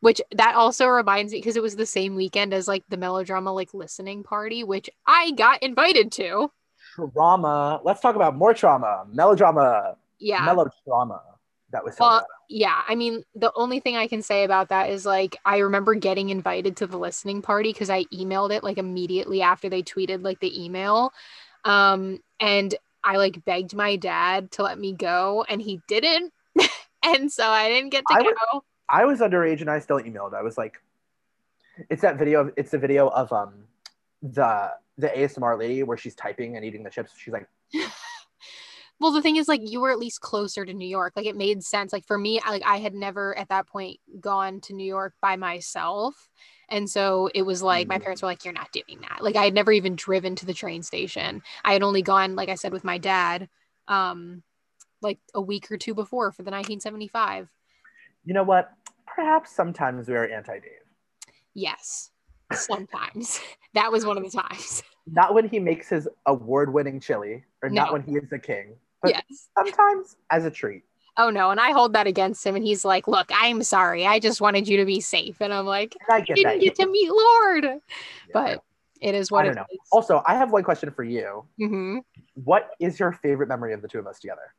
Which 0.00 0.20
that 0.32 0.56
also 0.56 0.88
reminds 0.88 1.32
me 1.32 1.38
because 1.38 1.56
it 1.56 1.62
was 1.62 1.76
the 1.76 1.86
same 1.86 2.16
weekend 2.16 2.52
as 2.52 2.66
like 2.66 2.82
the 2.88 2.96
melodrama 2.96 3.52
like 3.52 3.72
listening 3.72 4.24
party, 4.24 4.64
which 4.64 4.90
I 5.06 5.30
got 5.30 5.62
invited 5.62 6.10
to. 6.12 6.50
Trauma. 6.94 7.80
Let's 7.84 8.00
talk 8.00 8.16
about 8.16 8.36
more 8.36 8.54
trauma. 8.54 9.04
Melodrama. 9.12 9.96
Yeah. 10.18 10.44
Melodrama. 10.44 11.22
That 11.70 11.84
was 11.84 11.96
so 11.96 12.04
Well, 12.04 12.18
bad. 12.20 12.26
yeah, 12.50 12.82
I 12.86 12.94
mean, 12.94 13.24
the 13.34 13.50
only 13.56 13.80
thing 13.80 13.96
I 13.96 14.06
can 14.06 14.20
say 14.22 14.44
about 14.44 14.68
that 14.68 14.90
is 14.90 15.06
like 15.06 15.36
I 15.44 15.58
remember 15.58 15.94
getting 15.94 16.28
invited 16.28 16.76
to 16.78 16.86
the 16.86 16.98
listening 16.98 17.40
party 17.40 17.72
because 17.72 17.88
I 17.88 18.04
emailed 18.04 18.52
it 18.52 18.62
like 18.62 18.76
immediately 18.78 19.40
after 19.40 19.68
they 19.70 19.82
tweeted 19.82 20.22
like 20.22 20.40
the 20.40 20.62
email. 20.64 21.12
Um, 21.64 22.20
and 22.40 22.74
I 23.02 23.16
like 23.16 23.44
begged 23.44 23.74
my 23.74 23.96
dad 23.96 24.50
to 24.52 24.62
let 24.62 24.78
me 24.78 24.92
go, 24.92 25.44
and 25.48 25.62
he 25.62 25.80
didn't. 25.88 26.32
and 27.04 27.32
so 27.32 27.46
I 27.48 27.68
didn't 27.68 27.90
get 27.90 28.04
to 28.08 28.14
I 28.14 28.18
go. 28.22 28.24
would- 28.26 28.62
I 28.88 29.06
was 29.06 29.20
underage 29.20 29.62
and 29.62 29.70
I 29.70 29.78
still 29.78 29.98
emailed. 30.00 30.34
I 30.34 30.42
was 30.42 30.58
like, 30.58 30.82
it's 31.88 32.02
that 32.02 32.18
video. 32.18 32.40
Of, 32.42 32.52
it's 32.58 32.70
the 32.72 32.78
video 32.78 33.08
of 33.08 33.32
um 33.32 33.64
the 34.22 34.70
the 34.98 35.08
ASMR 35.08 35.58
lady 35.58 35.82
where 35.82 35.96
she's 35.96 36.14
typing 36.14 36.56
and 36.56 36.64
eating 36.64 36.82
the 36.82 36.90
chips. 36.90 37.12
She's 37.16 37.32
like, 37.32 37.48
Well, 39.00 39.10
the 39.10 39.22
thing 39.22 39.34
is, 39.34 39.48
like, 39.48 39.62
you 39.64 39.80
were 39.80 39.90
at 39.90 39.98
least 39.98 40.20
closer 40.20 40.64
to 40.64 40.72
New 40.72 40.86
York. 40.86 41.14
Like, 41.16 41.26
it 41.26 41.34
made 41.36 41.64
sense. 41.64 41.92
Like 41.92 42.06
for 42.06 42.16
me, 42.16 42.38
I, 42.44 42.50
like 42.50 42.62
I 42.64 42.76
had 42.76 42.94
never 42.94 43.36
at 43.36 43.48
that 43.48 43.66
point 43.66 43.98
gone 44.20 44.60
to 44.62 44.74
New 44.74 44.86
York 44.86 45.14
by 45.20 45.34
myself, 45.34 46.28
and 46.68 46.88
so 46.88 47.28
it 47.34 47.42
was 47.42 47.62
like 47.64 47.88
my 47.88 47.98
Mm. 47.98 48.02
parents 48.02 48.22
were 48.22 48.28
like, 48.28 48.44
"You're 48.44 48.54
not 48.54 48.70
doing 48.70 49.00
that." 49.00 49.22
Like, 49.24 49.34
I 49.34 49.42
had 49.44 49.54
never 49.54 49.72
even 49.72 49.96
driven 49.96 50.36
to 50.36 50.46
the 50.46 50.54
train 50.54 50.84
station. 50.84 51.42
I 51.64 51.72
had 51.72 51.82
only 51.82 52.02
gone, 52.02 52.36
like 52.36 52.48
I 52.48 52.54
said, 52.54 52.72
with 52.72 52.84
my 52.84 52.98
dad, 52.98 53.48
um, 53.88 54.44
like 55.00 55.18
a 55.34 55.40
week 55.40 55.72
or 55.72 55.78
two 55.78 55.94
before 55.94 56.30
for 56.30 56.44
the 56.44 56.52
1975. 56.52 57.50
you 58.24 58.34
know 58.34 58.44
what? 58.44 58.70
Perhaps 59.04 59.50
sometimes 59.50 60.06
we 60.08 60.14
are 60.14 60.26
anti 60.28 60.60
Dave. 60.60 60.86
Yes, 61.54 62.11
sometimes 62.52 63.40
that 63.74 63.90
was 63.90 64.04
one 64.06 64.16
of 64.16 64.24
the 64.24 64.30
times. 64.30 64.82
Not 65.06 65.34
when 65.34 65.48
he 65.48 65.58
makes 65.58 65.88
his 65.88 66.08
award 66.26 66.72
winning 66.72 67.00
chili, 67.00 67.44
or 67.62 67.68
not 67.68 67.92
when 67.92 68.02
he 68.02 68.12
is 68.12 68.28
the 68.30 68.38
king, 68.38 68.76
but 69.02 69.10
yes. 69.10 69.48
sometimes 69.56 70.16
as 70.30 70.44
a 70.44 70.50
treat. 70.50 70.82
Oh 71.16 71.28
no, 71.28 71.50
and 71.50 71.60
I 71.60 71.72
hold 71.72 71.92
that 71.94 72.06
against 72.06 72.46
him, 72.46 72.54
and 72.54 72.64
he's 72.64 72.84
like, 72.84 73.08
"Look, 73.08 73.30
I'm 73.34 73.62
sorry. 73.62 74.06
I 74.06 74.18
just 74.18 74.40
wanted 74.40 74.66
you 74.68 74.78
to 74.78 74.84
be 74.86 75.00
safe," 75.00 75.40
and 75.40 75.52
I'm 75.52 75.66
like, 75.66 75.96
And 76.08 76.14
I 76.14 76.18
"You 76.18 76.24
get 76.24 76.34
didn't 76.36 76.52
that. 76.52 76.60
get 76.60 76.74
to 76.76 76.86
meet 76.86 77.10
Lorde." 77.10 77.64
Yeah. 77.64 77.78
but 78.32 78.62
it 79.00 79.14
is 79.14 79.30
what 79.30 79.44
I 79.44 79.52
don't 79.52 79.58
is. 79.70 79.78
Also, 79.90 80.22
I 80.24 80.36
have 80.36 80.52
one 80.52 80.62
question 80.62 80.90
for 80.90 81.02
you. 81.02 81.44
hmm 81.58 81.98
What 82.34 82.70
is 82.80 82.98
your 83.00 83.12
favorite 83.12 83.48
memory 83.48 83.74
of 83.74 83.82
the 83.82 83.88
two 83.88 83.98
of 83.98 84.06
us 84.06 84.20
together? 84.20 84.54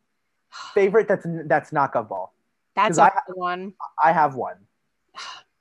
Favorite 0.73 1.07
that's 1.07 1.25
that's 1.45 1.71
not 1.71 1.93
Govball. 1.93 2.29
That's 2.75 2.99
I 2.99 3.11
one. 3.33 3.73
I 4.03 4.11
have 4.11 4.35
one. 4.35 4.57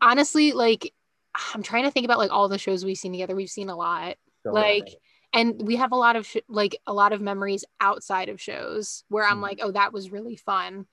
Honestly, 0.00 0.52
like 0.52 0.92
I'm 1.54 1.62
trying 1.62 1.84
to 1.84 1.90
think 1.90 2.04
about 2.04 2.18
like 2.18 2.30
all 2.32 2.48
the 2.48 2.58
shows 2.58 2.84
we've 2.84 2.96
seen 2.98 3.12
together. 3.12 3.36
We've 3.36 3.48
seen 3.50 3.68
a 3.68 3.76
lot, 3.76 4.16
So 4.42 4.52
like, 4.52 4.84
many. 4.84 4.98
and 5.34 5.62
we 5.66 5.76
have 5.76 5.92
a 5.92 5.96
lot 5.96 6.16
of 6.16 6.26
sh- 6.26 6.38
like 6.48 6.76
a 6.86 6.92
lot 6.94 7.12
of 7.12 7.20
memories 7.20 7.64
outside 7.80 8.28
of 8.28 8.40
shows 8.40 9.04
where 9.08 9.26
I'm 9.26 9.38
Mhm. 9.38 9.42
like, 9.42 9.58
oh, 9.62 9.70
that 9.72 9.92
was 9.92 10.10
really 10.10 10.36
fun. 10.36 10.86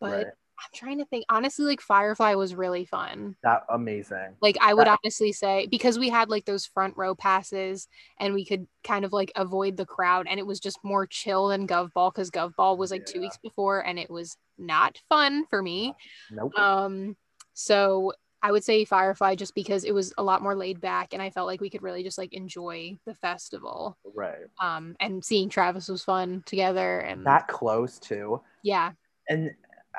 But 0.00 0.10
Right. 0.12 0.26
I'm 0.60 0.70
trying 0.74 0.98
to 0.98 1.04
think. 1.04 1.24
Honestly, 1.28 1.64
like 1.64 1.80
Firefly 1.80 2.34
was 2.34 2.52
really 2.54 2.84
fun. 2.84 3.36
that 3.44 3.64
amazing. 3.70 4.36
Like 4.40 4.56
I 4.60 4.74
would 4.74 4.86
That- 4.88 4.98
honestly 5.04 5.30
say 5.32 5.66
because 5.66 5.98
we 6.00 6.08
had 6.08 6.28
like 6.30 6.44
those 6.46 6.66
front 6.66 6.96
row 6.96 7.14
passes 7.14 7.86
and 8.18 8.34
we 8.34 8.44
could 8.44 8.66
kind 8.84 9.04
of 9.04 9.12
like 9.12 9.30
avoid 9.36 9.76
the 9.76 9.86
crowd 9.86 10.26
and 10.28 10.38
it 10.40 10.46
was 10.46 10.58
just 10.60 10.78
more 10.82 11.06
chill 11.06 11.46
than 11.48 11.66
Govball 11.68 12.12
because 12.12 12.30
Govball 12.32 12.76
was 12.76 12.90
like 12.90 13.06
two 13.06 13.20
weeks 13.20 13.36
before 13.38 13.84
and 13.86 13.98
it 14.00 14.10
was 14.10 14.36
not 14.58 14.98
fun 15.08 15.46
for 15.46 15.62
me. 15.62 15.94
Nope. 16.32 16.58
Um, 16.58 17.16
so 17.54 18.12
I 18.42 18.52
would 18.52 18.62
say 18.64 18.84
Firefly 18.84 19.34
just 19.34 19.54
because 19.54 19.84
it 19.84 19.92
was 19.92 20.12
a 20.16 20.22
lot 20.22 20.42
more 20.42 20.54
laid 20.54 20.80
back 20.80 21.12
and 21.12 21.20
I 21.20 21.30
felt 21.30 21.46
like 21.46 21.60
we 21.60 21.70
could 21.70 21.82
really 21.82 22.02
just 22.02 22.18
like 22.18 22.32
enjoy 22.32 22.96
the 23.04 23.14
festival. 23.14 23.96
right. 24.14 24.46
Um, 24.62 24.94
and 25.00 25.24
seeing 25.24 25.48
Travis 25.48 25.88
was 25.88 26.04
fun 26.04 26.42
together 26.46 27.00
and 27.00 27.26
That 27.26 27.48
close 27.48 27.98
too. 27.98 28.40
yeah, 28.62 28.92
and 29.28 29.50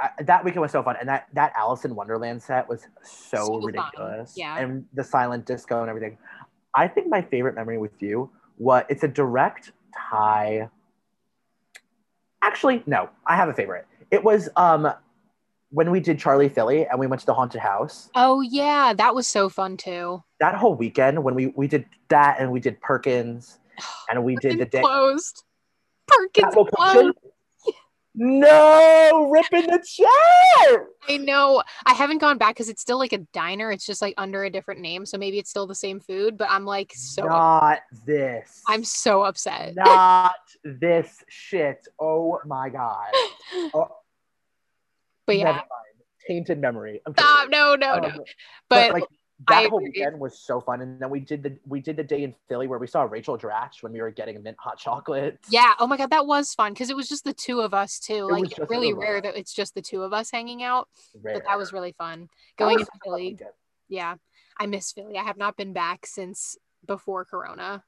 uh, 0.01 0.07
that 0.23 0.45
weekend 0.45 0.61
was 0.61 0.71
so 0.71 0.81
fun 0.81 0.95
and 0.99 1.09
that 1.09 1.27
that 1.33 1.51
alice 1.57 1.83
in 1.83 1.93
wonderland 1.93 2.41
set 2.41 2.67
was 2.69 2.87
so, 3.03 3.37
So 3.37 3.47
fun, 3.53 3.65
ridiculous 3.65 4.33
yeah. 4.37 4.57
and 4.57 4.85
the 4.93 5.03
silent 5.03 5.45
disco 5.45 5.81
and 5.81 5.89
everything 5.89 6.17
i 6.73 6.87
think 6.87 7.07
my 7.07 7.21
favorite 7.21 7.53
memory 7.55 7.77
with 7.77 7.91
you 8.01 8.29
what 8.57 8.85
it's 8.89 9.03
a 9.03 9.07
direct 9.07 9.71
tie 9.93 10.69
actually 12.41 12.81
no 12.85 13.09
i 13.25 13.35
have 13.35 13.49
a 13.49 13.53
favorite 13.53 13.85
it 14.11 14.23
was 14.23 14.47
um 14.55 14.89
when 15.71 15.91
we 15.91 15.99
did 15.99 16.17
charli 16.17 16.51
philly 16.51 16.87
and 16.87 16.99
we 16.99 17.07
went 17.07 17.19
to 17.19 17.25
the 17.25 17.33
haunted 17.33 17.61
house 17.61 18.09
oh 18.15 18.41
yeah, 18.41 18.93
that 18.93 19.13
was 19.13 19.27
so 19.27 19.49
fun 19.49 19.77
too. 19.77 20.23
that 20.39 20.55
whole 20.55 20.75
weekend 20.75 21.23
when 21.23 21.35
we 21.35 21.47
we 21.47 21.67
did 21.67 21.85
that 22.09 22.39
and 22.39 22.51
we 22.51 22.59
did 22.59 22.79
perkins 22.81 23.59
and 24.09 24.23
we 24.23 24.35
did 24.37 24.59
the 24.59 24.65
day 24.65 24.81
closed. 24.81 25.43
Perkins 26.07 26.55
closed. 26.73 27.17
no 28.15 29.29
ripping 29.29 29.67
the 29.67 29.83
chair 29.85 30.87
I 31.07 31.17
know. 31.17 31.63
I 31.85 31.93
haven't 31.93 32.19
gone 32.19 32.37
back 32.37 32.55
because 32.55 32.69
it's 32.69 32.81
still 32.81 32.99
like 32.99 33.13
a 33.13 33.19
diner. 33.33 33.71
It's 33.71 33.85
just 33.85 34.01
like 34.01 34.13
under 34.17 34.43
a 34.43 34.49
different 34.49 34.79
name, 34.79 35.05
so 35.05 35.17
maybe 35.17 35.39
it's 35.39 35.49
still 35.49 35.65
the 35.65 35.75
same 35.75 35.99
food. 35.99 36.37
But 36.37 36.49
I'm 36.51 36.65
like 36.65 36.93
so. 36.95 37.25
not 37.25 37.79
this 38.05 38.61
I'm 38.67 38.83
so 38.83 39.23
upset. 39.23 39.75
not 39.75 40.35
this 40.63 41.23
shit. 41.27 41.87
Oh 41.99 42.39
my 42.45 42.69
god. 42.69 43.11
Oh, 43.73 43.87
but 45.29 45.37
yeah, 45.37 45.51
mind. 45.53 45.65
Tainted 46.27 46.59
memory. 46.59 47.01
I'm 47.05 47.13
stop. 47.13 47.49
No, 47.49 47.75
no, 47.75 47.93
Um, 47.93 48.01
no. 48.01 48.09
but, 48.17 48.25
But, 48.69 48.93
like 48.93 49.03
I 49.47 49.63
that 49.63 49.69
whole 49.69 49.79
agree. 49.79 49.91
weekend 49.95 50.19
was 50.19 50.37
so 50.37 50.59
fun, 50.59 50.81
and 50.81 51.01
then 51.01 51.09
we 51.09 51.21
did 51.21 51.43
the 51.43 51.57
we 51.65 51.79
did 51.79 51.95
the 51.95 52.03
day 52.03 52.23
in 52.23 52.35
Philly 52.49 52.67
where 52.67 52.77
we 52.77 52.87
saw 52.87 53.03
Rachel 53.03 53.37
Dratch 53.37 53.81
when 53.81 53.93
we 53.93 54.01
were 54.01 54.11
getting 54.11 54.43
mint 54.43 54.57
hot 54.59 54.77
chocolate. 54.77 55.39
yeah. 55.49 55.73
Oh 55.79 55.87
my 55.87 55.95
god, 55.95 56.09
that 56.09 56.27
was 56.27 56.53
fun 56.53 56.73
because 56.73 56.89
it 56.89 56.95
was 56.95 57.07
just 57.07 57.23
the 57.23 57.33
two 57.33 57.61
of 57.61 57.73
us 57.73 57.99
too. 57.99 58.25
was 58.27 58.41
Like 58.41 58.51
it's 58.59 58.69
really 58.69 58.93
rare 58.93 59.21
that 59.21 59.37
it's 59.37 59.53
just 59.53 59.75
the 59.75 59.81
two 59.81 60.03
of 60.03 60.11
us 60.11 60.29
hanging 60.29 60.61
out. 60.61 60.89
Rare. 61.21 61.35
But 61.35 61.45
that 61.45 61.57
was 61.57 61.71
really 61.71 61.93
fun. 61.93 62.27
Going 62.57 62.79
fun 62.79 62.87
Philly. 63.03 63.39
Yeah, 63.87 64.15
I 64.57 64.65
miss 64.65 64.91
Philly. 64.91 65.17
I 65.17 65.23
have 65.23 65.37
not 65.37 65.55
been 65.55 65.71
back 65.71 66.05
since 66.05 66.57
before 66.85 67.23
Corona. 67.23 67.83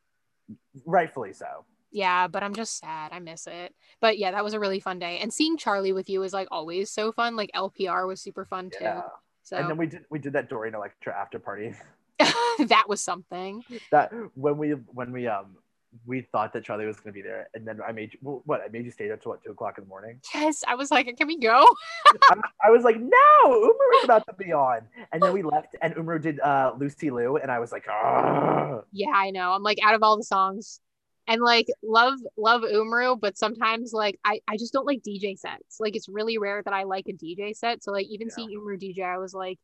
Rightfully 0.86 1.34
so. 1.34 1.66
Yeah, 1.92 2.28
but 2.28 2.44
I'm 2.44 2.56
just 2.56 2.80
sad. 2.80 3.12
I 3.12 3.20
miss 3.20 3.48
it. 3.48 3.76
But 4.00 4.18
yeah, 4.18 4.32
that 4.32 4.44
was 4.44 4.54
a 4.54 4.60
really 4.60 4.80
fun 4.80 5.00
day. 5.00 5.20
And 5.20 5.34
seeing 5.34 5.58
Charli 5.58 5.94
with 5.94 6.10
you 6.10 6.24
is 6.24 6.34
like 6.34 6.48
always 6.52 6.90
so 6.90 7.12
fun. 7.12 7.36
Like 7.36 7.52
LPR 7.54 8.08
was 8.08 8.22
super 8.22 8.46
fun 8.46 8.70
too. 8.70 8.84
Yeah. 8.84 9.02
So 9.44 9.58
And 9.58 9.70
then 9.70 9.78
we 9.78 9.88
did 9.88 10.06
we 10.10 10.20
did 10.20 10.34
that 10.34 10.50
Dorian 10.50 10.76
Electra 10.76 11.14
after 11.14 11.40
party. 11.40 11.74
that 12.68 12.86
was 12.88 13.02
something. 13.02 13.64
that 13.92 14.12
when 14.36 14.58
we 14.58 14.72
when 14.72 15.12
we 15.12 15.28
um 15.28 15.58
we 16.06 16.22
thought 16.22 16.54
that 16.54 16.64
Charli 16.64 16.88
was 16.88 16.98
gonna 17.00 17.14
be 17.14 17.22
there, 17.22 17.50
and 17.54 17.68
then 17.68 17.80
I 17.86 17.92
made 17.92 18.14
you 18.14 18.42
what 18.46 18.62
I 18.62 18.70
made 18.70 18.86
you 18.86 18.92
stay 18.92 19.08
there 19.08 19.18
till 19.18 19.34
what 19.34 19.44
two 19.44 19.52
o'clock 19.52 19.78
in 19.78 19.84
the 19.84 19.90
morning. 19.90 20.22
Yes, 20.34 20.64
I 20.66 20.76
was 20.76 20.90
like, 20.90 21.14
can 21.18 21.28
we 21.28 21.38
go? 21.38 21.66
I, 22.30 22.36
I 22.66 22.70
was 22.70 22.84
like, 22.84 22.98
no, 22.98 23.46
Umru's 23.46 24.04
about 24.06 24.26
to 24.28 24.34
be 24.34 24.54
on. 24.54 24.82
And 25.12 25.22
then 25.22 25.34
we 25.34 25.42
left, 25.42 25.76
and 25.82 25.94
Umru 25.96 26.22
did 26.22 26.40
uh, 26.40 26.74
Lucy 26.78 27.10
Lou, 27.10 27.38
and 27.38 27.52
I 27.52 27.60
was 27.60 27.72
like, 27.72 27.86
"Ugh." 27.90 28.86
Yeah, 28.94 29.12
I 29.14 29.32
know. 29.32 29.52
I'm 29.52 29.64
like 29.64 29.80
out 29.84 29.96
of 29.96 30.04
all 30.04 30.16
the 30.16 30.24
songs. 30.24 30.80
And 31.28 31.42
like 31.42 31.68
love 31.84 32.16
love 32.36 32.62
Umru, 32.64 33.18
but 33.20 33.38
sometimes 33.38 33.94
like 33.94 34.20
I, 34.26 34.42
I 34.48 34.58
just 34.58 34.74
don't 34.74 34.86
like 34.88 35.02
DJ 35.02 35.38
sets. 35.38 35.80
Like 35.80 35.96
it's 35.96 36.10
really 36.10 36.38
rare 36.38 36.62
that 36.64 36.74
I 36.74 36.84
like 36.84 37.08
a 37.08 37.14
DJ 37.14 37.56
set. 37.56 37.84
So 37.84 37.92
like 37.92 38.08
even 38.08 38.28
Yeah. 38.28 38.34
seeing 38.36 38.50
Umru 38.60 38.78
DJ, 38.82 39.04
I 39.06 39.18
was 39.18 39.34
like, 39.34 39.58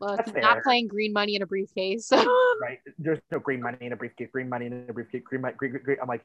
well, 0.00 0.16
That's 0.16 0.32
not 0.34 0.54
fair. 0.54 0.62
playing 0.62 0.86
green 0.88 1.12
money 1.12 1.34
in 1.34 1.42
a 1.42 1.46
briefcase. 1.46 2.12
right? 2.62 2.78
There's 2.98 3.18
no 3.32 3.38
green 3.40 3.60
money 3.62 3.78
in 3.80 3.92
a 3.92 3.96
briefcase, 3.96 4.28
green 4.30 4.48
money 4.48 4.66
in 4.66 4.84
a 4.88 4.92
briefcase, 4.92 5.22
green 5.24 5.40
money, 5.40 5.54
green, 5.56 5.72
green, 5.72 5.82
green. 5.84 5.96
I'm 6.00 6.08
like, 6.08 6.22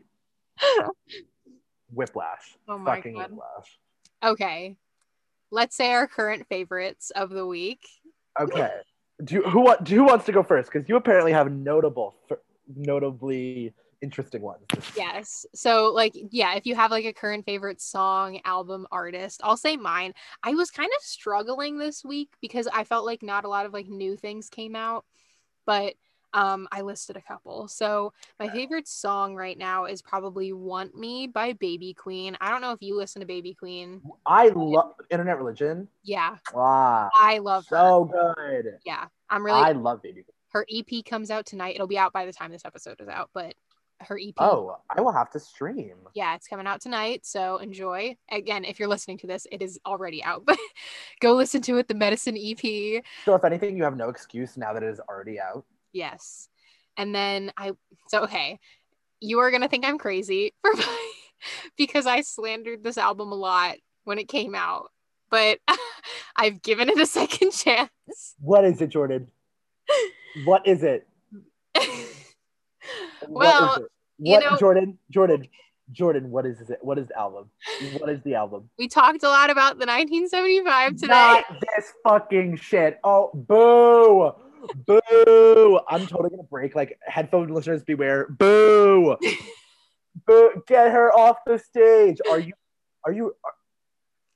whiplash. 1.92 2.56
Oh 2.68 2.78
my 2.78 2.98
fucking 2.98 3.14
God. 3.16 3.32
whiplash. 3.32 3.80
okay. 4.24 4.76
Let's 5.52 5.76
say 5.76 5.92
our 5.94 6.08
current 6.08 6.48
favorites 6.50 7.12
of 7.16 7.30
the 7.30 7.46
week. 7.46 7.82
Okay. 8.40 8.70
Do 9.24 9.36
you, 9.36 9.42
who 9.44 9.72
who 9.72 10.04
wants 10.04 10.26
to 10.26 10.32
go 10.32 10.42
first? 10.44 10.72
Because 10.72 10.90
you 10.90 10.96
apparently 10.96 11.32
have 11.32 11.52
notable, 11.52 12.16
notably 12.76 13.74
interesting 14.04 14.42
ones. 14.42 14.66
Yes. 14.96 15.46
So 15.56 15.92
like 15.94 16.14
yeah, 16.30 16.54
if 16.56 16.66
you 16.66 16.76
have 16.76 16.92
like 16.92 17.06
a 17.06 17.14
current 17.14 17.46
favorite 17.46 17.82
song, 17.82 18.42
album, 18.46 18.86
artist, 18.92 19.42
I'll 19.44 19.58
say 19.58 19.78
mine. 19.78 20.14
I 20.44 20.52
was 20.54 20.70
kind 20.70 20.92
of 20.96 21.04
struggling 21.04 21.78
this 21.80 22.04
week 22.04 22.30
because 22.42 22.68
I 22.68 22.84
felt 22.84 23.06
like 23.06 23.24
not 23.24 23.46
a 23.46 23.50
lot 23.50 23.66
of 23.66 23.74
like 23.74 23.88
new 23.88 24.16
things 24.18 24.50
came 24.50 24.76
out, 24.76 25.06
but 25.66 25.96
um 26.34 26.68
I 26.72 26.82
listed 26.82 27.16
a 27.16 27.22
couple. 27.22 27.68
So 27.68 28.12
my 28.40 28.50
favorite 28.50 28.88
song 28.88 29.36
right 29.36 29.58
now 29.58 29.86
is 29.86 30.02
probably 30.02 30.52
Want 30.52 30.96
Me 30.96 31.28
by 31.28 31.54
Baby 31.54 31.94
Queen. 31.94 32.36
I 32.42 32.50
don't 32.50 32.62
know 32.62 32.74
if 32.74 32.82
you 32.82 32.98
listen 32.98 33.22
to 33.22 33.26
Baby 33.26 33.54
Queen. 33.54 34.02
I 34.26 34.50
love 34.50 34.96
internet 35.10 35.38
religion. 35.38 35.88
Yeah, 36.04 36.38
Wow. 36.54 37.10
I 37.16 37.38
love 37.38 37.66
her. 37.70 37.78
So 37.78 38.06
good. 38.36 38.80
Yeah. 38.86 39.06
I'm 39.30 39.46
really 39.46 39.62
I 39.62 39.72
love 39.72 40.02
Baby. 40.04 40.24
Queen 40.24 40.34
her 40.54 40.66
EP 40.72 41.04
comes 41.04 41.32
out 41.32 41.46
tonight. 41.46 41.76
It'll 41.76 41.88
be 41.88 41.98
out 41.98 42.14
by 42.14 42.26
the 42.26 42.34
time 42.34 42.52
this 42.52 42.66
episode 42.66 43.02
is 43.02 43.08
out, 43.08 43.30
but 43.34 43.56
her 44.02 44.20
EP 44.20 44.34
Oh, 44.38 44.76
I 44.96 45.02
will 45.02 45.12
have 45.14 45.30
to 45.32 45.40
stream. 45.40 45.96
yeah, 46.14 46.36
it's 46.36 46.48
coming 46.48 46.68
out 46.68 46.82
tonight. 46.82 47.26
So 47.26 47.58
enjoy. 47.58 48.18
Again, 48.32 48.66
if 48.66 48.80
you're 48.80 48.88
listening 48.90 49.18
to 49.20 49.28
this, 49.28 49.48
it 49.52 49.62
is 49.62 49.80
already 49.86 50.24
out, 50.24 50.44
but 50.46 50.58
go 51.22 51.34
listen 51.34 51.62
to 51.64 51.78
it. 51.78 51.88
The 51.88 51.94
Medicine 51.96 52.38
EP. 52.38 53.04
So 53.26 53.36
if 53.36 53.44
anything, 53.44 53.78
you 53.78 53.84
have 53.84 53.96
no 53.98 54.10
excuse 54.10 54.58
now 54.58 54.74
that 54.74 54.84
it 54.84 54.90
is 54.90 55.00
already 55.00 55.40
out. 55.40 55.66
Yes. 55.94 56.50
And 56.98 57.14
then 57.16 57.52
I, 57.58 57.72
so 58.08 58.24
okay, 58.24 58.60
you 59.20 59.40
are 59.40 59.50
going 59.52 59.62
to 59.62 59.70
think 59.70 59.86
I'm 59.86 59.98
crazy 59.98 60.54
for 60.62 60.74
my, 60.74 61.12
because 61.78 62.06
I 62.06 62.22
slandered 62.22 62.84
this 62.84 62.98
album 62.98 63.32
a 63.32 63.36
lot 63.36 63.76
when 64.04 64.20
it 64.20 64.28
came 64.28 64.54
out, 64.54 64.90
but 65.32 65.60
I've 66.36 66.62
given 66.62 66.90
it 66.90 67.00
a 67.00 67.06
second 67.06 67.52
chance. 67.52 67.90
What 68.40 68.66
is 68.66 68.82
it, 68.82 68.88
Jordan? 68.90 69.28
What 70.46 70.68
is 70.68 70.84
it? 70.84 71.08
Well, 73.30 73.68
what, 73.68 73.82
it? 73.82 73.88
you 74.20 74.40
know- 74.40 74.58
Jordan? 74.58 74.98
Jordan, 75.10 75.48
Jordan, 75.92 76.30
what 76.32 76.46
is 76.46 76.62
it? 76.62 76.80
What 76.82 76.98
is 76.98 77.08
the 77.08 77.18
album? 77.18 77.50
What 77.98 78.10
is 78.10 78.22
the 78.24 78.36
album? 78.36 78.70
we 78.78 78.88
talked 78.88 79.24
a 79.24 79.28
lot 79.28 79.50
about 79.50 79.80
the 79.80 79.86
1975 79.86 80.96
today. 80.96 81.08
Not 81.08 81.46
this 81.76 81.94
fucking 82.04 82.58
shit. 82.58 83.00
Oh, 83.04 83.32
boo. 83.34 84.32
Boo. 84.86 85.80
I'm 85.90 86.08
totally 86.08 86.30
gonna 86.30 86.44
break. 86.44 86.74
Like 86.74 86.98
headphone 87.06 87.50
listeners 87.50 87.84
beware. 87.84 88.28
Boo. 88.30 89.18
boo. 90.26 90.64
Get 90.68 90.92
her 90.92 91.12
off 91.14 91.38
the 91.46 91.60
stage. 91.60 92.20
Are 92.30 92.40
you 92.40 92.54
are 93.06 93.12
you 93.12 93.36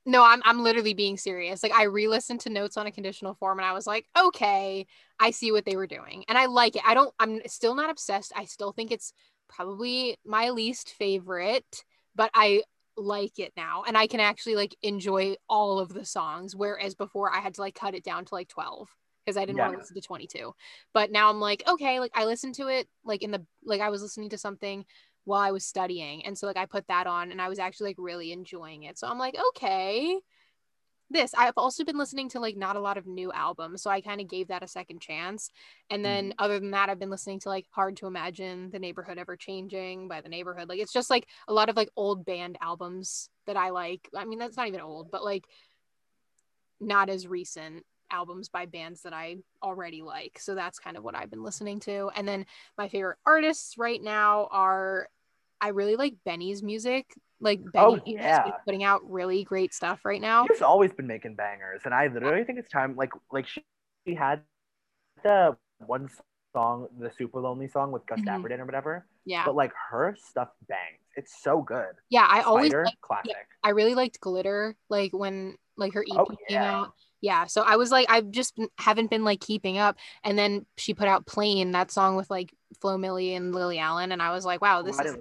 No, 0.08 0.24
I'm 0.24 0.40
I'm 0.46 0.62
literally 0.62 0.94
being 0.94 1.18
serious. 1.18 1.62
Like 1.62 1.74
I 1.74 1.82
re-listened 1.82 2.40
to 2.40 2.48
Notes 2.48 2.78
on 2.78 2.86
a 2.86 2.90
Conditional 2.90 3.34
Form 3.34 3.58
and 3.58 3.66
I 3.66 3.74
was 3.74 3.86
like, 3.86 4.06
okay, 4.18 4.86
I 5.20 5.30
see 5.32 5.52
what 5.52 5.66
they 5.66 5.76
were 5.76 5.86
doing. 5.86 6.24
And 6.28 6.38
I 6.38 6.46
like 6.46 6.76
it. 6.76 6.82
I 6.86 6.94
don't 6.94 7.12
I'm 7.20 7.42
still 7.46 7.74
not 7.74 7.90
obsessed. 7.90 8.32
I 8.34 8.46
still 8.46 8.72
think 8.72 8.90
it's 8.90 9.12
probably 9.50 10.16
my 10.24 10.48
least 10.48 10.94
favorite, 10.94 11.84
but 12.14 12.30
I 12.32 12.62
like 12.96 13.38
it 13.38 13.52
now 13.54 13.84
and 13.86 13.98
I 13.98 14.06
can 14.06 14.20
actually 14.20 14.56
like 14.56 14.74
enjoy 14.80 15.36
all 15.46 15.78
of 15.78 15.92
the 15.92 16.06
songs 16.06 16.56
whereas 16.56 16.94
before 16.96 17.32
I 17.32 17.38
had 17.38 17.54
to 17.54 17.60
like 17.60 17.74
cut 17.74 17.94
it 17.94 18.02
down 18.02 18.24
to 18.24 18.34
like 18.34 18.48
12 18.48 18.88
because 19.24 19.36
I 19.36 19.44
didn't 19.44 19.58
want 19.58 19.74
to 19.74 19.78
listen 19.78 19.94
to 19.94 20.00
22. 20.00 20.54
But 20.94 21.12
now 21.12 21.28
I'm 21.28 21.38
like, 21.38 21.62
okay, 21.68 22.00
like 22.00 22.12
I 22.14 22.24
listened 22.24 22.54
to 22.54 22.68
it 22.68 22.88
like 23.04 23.22
in 23.22 23.30
the 23.30 23.44
like 23.62 23.82
I 23.82 23.90
was 23.90 24.00
listening 24.00 24.30
to 24.30 24.38
something 24.38 24.86
while 25.28 25.40
I 25.40 25.50
was 25.50 25.64
studying. 25.64 26.24
And 26.24 26.36
so 26.36 26.46
like 26.46 26.56
I 26.56 26.64
put 26.64 26.86
that 26.88 27.06
on 27.06 27.30
and 27.30 27.40
I 27.40 27.50
was 27.50 27.58
actually 27.58 27.90
like 27.90 27.96
really 27.98 28.32
enjoying 28.32 28.84
it. 28.84 28.98
So 28.98 29.06
I'm 29.06 29.18
like, 29.18 29.36
okay. 29.50 30.18
This 31.10 31.34
I've 31.34 31.54
also 31.56 31.84
been 31.84 31.96
listening 31.96 32.28
to 32.30 32.40
like 32.40 32.56
not 32.56 32.76
a 32.76 32.80
lot 32.80 32.98
of 32.98 33.06
new 33.06 33.32
albums, 33.32 33.80
so 33.82 33.90
I 33.90 34.02
kind 34.02 34.20
of 34.20 34.28
gave 34.28 34.48
that 34.48 34.62
a 34.62 34.68
second 34.68 35.00
chance. 35.00 35.50
And 35.88 36.04
then 36.04 36.30
mm-hmm. 36.30 36.44
other 36.44 36.60
than 36.60 36.72
that, 36.72 36.90
I've 36.90 36.98
been 36.98 37.08
listening 37.08 37.40
to 37.40 37.48
like 37.48 37.66
Hard 37.70 37.96
to 37.98 38.06
Imagine, 38.06 38.70
The 38.70 38.78
Neighborhood 38.78 39.16
Ever 39.16 39.34
Changing 39.34 40.06
by 40.08 40.20
The 40.20 40.28
Neighborhood. 40.28 40.68
Like 40.68 40.80
it's 40.80 40.92
just 40.92 41.08
like 41.08 41.26
a 41.46 41.52
lot 41.54 41.70
of 41.70 41.76
like 41.76 41.88
old 41.96 42.26
band 42.26 42.58
albums 42.60 43.30
that 43.46 43.56
I 43.56 43.70
like. 43.70 44.08
I 44.14 44.26
mean, 44.26 44.38
that's 44.38 44.56
not 44.56 44.68
even 44.68 44.80
old, 44.82 45.10
but 45.10 45.24
like 45.24 45.46
not 46.78 47.08
as 47.08 47.26
recent 47.26 47.84
albums 48.10 48.48
by 48.48 48.66
bands 48.66 49.02
that 49.02 49.12
I 49.12 49.36
already 49.62 50.02
like. 50.02 50.38
So 50.38 50.54
that's 50.54 50.78
kind 50.78 50.96
of 50.96 51.04
what 51.04 51.14
I've 51.14 51.30
been 51.30 51.42
listening 51.42 51.80
to. 51.80 52.10
And 52.14 52.26
then 52.26 52.46
my 52.76 52.88
favorite 52.88 53.18
artists 53.26 53.78
right 53.78 54.02
now 54.02 54.48
are 54.50 55.08
I 55.60 55.68
really 55.68 55.96
like 55.96 56.14
Benee's 56.24 56.62
music. 56.62 57.06
Like 57.40 57.60
Benee 57.60 57.72
Oh, 58.16 58.18
has 58.18 58.44
been 58.44 58.52
putting 58.64 58.84
out 58.84 59.00
really 59.08 59.44
great 59.44 59.72
stuff 59.72 60.00
right 60.04 60.20
now. 60.20 60.46
She's 60.50 60.62
always 60.62 60.92
been 60.92 61.06
making 61.06 61.34
bangers, 61.36 61.82
and 61.84 61.94
I 61.94 62.08
literally 62.08 62.44
think 62.44 62.58
it's 62.58 62.68
time. 62.70 62.96
Like, 62.96 63.10
like 63.32 63.46
she, 63.46 63.62
she 64.06 64.14
had 64.14 64.40
the 65.22 65.56
one 65.86 66.08
song, 66.54 66.88
the 66.98 67.10
super 67.16 67.40
lonely 67.40 67.68
song 67.68 67.92
with 67.92 68.06
Gus 68.06 68.18
Mhm. 68.20 68.22
Stafford 68.24 68.52
in 68.52 68.60
or 68.60 68.64
whatever. 68.64 69.06
Yeah. 69.24 69.44
But 69.44 69.54
like 69.54 69.72
her 69.90 70.16
stuff 70.18 70.48
bangs. 70.68 70.98
It's 71.16 71.42
so 71.42 71.60
good. 71.62 71.94
Yeah, 72.08 72.26
I 72.28 72.42
always 72.42 72.72
liked- 72.72 73.00
classic. 73.00 73.46
I 73.62 73.70
really 73.70 73.94
liked 73.94 74.20
Glitter 74.20 74.76
like 74.88 75.12
when 75.12 75.56
like 75.76 75.94
her 75.94 76.02
EP 76.02 76.16
Oh, 76.18 76.24
came 76.26 76.36
yeah. 76.48 76.74
out. 76.80 76.92
Yeah, 77.20 77.46
so 77.46 77.62
I 77.62 77.76
was 77.76 77.90
like 77.90 78.06
I've 78.08 78.30
just 78.30 78.56
haven't 78.78 79.10
been 79.10 79.24
like 79.24 79.40
keeping 79.40 79.78
up 79.78 79.96
and 80.24 80.38
then 80.38 80.64
she 80.76 80.94
put 80.94 81.08
out 81.08 81.26
Plain 81.26 81.72
that 81.72 81.90
song 81.90 82.14
with 82.16 82.30
like 82.30 82.54
Flo 82.80 82.96
Milli 82.96 83.36
and 83.36 83.52
Lily 83.54 83.78
Allen 83.80 84.12
and 84.12 84.22
I 84.22 84.30
was 84.32 84.44
like 84.44 84.60
wow, 84.62 84.80
Oh, 84.80 84.82
this 84.84 84.98
I 84.98 85.04
is 85.04 85.16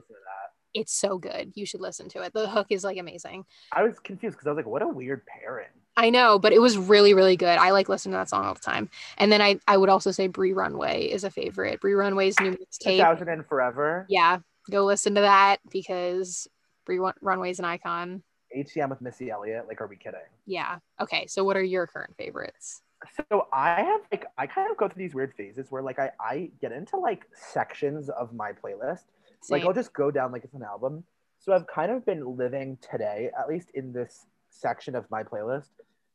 it's 0.78 0.94
so 0.94 1.18
good. 1.18 1.52
You 1.56 1.66
should 1.66 1.82
listen 1.82 2.08
to 2.10 2.22
it. 2.22 2.34
The 2.34 2.48
hook 2.48 2.68
is 2.70 2.84
like 2.84 2.98
amazing. 2.98 3.46
I 3.72 3.84
was 3.84 4.00
confused 4.00 4.36
because 4.36 4.48
I 4.48 4.52
was 4.52 4.58
like, 4.58 4.68
what 4.68 4.82
a 4.82 4.88
weird 4.88 5.26
pairing. 5.26 5.68
I 5.96 6.12
know, 6.12 6.38
but 6.38 6.54
it 6.54 6.62
was 6.62 6.78
really, 6.78 7.16
really 7.16 7.36
good. 7.36 7.58
I 7.58 7.72
like 7.72 7.90
listening 7.90 8.14
to 8.14 8.18
that 8.18 8.30
song 8.30 8.46
all 8.46 8.54
the 8.54 8.60
time. 8.60 8.90
And 9.18 9.32
then 9.32 9.42
I, 9.42 9.60
I 9.68 9.78
would 9.78 9.90
also 9.90 10.12
say 10.12 10.28
Bree 10.28 10.54
Runway 10.54 11.06
is 11.06 11.24
a 11.24 11.32
favorite. 11.32 11.82
Bree 11.82 11.94
Runway's 11.94 12.40
new 12.40 12.52
mixtape. 12.52 12.98
2000 12.98 13.28
and 13.28 13.46
forever. 13.48 14.06
Yeah, 14.08 14.38
go 14.70 14.86
listen 14.86 15.16
to 15.16 15.22
that 15.22 15.58
because 15.72 16.48
Bree 16.86 17.00
Run- 17.00 17.16
Runway's 17.22 17.58
an 17.58 17.66
icon. 17.66 18.22
HCM 18.56 18.90
with 18.90 19.02
Missy 19.02 19.32
Elliott. 19.32 19.68
Like, 19.68 19.82
are 19.82 19.88
we 19.88 19.96
kidding? 19.96 20.20
Yeah. 20.46 20.78
Okay, 21.02 21.26
so 21.28 21.44
what 21.44 21.58
are 21.58 21.64
your 21.64 21.88
current 21.88 22.16
favorites? 22.16 22.82
So 23.16 23.48
I 23.54 23.82
have 23.82 24.02
like 24.12 24.26
I 24.38 24.48
kind 24.48 24.72
of 24.72 24.78
go 24.78 24.88
through 24.88 25.04
these 25.04 25.14
weird 25.14 25.34
phases 25.36 25.68
where 25.70 25.84
like 25.84 26.00
I 26.00 26.12
I 26.20 26.50
get 26.62 26.72
into 26.72 26.98
like 26.98 27.26
sections 27.34 28.10
of 28.10 28.34
my 28.34 28.52
playlist. 28.52 29.04
Like 29.50 29.64
I'll 29.68 29.74
just 29.74 29.94
go 29.94 30.12
down 30.12 30.32
like 30.32 30.44
it's 30.44 30.54
an 30.56 30.64
album. 30.64 31.04
So 31.40 31.54
I've 31.54 31.68
kind 31.68 31.92
of 31.92 32.06
been 32.06 32.36
living 32.38 32.78
today, 32.82 33.30
at 33.40 33.48
least 33.48 33.70
in 33.76 33.94
this 33.94 34.26
section 34.50 34.96
of 34.96 35.10
my 35.12 35.24
playlist, 35.24 35.70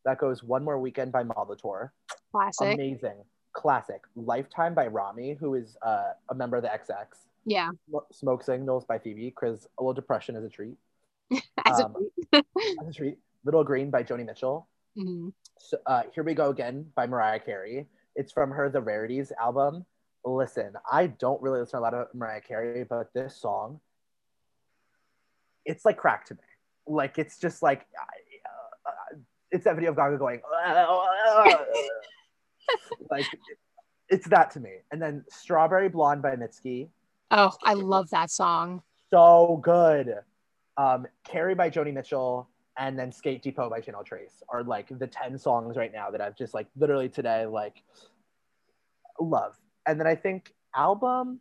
that 0.05 0.18
goes 0.18 0.43
One 0.43 0.64
More 0.64 0.79
Weekend 0.81 1.12
by 1.12 1.23
Molitor. 1.23 1.91
Classic. 2.33 2.75
Amazing. 2.75 3.23
Classic. 3.53 4.01
Lifetime 4.16 4.75
by 4.75 4.89
Romy, 4.89 5.35
who 5.39 5.55
is 5.55 5.77
uh, 5.83 6.11
a 6.31 6.35
member 6.35 6.57
of 6.57 6.62
the 6.64 6.68
XX. 6.68 7.07
Yeah. 7.45 7.70
Smoke 8.11 8.43
Signals 8.43 8.85
by 8.85 8.99
Phoebe, 8.99 9.27
because 9.31 9.66
a 9.79 9.83
little 9.83 9.95
depression 9.95 10.37
is 10.37 10.45
a 10.45 10.49
treat. 10.49 10.77
As 11.64 11.81
a- 11.81 11.87
Um, 11.87 11.97
As 12.81 12.89
a 12.89 12.93
treat. 12.93 13.18
Little 13.45 13.64
Green 13.64 13.91
by 13.91 14.03
Joni 14.05 14.25
Mitchell. 14.27 14.68
Mhm. 14.99 15.33
So, 15.59 15.77
uh, 15.87 16.03
Here 16.14 16.23
We 16.25 16.35
Go 16.35 16.51
Again 16.51 16.91
by 16.95 17.07
Mariah 17.07 17.39
Carey. 17.41 17.87
It's 18.16 18.33
from 18.33 18.51
her 18.51 18.68
The 18.70 18.81
Rarities 18.81 19.33
album. 19.41 19.85
Listen, 20.25 20.75
I 20.91 21.09
don't 21.09 21.43
really 21.43 21.61
listen 21.61 21.73
to 21.73 21.79
a 21.81 21.81
lot 21.81 21.95
of 21.95 22.14
Mariah 22.14 22.41
Carey, 22.41 22.85
but 22.85 23.12
this 23.12 23.37
song, 23.37 23.81
it's 25.64 25.85
like 25.85 25.97
crack 25.97 26.27
to 26.27 26.35
me. 26.35 26.41
Like, 26.87 27.18
it's 27.18 27.39
just 27.39 27.62
like, 27.62 27.87
uh, 27.99 28.89
uh, 28.89 29.18
it's 29.51 29.64
that 29.64 29.75
video 29.75 29.91
of 29.91 29.97
Gaga 29.97 30.18
going, 30.18 30.41
like, 33.11 33.27
it's 34.09 34.29
that 34.29 34.53
to 34.53 34.61
me. 34.61 34.70
And 34.91 35.03
then 35.03 35.25
Strawberry 35.29 35.89
Blonde 35.89 36.23
by 36.23 36.37
Mitski. 36.37 36.89
Oh, 37.31 37.53
I 37.64 37.75
love 37.75 38.11
that 38.11 38.31
song. 38.31 38.83
So 39.11 39.61
good. 39.62 40.18
Um, 40.77 41.07
Carey 41.25 41.55
by 41.55 41.70
Joni 41.70 41.93
Mitchell 41.93 42.49
and 42.79 42.99
then 42.99 43.12
Skate 43.12 43.43
Depot 43.43 43.68
by 43.68 43.81
Channel 43.81 44.05
Tres 44.05 44.43
are 44.49 44.62
like 44.62 44.87
the 44.99 45.07
10 45.07 45.39
songs 45.39 45.77
right 45.77 45.93
now 45.93 46.11
that 46.11 46.20
I've 46.20 46.37
just 46.37 46.55
like 46.55 46.66
literally 46.77 47.09
today 47.09 47.47
like 47.47 47.83
love. 49.20 49.57
And 49.87 49.99
then 49.99 50.07
I 50.07 50.14
think 50.14 50.55
album, 50.74 51.41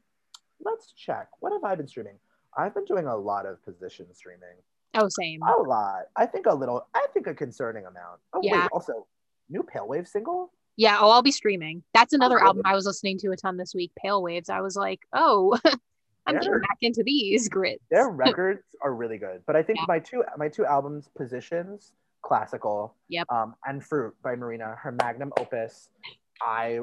let's 0.63 0.93
check. 0.93 1.27
What 1.39 1.51
have 1.53 1.63
I 1.63 1.75
been 1.75 1.87
streaming? 1.87 2.17
I've 2.57 2.73
been 2.73 2.85
doing 2.85 3.07
a 3.07 3.15
lot 3.15 3.45
of 3.45 3.63
position 3.63 4.07
streaming. 4.13 4.57
Oh, 4.95 5.07
same. 5.09 5.39
A 5.43 5.61
lot. 5.61 6.03
I 6.17 6.25
think 6.25 6.47
a 6.47 6.53
little, 6.53 6.85
I 6.93 7.07
think 7.13 7.27
a 7.27 7.33
concerning 7.33 7.85
amount. 7.85 8.19
Oh, 8.33 8.41
Yeah. 8.43 8.63
wait, 8.63 8.69
also, 8.73 9.07
new 9.49 9.63
Pale 9.63 9.87
Wave 9.87 10.07
single? 10.07 10.51
Yeah. 10.75 10.97
Oh, 10.99 11.09
I'll 11.11 11.21
be 11.21 11.31
streaming. 11.31 11.83
That's 11.93 12.13
another 12.13 12.37
Okay. 12.37 12.45
album 12.47 12.63
I 12.65 12.75
was 12.75 12.85
listening 12.85 13.17
to 13.19 13.31
a 13.31 13.37
ton 13.37 13.57
this 13.57 13.73
week. 13.73 13.91
Pale 13.97 14.21
Waves. 14.21 14.49
I 14.49 14.59
was 14.61 14.75
like, 14.75 14.99
oh, 15.13 15.57
I'm 16.25 16.35
getting 16.35 16.51
back 16.59 16.77
into 16.81 17.03
these 17.05 17.47
grits. 17.49 17.83
Their 17.89 18.09
records 18.09 18.63
are 18.81 18.93
really 18.93 19.17
good. 19.17 19.43
But 19.47 19.55
I 19.55 19.63
think 19.63 19.79
Yeah. 19.79 19.85
my 19.87 19.99
two 19.99 20.23
my 20.37 20.49
two 20.49 20.65
albums, 20.65 21.07
Positions, 21.15 21.93
classical, 22.21 22.95
Yep. 23.09 23.27
um, 23.31 23.55
and 23.65 23.81
Froot 23.81 24.11
by 24.23 24.35
Marina, 24.35 24.75
her 24.81 24.91
magnum 24.91 25.31
opus. 25.39 25.89
I 26.41 26.79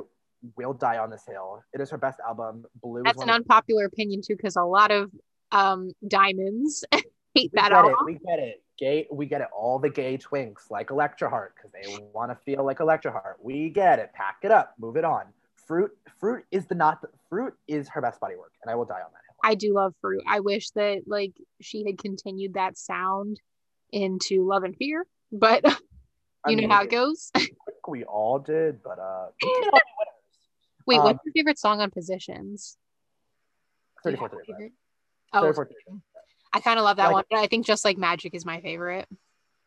will 0.56 0.72
die 0.74 0.98
on 0.98 1.10
this 1.10 1.24
hill. 1.26 1.62
It 1.72 1.80
is 1.80 1.90
her 1.90 1.98
best 1.98 2.18
album. 2.26 2.64
Blue 2.82 3.02
That's 3.04 3.16
is 3.16 3.22
an 3.22 3.30
of- 3.30 3.36
unpopular 3.36 3.84
opinion 3.86 4.20
too, 4.24 4.36
because 4.36 4.56
a 4.56 4.62
lot 4.62 4.90
of 4.90 5.10
um 5.52 5.90
diamonds 6.06 6.84
hate 6.92 7.04
we 7.34 7.50
that 7.54 7.70
get 7.70 7.72
album. 7.72 7.94
it. 8.00 8.04
We 8.04 8.14
get 8.14 8.38
it. 8.38 8.62
Gay. 8.78 9.06
We 9.10 9.26
get 9.26 9.40
it. 9.40 9.48
All 9.56 9.78
the 9.78 9.90
gay 9.90 10.18
twinks 10.18 10.70
like 10.70 10.90
Electra 10.90 11.28
Heart 11.28 11.54
because 11.56 11.72
they 11.72 11.98
want 12.14 12.30
to 12.30 12.36
feel 12.44 12.64
like 12.64 12.80
Electra 12.80 13.10
Heart. 13.10 13.38
We 13.42 13.70
get 13.70 13.98
it. 13.98 14.12
Pack 14.14 14.38
it 14.42 14.52
up. 14.52 14.74
Move 14.78 14.96
it 14.96 15.04
on. 15.04 15.24
Froot. 15.68 15.88
Froot 16.22 16.42
is 16.50 16.66
the 16.66 16.74
not. 16.74 17.04
Froot 17.30 17.52
is 17.66 17.88
her 17.88 18.00
best 18.00 18.20
body 18.20 18.36
work, 18.36 18.52
and 18.62 18.70
I 18.70 18.74
will 18.76 18.84
die 18.84 18.94
on 18.94 19.10
that 19.12 19.22
hill. 19.26 19.36
I 19.42 19.54
do 19.54 19.74
love 19.74 19.94
fruit. 20.00 20.22
I 20.28 20.40
wish 20.40 20.70
that 20.70 21.02
like 21.06 21.32
she 21.60 21.84
had 21.84 21.98
continued 21.98 22.54
that 22.54 22.78
sound 22.78 23.40
into 23.90 24.46
Love 24.46 24.62
and 24.64 24.76
Fear, 24.76 25.06
but 25.32 25.62
I 26.44 26.50
you 26.50 26.56
know 26.56 26.60
mean, 26.62 26.70
how 26.70 26.82
it 26.82 26.90
goes. 26.90 27.30
I 27.34 27.40
think 27.40 27.88
We 27.88 28.04
all 28.04 28.38
did, 28.38 28.82
but 28.82 28.98
uh, 28.98 29.26
Wait, 30.88 30.96
Um, 30.98 31.04
what's 31.04 31.20
your 31.22 31.32
favorite 31.34 31.58
song 31.58 31.80
on 31.82 31.90
Positions? 31.90 32.78
Do 34.02 34.10
34, 34.16 34.28
have 34.28 34.38
35. 34.46 34.70
Oh, 35.34 35.40
34, 35.42 35.64
35. 35.66 36.00
I 36.54 36.60
kind 36.60 36.78
of 36.78 36.84
love 36.86 36.96
that 36.96 37.06
Like- 37.08 37.12
one, 37.12 37.24
but 37.30 37.38
I 37.40 37.46
think 37.46 37.66
just 37.66 37.84
like 37.84 37.98
Magic 37.98 38.34
is 38.34 38.46
my 38.46 38.62
favorite. 38.62 39.06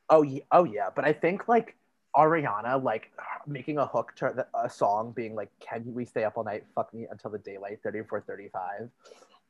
Oh 0.10 0.24
yeah, 0.24 0.42
oh 0.52 0.64
yeah, 0.64 0.90
but 0.90 1.06
I 1.06 1.14
think 1.14 1.48
like 1.48 1.78
Ariana 2.16 2.84
like 2.84 3.12
making 3.46 3.78
a 3.78 3.86
hook 3.86 4.14
to 4.16 4.34
the- 4.36 4.48
a 4.60 4.68
song 4.68 5.12
being 5.12 5.36
like, 5.36 5.52
"Can 5.60 5.94
we 5.94 6.06
stay 6.06 6.24
up 6.24 6.38
all 6.38 6.44
night? 6.44 6.66
Fuck 6.74 6.92
me 6.92 7.06
until 7.10 7.30
the 7.30 7.38
daylight." 7.38 7.82
Thirty 7.84 8.02
four 8.02 8.20
thirty 8.22 8.50
five, 8.50 8.90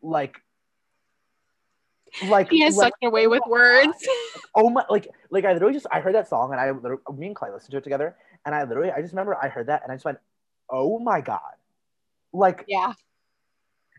like, 0.02 0.42
like 2.26 2.50
He 2.50 2.60
has 2.62 2.76
like, 2.76 2.94
such 2.94 3.08
a 3.08 3.10
way 3.10 3.28
with 3.28 3.44
words. 3.48 4.06
oh 4.56 4.70
my, 4.70 4.86
like 4.90 5.08
like 5.30 5.46
I 5.46 5.54
literally 5.54 5.74
just 5.74 5.88
I 5.90 6.02
heard 6.02 6.16
that 6.16 6.28
song 6.28 6.52
and 6.52 6.60
I 6.60 6.70
literally 6.72 7.02
me 7.16 7.28
and 7.28 7.36
Clay 7.36 7.50
listened 7.50 7.72
to 7.72 7.78
it 7.78 7.84
together 7.86 8.18
and 8.46 8.54
I 8.54 8.64
literally 8.66 8.92
I 8.92 9.02
just 9.02 9.14
remember 9.14 9.38
I 9.42 9.48
heard 9.48 9.68
that 9.68 9.84
and 9.84 9.92
I 9.92 9.96
just 9.96 10.06
went, 10.06 10.20
"Oh 10.70 11.00
my 11.00 11.22
god," 11.22 11.54
like, 12.34 12.66
yeah, 12.68 12.94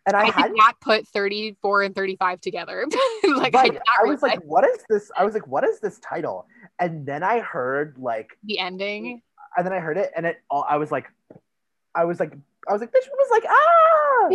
and 0.06 0.16
I, 0.16 0.22
I, 0.22 0.30
had 0.30 0.48
did 0.48 0.56
not 0.56 0.80
put 0.80 1.06
34 1.08 1.82
and 1.82 1.94
35 1.94 2.40
together. 2.40 2.86
like 3.36 3.54
I, 3.54 3.62
right, 3.62 3.72
not 3.74 3.82
I 4.00 4.04
was 4.08 4.22
like, 4.22 4.40
"What 4.42 4.64
is 4.64 4.78
this?" 4.88 5.10
I 5.16 5.24
was 5.24 5.34
like, 5.34 5.46
"What 5.46 5.64
is 5.64 5.80
this 5.80 5.98
title?" 6.00 6.46
And 6.78 7.06
then 7.06 7.22
I 7.22 7.40
heard 7.40 7.96
like 7.98 8.36
The 8.44 8.58
ending. 8.58 9.22
and 9.56 9.66
then 9.66 9.72
I 9.72 9.78
heard 9.78 9.96
it 9.98 10.10
and 10.16 10.26
it 10.26 10.38
all 10.50 10.64
I 10.68 10.76
was 10.78 10.90
like 10.90 11.06
I 11.94 12.04
was 12.04 12.18
like 12.18 12.32
I 12.68 12.72
was 12.72 12.80
like 12.80 12.90
bitch 12.90 13.08
was 13.12 13.30
like 13.30 13.44
ah 13.48 14.30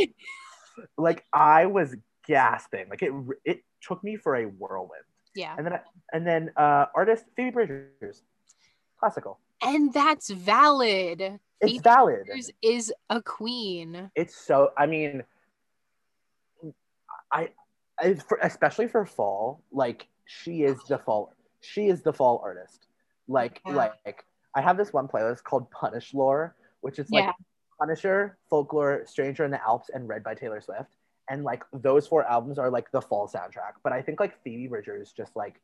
like 0.97 1.25
I 1.33 1.65
was 1.65 1.95
gasping 2.27 2.87
like 2.89 3.01
it 3.01 3.11
it 3.43 3.63
took 3.81 4.03
me 4.03 4.15
for 4.15 4.35
a 4.35 4.43
whirlwind 4.45 5.03
Yeah. 5.35 5.55
and 5.57 5.65
then 5.65 5.73
I, 5.73 5.79
and 6.13 6.25
then 6.27 6.51
uh 6.55 6.85
artist 6.95 7.25
Phoebe 7.35 7.49
Bridgers 7.51 8.21
classical 8.99 9.39
And 9.61 9.91
that's 9.91 10.29
valid. 10.29 11.39
It's 11.61 11.71
Phoebe 11.71 11.81
valid 11.83 12.25
Bridgers 12.25 12.51
is 12.61 12.93
a 13.09 13.21
queen. 13.21 14.11
it's 14.15 14.35
so 14.35 14.71
I 14.77 14.85
mean 14.85 15.23
I, 17.31 17.49
I 17.99 18.15
for, 18.15 18.37
especially 18.41 18.87
for 18.87 19.05
fall 19.05 19.61
like 19.71 20.07
she 20.25 20.63
is 20.63 20.77
the 20.87 20.97
fall 20.97 21.33
she 21.61 21.87
is 21.87 22.01
the 22.03 22.13
fall 22.13 22.41
artist 22.43 22.87
like 23.27 23.61
Yeah. 23.65 23.73
like 23.75 24.23
I 24.55 24.61
have 24.61 24.77
this 24.77 24.93
one 24.93 25.07
playlist 25.07 25.43
called 25.43 25.69
Punish 25.71 26.13
Lore 26.13 26.55
which 26.81 26.99
is 26.99 27.09
like 27.11 27.25
Yeah. 27.25 27.33
Punisher, 27.79 28.37
Folklore, 28.49 29.03
Stranger 29.05 29.45
in 29.45 29.51
the 29.51 29.61
Alps, 29.63 29.89
and 29.93 30.07
Red 30.07 30.23
by 30.23 30.33
Taylor 30.33 30.59
Swift. 30.61 30.89
And 31.29 31.43
like 31.43 31.63
those 31.71 32.07
four 32.07 32.23
albums 32.23 32.57
are 32.57 32.71
like 32.71 32.89
the 32.91 33.01
fall 33.01 33.27
soundtrack. 33.27 33.73
But 33.83 33.93
I 33.93 34.01
think 34.01 34.19
like 34.19 34.41
Phoebe 34.43 34.67
Bridgers 34.67 35.11
just 35.15 35.35
like 35.35 35.61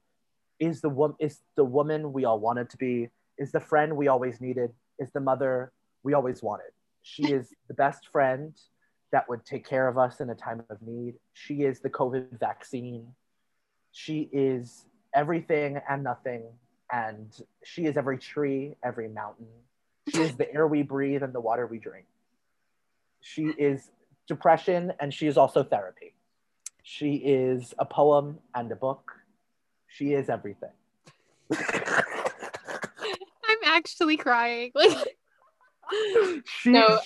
is 0.60 0.80
the 0.82 0.90
woman 0.90 1.16
is 1.20 1.40
the 1.56 1.64
woman 1.64 2.14
we 2.14 2.26
all 2.26 2.40
wanted 2.40 2.70
to 2.72 2.78
be, 2.78 3.10
is 3.40 3.52
the 3.52 3.60
friend 3.60 3.98
we 3.98 4.10
always 4.10 4.40
needed, 4.42 4.72
is 5.00 5.10
the 5.12 5.20
mother 5.22 5.72
we 6.04 6.14
always 6.14 6.44
wanted. 6.44 6.72
She 7.02 7.24
is 7.34 7.54
the 7.68 7.74
best 7.74 8.08
friend 8.12 8.54
that 9.12 9.28
would 9.30 9.46
take 9.46 9.68
care 9.68 9.88
of 9.88 9.98
us 9.98 10.20
in 10.20 10.30
a 10.30 10.36
time 10.36 10.64
of 10.70 10.82
need. 10.82 11.16
She 11.34 11.64
is 11.64 11.80
the 11.80 11.90
COVID 11.90 12.40
vaccine. 12.40 13.08
She 13.92 14.30
is 14.34 14.86
everything 15.14 15.80
and 15.88 16.04
nothing. 16.04 16.44
And 16.92 17.32
she 17.64 17.86
is 17.86 17.96
every 17.96 18.18
tree, 18.18 18.76
every 18.84 19.08
mountain. 19.08 19.48
She 20.14 20.22
is 20.22 20.36
the 20.36 20.54
air 20.54 20.68
we 20.68 20.82
breathe 20.82 21.24
and 21.24 21.34
the 21.34 21.40
water 21.40 21.68
we 21.68 21.78
drink. 21.78 22.06
She 23.22 23.46
is 23.46 23.90
depression 24.28 24.92
and 25.00 25.14
she 25.14 25.28
is 25.28 25.38
also 25.38 25.64
therapy. 25.64 26.14
She 26.84 27.16
is 27.16 27.74
a 27.80 27.86
poem 27.86 28.40
and 28.54 28.72
a 28.72 28.76
book. 28.76 29.12
She 29.88 30.14
is 30.14 30.30
everything. 30.30 30.70
I'm 31.54 31.60
actually 33.66 34.18
crying. 34.18 34.72
Like 34.84 35.18
she, 36.46 36.72
No. 36.72 37.00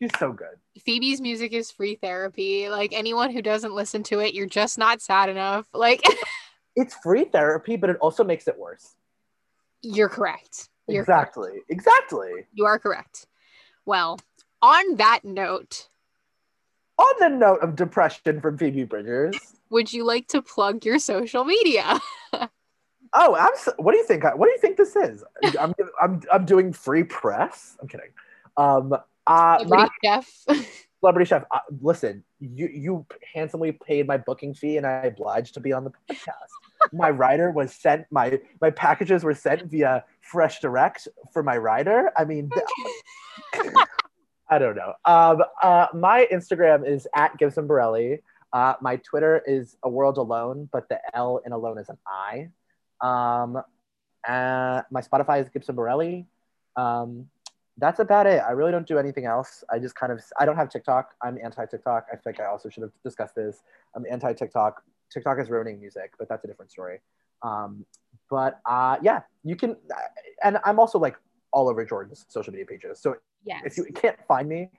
she's 0.00 0.10
so 0.18 0.32
good. 0.32 0.48
Phoebe's 0.84 1.20
music 1.20 1.52
is 1.52 1.70
free 1.70 1.96
therapy. 1.96 2.68
Like 2.68 2.92
anyone 2.92 3.30
who 3.30 3.42
doesn't 3.42 3.74
listen 3.74 4.02
to 4.04 4.20
it, 4.20 4.34
you're 4.34 4.46
just 4.46 4.78
not 4.78 5.00
sad 5.02 5.28
enough. 5.28 5.66
Like 5.74 6.02
It's 6.76 6.94
free 7.02 7.24
therapy, 7.24 7.76
but 7.76 7.90
it 7.90 7.96
also 8.00 8.22
makes 8.22 8.46
it 8.46 8.56
worse. 8.58 8.94
you're 9.82 10.08
correct. 10.08 10.68
You're 10.86 11.04
correct. 11.04 11.36
exactly. 11.36 11.60
Exactly. 11.68 12.30
You 12.54 12.64
are 12.66 12.78
correct. 12.78 13.26
Well, 13.84 14.18
on 14.62 14.96
that 14.96 15.20
note, 15.24 15.88
On 16.98 17.14
the 17.20 17.28
note 17.28 17.60
of 17.62 17.74
depression 17.76 18.40
from 18.40 18.56
Phoebe 18.58 18.84
Bridgers. 18.84 19.36
would 19.70 19.92
you 19.92 20.04
like 20.04 20.28
to 20.28 20.40
plug 20.42 20.84
your 20.84 20.98
social 20.98 21.44
media? 21.44 22.00
Oh, 23.14 23.34
abs- 23.36 23.70
what 23.78 23.92
do 23.92 23.98
you 23.98 24.04
think? 24.04 24.22
What 24.22 24.44
do 24.44 24.50
you 24.50 24.58
think 24.58 24.76
this 24.76 24.94
is? 24.94 25.24
I'm, 25.58 25.72
I'm, 25.98 26.20
I'm 26.30 26.44
doing 26.44 26.74
free 26.74 27.04
press. 27.04 27.74
I'm 27.80 27.88
kidding. 27.88 28.10
Um, 28.58 28.92
uh, 28.92 29.64
my, 29.66 29.88
Celebrity 29.88 29.94
chef. 30.04 30.44
celebrity 31.00 31.28
chef 31.28 31.44
uh, 31.52 31.60
listen 31.80 32.24
you 32.40 32.68
you 32.72 33.06
handsomely 33.34 33.72
paid 33.72 34.06
my 34.06 34.16
booking 34.16 34.52
fee 34.52 34.76
and 34.78 34.86
i 34.86 35.04
obliged 35.04 35.54
to 35.54 35.60
be 35.60 35.72
on 35.72 35.84
the 35.84 35.92
podcast. 36.10 36.92
My 36.92 37.10
rider 37.10 37.50
was 37.50 37.72
sent 37.72 38.06
my 38.10 38.40
my 38.60 38.70
packages 38.70 39.24
were 39.24 39.34
sent 39.34 39.70
via 39.70 40.04
fresh 40.20 40.60
direct 40.60 41.08
for 41.32 41.42
my 41.42 41.56
rider. 41.56 42.10
I 42.16 42.24
mean 42.24 42.50
i 44.48 44.58
don't 44.58 44.76
know. 44.76 44.94
Um 45.04 45.42
uh 45.62 45.86
my 45.94 46.26
instagram 46.32 46.88
is 46.88 47.06
at 47.14 47.36
gibson 47.38 47.66
borelli. 47.66 48.22
Uh 48.52 48.74
my 48.80 48.96
twitter 48.96 49.42
is 49.46 49.76
a 49.82 49.88
world 49.88 50.18
alone 50.18 50.68
but 50.72 50.88
the 50.88 50.98
l 51.14 51.40
in 51.44 51.52
alone 51.52 51.78
is 51.78 51.88
an 51.88 51.98
i. 52.06 52.48
Um 53.00 53.62
uh 54.26 54.82
my 54.90 55.00
spotify 55.00 55.42
is 55.42 55.48
gibson 55.48 55.76
borelli. 55.76 56.26
Um 56.76 57.28
that's 57.78 58.00
about 58.00 58.26
it. 58.26 58.42
I 58.46 58.52
really 58.52 58.72
don't 58.72 58.86
do 58.86 58.98
anything 58.98 59.24
else. 59.24 59.64
I 59.70 59.78
just 59.78 59.94
kind 59.94 60.12
of 60.12 60.20
I 60.38 60.44
don't 60.44 60.56
have 60.56 60.68
TikTok. 60.68 61.14
I'm 61.22 61.38
anti 61.42 61.64
TikTok. 61.66 62.06
I 62.12 62.16
think 62.16 62.40
I 62.40 62.46
also 62.46 62.68
should 62.68 62.82
have 62.82 62.92
discussed 63.04 63.34
this. 63.34 63.62
I'm 63.94 64.04
anti 64.10 64.32
TikTok. 64.32 64.82
TikTok 65.10 65.38
is 65.40 65.48
ruining 65.48 65.80
music, 65.80 66.12
but 66.18 66.28
that's 66.28 66.44
a 66.44 66.48
different 66.48 66.70
story. 66.70 67.00
Um, 67.42 67.86
but 68.30 68.60
uh, 68.66 68.96
yeah, 69.00 69.22
you 69.44 69.56
can, 69.56 69.76
and 70.42 70.58
I'm 70.64 70.78
also 70.78 70.98
like 70.98 71.16
all 71.52 71.68
over 71.68 71.84
Jordan's 71.84 72.26
social 72.28 72.52
media 72.52 72.66
pages. 72.66 73.00
So 73.00 73.16
yes. 73.44 73.62
if 73.64 73.76
you 73.78 73.86
can't 73.94 74.18
find 74.26 74.48
me, 74.48 74.70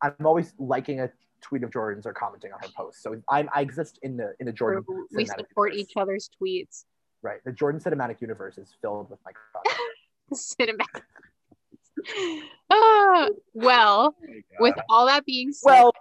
I'm 0.00 0.14
always 0.24 0.54
liking 0.58 1.00
a 1.00 1.10
tweet 1.42 1.62
of 1.64 1.72
Jordan's 1.72 2.06
or 2.06 2.12
commenting 2.12 2.52
on 2.52 2.60
her 2.60 2.68
posts. 2.76 3.02
So 3.02 3.20
I'm 3.28 3.48
I 3.52 3.60
exist 3.62 3.98
in 4.02 4.16
the 4.16 4.32
in 4.40 4.46
the 4.46 4.52
Jordan. 4.52 4.84
we 5.12 5.24
support 5.24 5.72
universe. 5.72 5.90
each 5.90 5.96
other's 5.96 6.30
tweets. 6.40 6.84
Right, 7.22 7.40
the 7.44 7.52
Jordan 7.52 7.80
cinematic 7.80 8.20
universe 8.20 8.58
is 8.58 8.74
filled 8.80 9.10
with 9.10 9.18
my 9.24 9.32
content. 9.52 9.80
Cinematic. 10.32 11.02
Ah, 12.70 13.28
well, 13.52 14.16
with 14.58 14.74
all 14.88 15.06
that 15.06 15.24
being 15.24 15.52
said, 15.52 15.70
well, 15.70 15.92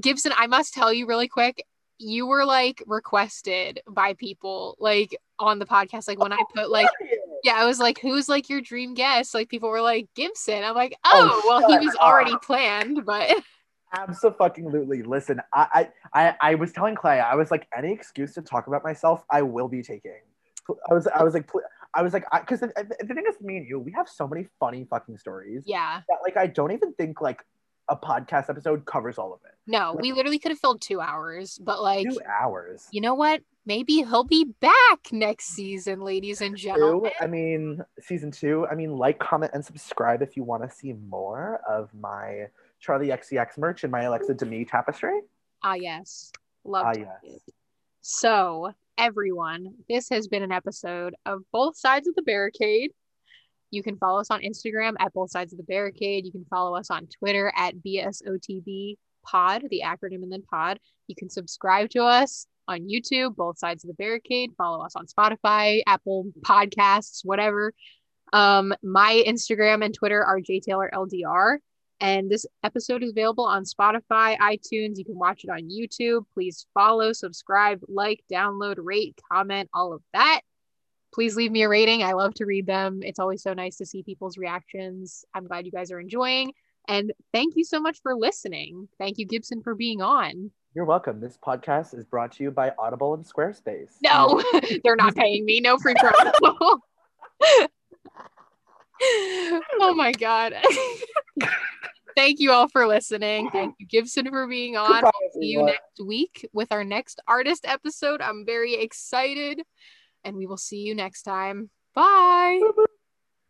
Gibson, 0.00 0.32
I 0.36 0.46
must 0.46 0.72
tell 0.72 0.92
you 0.92 1.06
really 1.06 1.28
quick, 1.28 1.64
you 1.98 2.26
were 2.26 2.44
like 2.44 2.82
requested 2.86 3.80
by 3.88 4.14
people 4.14 4.76
like 4.78 5.16
on 5.38 5.58
the 5.58 5.66
podcast. 5.66 6.08
Like 6.08 6.20
when 6.20 6.32
I 6.32 6.38
put 6.54 6.70
like 6.70 6.88
yeah, 7.42 7.54
I 7.56 7.66
was 7.66 7.78
like, 7.78 7.98
who's 7.98 8.28
like 8.28 8.48
your 8.48 8.60
dream 8.60 8.94
guest? 8.94 9.34
Like 9.34 9.48
people 9.48 9.68
were 9.68 9.82
like 9.82 10.08
Gibson. 10.14 10.64
I'm 10.64 10.74
like, 10.74 10.96
oh, 11.04 11.42
Oh, 11.44 11.48
well, 11.48 11.68
he 11.68 11.74
shut 11.74 11.84
was 11.84 11.96
already 11.96 12.36
planned, 12.42 13.04
but 13.04 13.34
Absolutely. 13.96 15.02
Listen, 15.02 15.40
I, 15.52 15.88
I, 16.12 16.26
I, 16.26 16.36
I 16.40 16.54
was 16.56 16.72
telling 16.72 16.96
Clay, 16.96 17.20
I 17.20 17.36
was 17.36 17.50
like, 17.50 17.68
any 17.76 17.92
excuse 17.92 18.34
to 18.34 18.42
talk 18.42 18.66
about 18.66 18.82
myself, 18.82 19.24
I 19.30 19.42
will 19.42 19.68
be 19.68 19.82
taking. 19.82 20.12
I 20.90 20.94
was, 20.94 21.06
I 21.06 21.22
was 21.22 21.34
like, 21.34 21.46
pl- 21.46 21.60
I 21.94 22.02
was 22.02 22.12
like, 22.12 22.24
because 22.32 22.60
the, 22.60 22.72
the 23.00 23.14
thing 23.14 23.24
is, 23.28 23.40
me 23.40 23.58
and 23.58 23.68
you, 23.68 23.78
we 23.78 23.92
have 23.92 24.08
so 24.08 24.26
many 24.26 24.46
funny 24.58 24.86
fucking 24.90 25.18
stories 25.18 25.62
yeah. 25.66 26.00
that, 26.08 26.18
like, 26.24 26.36
I 26.36 26.46
don't 26.46 26.72
even 26.72 26.92
think 26.94 27.20
like 27.20 27.44
a 27.88 27.96
podcast 27.96 28.48
episode 28.48 28.84
covers 28.86 29.18
all 29.18 29.32
of 29.32 29.40
it. 29.44 29.52
No, 29.66 29.96
we 30.00 30.12
literally 30.12 30.38
could 30.38 30.50
have 30.50 30.58
filled 30.58 30.80
two 30.80 31.00
hours, 31.00 31.58
but 31.58 31.82
like 31.82 32.08
Two 32.08 32.18
hours. 32.40 32.86
you 32.90 33.00
know 33.00 33.14
what? 33.14 33.42
Maybe 33.66 33.94
he'll 33.94 34.24
be 34.24 34.44
back 34.60 35.10
next 35.12 35.46
season, 35.46 36.00
ladies 36.00 36.40
and 36.42 36.56
gentlemen. 36.56 37.12
I 37.20 37.26
mean, 37.26 37.82
season 38.00 38.30
two. 38.30 38.66
I 38.70 38.74
mean, 38.74 38.96
like, 38.96 39.18
comment, 39.18 39.52
and 39.54 39.64
subscribe 39.64 40.20
if 40.20 40.36
you 40.36 40.42
want 40.44 40.68
to 40.68 40.74
see 40.74 40.92
more 40.92 41.60
of 41.68 41.88
my 41.94 42.48
Charli 42.84 43.08
XCX 43.08 43.56
merch 43.56 43.82
and 43.84 43.90
my 43.90 44.02
Alexa 44.02 44.34
Demie 44.34 44.64
tapestry. 44.66 45.20
Ah, 45.62 45.74
yes. 45.74 46.30
Love 46.64 46.84
Ah, 46.86 46.92
yes. 46.96 47.08
it. 47.22 47.54
So, 48.02 48.74
everyone, 48.98 49.74
this 49.88 50.08
has 50.10 50.28
been 50.28 50.42
an 50.42 50.52
episode 50.52 51.14
of 51.26 51.42
Both 51.52 51.76
Sides 51.76 52.08
of 52.08 52.14
the 52.14 52.22
Barricade. 52.22 52.90
You 53.70 53.82
can 53.82 53.96
follow 53.96 54.20
us 54.20 54.30
on 54.30 54.42
Instagram 54.42 54.94
at 55.00 55.12
Both 55.12 55.30
Sides 55.30 55.52
of 55.52 55.56
the 55.56 55.64
Barricade. 55.64 56.24
You 56.24 56.32
can 56.32 56.44
follow 56.48 56.76
us 56.76 56.90
on 56.90 57.08
Twitter 57.18 57.52
at 57.56 57.74
BSOTB 57.76 58.96
Pod, 59.24 59.64
the 59.70 59.82
acronym 59.84 60.22
and 60.22 60.30
then 60.30 60.42
pod. 60.42 60.78
You 61.08 61.16
can 61.16 61.28
subscribe 61.28 61.90
to 61.90 62.02
us 62.02 62.46
on 62.68 62.88
YouTube, 62.88 63.36
Both 63.36 63.58
Sides 63.58 63.84
of 63.84 63.88
the 63.88 63.94
Barricade. 63.94 64.52
Follow 64.56 64.84
us 64.84 64.94
on 64.96 65.06
Spotify, 65.06 65.82
Apple 65.86 66.26
Podcasts, 66.42 67.20
whatever. 67.24 67.72
Um, 68.32 68.74
my 68.82 69.22
Instagram 69.26 69.84
and 69.84 69.94
Twitter 69.94 70.22
are 70.22 70.40
JTaylorLDR. 70.40 71.58
And 72.00 72.30
this 72.30 72.44
episode 72.62 73.02
is 73.02 73.10
available 73.10 73.44
on 73.44 73.64
Spotify, 73.64 74.36
iTunes. 74.38 74.98
You 74.98 75.04
can 75.04 75.18
watch 75.18 75.44
it 75.44 75.50
on 75.50 75.70
YouTube. 75.70 76.24
Please 76.34 76.66
follow, 76.74 77.12
subscribe, 77.12 77.80
like, 77.88 78.22
download, 78.30 78.76
rate, 78.78 79.18
comment, 79.32 79.70
all 79.72 79.92
of 79.92 80.02
that. 80.12 80.40
Please 81.14 81.36
leave 81.36 81.52
me 81.52 81.62
a 81.62 81.68
rating. 81.68 82.02
I 82.02 82.12
love 82.12 82.34
to 82.34 82.44
read 82.44 82.66
them. 82.66 83.00
It's 83.02 83.20
always 83.20 83.42
so 83.42 83.54
nice 83.54 83.76
to 83.76 83.86
see 83.86 84.02
people's 84.02 84.36
reactions. 84.36 85.24
I'm 85.32 85.46
glad 85.46 85.64
you 85.64 85.72
guys 85.72 85.92
are 85.92 86.00
enjoying. 86.00 86.52
And 86.88 87.12
thank 87.32 87.54
you 87.56 87.64
so 87.64 87.80
much 87.80 88.00
for 88.02 88.14
listening. 88.14 88.88
Thank 88.98 89.18
you, 89.18 89.26
Gibson, 89.26 89.62
for 89.62 89.74
being 89.74 90.02
on. 90.02 90.50
You're 90.74 90.84
welcome. 90.84 91.20
This 91.20 91.38
podcast 91.38 91.96
is 91.96 92.04
brought 92.04 92.32
to 92.32 92.42
you 92.42 92.50
by 92.50 92.72
Audible 92.78 93.14
and 93.14 93.24
Squarespace. 93.24 93.92
No, 94.02 94.42
they're 94.84 94.96
not 94.96 95.14
paying 95.14 95.44
me. 95.44 95.60
No 95.60 95.78
free 95.78 95.94
promo. 95.94 96.80
oh 99.80 99.94
my 99.96 100.12
God. 100.12 100.54
Thank 102.16 102.38
you 102.38 102.52
all 102.52 102.68
for 102.68 102.86
listening. 102.86 103.50
Thank 103.50 103.74
you, 103.78 103.86
Gibson, 103.86 104.30
for 104.30 104.46
being 104.46 104.76
on. 104.76 104.92
Goodbye, 104.92 105.10
See 105.32 105.46
you 105.46 105.60
everyone. 105.60 105.72
next 105.72 106.06
week 106.06 106.48
with 106.52 106.70
our 106.70 106.84
next 106.84 107.20
artist 107.26 107.64
episode. 107.66 108.22
I'm 108.22 108.46
very 108.46 108.74
excited, 108.74 109.62
and 110.22 110.36
we 110.36 110.46
will 110.46 110.56
see 110.56 110.78
you 110.78 110.94
next 110.94 111.22
time. 111.22 111.70
Bye. 111.94 112.60